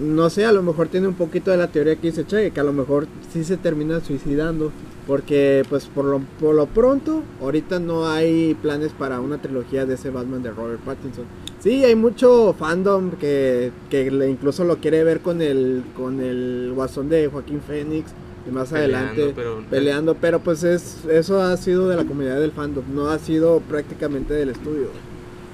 No 0.00 0.30
sé, 0.30 0.46
a 0.46 0.52
lo 0.52 0.62
mejor 0.62 0.88
tiene 0.88 1.08
un 1.08 1.14
poquito 1.14 1.50
de 1.50 1.58
la 1.58 1.68
teoría 1.68 1.96
que 1.96 2.08
dice 2.08 2.26
Che, 2.26 2.50
que 2.50 2.60
a 2.60 2.64
lo 2.64 2.72
mejor 2.72 3.06
sí 3.32 3.44
se 3.44 3.56
termina 3.56 4.00
suicidando. 4.00 4.72
Porque 5.10 5.64
pues 5.68 5.86
por 5.86 6.04
lo, 6.04 6.20
por 6.38 6.54
lo 6.54 6.66
pronto, 6.66 7.24
ahorita 7.42 7.80
no 7.80 8.06
hay 8.06 8.54
planes 8.54 8.92
para 8.92 9.18
una 9.18 9.42
trilogía 9.42 9.84
de 9.84 9.94
ese 9.94 10.10
Batman 10.10 10.40
de 10.44 10.52
Robert 10.52 10.78
Pattinson. 10.82 11.24
Sí, 11.58 11.84
hay 11.84 11.96
mucho 11.96 12.54
fandom 12.56 13.10
que, 13.18 13.72
que 13.90 14.06
incluso 14.30 14.62
lo 14.62 14.76
quiere 14.76 15.02
ver 15.02 15.18
con 15.18 15.42
el, 15.42 15.82
con 15.96 16.20
el 16.20 16.70
guasón 16.76 17.08
de 17.08 17.26
Joaquín 17.26 17.60
Phoenix. 17.60 18.12
Y 18.48 18.52
más 18.52 18.68
Peleando, 18.70 18.96
adelante 18.98 19.32
pero- 19.34 19.64
peleando, 19.68 20.14
pero 20.14 20.38
pues 20.38 20.62
es 20.62 21.04
eso 21.10 21.42
ha 21.42 21.56
sido 21.56 21.88
de 21.88 21.96
la 21.96 22.04
comunidad 22.04 22.38
del 22.40 22.52
fandom, 22.52 22.84
no 22.94 23.08
ha 23.10 23.18
sido 23.18 23.60
prácticamente 23.68 24.32
del 24.32 24.50
estudio. 24.50 24.86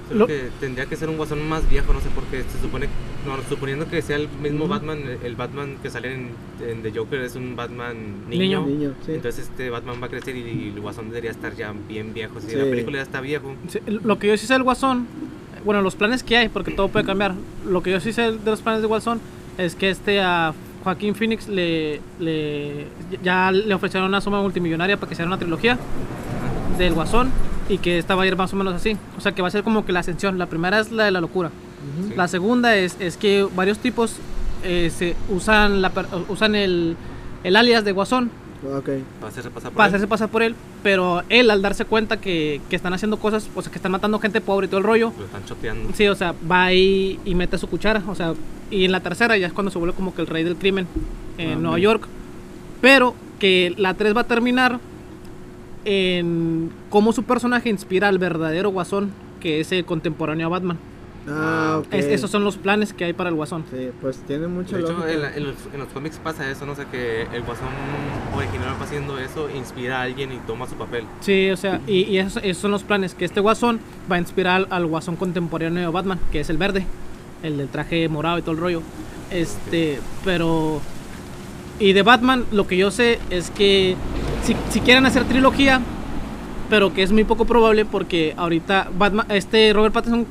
Creo 0.07 0.19
Lo- 0.19 0.27
que 0.27 0.49
tendría 0.59 0.85
que 0.85 0.95
ser 0.95 1.09
un 1.09 1.17
guasón 1.17 1.47
más 1.49 1.69
viejo, 1.69 1.91
no 1.93 1.99
sé 2.01 2.09
por 2.09 2.23
qué. 2.25 2.43
Se 2.43 2.59
supone, 2.61 2.87
no, 3.25 3.37
suponiendo 3.49 3.87
que 3.89 4.01
sea 4.01 4.15
el 4.15 4.29
mismo 4.41 4.65
Ujú. 4.65 4.69
Batman, 4.73 4.99
el 5.23 5.35
Batman 5.35 5.77
que 5.81 5.89
sale 5.89 6.13
en, 6.13 6.29
en 6.65 6.81
The 6.81 6.91
Joker 6.97 7.21
es 7.21 7.35
un 7.35 7.55
Batman 7.55 8.29
niño. 8.29 8.65
Niño. 8.65 8.65
Niño, 8.65 8.93
sí. 9.05 9.13
Entonces 9.13 9.45
este 9.49 9.69
Batman 9.69 9.97
va 10.01 10.05
a 10.07 10.09
crecer 10.09 10.35
y, 10.35 10.71
el 10.73 10.79
guasón 10.81 11.09
debería 11.09 11.31
estar 11.31 11.55
ya 11.55 11.73
bien 11.87 12.13
viejo. 12.13 12.39
Si 12.39 12.49
Sí. 12.51 12.55
la 12.55 12.63
película 12.65 12.97
ya 12.97 13.03
está 13.03 13.19
viejo, 13.21 13.53
Sí, 13.67 13.79
Lo 13.87 14.17
que 14.19 14.27
yo 14.27 14.37
sí 14.37 14.47
sé 14.47 14.53
del 14.53 14.63
Guasón, 14.63 15.07
bueno, 15.65 15.81
los 15.81 15.95
planes 15.95 16.23
que 16.23 16.37
hay, 16.37 16.47
porque 16.49 16.71
todo 16.71 16.87
puede 16.87 17.05
cambiar. 17.05 17.33
Lo 17.67 17.83
que 17.83 17.91
yo 17.91 17.99
sí 17.99 18.13
sé 18.13 18.31
de 18.31 18.39
los 18.51 18.61
planes 18.61 18.81
de 18.81 18.87
Guasón 18.87 19.19
es 19.57 19.75
que 19.75 19.89
este 19.89 20.21
a 20.21 20.53
Joaquín 20.83 21.15
Phoenix 21.15 21.49
le, 21.49 21.99
le 22.19 22.85
ya 23.21 23.51
le 23.51 23.73
ofrecieron 23.73 24.07
una 24.07 24.21
suma 24.21 24.41
multimillonaria 24.41 24.95
para 24.95 25.09
que 25.09 25.15
sea 25.15 25.25
una 25.25 25.37
trilogía 25.37 25.77
del 26.77 26.93
Guasón 26.93 27.31
y 27.69 27.77
que 27.79 27.97
esta 27.97 28.15
va 28.15 28.23
a 28.23 28.27
ir 28.27 28.35
más 28.35 28.53
o 28.53 28.55
menos 28.55 28.73
así. 28.73 28.97
O 29.17 29.21
sea, 29.21 29.33
que 29.33 29.41
va 29.41 29.47
a 29.47 29.51
ser 29.51 29.63
como 29.63 29.85
que 29.85 29.91
la 29.91 29.99
ascensión. 30.01 30.37
La 30.37 30.45
primera 30.47 30.79
es 30.79 30.91
la 30.91 31.05
de 31.05 31.11
la 31.11 31.21
locura. 31.21 31.49
Ujú. 31.49 32.09
Sí. 32.09 32.13
La 32.15 32.27
segunda 32.27 32.75
es, 32.75 32.95
es 32.99 33.17
que 33.17 33.47
varios 33.55 33.79
tipos 33.79 34.15
eh, 34.63 34.91
se 34.95 35.15
usan, 35.29 35.81
la, 35.81 35.91
usan 36.29 36.55
el, 36.55 36.95
el 37.43 37.55
alias 37.55 37.83
de 37.85 37.91
Guasón 37.91 38.31
Ok. 38.75 38.89
va 39.21 39.27
a 39.27 39.29
hacerse 39.29 39.51
pasar 39.51 39.69
por 39.71 39.77
para 39.77 39.87
él. 39.87 39.91
hacerse 39.93 40.07
pasar 40.07 40.29
por 40.29 40.41
él, 40.41 40.55
pero 40.81 41.21
él 41.29 41.51
al 41.51 41.61
darse 41.61 41.85
cuenta 41.85 42.17
que, 42.19 42.59
que 42.69 42.75
están 42.75 42.91
haciendo 42.93 43.17
cosas, 43.17 43.47
o 43.55 43.61
sea, 43.61 43.71
que 43.71 43.77
están 43.77 43.91
matando 43.91 44.17
gente 44.19 44.41
pobre 44.41 44.65
y 44.65 44.69
todo 44.69 44.79
el 44.79 44.83
rollo, 44.83 45.13
Lo 45.17 45.25
están 45.25 45.45
choteando. 45.45 45.93
sí, 45.93 46.07
o 46.07 46.15
sea, 46.15 46.33
va 46.49 46.63
ahí 46.65 47.19
y 47.23 47.35
mete 47.35 47.59
su 47.59 47.67
cuchara, 47.67 48.01
o 48.07 48.15
sea, 48.15 48.33
y 48.71 48.85
en 48.85 48.91
la 48.91 49.01
tercera 49.01 49.37
ya 49.37 49.45
es 49.45 49.53
cuando 49.53 49.69
se 49.69 49.77
vuelve 49.77 49.93
como 49.95 50.15
que 50.15 50.21
el 50.21 50.27
rey 50.27 50.43
del 50.43 50.55
crimen 50.55 50.87
en 51.37 51.51
Ah, 51.51 51.55
Nueva. 51.55 51.77
York, 51.79 52.07
pero 52.81 53.13
que 53.39 53.75
la 53.77 53.93
3 53.93 54.15
va 54.17 54.21
a 54.21 54.27
terminar 54.27 54.79
en 55.89 56.69
cómo 56.89 57.13
su 57.13 57.23
personaje 57.23 57.69
inspira 57.69 58.09
al 58.09 58.19
verdadero 58.19 58.69
guasón, 58.71 59.11
que 59.39 59.61
es 59.61 59.71
el 59.71 59.85
contemporáneo 59.85 60.47
a 60.47 60.49
Batman. 60.49 60.77
Ah, 61.29 61.79
ok. 61.79 61.93
Es- 61.93 62.05
esos 62.05 62.29
son 62.31 62.43
los 62.43 62.57
planes 62.57 62.91
que 62.93 63.05
hay 63.05 63.13
para 63.13 63.29
el 63.29 63.35
guasón. 63.35 63.63
Sí, 63.71 63.89
pues 64.01 64.17
tiene 64.27 64.47
mucha 64.47 64.75
De 64.77 64.83
hecho, 64.83 65.07
en, 65.07 65.21
la- 65.21 65.35
en 65.35 65.43
los, 65.45 65.55
en 65.73 65.79
los 65.79 65.87
cómics 65.89 66.19
pasa 66.23 66.49
eso, 66.49 66.65
no 66.65 66.75
sé, 66.75 66.85
que 66.91 67.23
el 67.33 67.41
guasón 67.43 67.67
original 68.35 68.75
va 68.79 68.83
haciendo 68.85 69.17
eso, 69.17 69.49
inspira 69.49 69.99
a 69.99 70.03
alguien 70.03 70.31
y 70.33 70.37
toma 70.47 70.67
su 70.67 70.75
papel. 70.75 71.05
Sí, 71.21 71.49
o 71.49 71.57
sea, 71.57 71.79
y, 71.87 72.03
y 72.03 72.17
esos, 72.19 72.43
esos 72.43 72.61
son 72.61 72.71
los 72.71 72.83
planes, 72.83 73.13
que 73.13 73.25
este 73.25 73.39
guasón 73.39 73.79
va 74.11 74.17
a 74.17 74.19
inspirar 74.19 74.55
al, 74.55 74.67
al 74.69 74.85
guasón 74.87 75.15
contemporáneo 75.15 75.81
de 75.83 75.87
Batman, 75.93 76.19
que 76.31 76.41
es 76.41 76.49
el 76.49 76.57
verde, 76.57 76.85
el 77.43 77.57
del 77.57 77.67
traje 77.69 78.07
morado 78.09 78.37
y 78.37 78.41
todo 78.41 78.51
el 78.53 78.57
rollo. 78.59 78.81
Este, 79.31 79.99
pero... 80.25 80.81
Y 81.79 81.93
de 81.93 82.01
Batman, 82.01 82.45
lo 82.51 82.65
que 82.67 82.75
yo 82.77 82.89
sé 82.89 83.19
es 83.29 83.51
que 83.51 83.95
si, 84.47 84.55
si 84.69 84.79
quieren 84.81 85.05
hacer 85.05 85.23
trilogía, 85.25 85.81
pero 86.69 86.93
que 86.93 87.03
es 87.03 87.11
muy 87.11 87.23
poco 87.23 87.45
probable 87.45 87.85
porque 87.85 88.33
ahorita 88.37 88.89
Batman, 88.97 89.25
este 89.29 89.71
Robert 89.73 89.93
Pattinson 89.93 90.25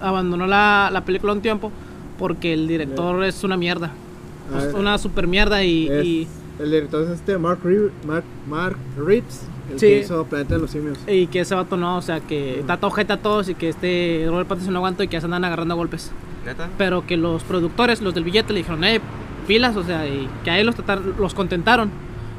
abandonó 0.00 0.46
la, 0.46 0.90
la 0.92 1.04
película 1.04 1.32
un 1.32 1.40
tiempo 1.42 1.70
porque 2.18 2.52
el 2.52 2.68
director 2.68 3.22
es 3.24 3.42
una 3.44 3.56
mierda. 3.56 3.90
Ah, 4.54 4.62
Es 4.68 4.74
una 4.74 4.98
super 4.98 5.26
mierda 5.26 5.64
y... 5.64 5.88
es- 5.88 6.04
y 6.04 6.28
El 6.58 6.70
director 6.70 7.02
es 7.04 7.10
este 7.10 7.36
Mark, 7.38 7.58
Reeves, 7.64 7.90
Mark, 8.06 8.24
Mark 8.48 8.76
Reeves, 8.96 9.42
el 9.72 9.80
Sí. 9.80 9.86
que 9.86 9.98
hizo 10.00 10.24
Planeta 10.24 10.54
de 10.54 10.60
los 10.60 10.70
Simios. 10.70 10.98
Y 11.08 11.26
que 11.26 11.40
ese 11.40 11.54
vato 11.54 11.76
no, 11.76 11.96
o 11.96 12.02
sea, 12.02 12.20
que 12.20 12.60
está 12.60 12.76
todo 12.76 12.90
jeta 12.92 13.14
a 13.14 13.16
todos 13.16 13.48
y 13.48 13.54
que 13.54 13.68
este 13.70 14.24
Robert 14.28 14.46
Pattinson 14.48 14.72
no 14.74 14.78
aguanta 14.78 15.02
y 15.02 15.08
que 15.08 15.14
ya 15.14 15.20
se 15.20 15.24
andan 15.26 15.44
agarrando 15.44 15.74
a 15.74 15.76
golpes. 15.76 16.12
¿Neta? 16.46 16.68
Pero 16.78 17.06
que 17.06 17.16
los 17.16 17.42
productores, 17.42 18.00
los 18.02 18.14
del 18.14 18.22
billete, 18.24 18.52
le 18.52 18.58
dijeron, 18.60 18.84
eh, 18.84 19.00
pilas, 19.48 19.74
o 19.76 19.82
sea, 19.82 20.06
y 20.06 20.28
que 20.44 20.50
a 20.50 20.58
él 20.60 20.66
los, 20.66 20.76
tratar- 20.76 21.00
los 21.18 21.34
contentaron. 21.34 21.90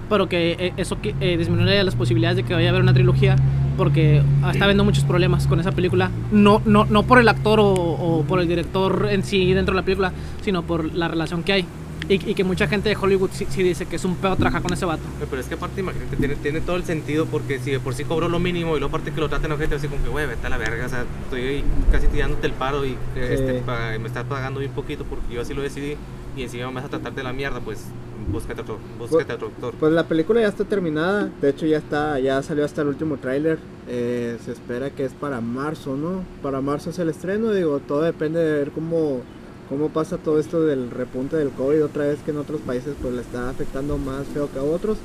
Pero 0.10 0.28
que 0.30 0.52
eh, 0.60 0.74
eso 0.78 0.98
eh, 1.04 1.38
disminuye 1.38 1.84
las 1.84 1.96
posibilidades 1.96 2.38
de 2.38 2.44
que 2.44 2.54
vaya 2.54 2.68
a 2.68 2.70
haber 2.70 2.82
una 2.84 2.94
trilogía 2.94 3.36
porque 3.78 4.22
está 4.52 4.66
habiendo 4.66 4.84
muchos 4.86 5.04
problemas 5.04 5.48
con 5.48 5.60
esa 5.60 5.72
película. 5.72 6.10
No, 6.32 6.62
no, 6.66 6.86
no 6.86 7.04
por 7.04 7.20
el 7.20 7.28
actor 7.28 7.60
o, 7.60 7.66
o 7.74 8.24
por 8.24 8.40
el 8.40 8.48
director 8.48 9.08
en 9.12 9.24
sí 9.24 9.52
dentro 9.54 9.74
de 9.74 9.82
la 9.82 9.86
película, 9.86 10.14
sino 10.44 10.64
por 10.64 10.94
la 10.94 11.08
relación 11.08 11.44
que 11.44 11.54
hay. 11.54 11.66
Y, 12.08 12.14
y 12.30 12.36
que 12.36 12.44
mucha 12.44 12.68
gente 12.68 12.88
de 12.88 12.96
Hollywood 12.96 13.32
sí, 13.34 13.48
sí 13.50 13.64
dice 13.64 13.88
que 13.88 13.96
es 13.96 14.06
un 14.06 14.16
pedo 14.16 14.36
trabajar 14.36 14.62
con 14.62 14.72
ese 14.72 14.86
vato. 14.86 15.02
Pero 15.28 15.42
es 15.42 15.48
que 15.48 15.56
aparte, 15.56 15.82
imagínate, 15.82 16.16
tiene, 16.18 16.36
tiene 16.36 16.62
todo 16.62 16.76
el 16.76 16.84
sentido 16.84 17.26
porque 17.26 17.58
si 17.58 17.72
de 17.72 17.80
por 17.80 17.96
sí 17.96 18.04
cobró 18.04 18.30
lo 18.30 18.38
mínimo 18.40 18.76
y 18.78 18.80
luego 18.80 18.96
aparte 18.96 19.12
que 19.12 19.20
lo 19.20 19.28
traten 19.28 19.52
a 19.52 19.58
gente 19.58 19.76
así 19.76 19.88
como 19.88 20.04
que, 20.04 20.10
güey, 20.10 20.28
vete 20.28 20.46
a 20.46 20.52
la 20.52 20.58
verga, 20.58 20.86
o 20.86 20.90
sea, 20.90 21.04
estoy 21.24 21.64
casi 21.92 22.06
tirándote 22.08 22.46
el 22.46 22.54
paro 22.54 22.86
y 22.86 22.90
eh, 22.92 22.96
Sí. 23.16 23.34
este, 23.34 23.54
pa- 23.62 23.98
me 24.00 24.08
estás 24.08 24.24
pagando 24.26 24.60
bien 24.60 24.72
poquito 24.74 25.04
porque 25.04 25.34
yo 25.34 25.42
así 25.42 25.56
lo 25.56 25.64
decidí 25.64 25.96
y 26.38 26.44
encima 26.44 26.68
me 26.68 26.76
vas 26.76 26.86
a 26.86 26.90
tratar 26.90 27.16
de 27.16 27.24
la 27.24 27.34
mierda, 27.34 27.60
pues 27.60 27.88
búscate 28.32 28.62
otro, 28.62 28.80
búscate 28.98 29.34
otro 29.34 29.48
actor. 29.48 29.74
Pues 29.80 29.92
la 29.92 30.08
película 30.08 30.42
ya 30.42 30.48
está 30.48 30.64
terminada, 30.64 31.30
de 31.42 31.50
hecho 31.50 31.66
ya 31.66 31.78
está, 31.78 32.20
ya 32.20 32.42
salió 32.42 32.66
hasta 32.66 32.82
el 32.82 32.90
último 32.90 33.18
tráiler. 33.18 33.60
Eh, 33.88 34.38
se 34.44 34.52
espera 34.52 34.90
que 34.90 35.06
es 35.06 35.14
para 35.14 35.42
marzo, 35.42 35.96
¿no? 35.96 36.24
Para 36.42 36.62
marzo 36.62 36.90
es 36.90 37.00
el 37.00 37.10
estreno, 37.10 37.52
digo, 37.52 37.80
todo 37.80 38.02
depende 38.02 38.40
de 38.40 38.60
ver 38.60 38.72
cómo, 38.72 39.22
cómo 39.70 39.90
pasa 39.90 40.18
todo 40.18 40.40
esto 40.40 40.62
del 40.62 40.90
repunte 40.92 41.38
del 41.38 41.52
COVID 41.52 41.86
otra 41.86 42.06
vez 42.06 42.20
que 42.24 42.32
en 42.32 42.38
otros 42.38 42.62
países 42.62 42.96
pues 43.02 43.14
le 43.14 43.22
está 43.22 43.50
afectando 43.50 43.98
más 43.98 44.26
feo 44.28 44.50
que 44.52 44.60
a 44.60 44.64
otros. 44.64 44.98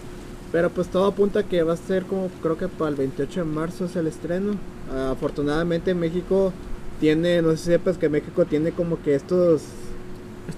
Pero 0.52 0.70
pues 0.70 0.88
todo 0.88 1.06
apunta 1.06 1.44
que 1.44 1.62
va 1.62 1.74
a 1.74 1.76
ser 1.76 2.04
como 2.04 2.28
creo 2.42 2.58
que 2.58 2.66
para 2.66 2.90
el 2.90 2.96
28 2.96 3.40
de 3.40 3.46
marzo 3.46 3.84
es 3.84 3.96
el 3.96 4.06
estreno. 4.06 4.54
Ah, 4.92 5.10
afortunadamente 5.12 5.94
México 5.94 6.52
tiene, 6.98 7.40
no 7.40 7.52
sé 7.52 7.56
si 7.56 7.64
sepas 7.64 7.98
que 7.98 8.08
México 8.08 8.44
tiene 8.44 8.72
como 8.72 9.00
que 9.00 9.14
estos 9.14 9.62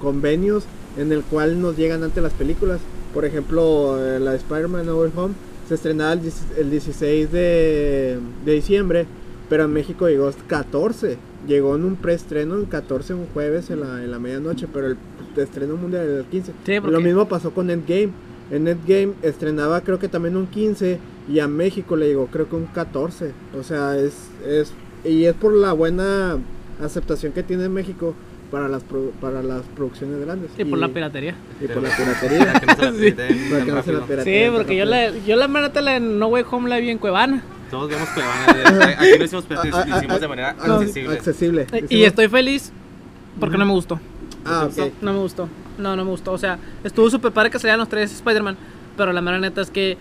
convenios 0.01 0.65
en 0.97 1.13
el 1.13 1.23
cual 1.23 1.61
nos 1.61 1.77
llegan 1.77 2.03
antes 2.03 2.23
las 2.23 2.33
películas. 2.33 2.81
Por 3.15 3.25
ejemplo, 3.25 3.99
eh, 4.05 4.19
la 4.21 4.33
de 4.33 4.37
Spider-Man 4.39 4.87
No 4.87 4.97
Way 4.99 5.11
Home 5.17 5.35
se 5.69 5.75
estrenaba 5.75 6.13
el, 6.15 6.23
10 6.23 6.35
el 6.59 6.71
16 6.71 7.33
de, 7.33 8.19
de 8.45 8.53
diciembre, 8.53 9.07
pero 9.49 9.65
en 9.65 9.73
México 9.73 10.09
llegó 10.09 10.29
el 10.29 10.35
14. 10.47 11.17
Llegó 11.47 11.75
en 11.77 11.85
un 11.85 11.97
preestreno 11.97 12.55
el 12.57 12.69
14, 12.69 13.15
un 13.15 13.27
jueves 13.35 13.69
en 13.71 13.81
la, 13.81 14.03
en 14.03 14.11
la 14.11 14.19
medianoche, 14.19 14.69
pero 14.73 14.87
el 14.89 14.97
estreno 15.37 15.77
mundial 15.77 16.07
era 16.07 16.19
el 16.21 16.25
15. 16.27 16.53
Sí, 16.65 16.81
porque- 16.81 16.91
Lo 16.93 17.01
mismo 17.01 17.27
pasó 17.29 17.51
con 17.53 17.71
Endgame. 17.71 18.11
En 18.51 18.69
Endgame 18.69 19.15
estrenaba 19.23 19.81
creo 19.81 19.99
que 19.99 20.09
también 20.09 20.37
un 20.37 20.47
15 20.47 20.99
y 21.29 21.39
a 21.41 21.49
México 21.49 21.97
le 21.97 22.09
llegó 22.09 22.27
creo 22.27 22.49
que 22.49 22.57
un 22.57 22.67
14. 22.67 23.33
O 23.59 23.63
sea, 23.63 23.97
es, 23.99 24.13
es 24.47 24.73
y 25.05 25.25
es 25.25 25.35
por 25.35 25.53
la 25.53 25.73
buena 25.73 26.39
aceptación 26.81 27.33
que 27.33 27.43
tiene 27.43 27.69
México 27.69 28.15
para 28.53 28.69
las 28.69 28.83
pro- 28.85 29.11
para 29.21 29.43
las 29.43 29.63
producciones 29.75 30.21
grandes. 30.21 30.51
Y 30.57 30.65
por 30.65 30.79
la 30.79 30.89
piratería. 30.89 31.35
y 31.61 31.67
por 31.67 31.83
la 31.83 31.89
piratería. 31.91 32.63
Sí. 34.25 34.45
porque 34.55 34.77
yo 34.77 34.85
la, 34.85 35.11
yo 35.27 35.35
la 35.37 35.49
neta 35.49 35.81
la 35.81 35.97
en 35.97 36.19
No 36.19 36.29
Way 36.29 36.45
Home 36.51 36.69
la 36.69 36.77
vi 36.79 36.91
en 36.91 36.99
Cuevana. 36.99 37.43
Todos 37.71 37.89
vemos 37.89 38.09
Cuevana. 38.11 38.91
eh, 38.91 38.97
Aquí 38.99 39.19
lo 39.19 39.25
hicimos, 39.25 39.45
pero 39.49 39.63
lo 39.65 39.97
hicimos 39.97 40.21
de 40.21 40.29
manera 40.29 40.51
accesible. 40.51 41.15
accesible. 41.15 41.67
Y 41.89 42.05
estoy 42.05 42.29
feliz 42.29 42.71
porque 43.41 43.57
no 43.59 43.65
me 43.65 43.73
gustó. 43.73 43.99
Ah, 44.45 44.69
No, 44.77 44.85
ok. 44.85 44.93
no 45.01 45.13
me 45.15 45.19
gustó. 45.21 45.49
No, 45.79 45.97
no 45.97 46.05
me 46.05 46.11
gustó. 46.11 46.33
O 46.33 46.39
sea, 46.39 46.59
estuvo 46.85 47.09
súper 47.09 47.33
padre 47.33 47.51
que 47.51 47.59
salieran 47.59 47.81
los 47.81 47.89
tres 47.89 48.13
Spider-Man. 48.13 48.57
Pero 48.97 49.13
la 49.15 49.23
mera 49.23 49.39
neta 49.39 49.63
es 49.63 49.71
que 49.71 49.97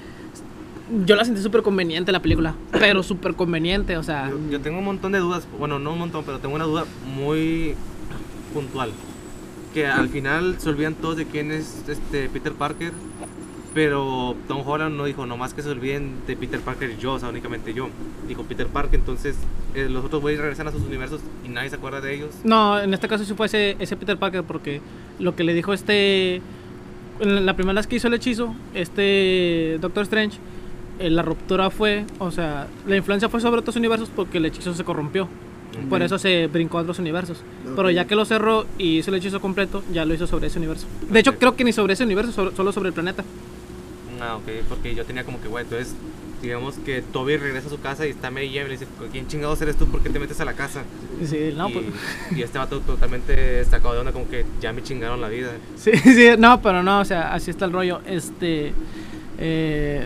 yo 1.06 1.16
la 1.16 1.24
sentí 1.24 1.42
súper 1.42 1.62
conveniente 1.62 2.12
la 2.12 2.20
película. 2.22 2.56
Pero 2.74 3.02
súper 3.04 3.36
conveniente, 3.36 3.96
o 3.96 4.04
sea. 4.04 4.30
Yo, 4.30 4.38
yo 4.52 4.60
tengo 4.60 4.80
un 4.80 4.86
montón 4.86 5.14
de 5.14 5.20
dudas, 5.20 5.48
bueno, 5.58 5.80
no 5.80 5.94
un 5.94 6.00
montón, 6.00 6.26
pero 6.26 6.40
tengo 6.40 6.56
una 6.56 6.66
duda 6.66 6.84
muy 7.16 7.76
puntual. 8.54 8.92
Que 9.74 9.88
al 9.88 10.10
final 10.10 10.56
se 10.60 10.70
olvidan 10.70 10.96
todos 10.96 11.18
de 11.18 11.26
quién 11.26 11.52
es 11.52 11.84
este 11.88 12.30
Peter 12.30 12.52
Parker, 12.54 12.92
pero 13.74 14.36
Tom 14.48 14.68
Holland 14.68 14.98
no 14.98 15.06
dijo 15.06 15.26
nomás 15.26 15.54
que 15.54 15.62
se 15.62 15.70
olviden 15.70 16.16
de 16.28 16.36
Peter 16.36 16.60
Parker 16.60 16.92
y 16.92 17.02
yo, 17.02 17.14
o 17.14 17.20
sea, 17.20 17.30
únicamente 17.30 17.74
yo. 17.74 17.90
Dijo 18.28 18.44
Peter 18.44 18.68
Parker, 18.68 19.00
entonces 19.00 19.38
eh, 19.74 19.88
los 19.90 20.04
otros 20.04 20.22
güeyes 20.22 20.42
regresan 20.42 20.68
a 20.68 20.72
sus 20.72 20.82
universos 20.82 21.22
y 21.46 21.50
nadie 21.50 21.70
se 21.70 21.78
acuerda 21.78 22.02
de 22.02 22.14
ellos. 22.14 22.36
No, 22.44 22.80
en 22.80 22.94
este 22.94 23.08
caso 23.08 23.24
sí 23.24 23.34
fue 23.34 23.46
ese, 23.46 23.78
ese 23.80 23.96
Peter 23.96 24.18
Parker 24.18 24.44
porque 24.44 24.82
lo 25.20 25.36
que 25.36 25.44
le 25.44 25.54
dijo 25.54 25.74
este... 25.74 26.42
En 27.20 27.46
la 27.46 27.56
primera 27.56 27.76
vez 27.76 27.86
que 27.86 27.98
hizo 27.98 28.08
el 28.08 28.16
hechizo, 28.16 28.56
este 28.74 29.78
Doctor 29.80 30.04
Strange, 30.04 30.40
eh, 31.00 31.10
la 31.10 31.22
ruptura 31.22 31.70
fue, 31.70 32.06
o 32.18 32.32
sea, 32.32 32.68
la 32.88 32.96
influencia 32.96 33.30
fue 33.30 33.40
sobre 33.42 33.60
otros 33.60 33.76
universos 33.76 34.10
porque 34.16 34.40
el 34.40 34.46
hechizo 34.46 34.74
se 34.74 34.84
corrompió. 34.84 35.28
Por 35.90 36.02
eso 36.02 36.18
se 36.20 36.48
brincó 36.48 36.78
a 36.78 36.82
otros 36.82 37.00
universos. 37.00 37.38
Pero 37.76 37.88
Ok. 37.90 37.94
ya 37.94 38.06
que 38.06 38.16
lo 38.16 38.26
cerró 38.26 38.66
y 38.78 38.98
hizo 39.00 39.10
el 39.12 39.18
hechizo 39.18 39.40
completo, 39.40 39.84
ya 39.94 40.06
lo 40.06 40.14
hizo 40.14 40.28
sobre 40.28 40.48
ese 40.48 40.58
universo. 40.60 40.86
De 41.10 41.20
hecho, 41.20 41.38
creo 41.38 41.56
que 41.56 41.64
ni 41.64 41.72
sobre 41.74 41.94
ese 41.94 42.04
universo, 42.04 42.52
solo- 42.56 42.72
sobre 42.74 42.90
el 42.90 42.94
planeta. 42.94 43.24
Ah, 44.22 44.36
ok, 44.36 44.44
porque 44.70 44.94
yo 44.94 45.06
tenía 45.06 45.24
como 45.24 45.42
que, 45.42 45.48
güey, 45.48 45.64
entonces, 45.64 45.96
digamos 46.42 46.76
que 46.76 47.02
Toby 47.02 47.38
regresa 47.38 47.68
a 47.68 47.70
su 47.70 47.80
casa 47.80 48.06
y 48.06 48.10
está 48.12 48.30
Mary 48.32 48.48
Jane 48.50 48.62
y 48.62 48.64
le 48.66 48.72
dice, 48.72 48.88
¿quién 49.12 49.28
chingados 49.28 49.62
eres 49.62 49.76
tú? 49.78 49.88
¿Por 49.88 50.02
qué 50.04 50.10
te 50.10 50.20
metes 50.20 50.40
a 50.42 50.46
la 50.46 50.54
casa? 50.54 50.84
Sí, 51.24 51.54
no, 51.56 51.70
y, 51.70 51.74
pues- 51.74 51.86
y 52.38 52.42
este 52.42 52.58
vato 52.58 52.80
totalmente 52.82 53.64
sacado 53.66 53.94
de 53.94 54.00
onda, 54.02 54.12
como 54.12 54.28
que 54.30 54.46
ya 54.60 54.74
me 54.74 54.84
chingaron 54.84 55.22
la 55.22 55.30
vida. 55.30 55.52
Sí, 55.78 55.92
sí, 55.96 56.28
no, 56.38 56.62
pero 56.62 56.84
no, 56.84 57.00
o 57.00 57.06
sea, 57.06 57.34
así 57.34 57.50
está 57.50 57.66
el 57.66 57.72
rollo. 57.72 58.02
Este. 58.06 58.74
Eh, 59.40 60.06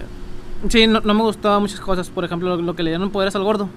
sí, 0.70 0.88
no, 0.88 1.02
no 1.02 1.14
me 1.14 1.22
gustaban 1.24 1.62
muchas 1.62 1.80
cosas. 1.80 2.10
Por 2.10 2.24
ejemplo, 2.24 2.56
lo, 2.56 2.62
lo 2.62 2.76
que 2.76 2.84
le 2.84 2.92
dieron 2.92 3.10
poderes 3.12 3.36
al 3.36 3.44
gordo. 3.44 3.70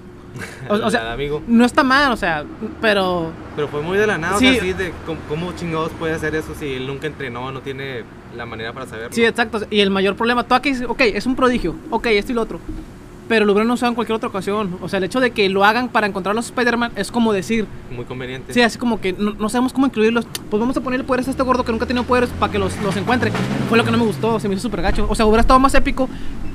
O, 0.69 0.73
o 0.73 0.91
sea, 0.91 1.13
amigo. 1.13 1.41
no 1.47 1.65
está 1.65 1.83
mal, 1.83 2.11
o 2.11 2.17
sea, 2.17 2.43
pero. 2.81 3.31
Pero 3.55 3.67
fue 3.67 3.81
muy 3.81 3.97
de 3.97 4.07
la 4.07 4.17
nada, 4.17 4.37
Sí. 4.37 4.47
o 4.47 4.51
sea, 4.51 4.61
así 4.61 4.73
de 4.73 4.93
cómo, 5.05 5.19
cómo 5.27 5.51
chingados 5.53 5.91
puede 5.99 6.13
hacer 6.13 6.35
eso 6.35 6.53
si 6.57 6.73
él 6.73 6.87
nunca 6.87 7.07
entrenó, 7.07 7.51
no 7.51 7.61
tiene 7.61 8.03
la 8.35 8.45
manera 8.45 8.71
para 8.73 8.85
saberlo. 8.85 9.09
Sí, 9.13 9.23
exacto. 9.25 9.61
Y 9.69 9.79
el 9.81 9.89
mayor 9.89 10.15
problema, 10.15 10.43
tú 10.43 10.55
aquí 10.55 10.69
dices, 10.69 10.85
ok, 10.87 11.01
es 11.01 11.25
un 11.25 11.35
prodigio, 11.35 11.75
ok, 11.89 12.05
esto 12.07 12.31
y 12.31 12.35
lo 12.35 12.41
otro. 12.41 12.59
Pero 13.27 13.45
lo 13.45 13.51
hubieran 13.51 13.69
usado 13.69 13.89
en 13.91 13.95
cualquier 13.95 14.15
otra 14.15 14.27
ocasión. 14.29 14.79
O 14.81 14.89
sea, 14.89 14.97
el 14.97 15.03
hecho 15.03 15.19
de 15.19 15.29
que 15.29 15.47
lo 15.49 15.63
hagan 15.63 15.89
para 15.89 16.07
encontrar 16.07 16.31
a 16.31 16.35
los 16.35 16.45
Spider-Man 16.47 16.93
es 16.95 17.11
como 17.11 17.31
decir, 17.31 17.67
Muy 17.91 18.03
conveniente. 18.05 18.51
Sí, 18.55 18.61
así 18.61 18.79
como 18.79 18.99
que 18.99 19.13
no, 19.13 19.33
no 19.33 19.49
sabemos 19.49 19.71
cómo 19.71 19.85
incluirlos. 19.85 20.25
Pues 20.49 20.59
vamos 20.59 20.75
a 20.77 20.81
ponerle 20.81 21.03
poderes 21.05 21.27
a 21.27 21.31
este 21.31 21.43
gordo 21.43 21.63
que 21.63 21.71
nunca 21.71 21.85
ha 21.85 21.87
tenido 21.87 22.05
poderes 22.05 22.31
para 22.39 22.51
que 22.51 22.57
los, 22.57 22.75
los 22.81 22.97
encuentre. 22.97 23.31
Fue 23.69 23.77
lo 23.77 23.83
que 23.85 23.91
no 23.91 23.99
me 23.99 24.05
gustó, 24.05 24.39
se 24.39 24.47
me 24.49 24.55
hizo 24.55 24.63
súper 24.63 24.81
gacho. 24.81 25.05
O 25.07 25.13
sea, 25.13 25.27
hubiera 25.27 25.41
estado 25.41 25.59
más 25.59 25.75
épico 25.75 26.09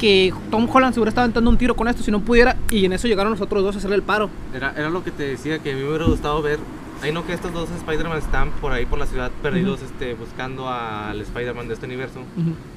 que 0.04 0.34
Tom 0.50 0.68
Holland 0.70 0.92
se 0.92 1.00
hubiera 1.00 1.08
estado 1.08 1.24
aventando 1.24 1.48
un 1.48 1.56
tiro 1.56 1.74
con 1.74 1.88
esto 1.88 2.02
si 2.02 2.10
no 2.10 2.20
pudiera. 2.20 2.58
Y 2.68 2.84
en 2.84 2.92
eso 2.92 3.08
llegaron 3.08 3.32
los 3.32 3.40
otros 3.40 3.62
dos 3.62 3.74
a 3.74 3.78
hacerle 3.78 3.96
el 3.96 4.02
paro. 4.02 4.28
Era, 4.52 4.74
era 4.76 4.90
lo 4.90 5.02
que 5.02 5.10
te 5.10 5.22
decía, 5.22 5.60
que 5.60 5.72
a 5.72 5.74
mí 5.74 5.80
me 5.80 5.88
hubiera 5.88 6.04
gustado 6.04 6.42
ver. 6.42 6.58
Ahí 7.00 7.10
no 7.10 7.26
que 7.26 7.32
estos 7.32 7.54
dos 7.54 7.70
Spider-Man 7.70 8.18
están 8.18 8.50
por 8.60 8.72
ahí 8.72 8.84
por 8.84 8.98
la 8.98 9.06
ciudad 9.06 9.30
perdidos 9.40 9.80
este, 9.80 10.12
buscando 10.12 10.68
al 10.68 11.18
Spider-Man 11.22 11.68
de 11.68 11.74
este 11.74 11.86
universo. 11.86 12.20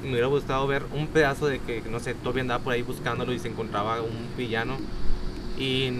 Y 0.02 0.06
me 0.06 0.12
hubiera 0.12 0.28
gustado 0.28 0.66
ver 0.66 0.84
un 0.94 1.06
pedazo 1.06 1.48
de 1.48 1.58
que, 1.58 1.82
no 1.90 2.00
sé, 2.00 2.14
Toby 2.14 2.40
andaba 2.40 2.64
por 2.64 2.72
ahí 2.72 2.80
buscándolo 2.80 3.34
y 3.34 3.38
se 3.38 3.48
encontraba 3.48 4.00
un 4.00 4.34
villano. 4.38 4.78
Y, 5.58 5.90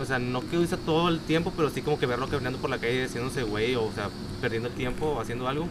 o 0.00 0.06
sea, 0.06 0.18
no 0.18 0.40
que 0.48 0.56
usa 0.56 0.78
todo 0.78 1.10
el 1.10 1.20
tiempo, 1.20 1.52
pero 1.54 1.68
sí 1.68 1.82
como 1.82 1.98
que 1.98 2.06
verlo 2.06 2.26
caminando 2.26 2.58
por 2.58 2.70
la 2.70 2.78
calle 2.78 3.04
haciéndose 3.04 3.42
güey, 3.42 3.74
o, 3.74 3.82
o 3.82 3.92
sea, 3.92 4.08
perdiendo 4.40 4.68
el 4.70 4.74
tiempo 4.74 5.20
haciendo 5.20 5.46
algo. 5.46 5.68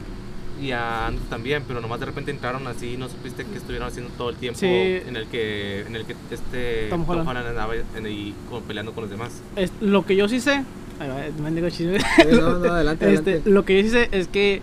Y 0.61 0.71
a 0.71 1.07
Andrew 1.07 1.23
también, 1.29 1.63
pero 1.67 1.81
nomás 1.81 1.99
de 1.99 2.07
repente 2.07 2.31
entraron 2.31 2.65
así 2.67 2.93
y 2.93 2.97
no 2.97 3.07
supiste 3.09 3.45
que 3.45 3.57
estuvieron 3.57 3.87
haciendo 3.87 4.11
todo 4.17 4.29
el 4.31 4.35
tiempo 4.37 4.59
Sí. 4.59 4.65
en 4.65 5.15
el 5.15 5.27
que 5.27 5.81
en 5.81 5.95
el 5.95 6.05
que 6.05 6.15
este 6.31 6.87
Tom 6.89 7.07
Holland. 7.07 7.27
andaba 7.29 7.73
en- 7.75 8.05
ahí 8.05 8.33
como 8.49 8.61
peleando 8.61 8.91
con 8.93 9.03
los 9.03 9.11
demás. 9.11 9.41
Es- 9.55 9.71
lo 9.81 10.05
que 10.05 10.15
yo 10.15 10.27
sí 10.27 10.39
sé. 10.39 10.63
No, 10.99 12.57
no, 12.59 12.65
adelante, 12.73 13.13
Este, 13.13 13.29
adelante. 13.31 13.49
lo 13.51 13.65
que 13.65 13.77
yo 13.77 13.83
sí 13.83 13.89
sé 13.89 14.09
es 14.11 14.27
que 14.27 14.61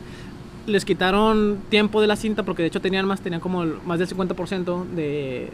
les 0.66 0.84
quitaron 0.84 1.58
tiempo 1.68 2.00
de 2.00 2.06
la 2.08 2.16
cinta 2.16 2.42
porque 2.42 2.62
de 2.62 2.68
hecho 2.68 2.80
tenían 2.80 3.06
más, 3.06 3.20
tenían 3.20 3.40
como 3.40 3.64
más 3.86 3.98
del 3.98 4.08
50% 4.08 4.84
de 4.96 5.50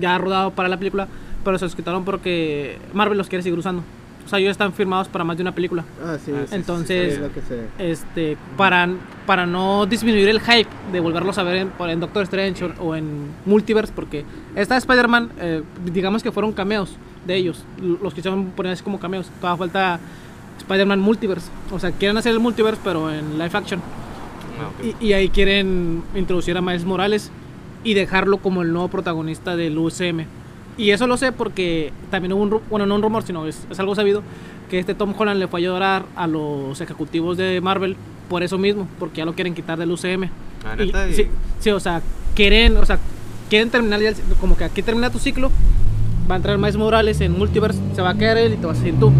ya 0.00 0.18
rodado 0.18 0.50
para 0.52 0.68
la 0.68 0.76
película, 0.78 1.06
pero 1.44 1.56
se 1.58 1.66
los 1.66 1.76
quitaron 1.76 2.04
porque 2.04 2.78
Marvel 2.92 3.16
los 3.18 3.28
quiere 3.28 3.42
seguir 3.44 3.58
usando. 3.58 3.82
O 4.24 4.28
sea, 4.28 4.38
ellos 4.38 4.52
están 4.52 4.72
firmados 4.72 5.08
para 5.08 5.22
más 5.24 5.36
de 5.36 5.42
una 5.42 5.52
película. 5.54 5.84
Ah, 6.02 6.16
sí, 6.24 6.32
Ah, 6.34 6.44
sí, 6.48 6.54
Entonces- 6.54 7.12
sí, 7.12 7.14
es 7.16 7.20
lo 7.20 7.32
que 7.32 7.40
sé. 7.42 7.66
Este, 7.78 8.36
para, 8.56 8.88
para 9.26 9.44
no 9.46 9.84
disminuir 9.86 10.28
el 10.28 10.40
hype 10.40 10.68
de 10.92 11.00
volverlos 11.00 11.36
a 11.38 11.42
ver 11.42 11.68
en, 11.78 12.00
Doctor 12.00 12.22
Strange 12.22 12.64
o, 12.64 12.72
o 12.82 12.94
en 12.96 13.28
Multiverse, 13.44 13.92
porque 13.94 14.24
esta 14.54 14.74
de 14.74 14.78
Spider-Man, 14.78 15.30
eh, 15.38 15.62
digamos 15.92 16.22
que 16.22 16.32
fueron 16.32 16.52
cameos 16.52 16.96
de 17.26 17.36
ellos, 17.36 17.64
los 18.02 18.14
quisieron 18.14 18.46
poner 18.52 18.72
así 18.72 18.82
como 18.82 18.98
cameos. 18.98 19.30
Todavía 19.40 19.58
falta 19.58 20.00
Spider-Man 20.58 21.00
Multiverse, 21.00 21.50
o 21.70 21.78
sea, 21.78 21.90
quieren 21.92 22.16
hacer 22.16 22.32
el 22.32 22.40
Multiverse, 22.40 22.80
pero 22.82 23.12
en 23.12 23.32
live 23.38 23.50
action. 23.52 23.80
Ah, 24.60 24.68
ok. 24.68 24.96
Y, 25.00 25.06
y 25.08 25.12
ahí 25.12 25.28
quieren 25.28 26.02
introducir 26.14 26.56
a 26.56 26.60
Miles 26.62 26.84
Morales 26.84 27.30
y 27.82 27.92
dejarlo 27.94 28.38
como 28.38 28.62
el 28.62 28.72
nuevo 28.72 28.88
protagonista 28.88 29.56
del 29.56 29.76
UCM. 29.76 30.24
Y 30.76 30.90
eso 30.90 31.06
lo 31.06 31.16
sé 31.16 31.32
porque 31.32 31.92
también 32.10 32.32
hubo 32.32 32.42
un, 32.42 32.60
bueno, 32.70 32.86
no 32.86 32.94
un 32.96 33.02
rumor, 33.02 33.22
sino 33.22 33.46
es, 33.46 33.66
es 33.70 33.78
algo 33.78 33.94
sabido, 33.94 34.22
que 34.70 34.78
este 34.78 34.94
Tom 34.94 35.14
Holland 35.16 35.38
le 35.38 35.46
fue 35.48 35.60
a 35.60 35.62
llorar 35.62 36.04
a 36.16 36.26
los 36.26 36.80
ejecutivos 36.80 37.36
de 37.36 37.60
Marvel 37.60 37.96
por 38.28 38.42
eso 38.42 38.58
mismo, 38.58 38.88
porque 38.98 39.18
ya 39.18 39.24
lo 39.24 39.34
quieren 39.34 39.54
quitar 39.54 39.78
del 39.78 39.90
UCM. 39.92 40.30
Ah, 40.64 40.82
Y- 40.82 41.14
sí, 41.14 41.26
sí, 41.60 41.70
o 41.70 41.78
sea, 41.80 42.02
quieren, 42.34 42.76
o 42.78 42.84
sea, 42.86 42.98
quieren 43.50 43.70
terminar 43.70 44.00
ya, 44.00 44.08
el- 44.08 44.16
como 44.40 44.56
que 44.56 44.64
aquí 44.64 44.82
termina 44.82 45.10
tu 45.10 45.18
ciclo, 45.18 45.50
va 46.28 46.34
a 46.34 46.36
entrar 46.38 46.56
Miles 46.58 46.76
Morales 46.76 47.20
en 47.20 47.32
Multiverse, 47.38 47.78
se 47.94 48.02
va 48.02 48.10
a 48.10 48.14
quedar 48.14 48.38
él 48.38 48.54
y 48.54 48.56
te 48.56 48.66
vas 48.66 48.78
a 48.78 48.80
seguir 48.80 48.98
tú. 48.98 49.12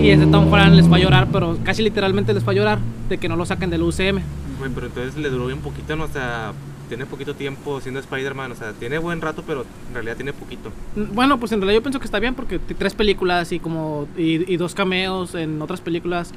Y 0.00 0.08
este 0.10 0.26
Tom 0.26 0.52
Holland 0.52 0.74
les 0.74 0.90
va 0.90 0.96
a 0.96 1.00
llorar, 1.00 1.28
pero 1.30 1.58
casi 1.64 1.82
literalmente 1.82 2.32
les 2.34 2.46
va 2.46 2.52
a 2.52 2.54
llorar 2.54 2.78
de 3.08 3.18
que 3.18 3.28
no 3.28 3.36
lo 3.36 3.44
saquen 3.46 3.70
del 3.70 3.82
UCM. 3.82 4.20
Güey, 4.58 4.70
pero 4.74 4.86
entonces 4.86 5.16
le 5.16 5.28
duró 5.30 5.46
bien 5.46 5.60
poquito, 5.60 5.94
¿no? 5.96 6.04
O 6.04 6.08
sea, 6.08 6.52
tiene 6.86 7.06
poquito 7.06 7.34
tiempo 7.34 7.80
siendo 7.80 8.00
Spider-Man, 8.00 8.52
o 8.52 8.54
sea, 8.54 8.72
tiene 8.72 8.98
buen 8.98 9.20
rato, 9.20 9.42
pero 9.46 9.64
en 9.88 9.94
realidad 9.94 10.16
tiene 10.16 10.32
poquito. 10.32 10.70
Bueno, 10.94 11.38
pues 11.38 11.52
en 11.52 11.60
realidad 11.60 11.80
yo 11.80 11.82
pienso 11.82 11.98
que 11.98 12.06
está 12.06 12.18
bien 12.18 12.34
porque 12.34 12.58
tres 12.58 12.94
películas 12.94 13.52
y 13.52 13.58
como 13.58 14.08
y, 14.16 14.52
y 14.52 14.56
dos 14.56 14.74
cameos 14.74 15.34
en 15.34 15.60
otras 15.62 15.80
películas. 15.80 16.32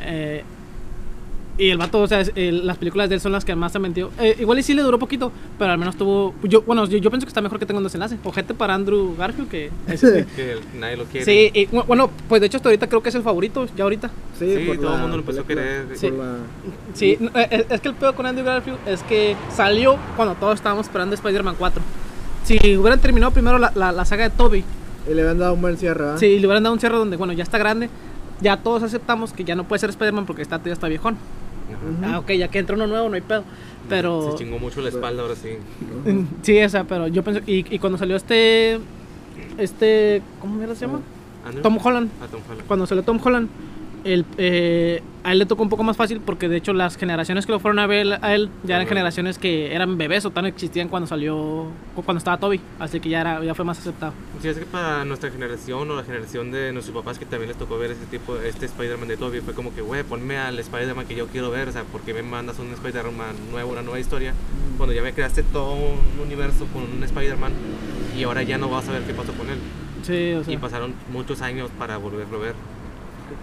eh, 0.00 0.44
y 1.58 1.70
el 1.70 1.76
vato, 1.78 2.00
o 2.00 2.06
sea, 2.06 2.20
es- 2.20 2.32
el- 2.36 2.66
las 2.66 2.78
películas 2.78 3.08
de 3.08 3.16
él 3.16 3.20
son 3.20 3.32
las 3.32 3.44
que 3.44 3.54
más 3.56 3.72
se 3.72 3.78
metido. 3.80 4.10
Eh, 4.20 4.36
igual 4.38 4.58
y 4.58 4.62
sí 4.62 4.74
le 4.74 4.82
duró 4.82 4.98
poquito, 4.98 5.32
pero 5.58 5.72
al 5.72 5.78
menos 5.78 5.96
tuvo. 5.96 6.32
Yo, 6.44 6.62
bueno, 6.62 6.86
yo, 6.86 6.98
yo 6.98 7.10
pienso 7.10 7.26
que 7.26 7.30
está 7.30 7.40
mejor 7.40 7.58
que 7.58 7.66
tenga 7.66 7.78
un 7.78 7.84
desenlace. 7.84 8.16
Ojete 8.24 8.54
para 8.54 8.74
Andrew 8.74 9.14
Garfield, 9.16 9.48
que. 9.50 9.70
ese- 9.88 10.26
Que 10.36 10.56
nadie 10.78 10.96
lo 10.96 11.04
quiere. 11.04 11.24
sí, 11.24 11.50
y, 11.52 11.66
bu- 11.66 11.84
bueno, 11.86 12.10
pues 12.28 12.40
de 12.40 12.46
hecho 12.46 12.56
hasta 12.58 12.68
ahorita 12.68 12.86
creo 12.88 13.02
que 13.02 13.08
es 13.08 13.14
el 13.14 13.22
favorito, 13.22 13.66
ya 13.76 13.84
ahorita. 13.84 14.10
Sí, 14.38 14.54
Sí, 14.56 14.64
por 14.66 14.76
todo 14.78 14.94
el 14.94 15.00
mundo 15.00 15.16
lo 15.16 15.22
empezó 15.22 15.40
a 15.40 15.46
querer. 15.46 15.86
Sí. 15.96 16.10
la- 16.10 16.36
Sí, 16.94 17.16
no, 17.20 17.28
eh, 17.38 17.48
eh, 17.50 17.66
es 17.68 17.80
que 17.80 17.88
el 17.88 17.94
peor 17.94 18.14
con 18.14 18.24
Andrew 18.26 18.46
Garfield 18.46 18.78
es 18.86 19.02
que 19.02 19.36
salió 19.54 19.96
cuando 20.16 20.34
todos 20.36 20.54
estábamos 20.54 20.86
esperando 20.86 21.14
Spider-Man 21.14 21.56
4. 21.58 21.82
Si 22.44 22.76
hubieran 22.76 23.00
terminado 23.00 23.32
primero 23.32 23.58
la, 23.58 23.72
la, 23.74 23.92
la 23.92 24.04
saga 24.04 24.24
de 24.28 24.30
Toby, 24.34 24.64
Y 25.10 25.14
le 25.14 25.22
habían 25.22 25.38
dado 25.38 25.54
un 25.54 25.60
buen 25.60 25.76
cierre, 25.76 26.04
¿verdad? 26.04 26.18
Sí, 26.18 26.26
y 26.26 26.38
le 26.38 26.46
hubieran 26.46 26.62
dado 26.62 26.72
un 26.74 26.80
cierre 26.80 26.96
donde, 26.96 27.16
bueno, 27.16 27.32
ya 27.32 27.42
está 27.42 27.58
grande, 27.58 27.90
ya 28.40 28.58
todos 28.58 28.82
aceptamos 28.82 29.32
que 29.32 29.42
ya 29.44 29.54
no 29.56 29.64
puede 29.64 29.80
ser 29.80 29.90
Spider-Man 29.90 30.24
porque 30.26 30.42
está, 30.42 30.62
ya 30.62 30.72
está 30.72 30.86
viejón. 30.88 31.16
Ajá. 32.00 32.14
Ah, 32.14 32.18
ok, 32.18 32.30
ya 32.32 32.48
que 32.48 32.58
entra 32.58 32.76
uno 32.76 32.86
nuevo 32.86 33.08
no 33.08 33.14
hay 33.14 33.20
pedo. 33.20 33.44
Pero... 33.88 34.32
Se 34.32 34.38
chingó 34.44 34.58
mucho 34.58 34.80
la 34.80 34.88
espalda 34.90 35.22
ahora 35.22 35.34
sí. 35.34 35.50
Sí, 36.42 36.60
o 36.62 36.68
sea, 36.68 36.84
pero 36.84 37.08
yo 37.08 37.22
pensé... 37.22 37.42
Y, 37.46 37.74
y 37.74 37.78
cuando 37.78 37.98
salió 37.98 38.16
este... 38.16 38.78
Este... 39.56 40.22
¿Cómo 40.40 40.54
mierda 40.56 40.74
se 40.74 40.86
llama? 40.86 41.00
Tom 41.62 41.78
Holland. 41.82 42.10
Ah, 42.22 42.26
Tom 42.30 42.40
Holland. 42.46 42.66
Cuando 42.66 42.86
salió 42.86 43.02
Tom 43.02 43.18
Holland, 43.22 43.48
el, 44.04 44.24
eh, 44.36 45.02
a 45.24 45.32
él 45.32 45.38
le 45.38 45.46
tocó 45.46 45.62
un 45.62 45.68
poco 45.68 45.82
más 45.82 45.96
fácil 45.96 46.20
porque 46.24 46.48
de 46.48 46.56
hecho 46.56 46.72
las 46.72 46.96
generaciones 46.96 47.46
que 47.46 47.52
lo 47.52 47.60
fueron 47.60 47.78
a 47.78 47.86
ver 47.86 48.18
a 48.22 48.34
él 48.34 48.48
ya 48.64 48.76
eran 48.76 48.86
generaciones 48.86 49.38
que 49.38 49.74
eran 49.74 49.98
bebés 49.98 50.24
o 50.24 50.30
tan 50.30 50.46
existían 50.46 50.88
cuando 50.88 51.06
salió 51.06 51.66
cuando 51.94 52.18
estaba 52.18 52.38
Toby, 52.38 52.60
así 52.78 53.00
que 53.00 53.08
ya 53.08 53.20
era 53.20 53.44
ya 53.44 53.54
fue 53.54 53.64
más 53.64 53.78
aceptado. 53.78 54.12
Sí, 54.40 54.48
es 54.48 54.58
que 54.58 54.64
para 54.64 55.04
nuestra 55.04 55.30
generación 55.30 55.90
o 55.90 55.96
la 55.96 56.04
generación 56.04 56.50
de 56.50 56.72
nuestros 56.72 56.96
papás 56.96 57.18
que 57.18 57.26
también 57.26 57.48
les 57.48 57.58
tocó 57.58 57.78
ver 57.78 57.90
este 57.90 58.06
tipo, 58.06 58.36
este 58.36 58.66
Spider-Man 58.66 59.08
de 59.08 59.16
Toby, 59.16 59.40
fue 59.40 59.54
como 59.54 59.74
que, 59.74 59.80
güey, 59.80 60.02
ponme 60.02 60.38
al 60.38 60.58
Spider-Man 60.58 61.06
que 61.06 61.16
yo 61.16 61.26
quiero 61.26 61.50
ver, 61.50 61.68
o 61.68 61.72
sea, 61.72 61.84
porque 61.90 62.14
me 62.14 62.22
mandas 62.22 62.58
un 62.58 62.72
Spider-Man 62.72 63.34
nuevo, 63.50 63.72
una 63.72 63.82
nueva 63.82 63.98
historia, 63.98 64.32
cuando 64.76 64.94
ya 64.94 65.02
me 65.02 65.12
creaste 65.12 65.42
todo 65.42 65.74
un 65.74 66.24
universo 66.24 66.66
con 66.72 66.82
un 66.82 67.02
Spider-Man 67.02 67.52
y 68.16 68.22
ahora 68.24 68.42
ya 68.42 68.58
no 68.58 68.68
vas 68.68 68.88
a 68.88 68.92
ver 68.92 69.02
qué 69.02 69.14
pasó 69.14 69.32
con 69.32 69.48
él. 69.50 69.58
Sí, 70.02 70.32
o 70.32 70.44
sea, 70.44 70.54
Y 70.54 70.56
pasaron 70.56 70.94
muchos 71.12 71.42
años 71.42 71.70
para 71.78 71.96
volverlo 71.96 72.38
a 72.38 72.40
ver. 72.40 72.54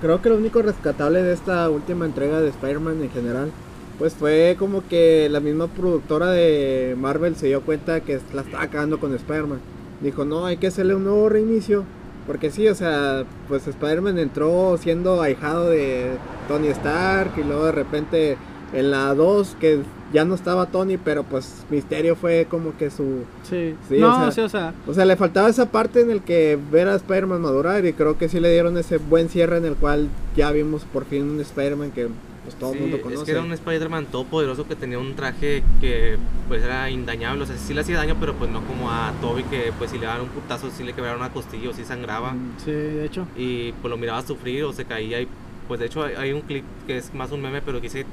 Creo 0.02 0.22
que 0.22 0.30
lo 0.30 0.38
único 0.38 0.62
rescatable 0.62 1.24
de 1.24 1.34
esta 1.34 1.70
última 1.70 2.06
entrega 2.06 2.42
de 2.42 2.50
Spider-Man 2.50 3.02
en 3.04 3.10
general, 3.12 3.52
pues 3.98 4.14
fue 4.14 4.56
como 4.60 4.88
que 4.88 5.30
la 5.30 5.40
misma 5.40 5.68
productora 5.68 6.32
de 6.32 6.96
Marvel 7.00 7.36
se 7.36 7.48
dio 7.48 7.62
cuenta 7.62 8.02
que 8.02 8.20
la 8.34 8.42
estaba 8.42 8.68
cagando 8.68 9.00
con 9.00 9.14
Spider-Man. 9.14 9.60
Dijo, 10.02 10.26
no, 10.26 10.46
hay 10.46 10.58
que 10.58 10.68
hacerle 10.68 10.96
un 10.96 11.06
nuevo 11.06 11.30
reinicio. 11.30 11.86
Porque 12.28 12.50
sí, 12.50 12.68
o 12.68 12.76
sea, 12.76 13.24
pues 13.48 13.68
Spider-Man 13.68 14.18
entró 14.18 14.78
siendo 14.78 15.22
ahijado 15.22 15.70
de 15.70 16.18
Tony 16.48 16.70
Stark 16.70 17.34
y 17.38 17.44
luego 17.44 17.66
de 17.66 17.72
repente 17.72 18.38
en 18.74 18.90
la 18.92 19.14
2 19.14 19.58
que 19.60 19.84
ya 20.14 20.24
no 20.26 20.36
estaba 20.36 20.68
Tony, 20.68 20.98
pero 20.98 21.24
pues 21.24 21.66
Misterio 21.70 22.16
fue 22.16 22.46
como 22.50 22.78
que 22.78 22.90
su... 22.90 23.24
sí. 23.44 23.76
sí, 23.90 23.98
no, 23.98 24.14
o 24.16 24.20
sea, 24.22 24.32
sí, 24.32 24.42
o 24.42 24.50
sea, 24.50 24.74
O 24.88 24.94
sea, 24.94 25.06
le 25.06 25.16
faltaba 25.16 25.50
esa 25.50 25.72
parte 25.72 26.02
en 26.02 26.12
el 26.12 26.22
que 26.22 26.58
ver 26.72 26.88
a 26.88 26.96
Spider-Man 26.96 27.42
madurar 27.42 27.86
y 27.86 27.94
creo 27.94 28.18
que 28.18 28.30
sí 28.30 28.40
le 28.40 28.52
dieron 28.52 28.78
ese 28.78 28.98
buen 28.98 29.30
cierre 29.30 29.58
en 29.58 29.66
el 29.66 29.76
cual 29.76 30.08
ya 30.36 30.52
vimos 30.52 30.84
por 30.94 31.06
fin 31.06 31.24
un 31.30 31.40
Spider-Man 31.42 31.92
que 31.92 32.08
pues 32.44 32.56
todo 32.58 32.74
el 32.74 32.80
mundo 32.82 32.98
Es 32.98 33.02
conoce. 33.02 33.26
que 33.26 33.32
era 33.32 33.42
un 33.42 33.52
Spider-Man 33.52 34.06
todopoderoso 34.12 34.68
que 34.68 34.76
tenía 34.76 35.00
un 35.00 35.16
traje 35.16 35.64
que 35.82 36.16
pues 36.48 36.64
era 36.64 36.92
indañable, 36.92 37.42
o 37.44 37.48
sea, 37.48 37.58
sí 37.58 37.74
le 37.74 37.82
hacía 37.82 37.98
daño, 37.98 38.16
pero 38.20 38.36
pues 38.36 38.52
no 38.52 38.62
como 38.68 38.92
a 38.92 39.12
Toby 39.20 39.42
que 39.46 39.74
pues 39.80 39.90
si 39.90 39.98
le 39.98 40.06
daban 40.06 40.22
un 40.22 40.28
putazo 40.30 40.70
sí 40.70 40.84
le 40.84 40.94
quebraron 40.94 41.20
una 41.22 41.34
costilla 41.34 41.72
o 41.72 41.74
sí 41.74 41.84
sangraba. 41.84 42.34
Mm, 42.34 42.54
sí, 42.64 42.72
de 42.72 43.06
hecho. 43.06 43.26
y 43.36 43.72
pues 43.82 43.90
lo 43.90 43.98
miraba 43.98 44.22
sufrir 44.22 44.64
o 44.66 44.72
se 44.74 44.86
caía 44.86 45.20
y 45.22 45.28
pues 45.68 45.80
de 45.80 45.88
hecho 45.88 46.04
hay, 46.04 46.14
hay 46.14 46.34
un 46.34 46.42
clip 46.42 46.64
que 46.86 46.98
es 46.98 47.12
más 47.16 47.32
un 47.32 47.42
meme 47.42 47.64
pero 47.64 47.80
que 47.82 47.88
dice 47.88 48.06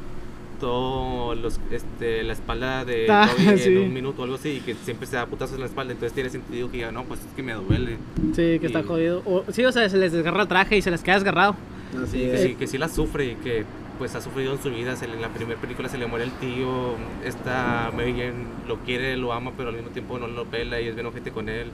todo 0.63 1.35
los 1.35 1.59
este 1.73 2.23
la 2.23 2.33
espalda 2.33 2.85
de 2.85 3.07
Ah, 3.11 3.29
Toby 3.37 3.59
sí. 3.59 3.69
en 3.73 3.79
un 3.79 3.93
minuto 3.93 4.21
o 4.23 4.25
algo 4.25 4.37
así 4.37 4.51
y 4.51 4.61
que 4.61 4.75
siempre 4.75 5.07
se 5.09 5.17
da 5.17 5.27
putazos 5.27 5.55
en 5.57 5.61
la 5.61 5.67
espalda 5.67 5.93
entonces 5.93 6.15
tiene 6.15 6.31
sentido 6.31 6.71
que 6.71 6.77
diga 6.79 6.93
no 6.93 7.03
pues 7.05 7.21
es 7.21 7.27
que 7.35 7.43
me 7.43 7.53
duele 7.55 7.97
Sí, 8.37 8.59
que 8.61 8.67
está 8.67 8.81
Y- 8.81 8.85
jodido. 8.85 9.23
O- 9.27 9.45
sí, 9.53 9.65
o 9.65 9.73
sea, 9.73 9.89
se 9.89 9.99
les 9.99 10.13
desgarra 10.13 10.43
el 10.43 10.49
traje 10.49 10.77
y 10.77 10.83
se 10.83 10.91
les 10.93 11.03
queda 11.03 11.17
desgarrado. 11.17 11.57
Así 12.03 12.19
y 12.19 12.21
que 12.27 12.35
es. 12.35 12.43
sí, 12.43 12.55
que 12.55 12.67
sí 12.69 12.79
la 12.79 12.89
sufre 12.89 13.33
y 13.33 13.35
que 13.35 13.65
pues 13.99 14.15
ha 14.15 14.21
sufrido 14.23 14.53
en 14.55 14.63
su 14.63 14.71
vida 14.71 14.95
se 14.97 15.07
le- 15.09 15.15
en 15.15 15.21
la 15.23 15.29
primera 15.29 15.61
película 15.61 15.89
se 15.89 15.99
le 15.99 16.07
muere 16.07 16.25
el 16.25 16.31
tío 16.33 16.95
esta 17.25 17.91
Mary 17.95 18.13
Jane 18.13 18.47
lo 18.69 18.79
quiere 18.79 19.17
lo 19.17 19.33
ama 19.33 19.51
pero 19.57 19.69
al 19.69 19.75
mismo 19.75 19.91
tiempo 19.91 20.19
no 20.19 20.27
lo 20.29 20.45
pela 20.47 20.81
y 20.81 20.87
es 20.89 20.95
bien 20.95 21.07
ojete 21.07 21.31
con 21.33 21.49
él 21.49 21.69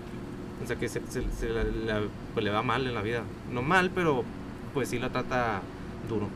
o 0.64 0.66
sea 0.66 0.76
que 0.76 0.88
se, 0.88 1.00
se- 1.08 1.22
se 1.38 1.48
la- 1.50 1.62
la- 1.64 2.00
pues 2.34 2.44
le 2.44 2.50
va 2.50 2.62
mal 2.62 2.86
en 2.86 2.94
la 2.94 3.02
vida 3.02 3.22
no 3.52 3.62
mal 3.62 3.90
pero 3.94 4.24
pues 4.74 4.88
sí 4.88 4.98
la 4.98 5.10
trata 5.10 5.60
duro 6.08 6.26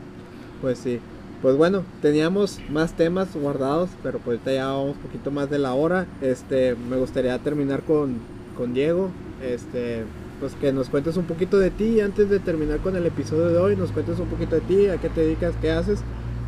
Pues 0.61 0.77
sí. 0.79 0.99
Pues 1.43 1.57
bueno, 1.57 1.83
teníamos 2.01 2.61
más 2.69 2.93
temas 2.93 3.35
guardados, 3.35 3.89
pero 4.01 4.19
pues 4.19 4.37
ahorita 4.37 4.53
ya 4.53 4.67
vamos 4.67 4.95
un 4.95 5.01
poquito 5.01 5.29
más 5.29 5.49
de 5.49 5.59
la 5.59 5.73
hora. 5.73 6.07
Este, 6.21 6.73
me 6.73 6.95
gustaría 6.95 7.37
terminar 7.39 7.81
con, 7.81 8.19
con 8.55 8.73
Diego. 8.73 9.09
Este, 9.43 10.05
pues 10.39 10.53
que 10.55 10.71
nos 10.71 10.87
cuentes 10.87 11.17
un 11.17 11.25
poquito 11.25 11.59
de 11.59 11.69
ti 11.69 11.99
antes 11.99 12.29
de 12.29 12.39
terminar 12.39 12.79
con 12.79 12.95
el 12.95 13.05
episodio 13.05 13.49
de 13.49 13.57
hoy. 13.57 13.75
Nos 13.75 13.91
cuentes 13.91 14.19
un 14.19 14.27
poquito 14.27 14.55
de 14.55 14.61
ti, 14.61 14.87
a 14.87 14.95
qué 15.01 15.09
te 15.09 15.19
dedicas, 15.19 15.53
qué 15.61 15.71
haces. 15.71 15.99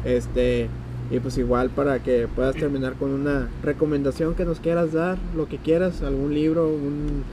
Este, 0.05 0.69
y 1.11 1.19
pues 1.19 1.37
igual 1.37 1.71
para 1.71 2.01
que 2.01 2.29
puedas 2.33 2.55
terminar 2.55 2.93
con 2.93 3.11
una 3.11 3.49
recomendación 3.63 4.33
que 4.33 4.45
nos 4.45 4.61
quieras 4.61 4.93
dar, 4.93 5.17
lo 5.35 5.49
que 5.49 5.57
quieras, 5.57 6.03
algún 6.03 6.33
libro, 6.33 6.69
un, 6.69 7.25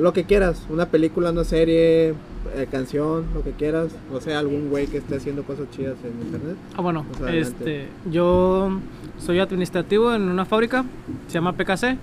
lo 0.00 0.12
que 0.12 0.22
quieras, 0.22 0.68
una 0.70 0.86
película, 0.86 1.32
una 1.32 1.42
serie, 1.42 2.14
eh, 2.54 2.66
canción, 2.70 3.26
lo 3.34 3.42
que 3.42 3.52
quieras, 3.52 3.88
o 4.12 4.20
sea, 4.20 4.38
algún 4.38 4.68
güey 4.68 4.86
que 4.86 4.98
esté 4.98 5.16
haciendo 5.16 5.42
cosas 5.42 5.70
chidas 5.70 5.96
en 6.04 6.26
internet. 6.26 6.56
Ah, 6.76 6.82
bueno, 6.82 7.04
Pues 7.18 7.48
este, 7.48 7.88
yo 8.10 8.78
soy 9.18 9.38
administrativo 9.40 10.14
en 10.14 10.22
una 10.22 10.44
fábrica, 10.44 10.84
se 11.26 11.34
llama 11.34 11.52
PKC. 11.52 11.96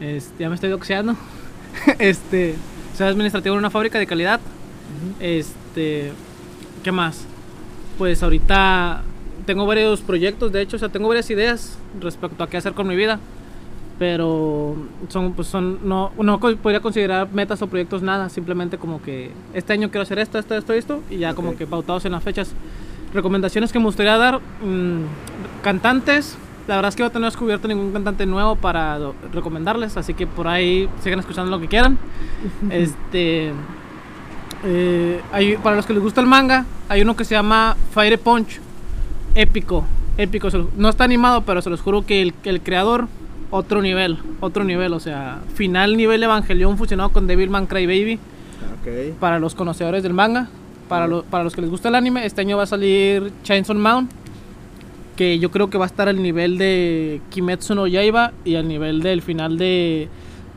Este, 0.00 0.42
ya 0.42 0.48
me 0.48 0.54
estoy 0.54 0.70
doxeando. 0.70 1.16
este, 1.98 2.54
soy 2.96 3.08
administrativo 3.08 3.54
en 3.54 3.60
una 3.60 3.70
fábrica 3.70 3.98
de 3.98 4.06
calidad. 4.06 4.40
Este, 5.20 6.12
¿qué 6.82 6.92
más? 6.92 7.24
Pues 7.98 8.22
ahorita 8.22 9.02
tengo 9.46 9.66
varios 9.66 10.00
proyectos, 10.00 10.52
de 10.52 10.62
hecho, 10.62 10.76
o 10.76 10.78
sea, 10.78 10.88
tengo 10.88 11.08
varias 11.08 11.30
ideas 11.30 11.78
respecto 12.00 12.42
a 12.44 12.48
qué 12.48 12.56
hacer 12.56 12.74
con 12.74 12.86
mi 12.86 12.96
vida. 12.96 13.18
Pero 13.98 14.76
son, 15.08 15.32
pues 15.32 15.48
son, 15.48 15.80
no, 15.88 16.12
no 16.22 16.38
podría 16.38 16.80
considerar 16.80 17.28
metas 17.32 17.60
o 17.62 17.66
proyectos 17.66 18.00
nada, 18.00 18.28
simplemente 18.28 18.78
como 18.78 19.02
que 19.02 19.32
este 19.54 19.72
año 19.72 19.90
quiero 19.90 20.02
hacer 20.02 20.18
esto, 20.20 20.38
esto, 20.38 20.54
esto, 20.54 20.72
esto, 20.72 21.00
y 21.10 21.18
ya 21.18 21.34
como 21.34 21.50
Ok. 21.50 21.56
que 21.58 21.66
pautados 21.66 22.04
en 22.04 22.12
las 22.12 22.22
fechas. 22.22 22.52
Recomendaciones 23.12 23.72
que 23.72 23.78
me 23.80 23.86
gustaría 23.86 24.16
dar, 24.16 24.38
mm, 24.38 25.62
cantantes, 25.62 26.36
la 26.68 26.76
verdad 26.76 26.90
es 26.90 26.96
que 26.96 27.02
no 27.02 27.10
tengo 27.10 27.24
descubierto 27.24 27.66
ningún 27.66 27.90
cantante 27.92 28.24
nuevo 28.26 28.54
para 28.54 28.98
recomendarles, 29.32 29.96
así 29.96 30.14
que 30.14 30.26
por 30.26 30.46
ahí 30.46 30.88
sigan 31.02 31.18
escuchando 31.18 31.50
lo 31.50 31.58
que 31.58 31.66
quieran. 31.66 31.98
este, 32.70 33.52
eh, 34.64 35.20
hay- 35.32 35.56
para 35.56 35.76
los 35.76 35.86
que 35.86 35.92
les 35.94 36.02
gusta 36.02 36.20
el 36.20 36.26
manga, 36.26 36.66
hay 36.88 37.02
uno 37.02 37.16
que 37.16 37.24
se 37.24 37.34
llama 37.34 37.76
Fire 37.92 38.18
Punch, 38.18 38.60
épico, 39.34 39.84
épico. 40.16 40.48
No 40.76 40.88
está 40.88 41.04
animado, 41.04 41.42
pero 41.42 41.62
se 41.62 41.70
los 41.70 41.80
juro 41.80 42.04
que 42.04 42.22
el, 42.22 42.34
que 42.34 42.50
el 42.50 42.60
creador, 42.60 43.08
otro 43.50 43.80
nivel, 43.82 44.18
otro 44.40 44.64
nivel, 44.64 44.92
o 44.92 45.00
sea, 45.00 45.40
final 45.54 45.96
nivel 45.96 46.22
Evangelion 46.22 46.76
fusionado 46.76 47.10
con 47.10 47.26
Devilman 47.26 47.66
Crybaby 47.66 48.14
Ok. 48.80 49.18
para 49.20 49.38
los 49.38 49.54
conocedores 49.54 50.02
del 50.02 50.14
manga. 50.14 50.48
Para, 50.88 51.06
lo- 51.06 51.22
para 51.22 51.44
los 51.44 51.54
que 51.54 51.60
les 51.60 51.68
gusta 51.70 51.88
el 51.90 51.94
anime, 51.94 52.24
este 52.24 52.40
año 52.40 52.56
va 52.56 52.62
a 52.62 52.66
salir 52.66 53.30
Chainsaw 53.42 53.76
Man, 53.76 54.08
que 55.16 55.38
yo 55.38 55.50
creo 55.50 55.68
que 55.68 55.76
va 55.78 55.84
a 55.84 55.86
estar 55.86 56.08
al 56.08 56.22
nivel 56.22 56.56
de 56.58 57.20
Kimetsu 57.30 57.74
no 57.74 57.86
Yaiba 57.86 58.32
y 58.44 58.54
al 58.54 58.68
nivel 58.68 59.00
del 59.02 59.20
final 59.20 59.58
de... 59.58 60.08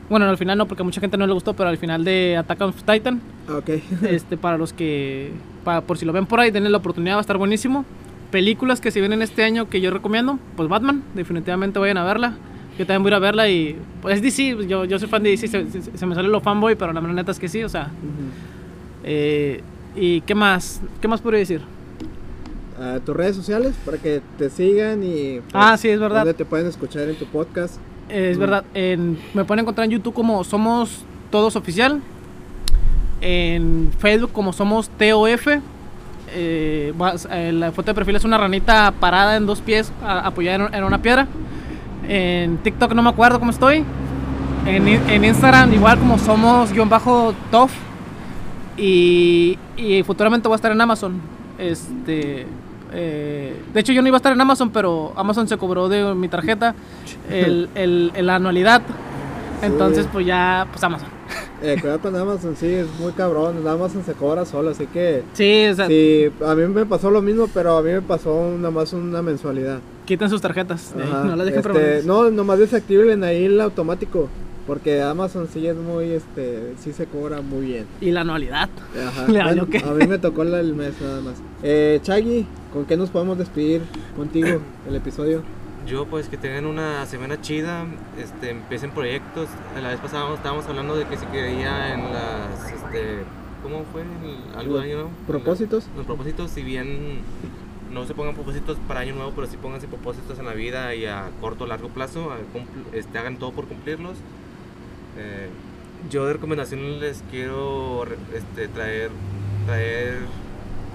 Bueno, 0.08 0.26
al 0.26 0.38
final 0.38 0.56
no, 0.58 0.66
porque 0.66 0.82
a 0.82 0.84
mucha 0.84 1.00
gente 1.00 1.16
no 1.16 1.26
le 1.26 1.32
gustó, 1.32 1.54
pero 1.54 1.68
al 1.68 1.78
final 1.78 2.04
de 2.04 2.36
Attack 2.38 2.60
on 2.60 2.72
Titan. 2.72 3.20
Ah, 3.48 3.56
Ok. 3.58 3.70
este, 4.08 4.36
para 4.36 4.56
los 4.56 4.72
que, 4.72 5.32
para, 5.64 5.80
por 5.82 5.98
si 5.98 6.04
lo 6.06 6.12
ven 6.12 6.26
por 6.26 6.40
ahí, 6.40 6.50
denle 6.50 6.70
la 6.70 6.78
oportunidad, 6.78 7.14
va 7.16 7.18
a 7.18 7.22
estar 7.22 7.38
buenísimo. 7.38 7.84
Películas 8.30 8.80
que 8.80 8.90
se 8.90 9.00
vienen 9.00 9.20
este 9.20 9.44
año 9.44 9.68
que 9.68 9.80
yo 9.80 9.90
recomiendo, 9.90 10.38
pues 10.56 10.68
Batman, 10.68 11.02
definitivamente 11.14 11.78
vayan 11.78 11.98
a 11.98 12.04
verla. 12.04 12.34
Yo 12.78 12.86
también 12.86 13.02
voy 13.02 13.08
a 13.08 13.12
ir 13.12 13.14
a 13.14 13.18
verla 13.18 13.48
y, 13.48 13.76
pues 14.00 14.16
es 14.16 14.22
DC, 14.22 14.66
yo, 14.66 14.84
yo 14.86 14.98
soy 14.98 15.08
fan 15.08 15.22
de 15.22 15.30
DC, 15.30 15.46
se, 15.48 15.70
se- 15.70 15.96
se 15.96 16.06
me 16.06 16.14
sale 16.14 16.28
lo 16.28 16.40
fanboy, 16.40 16.74
pero 16.74 16.92
la 16.92 17.00
neta 17.00 17.30
es 17.32 17.38
que 17.38 17.48
sí, 17.48 17.62
o 17.62 17.68
sea. 17.68 17.90
eh, 19.04 19.60
¿Y 19.94 20.22
qué 20.22 20.34
más? 20.34 20.80
¿Qué 21.00 21.08
más 21.08 21.20
podría 21.20 21.40
decir? 21.40 21.60
Tus 23.04 23.14
redes 23.14 23.36
sociales 23.36 23.74
para 23.84 23.98
que 23.98 24.20
te 24.38 24.50
sigan 24.50 25.04
y 25.04 25.40
pues, 25.40 25.52
Ah, 25.54 25.76
sí, 25.76 25.88
es 25.88 26.00
verdad. 26.00 26.20
donde 26.20 26.34
te 26.34 26.44
pueden 26.44 26.66
escuchar 26.66 27.08
en 27.08 27.14
tu 27.16 27.26
podcast. 27.26 27.76
Es 28.08 28.36
Mm. 28.36 28.40
verdad, 28.40 28.64
en- 28.74 29.18
me 29.34 29.44
pueden 29.44 29.60
encontrar 29.62 29.84
en 29.84 29.90
YouTube 29.92 30.14
como 30.14 30.42
Somos 30.42 31.04
Todos 31.30 31.54
Oficial, 31.54 32.00
en 33.20 33.90
Facebook 33.98 34.32
como 34.32 34.52
Somos 34.52 34.88
TOF. 34.88 35.46
eh, 36.34 36.92
eh, 37.30 37.52
la 37.52 37.72
foto 37.72 37.90
de 37.90 37.94
perfil 37.94 38.16
es 38.16 38.24
una 38.24 38.38
ranita 38.38 38.92
parada 38.98 39.36
en 39.36 39.44
dos 39.44 39.60
pies 39.60 39.92
a- 40.02 40.20
apoyada 40.26 40.66
en, 40.68 40.74
en 40.74 40.84
una 40.84 41.02
piedra. 41.02 41.28
En 42.14 42.58
TikTok 42.58 42.92
no 42.92 43.02
me 43.02 43.08
acuerdo 43.08 43.38
cómo 43.38 43.50
estoy. 43.52 43.84
En, 44.66 44.86
en 44.86 45.24
Instagram 45.24 45.72
igual 45.72 45.98
como 45.98 46.18
somos 46.18 46.70
guion 46.70 46.88
bajo 46.90 47.32
TOF. 47.50 47.72
Y, 48.76 49.58
y 49.76 50.02
futuramente 50.02 50.46
voy 50.48 50.54
a 50.54 50.56
estar 50.56 50.72
en 50.72 50.80
Amazon. 50.80 51.20
Este, 51.58 52.46
eh, 52.92 53.56
de 53.72 53.80
hecho, 53.80 53.92
yo 53.92 54.02
no 54.02 54.08
iba 54.08 54.16
a 54.16 54.18
estar 54.18 54.32
en 54.32 54.40
Amazon, 54.40 54.70
pero 54.70 55.12
Amazon 55.16 55.48
se 55.48 55.56
cobró 55.56 55.88
de 55.88 56.14
mi 56.14 56.28
tarjeta 56.28 56.74
el, 57.30 57.68
el- 57.74 58.12
el- 58.14 58.26
la 58.26 58.36
anualidad. 58.36 58.82
Entonces, 59.62 60.04
Sí. 60.04 60.10
pues 60.12 60.26
ya, 60.26 60.66
pues 60.70 60.82
Amazon. 60.84 61.08
Eh, 61.62 61.76
cuidado 61.80 62.00
con 62.00 62.16
Amazon, 62.16 62.56
sí, 62.56 62.66
es 62.66 62.88
muy 62.98 63.12
cabrón. 63.12 63.66
Amazon 63.66 64.02
se 64.04 64.12
cobra 64.14 64.44
solo, 64.44 64.70
así 64.70 64.86
que. 64.86 65.22
Sí, 65.32 65.66
o 65.70 65.74
sea, 65.74 65.86
Sí, 65.86 66.30
a 66.44 66.54
mí 66.56 66.66
me 66.66 66.84
pasó 66.84 67.10
lo 67.10 67.22
mismo, 67.22 67.46
pero 67.54 67.78
a 67.78 67.82
mí 67.82 67.90
me 67.92 68.02
pasó 68.02 68.50
nada 68.58 68.70
más 68.72 68.92
una 68.92 69.22
mensualidad. 69.22 69.78
Quiten 70.12 70.28
sus 70.30 70.40
tarjetas. 70.40 70.94
de 70.94 71.02
ahí, 71.04 71.10
no 71.10 71.36
las 71.36 71.46
dejen 71.46 71.60
este, 71.76 72.02
no, 72.06 72.30
nomás 72.30 72.58
desactiven 72.58 73.24
ahí 73.24 73.46
el 73.46 73.60
automático. 73.60 74.28
Porque 74.66 75.02
Amazon 75.02 75.48
sí 75.52 75.66
es 75.66 75.74
muy, 75.74 76.10
este, 76.12 76.74
sí 76.78 76.92
se 76.92 77.06
cobra 77.06 77.40
muy 77.40 77.66
bien. 77.66 77.86
Y 78.00 78.12
la 78.12 78.20
anualidad. 78.20 78.68
Ajá. 79.06 79.24
Bueno, 79.28 79.66
a 79.84 79.92
mí 79.94 80.06
me 80.06 80.18
tocó 80.18 80.42
el 80.42 80.74
mes 80.74 80.94
nada 81.00 81.20
más. 81.20 81.34
Eh, 81.64 81.98
Chagui, 82.02 82.46
¿con 82.72 82.84
qué 82.84 82.96
nos 82.96 83.10
podemos 83.10 83.38
despedir 83.38 83.82
contigo 84.16 84.60
el 84.88 84.94
episodio? 84.94 85.42
Yo 85.86 86.06
pues 86.06 86.28
que 86.28 86.36
tengan 86.36 86.66
una 86.66 87.04
semana 87.06 87.40
chida, 87.40 87.86
este, 88.16 88.50
empiecen 88.50 88.90
proyectos. 88.92 89.48
La 89.82 89.88
vez 89.88 89.98
pasada 89.98 90.32
estábamos 90.34 90.64
hablando 90.66 90.94
de 90.94 91.06
que 91.06 91.16
si 91.16 91.26
quería 91.26 91.94
en 91.94 92.02
las 92.12 92.70
este, 92.72 93.24
¿cómo 93.64 93.84
fue? 93.92 94.02
El- 94.02 94.58
algo 94.60 94.78
nuevo. 94.78 95.10
¿Propósitos? 95.26 95.86
Los 95.96 96.06
propósitos, 96.06 96.50
si 96.52 96.62
bien 96.62 97.18
no 97.92 98.06
se 98.06 98.14
pongan 98.14 98.34
propósitos 98.34 98.78
para 98.88 99.00
año 99.00 99.14
nuevo, 99.14 99.32
pero 99.34 99.46
sí 99.46 99.56
pónganse 99.56 99.86
propósitos 99.88 100.38
en 100.38 100.46
la 100.46 100.54
vida 100.54 100.94
y 100.94 101.06
a 101.06 101.30
corto 101.40 101.64
o 101.64 101.66
largo 101.66 101.88
plazo, 101.88 102.30
este, 102.92 103.18
hagan 103.18 103.36
todo 103.36 103.52
por 103.52 103.66
cumplirlos. 103.66 104.16
Eh, 105.18 105.48
yo 106.10 106.26
de 106.26 106.32
recomendación 106.32 107.00
les 107.00 107.22
quiero 107.30 108.04
este, 108.34 108.68
traer, 108.68 109.10
traer 109.66 110.18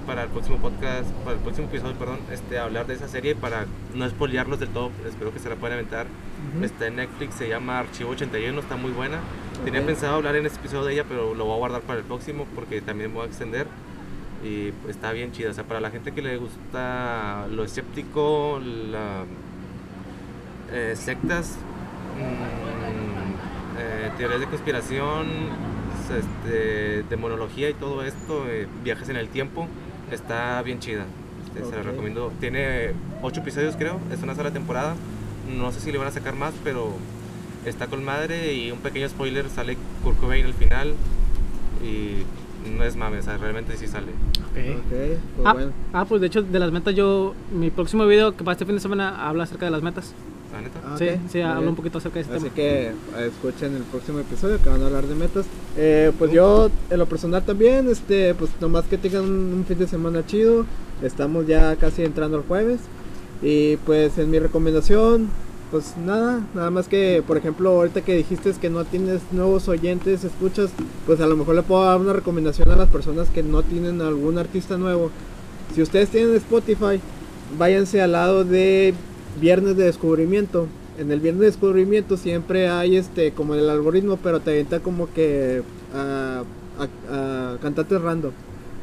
para 0.06 0.24
el 0.24 0.30
próximo 0.30 0.58
podcast, 0.58 1.10
para 1.24 1.36
el 1.36 1.44
próximo 1.44 1.68
episodio, 1.68 1.94
perdón, 1.96 2.20
este, 2.32 2.58
hablar 2.60 2.88
de 2.88 2.94
esa 2.94 3.08
serie 3.10 3.36
para 3.36 3.66
no 3.94 4.10
spoilearlos 4.10 4.60
del 4.60 4.70
todo, 4.70 4.90
espero 5.08 5.34
que 5.34 5.40
se 5.40 5.50
la 5.50 5.56
puedan 5.56 5.78
aventar. 5.78 6.08
Ujú. 6.56 6.64
Está 6.66 6.88
en 6.88 6.96
Netflix, 6.96 7.36
se 7.36 7.50
llama 7.50 7.80
Archivo 7.80 8.12
81, 8.12 8.60
está 8.60 8.76
muy 8.78 8.92
buena. 8.92 9.20
Tenía 9.66 9.82
Ok. 9.82 9.88
pensado 9.88 10.16
hablar 10.16 10.36
en 10.38 10.46
este 10.46 10.60
episodio 10.60 10.86
de 10.86 10.94
ella, 10.94 11.06
pero 11.08 11.36
lo 11.36 11.46
voy 11.46 11.56
a 11.56 11.58
guardar 11.58 11.82
para 11.82 12.00
el 12.00 12.06
próximo 12.06 12.46
porque 12.56 12.82
también 12.82 13.14
voy 13.14 13.24
a 13.24 13.26
extender. 13.28 13.68
Y 14.44 14.72
pues, 14.72 14.96
está 14.96 15.12
bien 15.12 15.32
chida. 15.32 15.52
O 15.52 15.54
sea, 15.54 15.64
para 15.64 15.80
la 15.80 15.90
gente 15.90 16.14
que 16.14 16.22
le 16.22 16.38
gusta 16.38 17.48
lo 17.52 17.64
escéptico, 17.64 18.60
la, 18.60 19.24
eh, 20.72 20.96
sectas, 20.96 21.56
mm, 22.18 23.80
eh, 23.80 24.12
teorías 24.18 24.40
de 24.40 24.48
conspiración, 24.48 25.28
este, 26.10 27.04
demonología 27.10 27.70
y 27.70 27.74
todo 27.74 28.04
esto, 28.04 28.46
eh, 28.48 28.68
viajes 28.84 29.10
en 29.10 29.18
el 29.18 29.30
tiempo, 29.30 29.68
está 30.12 30.62
bien 30.62 30.80
chida. 30.80 31.06
Este, 31.46 31.66
Se 31.70 31.76
la 31.76 31.84
recomiendo. 31.84 32.32
Tiene 32.40 32.92
ocho 33.22 33.42
episodios, 33.42 33.76
creo. 33.76 34.00
Es 34.12 34.22
una 34.24 34.36
sola 34.36 34.52
temporada. 34.52 34.96
No 35.58 35.72
sé 35.72 35.80
si 35.80 35.92
le 35.92 35.98
van 35.98 36.08
a 36.08 36.12
sacar 36.12 36.36
más, 36.36 36.54
pero 36.64 36.94
está 37.66 37.88
con 37.88 38.04
madre. 38.04 38.54
Y 38.54 38.72
un 38.72 38.80
pequeño 38.80 39.08
spoiler: 39.10 39.50
sale 39.50 39.78
Kurt 40.04 40.20
Cobain 40.20 40.46
al 40.46 40.54
final. 40.54 40.94
Y 41.84 42.24
no 42.68 42.84
es 42.84 42.96
mame, 42.96 43.20
o 43.20 43.24
sea, 43.24 43.38
realmente 43.38 43.76
sí 43.78 43.88
sale. 43.88 44.08
Ok. 44.08 44.78
Ok, 44.78 44.90
pues 44.90 45.20
Ah, 45.46 45.54
bueno. 45.54 45.72
ah, 45.94 46.06
pues 46.06 46.22
de 46.22 46.28
hecho, 46.28 46.42
de 46.44 46.60
las 46.60 46.72
metas, 46.72 46.96
yo. 46.96 47.34
Mi 47.52 47.70
próximo 47.70 48.06
video 48.06 48.36
que 48.36 48.44
para 48.44 48.54
este 48.54 48.66
fin 48.66 48.76
de 48.76 48.82
semana 48.82 49.28
habla 49.28 49.44
acerca 49.46 49.66
de 49.66 49.72
las 49.72 49.82
metas. 49.82 50.14
¿La 50.54 50.62
neta? 50.62 50.80
Ah, 50.86 50.96
Sí, 50.98 51.06
sí, 51.30 51.42
hablo 51.42 51.70
un 51.70 51.76
poquito 51.76 51.98
acerca 51.98 52.16
de 52.16 52.22
este 52.22 52.36
Así 52.36 52.44
tema. 52.46 52.56
que 52.56 52.88
eh, 52.88 53.28
escuchen 53.28 53.76
el 53.76 53.84
próximo 53.84 54.20
episodio 54.20 54.62
que 54.62 54.70
van 54.70 54.82
a 54.82 54.86
hablar 54.88 55.06
de 55.06 55.16
metas. 55.16 55.46
Eh, 55.76 56.12
pues 56.18 56.32
yo, 56.32 56.70
en 56.90 56.98
lo 57.00 57.06
personal 57.06 57.44
también, 57.44 57.88
este, 57.90 58.34
pues 58.34 58.50
nomás 58.62 58.86
que 58.86 58.98
tengan 58.98 59.24
un, 59.24 59.54
un 59.54 59.66
fin 59.68 59.78
de 59.78 59.88
semana 59.88 60.26
chido. 60.26 60.66
Estamos 61.02 61.46
ya 61.48 61.76
casi 61.76 62.04
entrando 62.04 62.38
al 62.38 62.44
jueves. 62.44 62.80
Y 63.42 63.76
pues 63.78 64.18
en 64.18 64.32
mi 64.32 64.40
recomendación, 64.40 65.30
pues 65.72 65.96
nada, 65.98 66.46
nada 66.54 66.70
más 66.70 66.88
que, 66.88 67.22
por 67.26 67.38
ejemplo, 67.38 67.70
ahorita 67.72 68.02
que 68.02 68.16
dijiste 68.16 68.52
que 68.54 68.70
no 68.70 68.86
tienes 68.86 69.22
nuevos 69.32 69.68
oyentes, 69.68 70.24
escuchas, 70.24 70.70
pues 71.06 71.20
a 71.20 71.28
lo 71.28 71.36
mejor 71.36 71.56
le 71.56 71.64
puedo 71.64 71.84
dar 71.84 72.00
una 72.00 72.14
recomendación 72.14 72.70
a 72.72 72.76
las 72.76 72.90
personas 72.90 73.30
que 73.30 73.44
no 73.44 73.64
tienen 73.64 74.02
algún 74.02 74.38
artista 74.38 74.78
nuevo. 74.78 75.12
Si 75.76 75.82
ustedes 75.82 76.10
tienen 76.10 76.36
Spotify, 76.36 77.00
váyanse 77.58 78.02
al 78.02 78.14
lado 78.14 78.44
de 78.46 78.94
Viernes 79.42 79.76
de 79.76 79.86
Descubrimiento. 79.86 80.68
En 80.98 81.12
el 81.12 81.20
Viernes 81.20 81.42
de 81.42 81.46
Descubrimiento 81.48 82.16
siempre 82.18 82.70
hay 82.70 82.96
este 82.96 83.32
como 83.34 83.54
el 83.54 83.70
algoritmo, 83.70 84.18
pero 84.24 84.40
te 84.40 84.52
avienta 84.52 84.80
como 84.80 85.12
que 85.14 85.62
a, 85.94 86.44
a- 86.80 87.54
a 87.54 87.58
cantantes 87.62 88.02
random. 88.02 88.32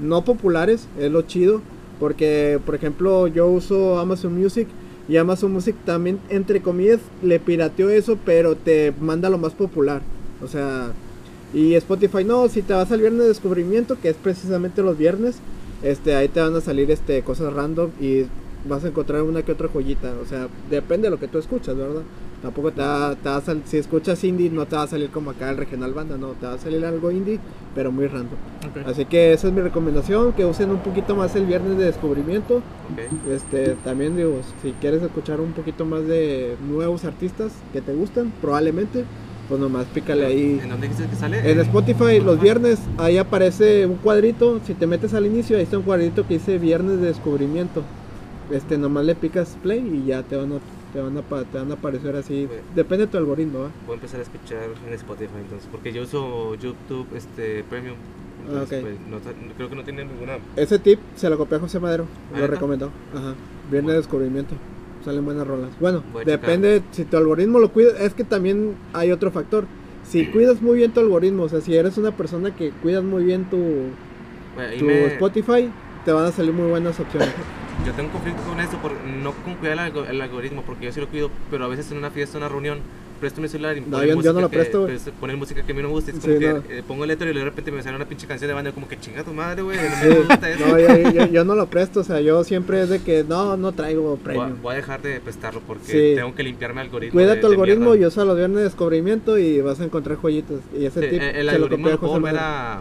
No 0.00 0.24
populares, 0.24 0.86
es 0.98 1.10
lo 1.10 1.22
chido. 1.22 1.60
Porque, 2.00 2.58
por 2.66 2.74
ejemplo, 2.74 3.28
yo 3.28 3.46
uso 3.46 3.98
Amazon 4.00 4.34
Music 4.38 4.66
y 5.08 5.16
Amazon 5.16 5.52
Music 5.52 5.76
también, 5.84 6.18
entre 6.30 6.62
comillas, 6.62 7.00
le 7.22 7.38
pirateó 7.38 7.90
eso, 7.90 8.18
pero 8.24 8.56
te 8.56 8.92
manda 9.00 9.28
lo 9.28 9.38
más 9.38 9.52
popular. 9.52 10.00
O 10.42 10.48
sea, 10.48 10.92
y 11.52 11.74
Spotify 11.74 12.24
no, 12.24 12.48
si 12.48 12.62
te 12.62 12.72
vas 12.72 12.90
al 12.90 13.00
viernes 13.00 13.22
de 13.22 13.28
descubrimiento, 13.28 13.98
que 14.00 14.08
es 14.08 14.16
precisamente 14.16 14.82
los 14.82 14.96
viernes, 14.96 15.36
este, 15.82 16.14
ahí 16.14 16.28
te 16.28 16.40
van 16.40 16.56
a 16.56 16.60
salir 16.60 16.90
este, 16.90 17.22
cosas 17.22 17.52
random 17.52 17.90
y 18.00 18.24
vas 18.68 18.84
a 18.84 18.88
encontrar 18.88 19.22
una 19.22 19.42
que 19.42 19.52
otra 19.52 19.68
joyita. 19.68 20.12
O 20.22 20.26
sea, 20.26 20.48
depende 20.70 21.06
de 21.06 21.10
lo 21.10 21.18
que 21.20 21.28
tú 21.28 21.38
escuchas, 21.38 21.76
¿verdad? 21.76 22.02
Tampoco 22.42 22.72
te 22.72 22.82
va, 22.82 23.14
te 23.14 23.28
va 23.28 23.36
a 23.36 23.40
sal- 23.40 23.62
si 23.64 23.78
escuchas 23.78 24.22
indie, 24.24 24.50
no 24.50 24.66
te 24.66 24.76
va 24.76 24.82
a 24.82 24.86
salir 24.86 25.08
como 25.10 25.30
acá 25.30 25.50
el 25.50 25.56
regional 25.56 25.94
banda, 25.94 26.18
no, 26.18 26.28
te 26.32 26.44
va 26.46 26.52
a 26.54 26.58
salir 26.58 26.84
algo 26.84 27.10
indie, 27.10 27.38
pero 27.74 27.90
muy 27.90 28.06
random. 28.06 28.36
Así 28.86 29.06
que 29.06 29.32
esa 29.32 29.48
es 29.48 29.54
mi 29.54 29.62
recomendación, 29.62 30.32
que 30.34 30.44
usen 30.44 30.70
un 30.70 30.80
poquito 30.80 31.16
más 31.16 31.34
el 31.36 31.46
viernes 31.46 31.78
de 31.78 31.84
descubrimiento. 31.86 32.62
Este, 33.30 33.76
también 33.82 34.16
digo, 34.16 34.40
si 34.62 34.72
quieres 34.72 35.02
escuchar 35.02 35.40
un 35.40 35.52
poquito 35.52 35.86
más 35.86 36.06
de 36.06 36.56
nuevos 36.68 37.04
artistas 37.06 37.52
que 37.72 37.80
te 37.80 37.94
gustan, 37.94 38.30
probablemente, 38.42 39.04
pues 39.48 39.58
nomás 39.58 39.86
pícale 39.86 40.26
ahí. 40.26 40.60
¿En 40.62 40.68
dónde 40.68 40.88
dijiste 40.88 41.08
que 41.08 41.16
sale? 41.16 41.50
En 41.50 41.60
Spotify 41.60 42.20
los 42.20 42.38
viernes, 42.40 42.78
ahí 42.98 43.16
aparece 43.16 43.86
un 43.86 43.96
cuadrito, 43.96 44.60
si 44.66 44.74
te 44.74 44.86
metes 44.86 45.14
al 45.14 45.24
inicio, 45.24 45.56
ahí 45.56 45.62
está 45.62 45.78
un 45.78 45.84
cuadrito 45.84 46.26
que 46.26 46.34
dice 46.34 46.58
viernes 46.58 47.00
de 47.00 47.06
descubrimiento. 47.06 47.82
Este, 48.50 48.76
nomás 48.78 49.04
le 49.04 49.14
picas 49.14 49.56
play 49.62 49.80
y 50.04 50.06
ya 50.08 50.22
te 50.22 50.36
van 50.36 50.52
a, 50.52 50.56
te 50.92 51.00
van 51.00 51.16
a, 51.16 51.22
te 51.44 51.58
van 51.58 51.70
a 51.70 51.74
aparecer 51.74 52.14
así. 52.16 52.46
Depende 52.74 53.06
de 53.06 53.12
tu 53.12 53.18
algoritmo, 53.18 53.60
¿va? 53.60 53.70
Voy 53.86 53.92
a 53.92 53.94
empezar 53.94 54.20
a 54.20 54.22
escuchar 54.22 54.58
en 54.86 54.92
Spotify 54.94 55.32
entonces, 55.40 55.68
porque 55.70 55.92
yo 55.92 56.02
uso 56.02 56.54
YouTube 56.56 57.06
este, 57.16 57.64
Premium. 57.64 57.96
Entonces, 58.46 58.84
Ah, 58.84 58.86
ok. 58.86 58.96
pues, 59.08 59.08
no 59.10 59.54
creo 59.56 59.68
que 59.70 59.76
no 59.76 59.84
tiene 59.84 60.04
ninguna. 60.04 60.34
Ese 60.56 60.78
tip 60.78 60.98
se 61.16 61.30
lo 61.30 61.38
copió 61.38 61.56
a 61.56 61.60
José 61.60 61.80
Madero, 61.80 62.06
¿Ah, 62.34 62.40
lo 62.40 62.46
recomendó. 62.46 62.90
Ajá. 63.14 63.34
Viernes 63.70 63.92
de 63.92 63.96
descubrimiento. 63.98 64.54
Salen 65.04 65.24
buenas 65.24 65.46
rolas. 65.46 65.70
Bueno, 65.80 66.02
checar. 66.18 66.24
depende 66.26 66.82
si 66.92 67.04
tu 67.04 67.16
algoritmo 67.16 67.58
lo 67.58 67.70
cuida. 67.72 67.98
Es 68.00 68.12
que 68.14 68.24
también 68.24 68.74
hay 68.92 69.10
otro 69.12 69.30
factor. 69.30 69.64
Si 70.06 70.26
cuidas 70.32 70.60
muy 70.60 70.76
bien 70.76 70.92
tu 70.92 71.00
algoritmo, 71.00 71.44
o 71.44 71.48
sea, 71.48 71.62
si 71.62 71.74
eres 71.74 71.96
una 71.96 72.10
persona 72.10 72.54
que 72.54 72.70
cuidas 72.70 73.02
muy 73.02 73.24
bien 73.24 73.44
tu, 73.46 73.56
Bueno, 74.54 74.76
tu 74.78 74.84
me- 74.84 75.06
Spotify, 75.06 75.70
te 76.04 76.12
van 76.12 76.26
a 76.26 76.32
salir 76.32 76.52
muy 76.52 76.68
buenas 76.68 77.00
opciones. 77.00 77.30
Yo 77.84 77.92
tengo 77.92 78.08
un 78.08 78.12
conflicto 78.12 78.42
con 78.42 78.60
eso, 78.60 78.78
por, 78.78 78.92
no 78.92 79.32
con 79.32 79.54
cuidar 79.56 79.74
el, 79.74 79.78
algo- 79.80 80.04
el 80.08 80.20
algoritmo, 80.20 80.62
porque 80.62 80.86
yo 80.86 80.92
sí 80.92 81.00
lo 81.00 81.08
cuido, 81.08 81.30
pero 81.50 81.64
a 81.64 81.68
veces 81.68 81.90
en 81.92 81.98
una 81.98 82.10
fiesta, 82.10 82.38
en 82.38 82.44
una 82.44 82.48
reunión, 82.48 82.78
presto 83.20 83.40
mi 83.40 83.48
celular 83.48 83.76
y 83.76 83.80
No, 83.82 84.00
yo- 84.02 84.08
yo 84.10 84.16
música 84.16 84.32
no 84.32 84.40
lo 84.40 84.50
que- 84.50 84.56
presto, 84.58 84.82
güey. 84.82 84.96
pues, 84.98 85.10
ponen 85.20 85.38
música 85.38 85.62
que 85.62 85.72
a 85.72 85.74
mí 85.74 85.82
no 85.82 85.88
me 85.88 85.94
gusta, 85.94 86.10
y 86.10 86.14
es 86.14 86.20
como 86.20 86.32
Sí, 86.34 86.40
que 86.40 86.48
no. 86.52 86.56
eh, 86.70 86.82
pongo 86.86 87.04
el 87.04 87.08
letra 87.08 87.30
y 87.30 87.34
de 87.34 87.44
repente 87.44 87.70
me 87.72 87.82
sale 87.82 87.96
una 87.96 88.06
pinche 88.06 88.26
canción 88.26 88.48
de 88.48 88.54
banda, 88.54 88.72
como 88.72 88.88
que 88.88 88.98
chinga 88.98 89.22
tu 89.22 89.32
madre, 89.32 89.62
güey, 89.62 89.76
no 89.76 90.08
me 90.08 90.14
gusta 90.20 90.50
eso. 90.50 90.66
no, 90.66 90.78
yo, 90.78 91.10
yo- 91.10 91.26
yo 91.26 91.44
no 91.44 91.54
lo 91.54 91.66
presto, 91.66 92.00
o 92.00 92.04
sea, 92.04 92.20
yo 92.20 92.42
siempre 92.44 92.82
es 92.82 92.88
de 92.88 93.02
que 93.02 93.24
no, 93.24 93.56
no 93.56 93.72
traigo 93.72 94.02
voy, 94.02 94.18
a, 94.18 94.22
premium. 94.24 94.62
voy 94.62 94.72
a 94.72 94.76
dejar 94.76 95.02
de 95.02 95.20
prestarlo 95.20 95.60
porque 95.66 95.84
Sí. 95.92 96.12
tengo 96.16 96.34
que 96.34 96.42
limpiarme 96.42 96.80
el 96.80 96.86
algoritmo. 96.86 97.12
Cuida 97.12 97.34
de- 97.34 97.40
tu 97.40 97.48
de 97.48 97.52
algoritmo 97.54 97.90
mierda. 97.90 98.02
y 98.02 98.06
usa 98.06 98.24
los 98.24 98.36
viernes 98.36 98.58
de 98.58 98.64
descubrimiento 98.64 99.36
y 99.38 99.60
vas 99.60 99.80
a 99.80 99.84
encontrar 99.84 100.16
joyitas. 100.16 100.60
Y 100.78 100.86
ese 100.86 101.00
Sí, 101.00 101.08
tip 101.10 101.20
el, 101.22 101.28
el 101.28 101.34
se 101.36 101.42
lo 101.44 101.50
algoritmo 101.64 101.88
a 101.88 101.90
lo 101.92 101.98
puedo 102.00 102.12
volver 102.14 102.36
a, 102.38 102.80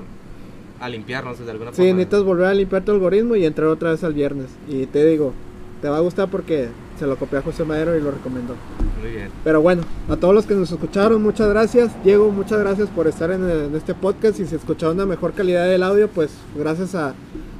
a 0.83 0.89
limpiarnos 0.89 1.39
de 1.39 1.49
alguna 1.51 1.71
Sí, 1.71 1.77
forma. 1.77 1.93
necesitas 1.93 2.23
volver 2.23 2.45
a 2.47 2.53
limpiar 2.53 2.83
tu 2.83 2.91
algoritmo 2.91 3.35
y 3.35 3.45
entrar 3.45 3.67
otra 3.69 3.91
vez 3.91 4.03
al 4.03 4.13
viernes. 4.13 4.47
Y 4.67 4.85
te 4.87 5.05
digo, 5.05 5.33
te 5.81 5.89
va 5.89 5.97
a 5.97 6.01
gustar 6.01 6.29
porque 6.29 6.67
se 6.99 7.07
lo 7.07 7.15
copié 7.17 7.39
a 7.39 7.41
José 7.41 7.63
Madero 7.63 7.97
y 7.97 8.01
lo 8.01 8.11
recomendó. 8.11 8.55
Muy 9.01 9.11
bien. 9.11 9.29
Pero 9.43 9.61
bueno, 9.61 9.83
a 10.09 10.15
todos 10.17 10.33
los 10.33 10.45
que 10.45 10.55
nos 10.55 10.71
escucharon, 10.71 11.21
muchas 11.21 11.49
gracias. 11.49 11.91
Diego, 12.03 12.31
muchas 12.31 12.59
gracias 12.59 12.89
por 12.89 13.07
estar 13.07 13.31
en, 13.31 13.49
en 13.49 13.75
este 13.75 13.93
podcast. 13.93 14.39
Y 14.39 14.45
si 14.45 14.55
escucharon 14.55 14.95
una 14.95 15.05
mejor 15.05 15.33
calidad 15.33 15.65
del 15.67 15.83
audio, 15.83 16.07
pues 16.09 16.31
gracias 16.57 16.95
a, 16.95 17.13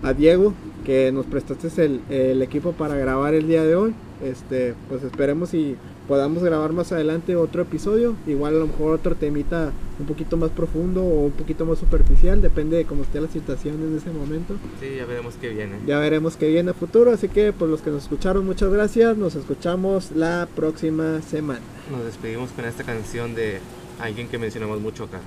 a 0.03 0.13
Diego 0.13 0.53
que 0.85 1.11
nos 1.13 1.25
prestaste 1.25 1.85
el, 1.85 2.01
el 2.09 2.41
equipo 2.41 2.73
para 2.73 2.95
grabar 2.95 3.33
el 3.33 3.47
día 3.47 3.63
de 3.63 3.75
hoy. 3.75 3.93
Este, 4.23 4.73
pues 4.89 5.01
esperemos 5.03 5.53
y 5.53 5.75
podamos 6.07 6.43
grabar 6.43 6.73
más 6.73 6.91
adelante 6.91 7.35
otro 7.35 7.61
episodio. 7.61 8.15
Igual 8.27 8.55
a 8.55 8.59
lo 8.59 8.67
mejor 8.67 8.93
otro 8.93 9.15
temita 9.15 9.71
un 9.99 10.05
poquito 10.05 10.38
más 10.38 10.49
profundo 10.49 11.03
o 11.03 11.25
un 11.25 11.31
poquito 11.31 11.65
más 11.65 11.80
superficial, 11.80 12.41
depende 12.41 12.77
de 12.77 12.85
cómo 12.85 13.03
esté 13.03 13.21
la 13.21 13.27
situación 13.27 13.75
en 13.81 13.97
ese 13.97 14.11
momento. 14.11 14.55
Sí, 14.80 14.95
ya 14.97 15.05
veremos 15.05 15.35
qué 15.39 15.49
viene. 15.49 15.77
Ya 15.85 15.99
veremos 15.99 16.35
qué 16.35 16.47
viene 16.49 16.71
a 16.71 16.73
futuro. 16.73 17.11
Así 17.11 17.30
que, 17.30 17.53
pues 17.53 17.69
los 17.69 17.81
que 17.81 17.91
nos 17.91 18.03
escucharon, 18.03 18.45
muchas 18.45 18.71
gracias. 18.71 19.17
Nos 19.17 19.35
escuchamos 19.35 20.11
la 20.11 20.47
próxima 20.55 21.21
semana. 21.21 21.61
Nos 21.91 22.05
despedimos 22.05 22.51
con 22.51 22.65
esta 22.65 22.84
canción 22.84 23.35
de 23.35 23.59
alguien 23.99 24.27
que 24.27 24.38
mencionamos 24.38 24.81
mucho 24.81 25.05
acá. 25.05 25.19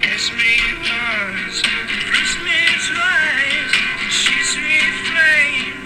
Kiss 0.00 0.32
me 0.32 0.56
once, 0.80 1.62
kiss 1.62 2.38
me 2.42 2.60
twice, 2.88 4.10
she's 4.10 4.56
me 4.56 4.80
flame. 5.10 5.80